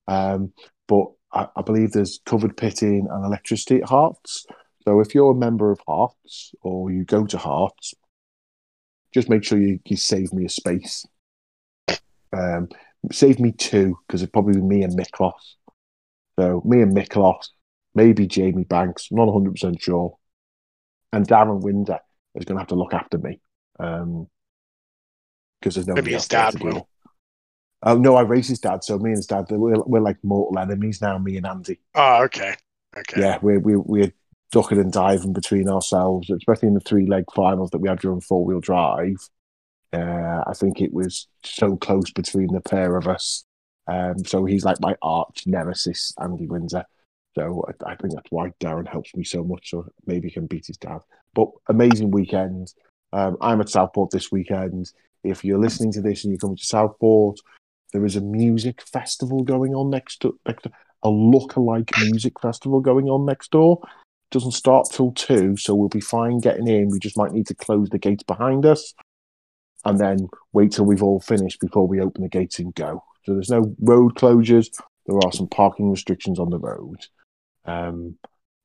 Um, 0.07 0.53
but 0.87 1.05
I, 1.31 1.47
I 1.55 1.61
believe 1.61 1.91
there's 1.91 2.19
covered 2.25 2.57
pitting 2.57 3.07
and 3.09 3.25
electricity 3.25 3.81
at 3.81 3.89
Hearts. 3.89 4.45
So 4.83 4.99
if 4.99 5.15
you're 5.15 5.31
a 5.31 5.35
member 5.35 5.71
of 5.71 5.79
Hearts 5.87 6.53
or 6.61 6.91
you 6.91 7.05
go 7.05 7.25
to 7.25 7.37
Hearts, 7.37 7.93
just 9.13 9.29
make 9.29 9.43
sure 9.43 9.59
you, 9.59 9.79
you 9.85 9.95
save 9.95 10.33
me 10.33 10.45
a 10.45 10.49
space. 10.49 11.05
Um, 12.31 12.69
save 13.11 13.39
me 13.39 13.51
two 13.51 13.97
because 14.07 14.21
it'd 14.21 14.33
probably 14.33 14.55
be 14.55 14.61
me 14.61 14.83
and 14.83 14.97
Miklos. 14.97 15.33
So 16.39 16.61
me 16.65 16.81
and 16.81 16.95
Miklos, 16.95 17.49
maybe 17.93 18.27
Jamie 18.27 18.63
Banks, 18.63 19.09
not 19.11 19.27
100% 19.27 19.81
sure. 19.81 20.17
And 21.11 21.27
Darren 21.27 21.61
Windsor 21.61 21.99
is 22.35 22.45
going 22.45 22.55
to 22.57 22.61
have 22.61 22.69
to 22.69 22.75
look 22.75 22.93
after 22.93 23.19
me 23.19 23.39
because 23.77 25.75
there's 25.75 25.87
nobody 25.87 26.05
Maybe 26.05 26.13
his 26.13 26.23
else 26.23 26.27
dad 26.27 26.63
will. 26.63 26.89
Oh 27.83 27.97
no, 27.97 28.15
I 28.15 28.21
race 28.21 28.47
his 28.47 28.59
dad. 28.59 28.83
So 28.83 28.97
me 28.97 29.09
and 29.09 29.17
his 29.17 29.27
dad, 29.27 29.45
we're, 29.49 29.81
we're 29.81 29.99
like 29.99 30.17
mortal 30.23 30.57
enemies 30.57 31.01
now. 31.01 31.17
Me 31.17 31.37
and 31.37 31.45
Andy. 31.45 31.79
Oh, 31.95 32.23
okay. 32.23 32.55
Okay. 32.97 33.21
Yeah, 33.21 33.39
we're 33.41 33.59
we're, 33.59 33.79
we're 33.79 34.13
ducking 34.51 34.79
and 34.79 34.93
diving 34.93 35.33
between 35.33 35.67
ourselves, 35.67 36.29
especially 36.29 36.69
in 36.69 36.75
the 36.75 36.79
three 36.79 37.07
leg 37.07 37.25
finals 37.35 37.71
that 37.71 37.79
we 37.79 37.89
had 37.89 37.99
during 37.99 38.21
four 38.21 38.45
wheel 38.45 38.61
drive. 38.61 39.17
Uh, 39.91 40.43
I 40.47 40.53
think 40.55 40.81
it 40.81 40.93
was 40.93 41.27
so 41.43 41.75
close 41.75 42.09
between 42.11 42.53
the 42.53 42.61
pair 42.61 42.95
of 42.95 43.07
us. 43.07 43.45
Um, 43.87 44.23
so 44.25 44.45
he's 44.45 44.63
like 44.63 44.79
my 44.79 44.95
arch 45.01 45.43
nemesis, 45.45 46.13
Andy 46.19 46.47
Windsor. 46.47 46.85
So 47.35 47.65
I, 47.67 47.91
I 47.91 47.95
think 47.95 48.13
that's 48.13 48.31
why 48.31 48.51
Darren 48.59 48.87
helps 48.87 49.13
me 49.15 49.23
so 49.23 49.43
much. 49.43 49.71
So 49.71 49.87
maybe 50.05 50.29
he 50.29 50.33
can 50.33 50.47
beat 50.47 50.67
his 50.67 50.77
dad. 50.77 50.99
But 51.33 51.49
amazing 51.67 52.11
weekend. 52.11 52.73
Um, 53.11 53.37
I'm 53.41 53.61
at 53.61 53.69
Southport 53.69 54.11
this 54.11 54.31
weekend. 54.31 54.91
If 55.23 55.43
you're 55.43 55.59
listening 55.59 55.91
to 55.93 56.01
this 56.01 56.23
and 56.23 56.31
you're 56.31 56.39
coming 56.39 56.57
to 56.57 56.65
Southport, 56.65 57.39
there 57.93 58.05
is 58.05 58.15
a 58.15 58.21
music 58.21 58.81
festival 58.81 59.43
going 59.43 59.73
on 59.73 59.89
next 59.89 60.21
to 60.21 60.37
next 60.45 60.67
a 61.03 61.09
look-alike 61.09 61.91
music 62.01 62.39
festival 62.39 62.79
going 62.79 63.07
on 63.07 63.25
next 63.25 63.51
door. 63.51 63.79
It 63.83 64.33
doesn't 64.33 64.51
start 64.51 64.87
till 64.91 65.11
two, 65.11 65.57
so 65.57 65.75
we'll 65.75 65.89
be 65.89 65.99
fine 65.99 66.39
getting 66.39 66.67
in. 66.67 66.89
We 66.89 66.99
just 66.99 67.17
might 67.17 67.33
need 67.33 67.47
to 67.47 67.55
close 67.55 67.89
the 67.89 67.99
gates 67.99 68.23
behind 68.23 68.65
us, 68.65 68.93
and 69.85 69.99
then 69.99 70.27
wait 70.53 70.71
till 70.71 70.85
we've 70.85 71.03
all 71.03 71.19
finished 71.19 71.59
before 71.59 71.87
we 71.87 72.01
open 72.01 72.23
the 72.23 72.29
gates 72.29 72.59
and 72.59 72.73
go. 72.73 73.03
So 73.25 73.33
there's 73.33 73.49
no 73.49 73.75
road 73.79 74.15
closures. 74.15 74.69
There 75.05 75.19
are 75.23 75.31
some 75.31 75.47
parking 75.47 75.91
restrictions 75.91 76.39
on 76.39 76.49
the 76.49 76.59
road. 76.59 77.05
Um, 77.65 78.17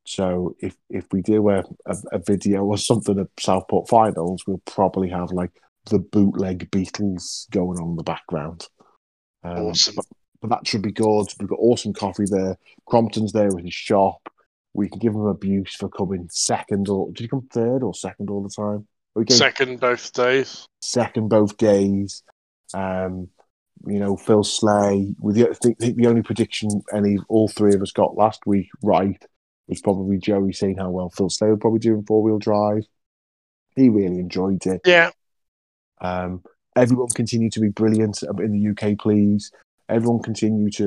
so 0.05 0.57
if 0.61 0.75
if 0.89 1.05
we 1.13 1.21
do 1.21 1.51
a, 1.51 1.65
a, 1.87 1.97
a 2.13 2.19
video 2.19 2.65
or 2.65 2.79
something 2.79 3.19
at 3.19 3.27
Southport 3.39 3.89
finals, 3.89 4.45
we'll 4.47 4.63
probably 4.65 5.11
have 5.11 5.33
like 5.33 5.53
the 5.87 5.99
bootleg 5.99 6.71
Beatles 6.71 7.51
going 7.51 7.79
on 7.79 7.91
in 7.91 7.97
the 7.97 8.03
background. 8.03 8.69
Um, 9.45 9.59
Awesome. 9.59 9.95
But, 9.97 10.07
but 10.41 10.51
that 10.51 10.67
should 10.67 10.83
be 10.83 10.93
good. 10.93 11.27
We've 11.39 11.49
got 11.49 11.59
awesome 11.59 11.93
coffee 11.93 12.27
there. 12.29 12.59
Crompton's 12.87 13.33
there 13.33 13.53
with 13.53 13.65
his 13.65 13.75
shop. 13.75 14.29
We 14.75 14.89
can 14.89 14.99
give 14.99 15.15
him 15.15 15.27
abuse 15.27 15.75
for 15.75 15.89
coming 15.89 16.29
second 16.31 16.89
or 16.89 17.09
did 17.09 17.21
he 17.21 17.29
come 17.29 17.49
third 17.53 17.83
or 17.83 17.95
second 17.95 18.31
all 18.31 18.43
the 18.43 18.51
time? 18.51 18.87
Second 19.29 19.81
both 19.81 20.13
days. 20.13 20.69
second 20.81 21.29
both 21.29 21.57
days. 21.57 22.23
Um, 22.73 23.29
you 23.87 23.99
know, 23.99 24.17
Phil 24.17 24.45
Slay. 24.45 25.15
With 25.21 25.37
the, 25.37 25.49
I 25.49 25.55
think, 25.55 25.79
think 25.79 25.97
the 25.97 26.07
only 26.07 26.23
prediction 26.23 26.69
any 26.95 27.19
all 27.29 27.49
three 27.49 27.75
of 27.75 27.83
us 27.83 27.91
got 27.91 28.17
last 28.17 28.47
week 28.47 28.69
right 28.83 29.21
was 29.67 29.81
probably 29.81 30.19
Joey 30.19 30.53
saying 30.53 30.77
how 30.79 30.91
well 30.91 31.11
Phil 31.11 31.31
Slay 31.31 31.51
would 31.51 31.61
probably 31.61 31.81
do 31.81 31.95
in 31.95 32.05
four 32.05 32.23
wheel 32.23 32.39
drive. 32.39 32.85
He 33.77 33.89
really 33.89 34.19
enjoyed 34.19 34.65
it. 34.67 34.81
Yeah. 34.85 35.11
Um, 36.01 36.43
everyone 36.79 37.09
continue 37.09 37.51
to 37.51 37.61
be 37.61 37.69
brilliant 37.69 38.23
in 38.23 38.53
the 38.53 38.71
UK, 38.71 38.99
please. 38.99 39.51
Everyone 39.89 40.23
continue 40.23 40.71
to, 40.73 40.85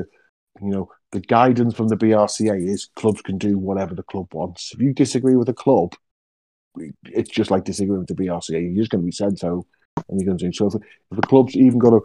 you 0.62 0.70
know, 0.70 0.90
the 1.12 1.20
guidance 1.20 1.74
from 1.74 1.90
the 1.90 1.98
BRCA 1.98 2.68
is 2.68 2.90
clubs 2.96 3.22
can 3.22 3.38
do 3.38 3.58
whatever 3.58 3.94
the 3.94 4.04
club 4.04 4.34
wants. 4.34 4.72
If 4.74 4.80
you 4.80 4.94
disagree 4.94 5.36
with 5.36 5.50
a 5.50 5.54
club, 5.54 5.94
it's 7.04 7.30
just 7.30 7.52
like 7.52 7.66
disagreeing 7.66 8.00
with 8.00 8.08
the 8.08 8.24
BRCA. 8.24 8.62
You're 8.62 8.82
just 8.82 8.92
going 8.92 9.02
to 9.02 9.06
be 9.06 9.12
said 9.12 9.38
so, 9.38 9.66
and 10.08 10.20
you're 10.20 10.28
going 10.28 10.38
to 10.38 10.46
do 10.46 10.54
so. 10.54 10.68
If, 11.12 11.18
a 11.18 11.22
club's 11.22 11.56
even 11.56 11.80
got 11.80 11.94
a, 11.94 12.00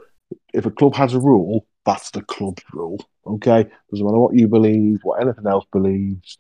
if 0.53 0.67
a 0.67 0.71
club 0.71 0.95
has 0.97 1.15
a 1.15 1.21
rule, 1.21 1.67
that's 1.85 2.11
the 2.11 2.23
club's 2.23 2.65
rule. 2.73 2.99
Okay, 3.27 3.67
doesn't 3.91 4.07
matter 4.07 4.19
what 4.19 4.35
you 4.35 4.49
believe, 4.49 4.99
what 5.03 5.23
anything 5.23 5.47
else 5.47 5.67
believes. 5.71 6.39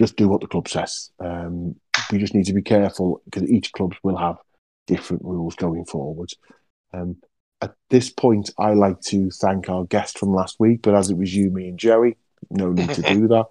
Just 0.00 0.16
do 0.16 0.28
what 0.28 0.40
the 0.40 0.48
club 0.48 0.68
says. 0.68 1.10
Um, 1.20 1.76
we 2.10 2.18
just 2.18 2.34
need 2.34 2.46
to 2.46 2.52
be 2.52 2.62
careful 2.62 3.22
because 3.26 3.48
each 3.48 3.70
club 3.72 3.94
will 4.02 4.16
have 4.16 4.38
different 4.86 5.24
rules 5.24 5.54
going 5.54 5.84
forward. 5.84 6.30
Um, 6.92 7.16
at 7.60 7.74
this 7.90 8.10
point, 8.10 8.50
I 8.58 8.74
like 8.74 9.00
to 9.02 9.30
thank 9.30 9.68
our 9.68 9.84
guest 9.84 10.18
from 10.18 10.34
last 10.34 10.56
week, 10.58 10.80
but 10.82 10.94
as 10.94 11.10
it 11.10 11.16
was 11.16 11.34
you, 11.34 11.50
me, 11.50 11.68
and 11.68 11.78
Joey, 11.78 12.16
no 12.50 12.72
need 12.72 12.90
to 12.90 13.02
do 13.02 13.28
that. 13.28 13.46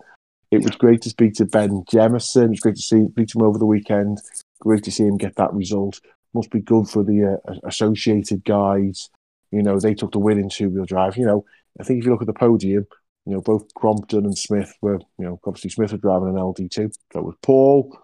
It 0.52 0.62
was 0.62 0.76
great 0.76 1.02
to 1.02 1.10
speak 1.10 1.34
to 1.36 1.46
Ben 1.46 1.84
Jemison. 1.92 2.46
It 2.46 2.50
was 2.50 2.60
great 2.60 2.76
to 2.76 2.82
see 2.82 3.08
speak 3.10 3.36
him 3.36 3.42
over 3.42 3.58
the 3.58 3.66
weekend. 3.66 4.20
Great 4.60 4.84
to 4.84 4.92
see 4.92 5.04
him 5.04 5.18
get 5.18 5.36
that 5.38 5.54
result. 5.54 6.00
Must 6.36 6.52
be 6.52 6.62
good 6.62 6.88
for 6.88 7.04
the 7.04 7.40
uh, 7.48 7.54
associated 7.64 8.44
guys. 8.44 9.10
You 9.52 9.64
know, 9.64 9.80
they 9.80 9.96
took 9.96 10.12
the 10.12 10.20
win 10.20 10.40
in 10.40 10.50
two 10.50 10.70
wheel 10.70 10.86
drive. 10.86 11.18
You 11.18 11.26
know, 11.26 11.46
I 11.80 11.84
think 11.84 12.00
if 12.00 12.06
you 12.06 12.12
look 12.12 12.22
at 12.22 12.28
the 12.28 12.34
podium, 12.34 12.86
you 13.26 13.34
know, 13.34 13.42
both 13.42 13.74
Crompton 13.74 14.26
and 14.26 14.38
Smith 14.38 14.74
were, 14.82 15.00
you 15.18 15.26
know, 15.26 15.40
obviously 15.46 15.72
Smith 15.72 15.92
was 15.92 16.02
driving 16.02 16.30
an 16.30 16.36
LD2. 16.36 16.94
So 17.14 17.22
was 17.22 17.36
Paul. 17.42 17.98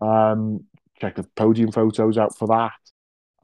Um, 0.00 0.64
check 1.00 1.16
the 1.16 1.24
podium 1.36 1.72
photos 1.72 2.18
out 2.18 2.36
for 2.36 2.48
that. 2.48 2.72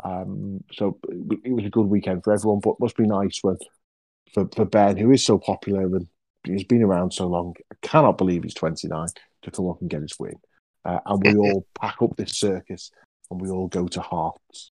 Um, 0.04 0.64
so 0.72 0.98
it, 1.44 1.52
was 1.52 1.64
a 1.64 1.70
good 1.70 1.86
weekend 1.86 2.24
for 2.24 2.32
everyone, 2.32 2.60
but 2.60 2.80
must 2.80 2.96
be 2.96 3.06
nice 3.06 3.38
for, 3.38 3.56
for 4.34 4.64
Ben, 4.64 4.96
who 4.96 5.10
is 5.12 5.24
so 5.24 5.38
popular 5.38 5.84
and 5.84 6.08
he's 6.44 6.64
been 6.64 6.82
around 6.82 7.12
so 7.12 7.26
long. 7.26 7.54
I 7.72 7.76
cannot 7.82 8.18
believe 8.18 8.42
he's 8.42 8.54
29 8.54 9.08
to 9.42 9.50
come 9.50 9.68
up 9.68 9.80
and 9.80 9.90
get 9.90 10.02
his 10.02 10.18
win. 10.18 10.34
Uh, 10.84 10.98
and 11.06 11.22
we 11.24 11.36
all 11.36 11.66
pack 11.80 12.02
up 12.02 12.16
this 12.16 12.38
circus 12.38 12.90
and 13.30 13.40
we 13.40 13.50
all 13.50 13.68
go 13.68 13.86
to 13.86 14.00
Hearts, 14.00 14.72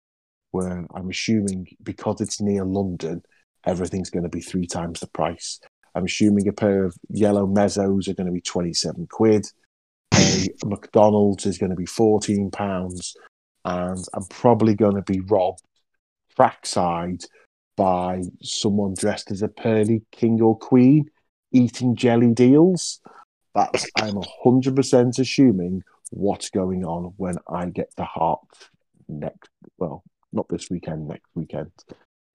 where 0.51 0.85
I'm 0.93 1.09
assuming 1.09 1.67
because 1.81 2.21
it's 2.21 2.41
near 2.41 2.63
London, 2.63 3.23
everything's 3.65 4.11
going 4.11 4.23
to 4.23 4.29
be 4.29 4.41
three 4.41 4.67
times 4.67 4.99
the 4.99 5.07
price. 5.07 5.59
I'm 5.95 6.05
assuming 6.05 6.47
a 6.47 6.53
pair 6.53 6.83
of 6.83 6.95
yellow 7.09 7.47
mezzos 7.47 8.07
are 8.07 8.13
going 8.13 8.27
to 8.27 8.33
be 8.33 8.41
27 8.41 9.07
quid. 9.07 9.47
McDonald's 10.65 11.45
is 11.45 11.57
going 11.57 11.69
to 11.69 11.75
be 11.75 11.85
14 11.85 12.51
pounds. 12.51 13.15
And 13.63 14.03
I'm 14.13 14.25
probably 14.29 14.75
going 14.75 14.95
to 14.95 15.01
be 15.01 15.21
robbed 15.21 15.61
trackside 16.35 17.23
by 17.75 18.21
someone 18.41 18.93
dressed 18.97 19.31
as 19.31 19.41
a 19.41 19.47
pearly 19.47 20.03
king 20.11 20.41
or 20.41 20.57
queen 20.57 21.09
eating 21.51 21.95
jelly 21.95 22.33
deals. 22.33 22.99
That's 23.53 23.89
I'm 23.97 24.21
hundred 24.43 24.75
percent 24.75 25.17
assuming 25.17 25.83
what's 26.11 26.49
going 26.49 26.83
on 26.83 27.13
when 27.17 27.35
I 27.49 27.67
get 27.67 27.89
the 27.95 28.03
heart 28.03 28.45
next. 29.07 29.49
Well, 29.77 30.03
not 30.33 30.47
this 30.49 30.69
weekend, 30.69 31.07
next 31.07 31.29
weekend. 31.33 31.71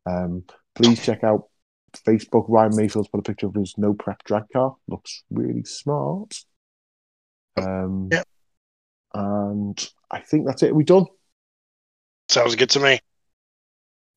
Um, 0.07 0.45
please 0.75 1.05
check 1.05 1.23
out 1.23 1.49
Facebook. 1.95 2.47
Ryan 2.49 2.75
Mayfield's 2.75 3.09
put 3.09 3.21
a 3.21 3.23
picture 3.23 3.47
of 3.47 3.55
his 3.55 3.75
no 3.77 3.93
prep 3.93 4.25
drag 4.25 4.45
car. 4.53 4.77
Looks 4.89 5.25
really 5.31 5.65
smart. 5.65 6.35
Um, 7.57 8.09
Yep. 8.13 8.27
And 9.15 9.91
I 10.11 10.21
think 10.21 10.47
that's 10.47 10.63
it. 10.63 10.71
Are 10.71 10.75
we 10.75 10.85
done? 10.85 11.07
Sounds 12.29 12.55
good 12.55 12.71
to 12.71 12.81
me. 12.81 13.01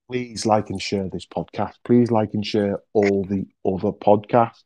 please 0.10 0.46
like 0.46 0.70
and 0.70 0.82
share 0.82 1.10
this 1.10 1.26
podcast. 1.26 1.74
Please 1.84 2.12
like 2.12 2.34
and 2.34 2.46
share 2.46 2.80
all 2.94 3.24
the 3.24 3.46
other 3.66 3.92
podcasts. 3.92 4.64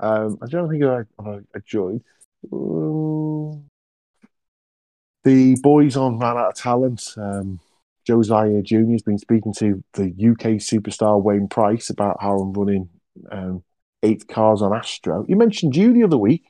Um, 0.00 0.38
I 0.42 0.46
don't 0.46 0.70
think 0.70 0.82
I, 0.84 1.02
I, 1.22 1.30
I 1.54 1.58
joined. 1.66 2.02
Um, 2.52 3.64
the 5.24 5.56
boys 5.62 5.96
on 5.96 6.18
Ran 6.18 6.36
Out 6.36 6.48
of 6.48 6.54
Talent. 6.54 7.14
Um, 7.16 7.60
Zaire 8.06 8.62
Jr. 8.62 8.92
has 8.92 9.02
been 9.02 9.18
speaking 9.18 9.54
to 9.54 9.82
the 9.94 10.04
UK 10.04 10.58
superstar 10.60 11.22
Wayne 11.22 11.48
Price 11.48 11.88
about 11.90 12.18
how 12.20 12.38
I'm 12.38 12.52
running 12.52 12.88
um, 13.30 13.62
eight 14.02 14.28
cars 14.28 14.60
on 14.60 14.74
Astro. 14.74 15.24
You 15.28 15.36
mentioned 15.36 15.74
you 15.76 15.92
the 15.92 16.04
other 16.04 16.18
week. 16.18 16.44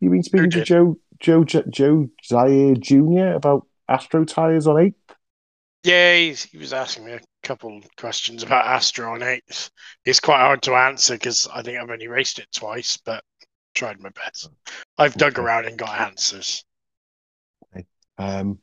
You've 0.00 0.12
been 0.12 0.22
speaking 0.22 0.50
to? 0.50 0.62
Joe 0.64 0.96
Joe 1.20 1.44
Joe 1.44 2.08
Zaire 2.24 2.74
Jr. 2.74 3.34
about 3.36 3.66
Astro 3.88 4.24
tires 4.24 4.66
on 4.66 4.80
eight. 4.80 4.94
Yeah, 5.84 6.16
he's, 6.16 6.42
he 6.42 6.58
was 6.58 6.72
asking 6.72 7.04
me 7.06 7.12
a 7.12 7.20
couple 7.44 7.80
questions 7.96 8.42
about 8.42 8.66
Astro 8.66 9.12
on 9.14 9.22
eight. 9.22 9.70
It's 10.04 10.18
quite 10.20 10.40
hard 10.40 10.62
to 10.62 10.74
answer 10.74 11.14
because 11.14 11.46
I 11.52 11.62
think 11.62 11.78
I've 11.78 11.90
only 11.90 12.08
raced 12.08 12.40
it 12.40 12.48
twice, 12.52 12.96
but 12.96 13.22
tried 13.74 14.00
my 14.00 14.08
best. 14.10 14.50
I've 14.98 15.14
dug 15.14 15.34
Okay. 15.34 15.42
around 15.42 15.66
and 15.66 15.78
got 15.78 16.00
answers. 16.00 16.64
Um, 18.18 18.58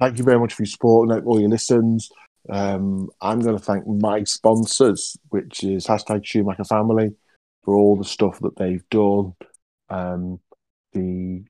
thank 0.00 0.16
you 0.16 0.24
very 0.24 0.38
much 0.38 0.54
for 0.54 0.62
your 0.62 0.68
support 0.68 1.10
and 1.10 1.26
all 1.26 1.40
your 1.40 1.50
listens. 1.50 2.08
Um, 2.48 3.10
I'm 3.20 3.40
going 3.40 3.58
to 3.58 3.62
thank 3.62 3.86
my 3.86 4.22
sponsors, 4.24 5.16
which 5.28 5.64
is 5.64 5.86
hashtag 5.86 6.24
Schumacher 6.24 6.64
Family, 6.64 7.10
for 7.64 7.74
all 7.74 7.96
the 7.96 8.04
stuff 8.04 8.38
that 8.40 8.56
they've 8.56 8.88
done. 8.90 9.34
Um, 9.90 10.40
the 10.92 11.44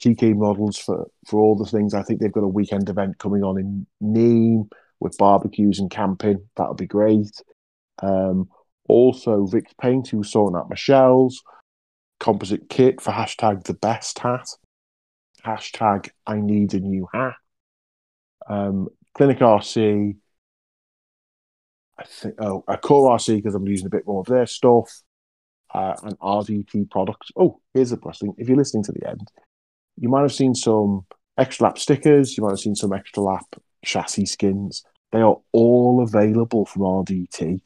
GK 0.00 0.34
models 0.34 0.78
for, 0.78 1.06
for 1.26 1.40
all 1.40 1.56
the 1.56 1.66
things. 1.66 1.94
I 1.94 2.02
think 2.02 2.20
they've 2.20 2.32
got 2.32 2.44
a 2.44 2.48
weekend 2.48 2.88
event 2.88 3.18
coming 3.18 3.42
on 3.42 3.58
in 3.58 3.86
Nîmes 4.02 4.68
with 5.00 5.16
barbecues 5.18 5.78
and 5.78 5.90
camping. 5.90 6.48
That'll 6.56 6.74
be 6.74 6.86
great. 6.86 7.30
Um, 8.02 8.48
also, 8.88 9.46
Vic's 9.46 9.72
Paint, 9.80 10.08
who's 10.08 10.30
sorting 10.30 10.58
out 10.58 10.68
Michelle's 10.68 11.42
composite 12.20 12.68
kit 12.68 13.00
for 13.00 13.12
hashtag 13.12 13.64
the 13.64 13.74
best 13.74 14.18
hat. 14.18 14.46
Hashtag 15.44 16.10
I 16.26 16.40
need 16.40 16.74
a 16.74 16.80
new 16.80 17.06
hat. 17.12 17.34
Um, 18.48 18.88
Clinic 19.14 19.38
RC. 19.38 20.16
I 21.98 22.04
think 22.04 22.34
oh, 22.40 22.64
a 22.66 22.76
Core 22.76 23.16
RC 23.16 23.36
because 23.36 23.54
I'm 23.54 23.68
using 23.68 23.86
a 23.86 23.90
bit 23.90 24.06
more 24.06 24.20
of 24.20 24.26
their 24.26 24.46
stuff. 24.46 25.02
Uh, 25.74 25.96
and 26.04 26.18
RDT 26.20 26.88
products. 26.88 27.30
Oh, 27.36 27.60
here's 27.74 27.90
the 27.90 27.96
plus 27.96 28.20
thing. 28.20 28.32
If 28.38 28.46
you're 28.48 28.56
listening 28.56 28.84
to 28.84 28.92
the 28.92 29.08
end, 29.08 29.28
you 29.96 30.08
might 30.08 30.22
have 30.22 30.32
seen 30.32 30.54
some 30.54 31.04
extra 31.36 31.66
lap 31.66 31.78
stickers. 31.78 32.36
You 32.36 32.44
might 32.44 32.50
have 32.50 32.60
seen 32.60 32.76
some 32.76 32.92
extra 32.92 33.22
lap 33.24 33.44
chassis 33.84 34.26
skins. 34.26 34.84
They 35.10 35.20
are 35.20 35.36
all 35.52 36.00
available 36.02 36.66
from 36.66 36.82
RDT. 36.82 37.60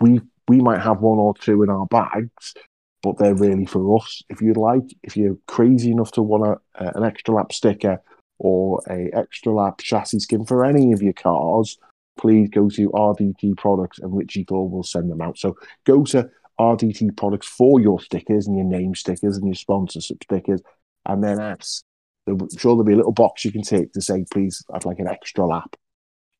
We 0.00 0.20
we 0.48 0.60
might 0.60 0.80
have 0.80 1.00
one 1.00 1.18
or 1.18 1.34
two 1.34 1.62
in 1.62 1.70
our 1.70 1.86
bags, 1.86 2.54
but 3.02 3.18
they're 3.18 3.34
really 3.34 3.66
for 3.66 3.96
us. 3.96 4.22
If 4.28 4.40
you'd 4.40 4.56
like, 4.56 4.84
if 5.02 5.16
you're 5.16 5.36
crazy 5.46 5.90
enough 5.90 6.12
to 6.12 6.22
want 6.22 6.44
a, 6.78 6.84
uh, 6.84 6.92
an 6.94 7.04
extra 7.04 7.34
lap 7.34 7.52
sticker 7.52 8.00
or 8.38 8.80
a 8.88 9.10
extra 9.14 9.52
lap 9.52 9.78
chassis 9.78 10.20
skin 10.20 10.44
for 10.44 10.64
any 10.64 10.92
of 10.92 11.02
your 11.02 11.14
cars, 11.14 11.78
please 12.18 12.48
go 12.50 12.68
to 12.70 12.90
RDT 12.90 13.56
products 13.56 13.98
and 13.98 14.16
Richie 14.16 14.44
Thor 14.44 14.68
will 14.68 14.82
send 14.82 15.10
them 15.10 15.20
out. 15.20 15.38
So 15.38 15.56
go 15.84 16.04
to 16.04 16.30
RDT 16.58 17.16
products 17.16 17.46
for 17.46 17.80
your 17.80 18.00
stickers 18.00 18.46
and 18.46 18.56
your 18.56 18.66
name 18.66 18.94
stickers 18.94 19.36
and 19.36 19.46
your 19.46 19.54
sponsorship 19.54 20.22
stickers, 20.22 20.60
and 21.04 21.22
then 21.22 21.40
ask. 21.40 21.82
I'm 22.28 22.38
sure 22.58 22.72
there'll 22.72 22.82
be 22.82 22.92
a 22.92 22.96
little 22.96 23.12
box 23.12 23.44
you 23.44 23.52
can 23.52 23.62
take 23.62 23.92
to 23.92 24.00
say, 24.00 24.24
please, 24.32 24.60
I'd 24.74 24.84
like 24.84 24.98
an 24.98 25.06
extra 25.06 25.46
lap 25.46 25.76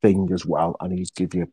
thing 0.03 0.29
as 0.33 0.45
well, 0.45 0.75
and 0.81 0.93
he's 0.93 1.13
give 1.13 1.33
you 1.33 1.47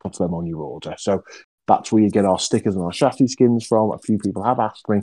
put 0.00 0.14
them 0.14 0.34
on 0.34 0.46
your 0.46 0.60
order. 0.60 0.94
So 0.98 1.22
that's 1.66 1.92
where 1.92 2.02
you 2.02 2.10
get 2.10 2.24
our 2.24 2.38
stickers 2.38 2.74
and 2.74 2.84
our 2.84 2.90
chassis 2.90 3.28
skins 3.28 3.66
from. 3.66 3.92
A 3.92 3.98
few 3.98 4.18
people 4.18 4.42
have 4.42 4.58
asked 4.58 4.88
me, 4.88 5.00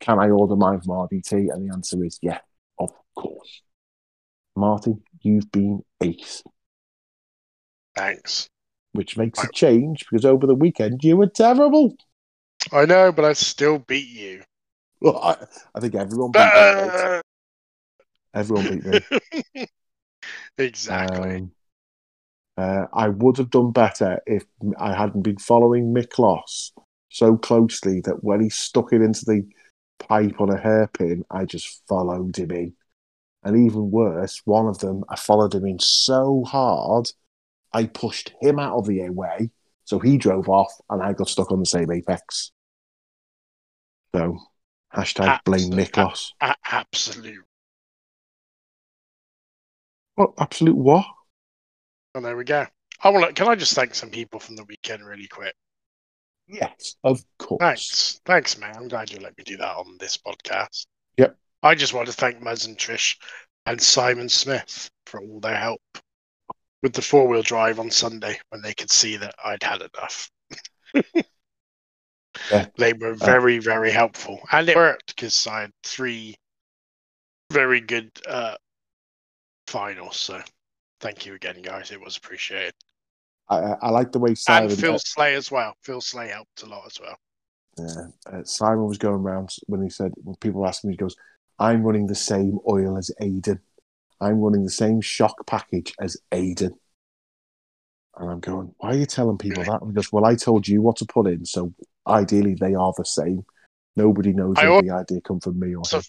can 0.00 0.18
I 0.18 0.30
order 0.30 0.56
mine 0.56 0.80
from 0.80 0.94
RDT? 0.94 1.32
And 1.52 1.68
the 1.68 1.72
answer 1.72 2.04
is 2.04 2.18
yeah, 2.22 2.38
of 2.78 2.90
course. 3.16 3.62
Martin, 4.56 5.02
you've 5.22 5.50
been 5.50 5.82
ace. 6.02 6.42
Thanks. 7.96 8.48
Which 8.92 9.16
makes 9.16 9.42
a 9.42 9.48
change 9.52 10.04
because 10.10 10.24
over 10.24 10.46
the 10.46 10.54
weekend 10.54 11.04
you 11.04 11.16
were 11.16 11.28
terrible. 11.28 11.94
I 12.72 12.84
know, 12.86 13.12
but 13.12 13.24
I 13.24 13.32
still 13.32 13.78
beat 13.78 14.08
you. 14.08 14.42
Well, 15.00 15.18
I, 15.18 15.36
I 15.74 15.80
think 15.80 15.94
everyone 15.94 16.32
beat 16.32 16.40
me. 16.40 17.20
Everyone 18.34 18.80
beat 18.80 18.86
me. 19.54 19.66
exactly. 20.58 21.36
Um, 21.36 21.52
uh, 22.56 22.86
I 22.92 23.08
would 23.08 23.38
have 23.38 23.50
done 23.50 23.72
better 23.72 24.20
if 24.26 24.44
I 24.78 24.94
hadn't 24.94 25.22
been 25.22 25.38
following 25.38 25.94
Miklos 25.94 26.72
so 27.08 27.36
closely 27.36 28.00
that 28.02 28.22
when 28.22 28.40
he 28.42 28.50
stuck 28.50 28.92
it 28.92 29.00
into 29.00 29.24
the 29.24 29.46
pipe 29.98 30.40
on 30.40 30.50
a 30.50 30.58
hairpin, 30.58 31.24
I 31.30 31.44
just 31.44 31.82
followed 31.88 32.36
him 32.36 32.50
in. 32.50 32.74
And 33.42 33.66
even 33.66 33.90
worse, 33.90 34.42
one 34.44 34.66
of 34.66 34.78
them, 34.78 35.04
I 35.08 35.16
followed 35.16 35.54
him 35.54 35.64
in 35.64 35.78
so 35.78 36.44
hard, 36.46 37.10
I 37.72 37.86
pushed 37.86 38.34
him 38.40 38.58
out 38.58 38.76
of 38.76 38.86
the 38.86 39.08
way. 39.08 39.50
So 39.90 39.98
he 39.98 40.18
drove 40.18 40.48
off 40.48 40.72
and 40.88 41.02
I 41.02 41.12
got 41.14 41.28
stuck 41.28 41.50
on 41.50 41.58
the 41.58 41.66
same 41.66 41.90
apex. 41.90 42.52
So, 44.14 44.38
hashtag 44.94 45.40
blame 45.44 45.72
Miklos. 45.72 46.28
A- 46.40 46.54
absolute. 46.64 47.44
What? 50.14 50.34
Absolute 50.38 50.76
what? 50.76 51.04
And 52.14 52.24
there 52.24 52.36
we 52.36 52.44
go. 52.44 52.68
I 53.02 53.08
want 53.08 53.26
to, 53.26 53.32
can 53.32 53.50
I 53.50 53.56
just 53.56 53.74
thank 53.74 53.96
some 53.96 54.10
people 54.10 54.38
from 54.38 54.54
the 54.54 54.62
weekend 54.62 55.04
really 55.04 55.26
quick? 55.26 55.56
Yes, 56.46 56.94
of 57.02 57.24
course. 57.40 57.58
Thanks. 57.58 58.20
Thanks, 58.24 58.58
man. 58.58 58.76
I'm 58.76 58.86
glad 58.86 59.10
you 59.10 59.18
let 59.18 59.36
me 59.36 59.42
do 59.42 59.56
that 59.56 59.76
on 59.76 59.96
this 59.98 60.16
podcast. 60.16 60.86
Yep. 61.16 61.36
I 61.64 61.74
just 61.74 61.94
want 61.94 62.06
to 62.06 62.12
thank 62.12 62.40
Muzz 62.40 62.64
and 62.64 62.78
Trish 62.78 63.16
and 63.66 63.82
Simon 63.82 64.28
Smith 64.28 64.88
for 65.06 65.20
all 65.20 65.40
their 65.40 65.56
help 65.56 65.82
with 66.82 66.92
the 66.92 67.02
four 67.02 67.28
wheel 67.28 67.42
drive 67.42 67.78
on 67.78 67.90
Sunday 67.90 68.38
when 68.50 68.62
they 68.62 68.74
could 68.74 68.90
see 68.90 69.16
that 69.16 69.34
I'd 69.44 69.62
had 69.62 69.82
enough. 69.82 70.30
yeah. 72.50 72.66
They 72.76 72.92
were 72.92 73.14
very, 73.14 73.58
very 73.58 73.90
helpful. 73.90 74.40
And 74.50 74.68
it 74.68 74.76
worked 74.76 75.14
because 75.14 75.46
I 75.46 75.62
had 75.62 75.72
three 75.84 76.36
very 77.50 77.80
good 77.80 78.10
uh, 78.28 78.54
finals. 79.66 80.16
So 80.16 80.40
thank 81.00 81.26
you 81.26 81.34
again, 81.34 81.62
guys. 81.62 81.90
It 81.90 82.00
was 82.00 82.16
appreciated. 82.16 82.74
I, 83.48 83.74
I 83.82 83.90
like 83.90 84.12
the 84.12 84.20
way 84.20 84.34
Simon 84.34 84.70
and 84.70 84.78
Phil 84.78 84.98
Slay 84.98 85.34
as 85.34 85.50
well. 85.50 85.74
Phil 85.82 86.00
Slay 86.00 86.28
helped 86.28 86.62
a 86.62 86.66
lot 86.66 86.86
as 86.86 87.00
well. 87.00 87.16
Yeah, 87.78 88.38
uh, 88.38 88.44
Simon 88.44 88.86
was 88.86 88.98
going 88.98 89.22
around 89.22 89.50
when 89.66 89.82
he 89.82 89.90
said 89.90 90.12
when 90.22 90.36
people 90.36 90.60
were 90.60 90.68
asking 90.68 90.88
me, 90.88 90.94
he 90.94 90.98
goes, 90.98 91.16
"I'm 91.58 91.82
running 91.82 92.06
the 92.06 92.14
same 92.14 92.58
oil 92.68 92.96
as 92.96 93.10
Aiden. 93.20 93.58
I'm 94.20 94.40
running 94.40 94.64
the 94.64 94.70
same 94.70 95.00
shock 95.00 95.46
package 95.46 95.94
as 96.00 96.16
Aiden." 96.32 96.72
And 98.16 98.30
I'm 98.30 98.40
going, 98.40 98.74
"Why 98.78 98.90
are 98.90 98.96
you 98.96 99.06
telling 99.06 99.38
people 99.38 99.64
that?" 99.64 99.80
And 99.80 99.90
he 99.90 99.94
goes, 99.94 100.12
"Well, 100.12 100.24
I 100.24 100.34
told 100.34 100.66
you 100.68 100.82
what 100.82 100.96
to 100.96 101.06
put 101.06 101.26
in, 101.26 101.44
so 101.46 101.72
ideally 102.06 102.54
they 102.54 102.74
are 102.74 102.92
the 102.96 103.04
same. 103.04 103.44
Nobody 103.96 104.32
knows 104.32 104.56
I 104.58 104.62
if 104.62 104.68
al- 104.68 104.82
the 104.82 104.90
idea 104.90 105.20
come 105.20 105.40
from 105.40 105.58
me 105.58 105.74
or 105.74 105.84
So 105.84 105.98
him." 105.98 106.04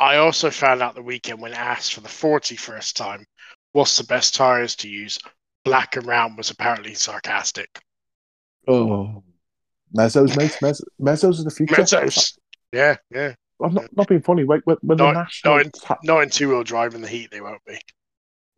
I 0.00 0.16
also 0.16 0.50
found 0.50 0.82
out 0.82 0.94
the 0.94 1.02
weekend 1.02 1.40
when 1.40 1.54
asked 1.54 1.94
for 1.94 2.00
the 2.00 2.08
40 2.08 2.56
first 2.56 2.96
time, 2.96 3.26
what's 3.72 3.96
the 3.96 4.04
best 4.04 4.34
tires 4.34 4.76
to 4.76 4.88
use? 4.88 5.18
Black 5.64 5.96
and 5.96 6.06
round 6.06 6.36
was 6.36 6.50
apparently 6.50 6.94
sarcastic. 6.94 7.80
Oh, 8.66 9.24
Mezzos, 9.96 10.36
mate. 10.36 10.56
Mez- 10.62 10.84
Mezzos 11.00 11.40
are 11.40 11.44
the 11.44 11.50
future. 11.50 11.74
Mezzos. 11.74 12.38
Yeah, 12.72 12.96
yeah. 13.10 13.34
I'm 13.62 13.74
not, 13.74 13.96
not 13.96 14.08
being 14.08 14.22
funny. 14.22 14.44
When, 14.44 14.60
when, 14.64 14.78
the 14.82 14.94
Not, 14.96 15.14
national, 15.14 15.56
not, 15.56 15.66
in, 15.66 15.72
ta- 15.72 15.98
not 16.04 16.32
two 16.32 16.48
wheel 16.48 16.62
drive 16.62 16.94
in 16.94 17.02
the 17.02 17.08
heat, 17.08 17.30
they 17.30 17.40
won't 17.40 17.64
be. 17.64 17.78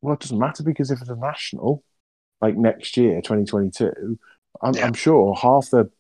well, 0.03 0.15
it 0.15 0.21
doesn't 0.21 0.39
matter 0.39 0.63
because 0.63 0.91
if 0.91 1.01
it's 1.01 1.09
a 1.11 1.17
national, 1.17 1.83
like 2.41 2.57
next 2.57 2.97
year, 2.97 3.21
2022, 3.23 4.19
I'm, 4.63 4.75
Yeah. 4.75 4.87
I'm 4.87 4.93
sure 4.95 5.35
half 5.35 5.71
the 5.71 5.91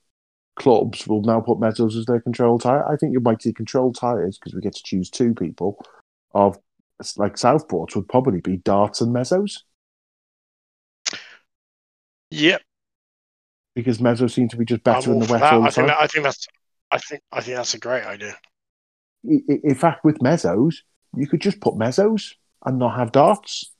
clubs 0.57 1.07
will 1.07 1.23
now 1.23 1.41
put 1.41 1.59
Mezzos 1.59 1.97
as 1.97 2.05
their 2.05 2.21
control 2.21 2.59
tire. 2.59 2.87
I 2.87 2.97
think 2.97 3.13
you 3.13 3.21
might 3.21 3.41
see 3.41 3.53
control 3.53 3.93
tires 3.93 4.39
because 4.39 4.55
we 4.55 4.61
get 4.61 4.75
to 4.75 4.83
choose 4.83 5.09
two 5.09 5.35
people. 5.35 5.83
Of 6.35 6.59
like 7.17 7.35
Southports 7.37 7.97
would 7.97 8.09
probably 8.09 8.41
be 8.41 8.59
darts 8.59 9.01
and 9.01 9.15
Mezzos 9.15 9.61
Yep. 12.31 12.63
because 13.75 13.99
Mezzos 13.99 14.33
seem 14.33 14.49
to 14.51 14.57
be 14.57 14.65
just 14.65 14.85
better 14.85 15.11
in 15.13 15.19
the 15.19 15.27
wet 15.33 15.43
all 15.43 15.63
the 15.63 15.67
I 15.69 15.71
think 15.71 15.89
that, 15.89 16.01
I 16.01 16.07
think 16.07 16.25
that's 16.25 16.47
I 16.93 16.99
think 16.99 17.23
I 17.33 17.41
think 17.41 17.57
that's 17.57 17.75
a 17.75 17.79
great 17.79 18.05
idea. 18.05 18.37
In 19.25 19.75
fact, 19.75 20.05
with 20.05 20.19
Mezzos, 20.19 20.77
you 21.15 21.27
could 21.27 21.41
just 21.41 21.61
put 21.61 21.75
Mezzos 21.75 22.35
and 22.65 22.79
not 22.79 22.97
have 22.97 23.13
darts. 23.13 23.73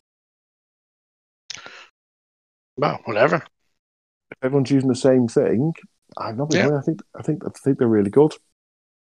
Well, 2.77 3.01
whatever. 3.05 3.37
if 3.37 4.39
everyone's 4.43 4.71
using 4.71 4.89
the 4.89 4.95
same 4.95 5.29
thing, 5.29 5.73
I'm 6.17 6.37
not 6.37 6.53
Yeah. 6.53 6.77
I 6.77 6.81
think 6.83 7.01
I 7.19 7.23
think 7.23 7.45
I 7.45 7.51
think 7.63 7.79
they're 7.79 7.89
really 7.89 8.11
good. 8.11 8.33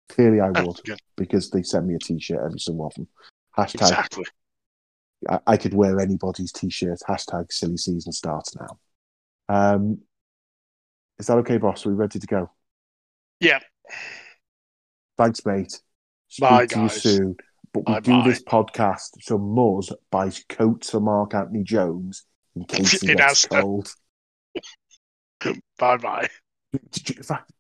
Clearly, 0.10 0.42
I 0.42 0.50
would 0.50 0.82
because 1.16 1.50
they 1.50 1.64
send 1.64 1.88
me 1.88 1.96
a 1.96 2.00
T-shirt 2.00 2.40
every 2.46 2.60
so 2.60 2.74
often. 2.74 3.08
Hashtag 3.58 3.76
Exactly. 3.76 4.26
I, 5.30 5.40
I 5.48 5.58
could 5.58 5.74
wear 5.74 6.00
anybody's 6.00 6.52
T-shirt. 6.52 7.00
Hashtag 7.08 7.52
silly 7.52 7.78
season 7.78 8.12
starts 8.12 8.56
now. 8.56 8.80
Um, 9.48 10.00
is 11.20 11.28
that 11.28 11.38
okay, 11.40 11.58
boss? 11.58 11.86
Are 11.86 11.90
we 11.90 11.96
ready 11.96 12.20
to 12.20 12.28
go? 12.28 12.52
Yeah. 13.40 13.60
Thanks, 15.18 15.46
mate. 15.46 15.82
Speak 16.34 16.50
Bye, 16.50 16.66
to 16.66 16.80
you 16.82 16.90
soon. 16.90 17.36
But 17.74 17.88
we 17.88 17.94
do 18.02 18.12
Bye-bye. 18.12 18.28
this 18.28 18.44
podcast 18.44 19.22
so 19.22 19.38
Muzz 19.38 19.92
buys 20.10 20.44
coats 20.50 20.90
for 20.90 21.00
Mark 21.00 21.36
Anthony 21.36 21.64
Jones 21.64 22.26
in 22.56 22.64
case 22.68 23.02
he 23.02 23.14
gets 23.14 23.46
cold. 23.46 23.94
Bye 25.78 25.98
bye. 25.98 26.28
Did 26.92 27.10
you, 27.10 27.22
fact, 27.22 27.52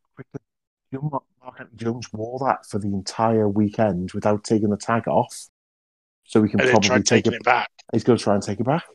you 0.91 0.99
know, 1.03 1.23
Mark 1.39 1.59
Anthony 1.59 1.77
Jones 1.77 2.11
wore 2.13 2.39
that 2.47 2.65
for 2.67 2.79
the 2.79 2.87
entire 2.87 3.47
weekend 3.47 4.11
without 4.13 4.43
taking 4.43 4.71
the 4.71 4.77
tag 4.77 5.07
off, 5.07 5.47
so 6.23 6.41
we 6.41 6.49
can 6.49 6.61
And 6.61 6.71
probably 6.71 7.03
take 7.03 7.27
it. 7.27 7.33
it 7.33 7.43
back. 7.43 7.69
He's 7.91 8.03
going 8.03 8.17
to 8.17 8.23
try 8.23 8.33
and 8.33 8.41
take 8.41 8.59
it 8.59 8.65
back. 8.65 8.85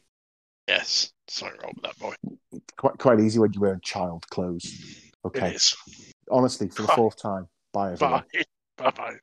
Yes. 0.66 1.12
Something 1.28 1.60
wrong 1.62 1.72
with 1.76 1.84
that 1.84 1.98
boy. 2.00 2.14
Quite 2.76 2.98
quite 2.98 3.20
easy 3.20 3.38
when 3.38 3.52
you're 3.52 3.60
wearing 3.62 3.80
child 3.80 4.26
clothes. 4.28 4.66
Okay, 5.24 5.56
honestly, 6.30 6.68
for 6.68 6.82
the 6.82 6.88
fourth 6.88 7.20
time, 7.22 7.46
bye 7.72 7.92
everyone. 7.92 8.24
Bye. 8.32 8.42
Bye 8.76 8.90
bye. 8.90 9.16